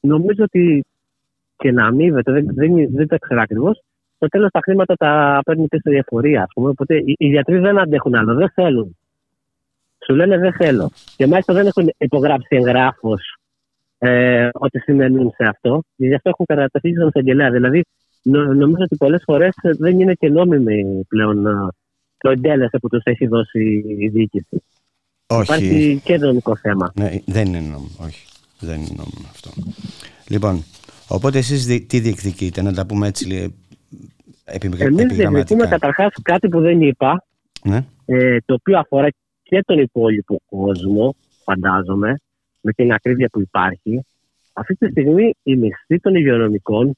νομίζω 0.01 0.45
ότι 0.45 0.85
και 1.57 1.73
να 1.73 1.87
αμείβεται, 1.87 2.33
δεν, 2.33 2.47
δεν, 2.55 2.91
δεν 2.91 3.09
τα 3.09 3.19
ξέρω 3.19 3.41
ακριβώς. 3.41 3.83
Στο 4.17 4.27
τέλος 4.27 4.51
τα 4.51 4.61
χρήματα 4.63 4.95
τα 4.95 5.41
παίρνει 5.45 5.69
πίσω 5.69 5.91
η 5.91 5.97
εφορία, 5.97 6.43
ας 6.43 6.49
πούμε. 6.55 6.69
Οπότε 6.69 6.97
οι, 6.97 7.15
οι 7.19 7.27
γιατροί 7.27 7.59
δεν 7.59 7.79
αντέχουν 7.79 8.15
άλλο, 8.15 8.35
δεν 8.35 8.51
θέλουν. 8.51 8.97
Σου 10.05 10.15
λένε 10.15 10.39
δεν 10.39 10.53
θέλω. 10.53 10.91
Και 11.17 11.27
μάλιστα 11.27 11.55
δεν 11.55 11.67
έχουν 11.67 11.93
υπογράψει 11.99 12.57
εγγράφος 12.57 13.39
ε, 13.99 14.49
ότι 14.53 14.79
σημαίνουν 14.79 15.31
σε 15.37 15.45
αυτό. 15.45 15.83
Γι' 15.97 16.15
αυτό 16.15 16.29
έχουν 16.29 16.47
κατατεθεί 16.47 16.95
στον 16.95 17.09
εισαγγελέα. 17.09 17.51
Δηλαδή, 17.51 17.85
νο, 18.23 18.45
νομίζω 18.45 18.83
ότι 18.83 18.97
πολλές 18.97 19.23
φορές 19.27 19.55
δεν 19.63 20.01
είναι 20.01 20.15
και 20.15 20.29
νόμιμη 20.29 21.05
πλέον 21.09 21.47
ε, 21.47 21.53
το 22.19 22.31
εντέλεσε 22.31 22.79
που 22.79 22.89
τους 22.89 23.03
έχει 23.05 23.27
δώσει 23.27 23.85
η 23.99 24.09
διοίκηση. 24.09 24.63
Όχι. 25.31 25.43
Υπάρχει 25.43 26.01
και 26.05 26.17
νομικό 26.19 26.57
θέμα. 26.57 26.93
Ναι, 26.95 27.11
δεν 27.27 27.47
είναι 27.47 27.59
νόμιμο. 27.61 27.91
Όχι. 28.01 28.27
Δεν 28.61 28.77
είναι 28.77 28.89
νόμιμο 28.97 29.29
αυτό. 29.31 29.51
Λοιπόν, 30.29 30.65
οπότε 31.09 31.39
εσείς 31.39 31.87
τι 31.87 32.01
διεκδικείτε, 32.01 32.63
να 32.63 32.73
τα 32.73 32.87
πούμε 32.87 33.07
έτσι 33.07 33.27
λίγο 33.27 33.53
επι, 34.45 34.67
Εμείς 34.67 34.79
διεκδικούμε 34.79 35.03
επιγραμματικά. 35.03 35.67
καταρχάς 35.69 36.13
κάτι 36.23 36.49
που 36.49 36.61
δεν 36.61 36.81
είπα, 36.83 37.25
Ναι. 37.65 37.85
ε, 38.07 38.39
το 38.45 38.55
οποίο 38.55 38.79
αφορά 38.79 39.09
και 39.43 39.63
τον 39.67 39.79
υπόλοιπο 39.79 40.41
κόσμο, 40.49 41.15
φαντάζομαι, 41.45 42.21
με 42.61 42.73
την 42.73 42.93
ακρίβεια 42.93 43.29
που 43.29 43.41
υπάρχει. 43.41 44.05
Αυτή 44.53 44.75
τη 44.75 44.91
στιγμή 44.91 45.35
η 45.43 45.57
μισθή 45.57 46.01
των 46.01 46.15
υγειονομικών 46.15 46.97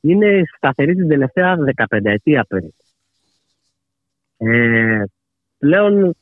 είναι 0.00 0.42
σταθερή 0.56 0.94
την 0.94 1.08
τελευταία 1.08 1.56
15 1.74 1.84
ετία 2.02 2.44
περίπου. 2.48 2.84
Ε, 4.36 5.02
πλέον 5.58 6.16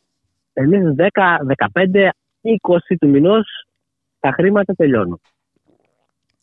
εμείς 0.54 0.94
10, 0.96 1.38
15, 1.72 2.10
20 2.42 2.96
του 3.00 3.08
μηνός 3.08 3.66
τα 4.20 4.30
χρήματα 4.30 4.74
τελειώνουν. 4.74 5.20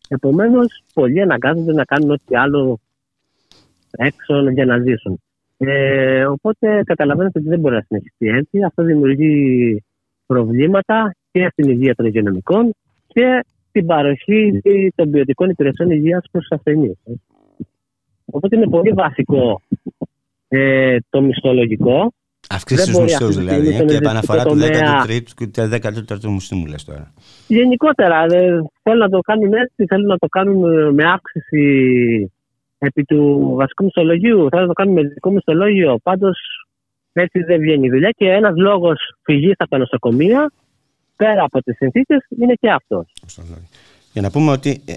Επομένως, 0.08 0.82
πολλοί 0.94 1.20
αναγκάζονται 1.20 1.72
να 1.72 1.84
κάνουν 1.84 2.10
ό,τι 2.10 2.36
άλλο 2.36 2.78
έξω 3.90 4.50
για 4.50 4.64
να 4.64 4.78
ζήσουν. 4.78 5.20
Ε, 5.56 6.24
οπότε 6.26 6.82
καταλαβαίνετε 6.84 7.38
ότι 7.38 7.48
δεν 7.48 7.60
μπορεί 7.60 7.74
να 7.74 7.84
συνεχιστεί 7.86 8.28
έτσι. 8.28 8.62
Αυτό 8.62 8.82
δημιουργεί 8.82 9.84
προβλήματα 10.26 11.14
και 11.30 11.48
στην 11.52 11.70
υγεία 11.70 11.94
των 11.94 12.06
υγειονομικών 12.06 12.74
και 13.06 13.44
στην 13.68 13.86
παροχή 13.86 14.60
των 14.94 15.10
ποιοτικών 15.10 15.50
υπηρεσιών 15.50 15.90
υγείας 15.90 16.24
προς 16.30 16.46
του 16.48 16.54
ασθενείς. 16.54 16.98
Οπότε 18.24 18.56
είναι 18.56 18.68
πολύ 18.68 18.92
βασικό 18.92 19.60
ε, 20.48 20.96
το 21.10 21.20
μισθολογικό. 21.20 22.12
Αυξήσεις 22.54 22.84
Δεν 22.84 22.94
του 22.94 23.00
μπορεί 23.00 23.10
μισθούς 23.12 23.28
αυτή 23.28 23.36
τη 23.36 23.42
στιγμή 23.42 23.60
δηλαδή. 23.60 23.76
στον 23.76 23.86
Και 23.86 23.94
ιδιωτικό 23.94 24.10
επαναφορά 24.10 24.42
του 24.42 24.48
τομέα- 24.48 25.04
13ου 25.06 25.32
και 25.36 25.46
του 25.46 25.68
14ου 26.26 26.30
μισθού 26.32 26.56
μου 26.56 26.66
λες 26.66 26.84
τώρα. 26.84 27.12
Γενικότερα 27.46 28.26
δεν 28.26 28.70
θέλουν 28.82 28.98
να 28.98 29.08
το 29.08 29.20
κάνουν 29.20 29.52
έτσι, 29.52 29.84
θέλουν 29.88 30.06
να 30.06 30.18
το 30.18 30.26
κάνουν 30.26 30.78
ε, 30.78 30.90
με 30.92 31.04
αύξηση 31.04 31.62
επί 32.78 33.04
του 33.04 33.52
βασικού 33.56 33.84
μισθολογίου. 33.84 34.36
Θέλουν 34.50 34.66
να 34.66 34.66
το 34.66 34.72
κάνουν 34.72 34.92
με 34.94 35.00
ειδικό 35.00 35.30
μισθολόγιο. 35.30 35.98
Πάντως 36.02 36.38
έτσι 37.12 37.38
δεν 37.42 37.60
βγαίνει 37.60 37.86
η 37.86 37.90
δουλειά 37.90 38.10
και 38.16 38.28
ένας 38.30 38.52
λόγος 38.56 38.98
φυγής 39.22 39.54
από 39.58 39.70
τα 39.70 39.78
νοσοκομεία 39.78 40.52
πέρα 41.16 41.42
από 41.44 41.62
τις 41.62 41.76
συνθήκες 41.76 42.26
είναι 42.40 42.54
και 42.60 42.70
αυτός. 42.70 43.12
Για 44.12 44.22
να 44.22 44.30
πούμε 44.30 44.50
ότι 44.50 44.82
ε, 44.84 44.92
ε, 44.92 44.96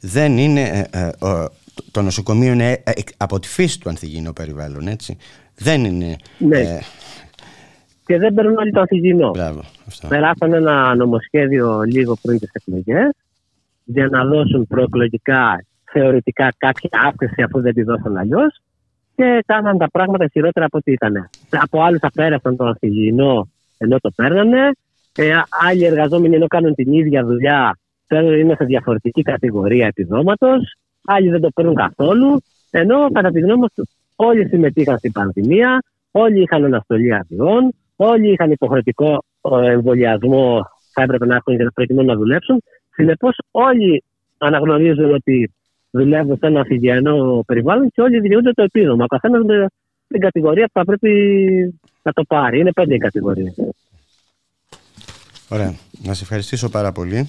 δεν 0.00 0.38
είναι. 0.38 0.60
ε, 0.92 0.98
ε, 0.98 1.06
ο- 1.26 1.48
το- 1.74 1.84
το 1.90 2.02
νοσοκομείο 2.02 2.52
είναι 2.52 2.70
ε, 2.72 2.80
ε, 2.84 2.92
από 3.16 3.38
τη 3.40 3.48
φύση 3.48 3.80
του 3.80 3.88
ανθυγιεινό 3.88 4.32
περιβάλλον, 4.32 4.86
έτσι. 4.88 5.16
Δεν 5.60 5.84
είναι. 5.84 6.16
Ναι. 6.38 6.58
ε, 6.58 6.80
Και 8.06 8.18
δεν 8.18 8.34
παίρνουν 8.34 8.56
όλοι 8.56 8.70
το 8.70 8.80
ανθυγιεινό. 8.80 9.30
Μπράβο. 9.30 9.60
Αυτό. 9.86 10.08
Περάσαν 10.08 10.52
ένα 10.52 10.94
νομοσχέδιο 10.94 11.82
λίγο 11.82 12.16
πριν 12.22 12.38
τις 12.38 12.50
εκλογές 12.52 13.10
για 13.84 14.06
να 14.06 14.24
δώσουν 14.24 14.66
προεκλογικά 14.66 15.64
θεωρητικά 15.92 16.52
κάποια 16.56 16.90
αύξηση 17.06 17.42
αφού 17.42 17.60
δεν 17.60 17.74
τη 17.74 17.82
δώσαν 17.82 18.16
αλλιώς. 18.16 18.60
Και 19.14 19.24
και 19.24 19.44
κάναν 19.46 19.78
τα 19.78 19.90
πράγματα 19.90 20.26
χειρότερα 20.32 20.66
από 20.66 20.78
ό,τι 20.78 20.92
ήταν. 20.92 21.30
Από 21.50 21.82
άλλους 21.82 22.00
αφαίρεσαν 22.02 22.56
τον 22.56 22.66
ανθυγιεινό 22.66 23.48
ενώ 23.78 23.98
το 23.98 24.10
παίρνανε. 24.10 24.70
Ε, 25.16 25.32
άλλοι 25.68 25.84
εργαζόμενοι 25.84 26.34
ενώ 26.34 26.46
κάνουν 26.46 26.74
την 26.74 26.92
ίδια 26.92 27.24
δουλειά 27.24 27.78
παίρνουν 28.06 28.38
είναι 28.38 28.54
σε 28.54 28.64
διαφορετική 28.64 29.22
κατηγορία 29.22 29.86
επιδόματος. 29.86 30.74
Άλλοι 31.04 31.28
δεν 31.28 31.40
το 31.40 31.48
παίρνουν 31.54 31.74
καθόλου. 31.74 32.42
Ενώ 32.70 33.10
κατά 33.10 33.30
τη 33.30 33.40
γνώμη 33.40 33.60
μου 33.60 33.84
όλοι 34.22 34.48
συμμετείχαν 34.48 34.98
στην 34.98 35.12
πανδημία, 35.12 35.82
όλοι 36.10 36.42
είχαν 36.42 36.64
αναστολή 36.64 37.14
αδειών, 37.14 37.74
όλοι 37.96 38.32
είχαν 38.32 38.50
υποχρεωτικό 38.50 39.24
ε, 39.40 39.70
εμβολιασμό, 39.70 40.60
θα 40.92 41.02
έπρεπε 41.02 41.26
να 41.26 41.34
έχουν 41.34 41.54
για 41.54 41.70
προκειμένου 41.74 42.08
να 42.08 42.14
δουλέψουν. 42.14 42.62
Συνεπώς, 42.90 43.36
όλοι 43.50 44.04
αναγνωρίζουν 44.38 45.14
ότι 45.14 45.52
δουλεύουν 45.90 46.36
σε 46.36 46.46
ένα 46.46 46.60
αφηγιανό 46.60 47.42
περιβάλλον 47.46 47.90
και 47.90 48.00
όλοι 48.00 48.20
διηγούνται 48.20 48.52
το 48.52 48.62
επίδομα. 48.62 49.04
Ο 49.04 49.06
καθένας 49.06 49.44
με 49.44 49.66
την 50.08 50.20
κατηγορία 50.20 50.66
που 50.66 50.72
θα 50.72 50.84
πρέπει 50.84 51.10
να 52.02 52.12
το 52.12 52.24
πάρει. 52.24 52.58
Είναι 52.58 52.72
πέντε 52.72 52.94
οι 52.94 52.98
κατηγορίες. 52.98 53.54
Ωραία. 55.48 55.74
Να 56.02 56.14
σε 56.14 56.22
ευχαριστήσω 56.22 56.68
πάρα 56.68 56.92
πολύ. 56.92 57.28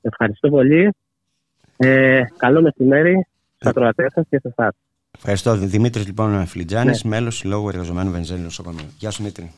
Ευχαριστώ 0.00 0.48
πολύ. 0.48 0.94
Ε, 1.76 2.22
καλό 2.36 2.62
μεσημέρι 2.62 3.26
στα 3.56 3.70
ακροατές 3.70 4.12
σας 4.12 4.26
και 4.28 4.38
σε 4.38 4.48
εσάς. 4.48 4.74
Ευχαριστώ. 5.16 5.56
Δημήτρης 5.56 6.06
λοιπόν 6.06 6.46
Φλιτζάνη, 6.46 6.90
Ναι. 6.90 6.98
μέλος 7.04 7.36
Συλλόγου 7.36 7.68
Εργαζομένου 7.68 8.10
Βενζέλη 8.10 8.40
Νοσοκομείου. 8.42 8.86
Γεια 8.98 9.10
σου, 9.10 9.18
Δημήτρη. 9.22 9.52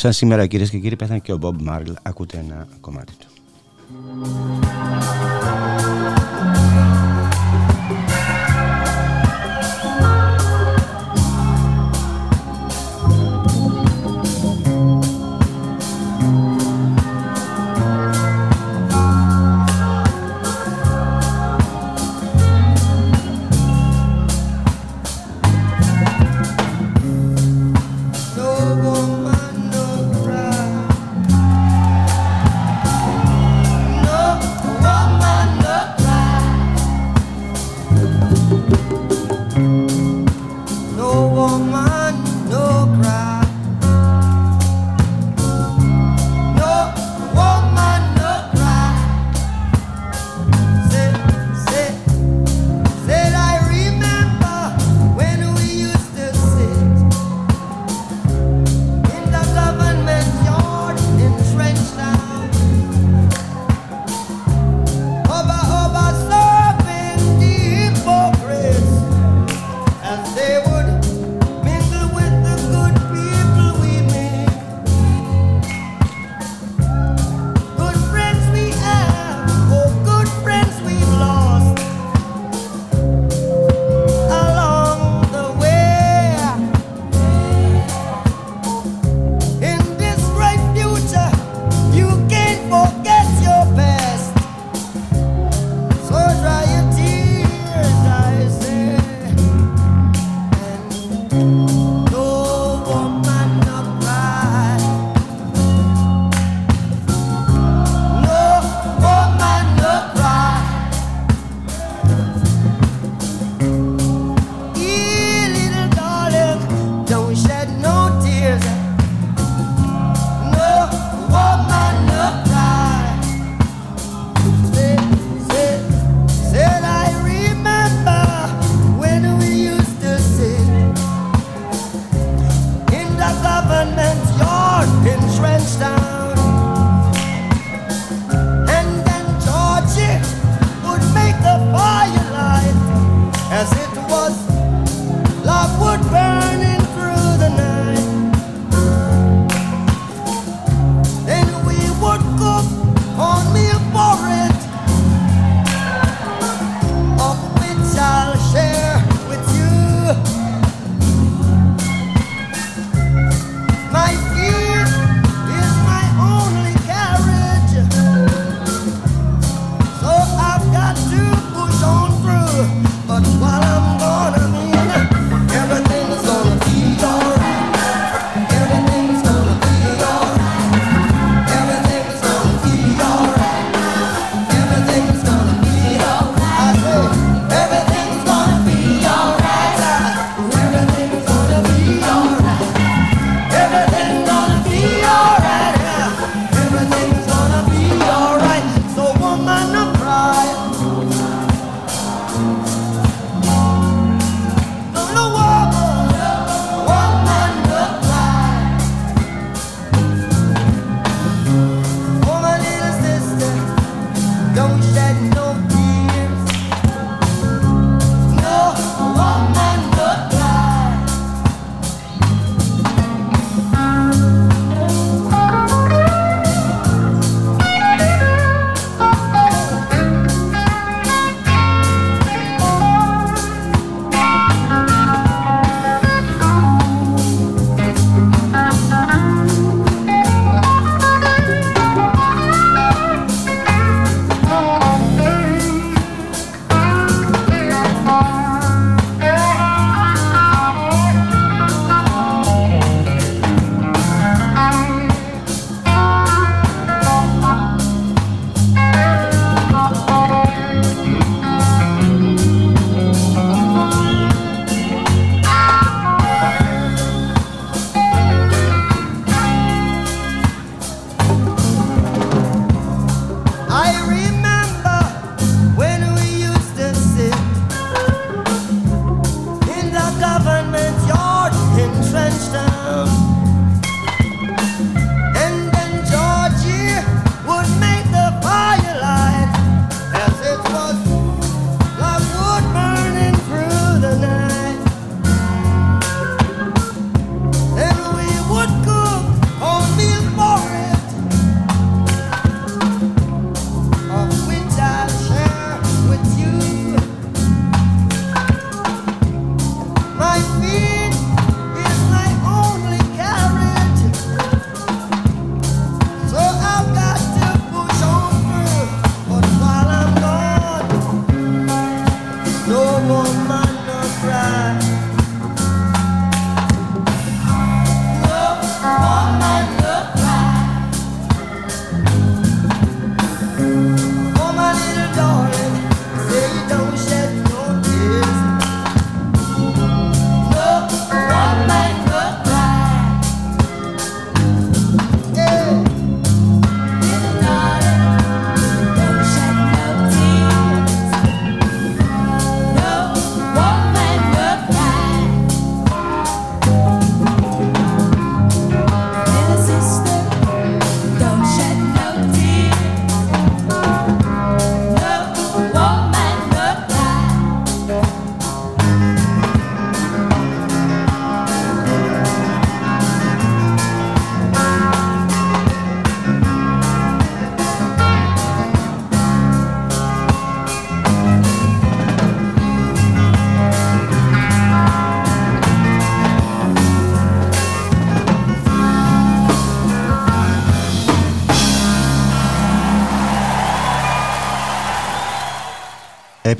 Σαν 0.00 0.12
σήμερα 0.12 0.46
κυρίες 0.46 0.70
και 0.70 0.78
κύριοι 0.78 0.96
πέθανε 0.96 1.18
και 1.18 1.32
ο 1.32 1.36
Μπομπ 1.36 1.60
Μάρλ. 1.60 1.92
Ακούτε 2.02 2.38
ένα 2.38 2.68
κομμάτι 2.80 3.12
του. 3.18 3.26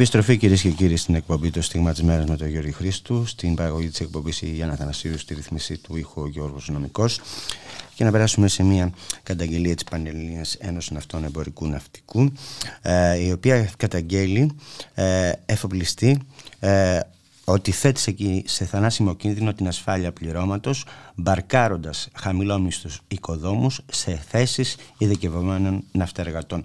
Επιστροφή 0.00 0.36
κυρίες 0.36 0.60
και 0.60 0.70
κύριοι 0.70 0.96
στην 0.96 1.14
εκπομπή 1.14 1.50
Το 1.50 1.62
Στίγμα 1.62 1.92
της 1.92 2.02
Μέρας 2.02 2.26
με 2.26 2.36
τον 2.36 2.48
Γιώργο 2.48 2.72
Χρήστου. 2.72 3.26
Στην 3.26 3.54
παραγωγή 3.54 3.88
της 3.88 4.00
εκπομπής 4.00 4.42
η 4.42 4.46
Γιάννα 4.50 4.76
Θανασίου, 4.76 5.18
στη 5.18 5.34
ρυθμίση 5.34 5.78
του 5.78 5.96
ήχου 5.96 6.22
ο 6.22 6.28
Γιώργος 6.28 6.68
Νομικός. 6.68 7.20
Και 7.94 8.04
να 8.04 8.10
περάσουμε 8.10 8.48
σε 8.48 8.62
μια 8.62 8.92
καταγγελία 9.22 9.74
της 9.74 9.84
Πανελληνίας 9.84 10.54
Ένωσης 10.54 10.90
Ναυτών 10.90 11.24
Εμπορικού 11.24 11.66
Ναυτικού, 11.66 12.32
ε, 12.82 13.24
η 13.24 13.32
οποία 13.32 13.70
καταγγέλει 13.76 14.50
ε, 14.94 15.32
εφοπλιστή 15.46 16.20
ε, 16.60 17.00
ότι 17.44 17.70
θέτει 17.70 18.00
σε, 18.00 18.10
κι- 18.10 18.44
σε 18.46 18.64
θανάσιμο 18.64 19.14
κίνδυνο 19.14 19.54
την 19.54 19.68
ασφάλεια 19.68 20.12
πληρώματος 20.12 20.84
μπαρκάροντας 21.14 22.08
χαμηλόμισθους 22.14 23.00
οικοδόμους 23.08 23.80
σε 23.92 24.22
θέσεις 24.28 24.76
ειδικευμένων 24.98 25.84
ναυτεργατών. 25.92 26.64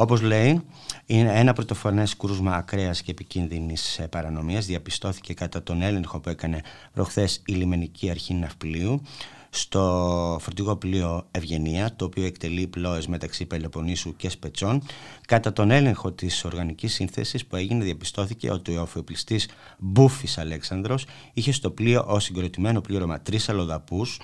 Όπως 0.00 0.20
λέει, 0.20 0.62
είναι 1.06 1.38
ένα 1.38 1.52
πρωτοφανές 1.52 2.16
κρούσμα 2.16 2.54
ακραίας 2.54 3.02
και 3.02 3.10
επικίνδυνης 3.10 3.98
ε, 3.98 4.06
παρανομίας 4.06 4.66
διαπιστώθηκε 4.66 5.34
κατά 5.34 5.62
τον 5.62 5.82
έλεγχο 5.82 6.20
που 6.20 6.28
έκανε 6.28 6.60
προχθές 6.92 7.42
η 7.46 7.52
λιμενική 7.52 8.10
αρχή 8.10 8.34
ναυπλίου 8.34 9.02
στο 9.50 10.38
φορτηγό 10.40 10.76
πλοίο 10.76 11.26
Ευγενία, 11.30 11.96
το 11.96 12.04
οποίο 12.04 12.24
εκτελεί 12.24 12.66
πλώες 12.66 13.06
μεταξύ 13.06 13.46
Πελοποννήσου 13.46 14.16
και 14.16 14.28
Σπετσών. 14.28 14.82
Κατά 15.26 15.52
τον 15.52 15.70
έλεγχο 15.70 16.12
της 16.12 16.44
οργανικής 16.44 16.94
σύνθεσης 16.94 17.46
που 17.46 17.56
έγινε 17.56 17.84
διαπιστώθηκε 17.84 18.50
ότι 18.50 18.76
ο 18.76 18.82
αφιοπλιστής 18.82 19.48
Μπούφης 19.78 20.38
Αλέξανδρος 20.38 21.06
είχε 21.32 21.52
στο 21.52 21.70
πλοίο 21.70 22.04
ως 22.06 22.24
συγκροτημένο 22.24 22.80
πλήρωμα 22.80 23.20
τρεις 23.20 23.48
αλλοδαπούς, 23.48 24.20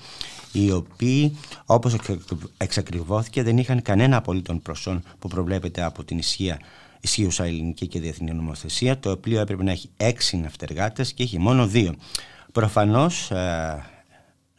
οι 0.55 0.71
οποίοι 0.71 1.37
όπως 1.67 1.95
εξακριβ- 1.95 2.51
εξακριβώθηκε 2.57 3.43
δεν 3.43 3.59
είχαν 3.59 3.83
κανένα 3.83 4.17
απολύτων 4.17 4.63
προσόν 4.63 5.03
που 5.19 5.29
προβλέπεται 5.29 5.83
από 5.83 6.05
την 6.05 6.19
ισχύα 6.19 6.59
ισχύουσα 7.01 7.45
ελληνική 7.45 7.87
και 7.87 8.01
διεθνή 8.01 8.33
νομοθεσία. 8.33 8.99
Το 8.99 9.17
πλοίο 9.17 9.41
έπρεπε 9.41 9.63
να 9.63 9.71
έχει 9.71 9.91
έξι 9.97 10.37
ναυτεργάτες 10.37 11.13
και 11.13 11.23
έχει 11.23 11.39
μόνο 11.39 11.67
δύο. 11.67 11.95
Προφανώς 12.53 13.31
ε, 13.31 13.85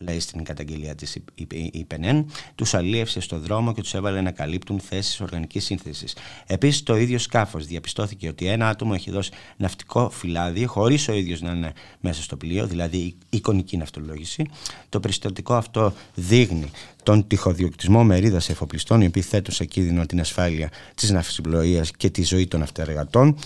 λέει 0.07 0.19
στην 0.19 0.43
καταγγελία 0.43 0.95
της 0.95 1.15
η- 1.15 1.23
η- 1.35 1.69
η 1.73 1.83
ΠΕΝΕΝ, 1.83 2.25
τους 2.55 2.73
αλίευσε 2.73 3.19
στο 3.19 3.39
δρόμο 3.39 3.73
και 3.73 3.81
τους 3.81 3.93
έβαλε 3.93 4.21
να 4.21 4.31
καλύπτουν 4.31 4.79
θέσεις 4.79 5.21
οργανικής 5.21 5.65
σύνθεσης. 5.65 6.15
Επίσης, 6.47 6.83
το 6.83 6.95
ίδιο 6.97 7.17
σκάφος 7.19 7.65
διαπιστώθηκε 7.65 8.27
ότι 8.27 8.45
ένα 8.47 8.69
άτομο 8.69 8.91
έχει 8.95 9.11
δώσει 9.11 9.31
ναυτικό 9.57 10.09
φυλάδι 10.09 10.65
χωρίς 10.65 11.07
ο 11.07 11.13
ίδιος 11.13 11.41
να 11.41 11.51
είναι 11.51 11.73
μέσα 11.99 12.21
στο 12.21 12.37
πλοίο, 12.37 12.67
δηλαδή 12.67 12.97
η- 12.97 13.15
εικονική 13.29 13.77
ναυτολόγηση. 13.77 14.45
Το 14.89 14.99
περιστατικό 14.99 15.53
αυτό 15.53 15.93
δείχνει 16.15 16.69
τον 17.03 17.27
τυχοδιοκτισμό 17.27 18.03
μερίδας 18.03 18.49
εφοπλιστών 18.49 19.01
οι 19.01 19.05
οποίοι 19.05 19.21
θέτουν 19.21 19.53
σε 19.53 19.65
κίνδυνο 19.65 20.05
την 20.05 20.19
ασφάλεια 20.19 20.71
της 20.95 21.09
ναυσιπλοείας 21.11 21.91
και 21.91 22.09
τη 22.09 22.23
ζωή 22.23 22.47
των 22.47 22.59
ναυτεργατών 22.59 23.37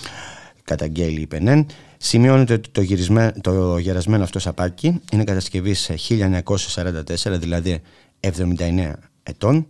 καταγγέλει 0.64 1.22
η 1.22 1.28
ΠΕΝΕΝ. 1.28 1.66
Σημειώνεται 2.02 2.54
ότι 2.54 2.70
το, 2.70 2.82
γυρισμέ- 2.82 3.42
το 3.42 3.78
γερασμένο 3.78 4.24
αυτό 4.24 4.40
σαπάκι 4.40 5.02
είναι 5.12 5.24
κατασκευή 5.24 5.76
1944, 5.76 7.38
δηλαδή 7.40 7.82
79 8.20 8.94
ετών. 9.24 9.68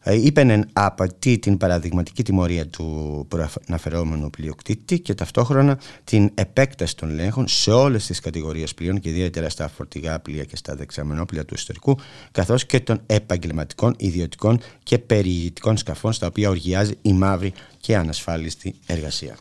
Ε, 0.00 0.14
Η 0.14 0.32
ΠΕΝΕΝ 0.32 0.68
απατεί 0.72 1.38
την 1.38 1.56
παραδειγματική 1.56 2.22
τιμωρία 2.22 2.66
του 2.66 3.26
προαναφερόμενου 3.28 4.30
πλειοκτήτη 4.30 5.00
και 5.00 5.14
ταυτόχρονα 5.14 5.78
την 6.04 6.30
επέκταση 6.34 6.96
των 6.96 7.10
ελέγχων 7.10 7.48
σε 7.48 7.70
όλες 7.70 8.06
τις 8.06 8.20
κατηγορίες 8.20 8.74
πλοίων 8.74 9.00
και 9.00 9.08
ιδιαίτερα 9.08 9.48
στα 9.48 9.68
φορτηγά 9.68 10.20
πλοία 10.20 10.44
και 10.44 10.56
στα 10.56 10.74
δεξαμενόπλια 10.74 11.44
του 11.44 11.54
ιστορικού 11.54 11.98
καθώς 12.32 12.66
και 12.66 12.80
των 12.80 13.00
επαγγελματικών, 13.06 13.94
ιδιωτικών 13.98 14.60
και 14.82 14.98
περιηγητικών 14.98 15.76
σκαφών 15.76 16.12
στα 16.12 16.26
οποία 16.26 16.48
οργιάζει 16.48 16.92
η 17.02 17.12
μαύρη 17.12 17.52
και 17.80 17.96
ανασφάλιστη 17.96 18.74
εργασία. 18.86 19.36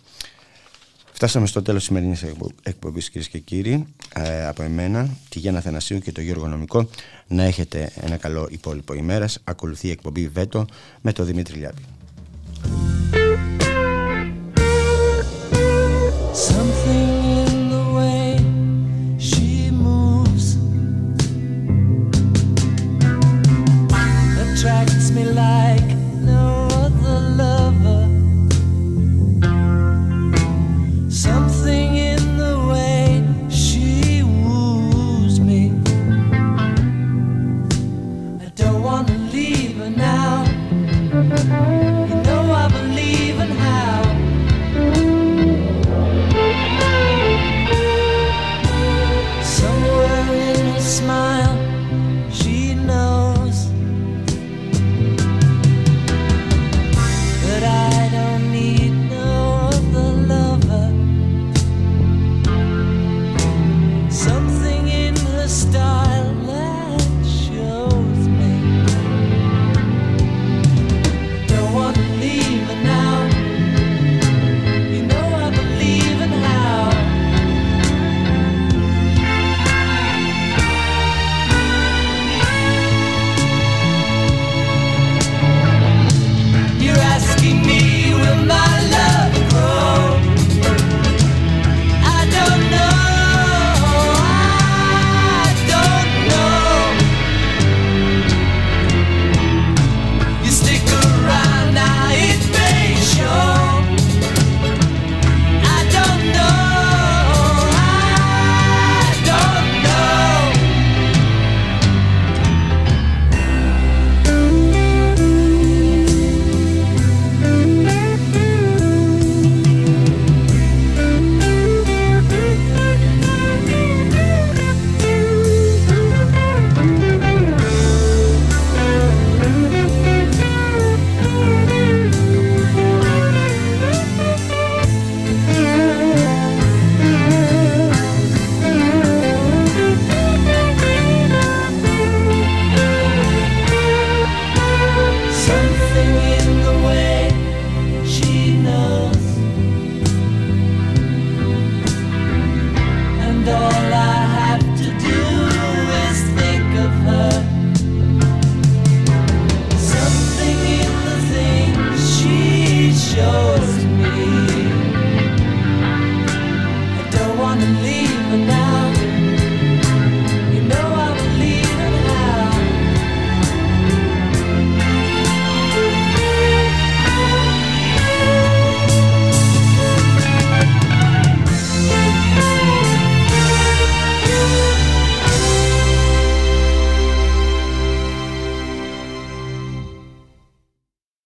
Φτάσαμε 1.14 1.48
στο 1.48 1.61
τέλος 1.61 1.80
της 1.80 1.88
σημερινής 1.88 2.23
εκπο- 2.23 2.52
εκπομπής 2.64 3.10
κυρίες 3.10 3.30
και 3.30 3.40
κύριοι. 3.40 3.85
Ε, 4.15 4.45
από 4.45 4.64
εμένα, 4.64 5.10
τη 5.30 5.40
Γιάννα 5.40 5.61
Θανασίου 5.61 5.99
και 5.99 6.11
το 6.11 6.22
Γιώργο 6.22 6.48
Νομικό 6.48 6.90
να 7.27 7.44
έχετε 7.44 7.91
ένα 8.02 8.18
καλό 8.18 8.48
υπόλοιπο 8.52 8.94
ημέρας. 8.94 9.40
Ακολουθεί 9.44 9.88
η 9.88 9.91
εκπομπή 9.91 10.27
Βέτο 10.27 10.65
με 11.02 11.11
τον 11.14 11.26
Δημήτρη 11.26 11.57
Λιάπη 11.57 11.81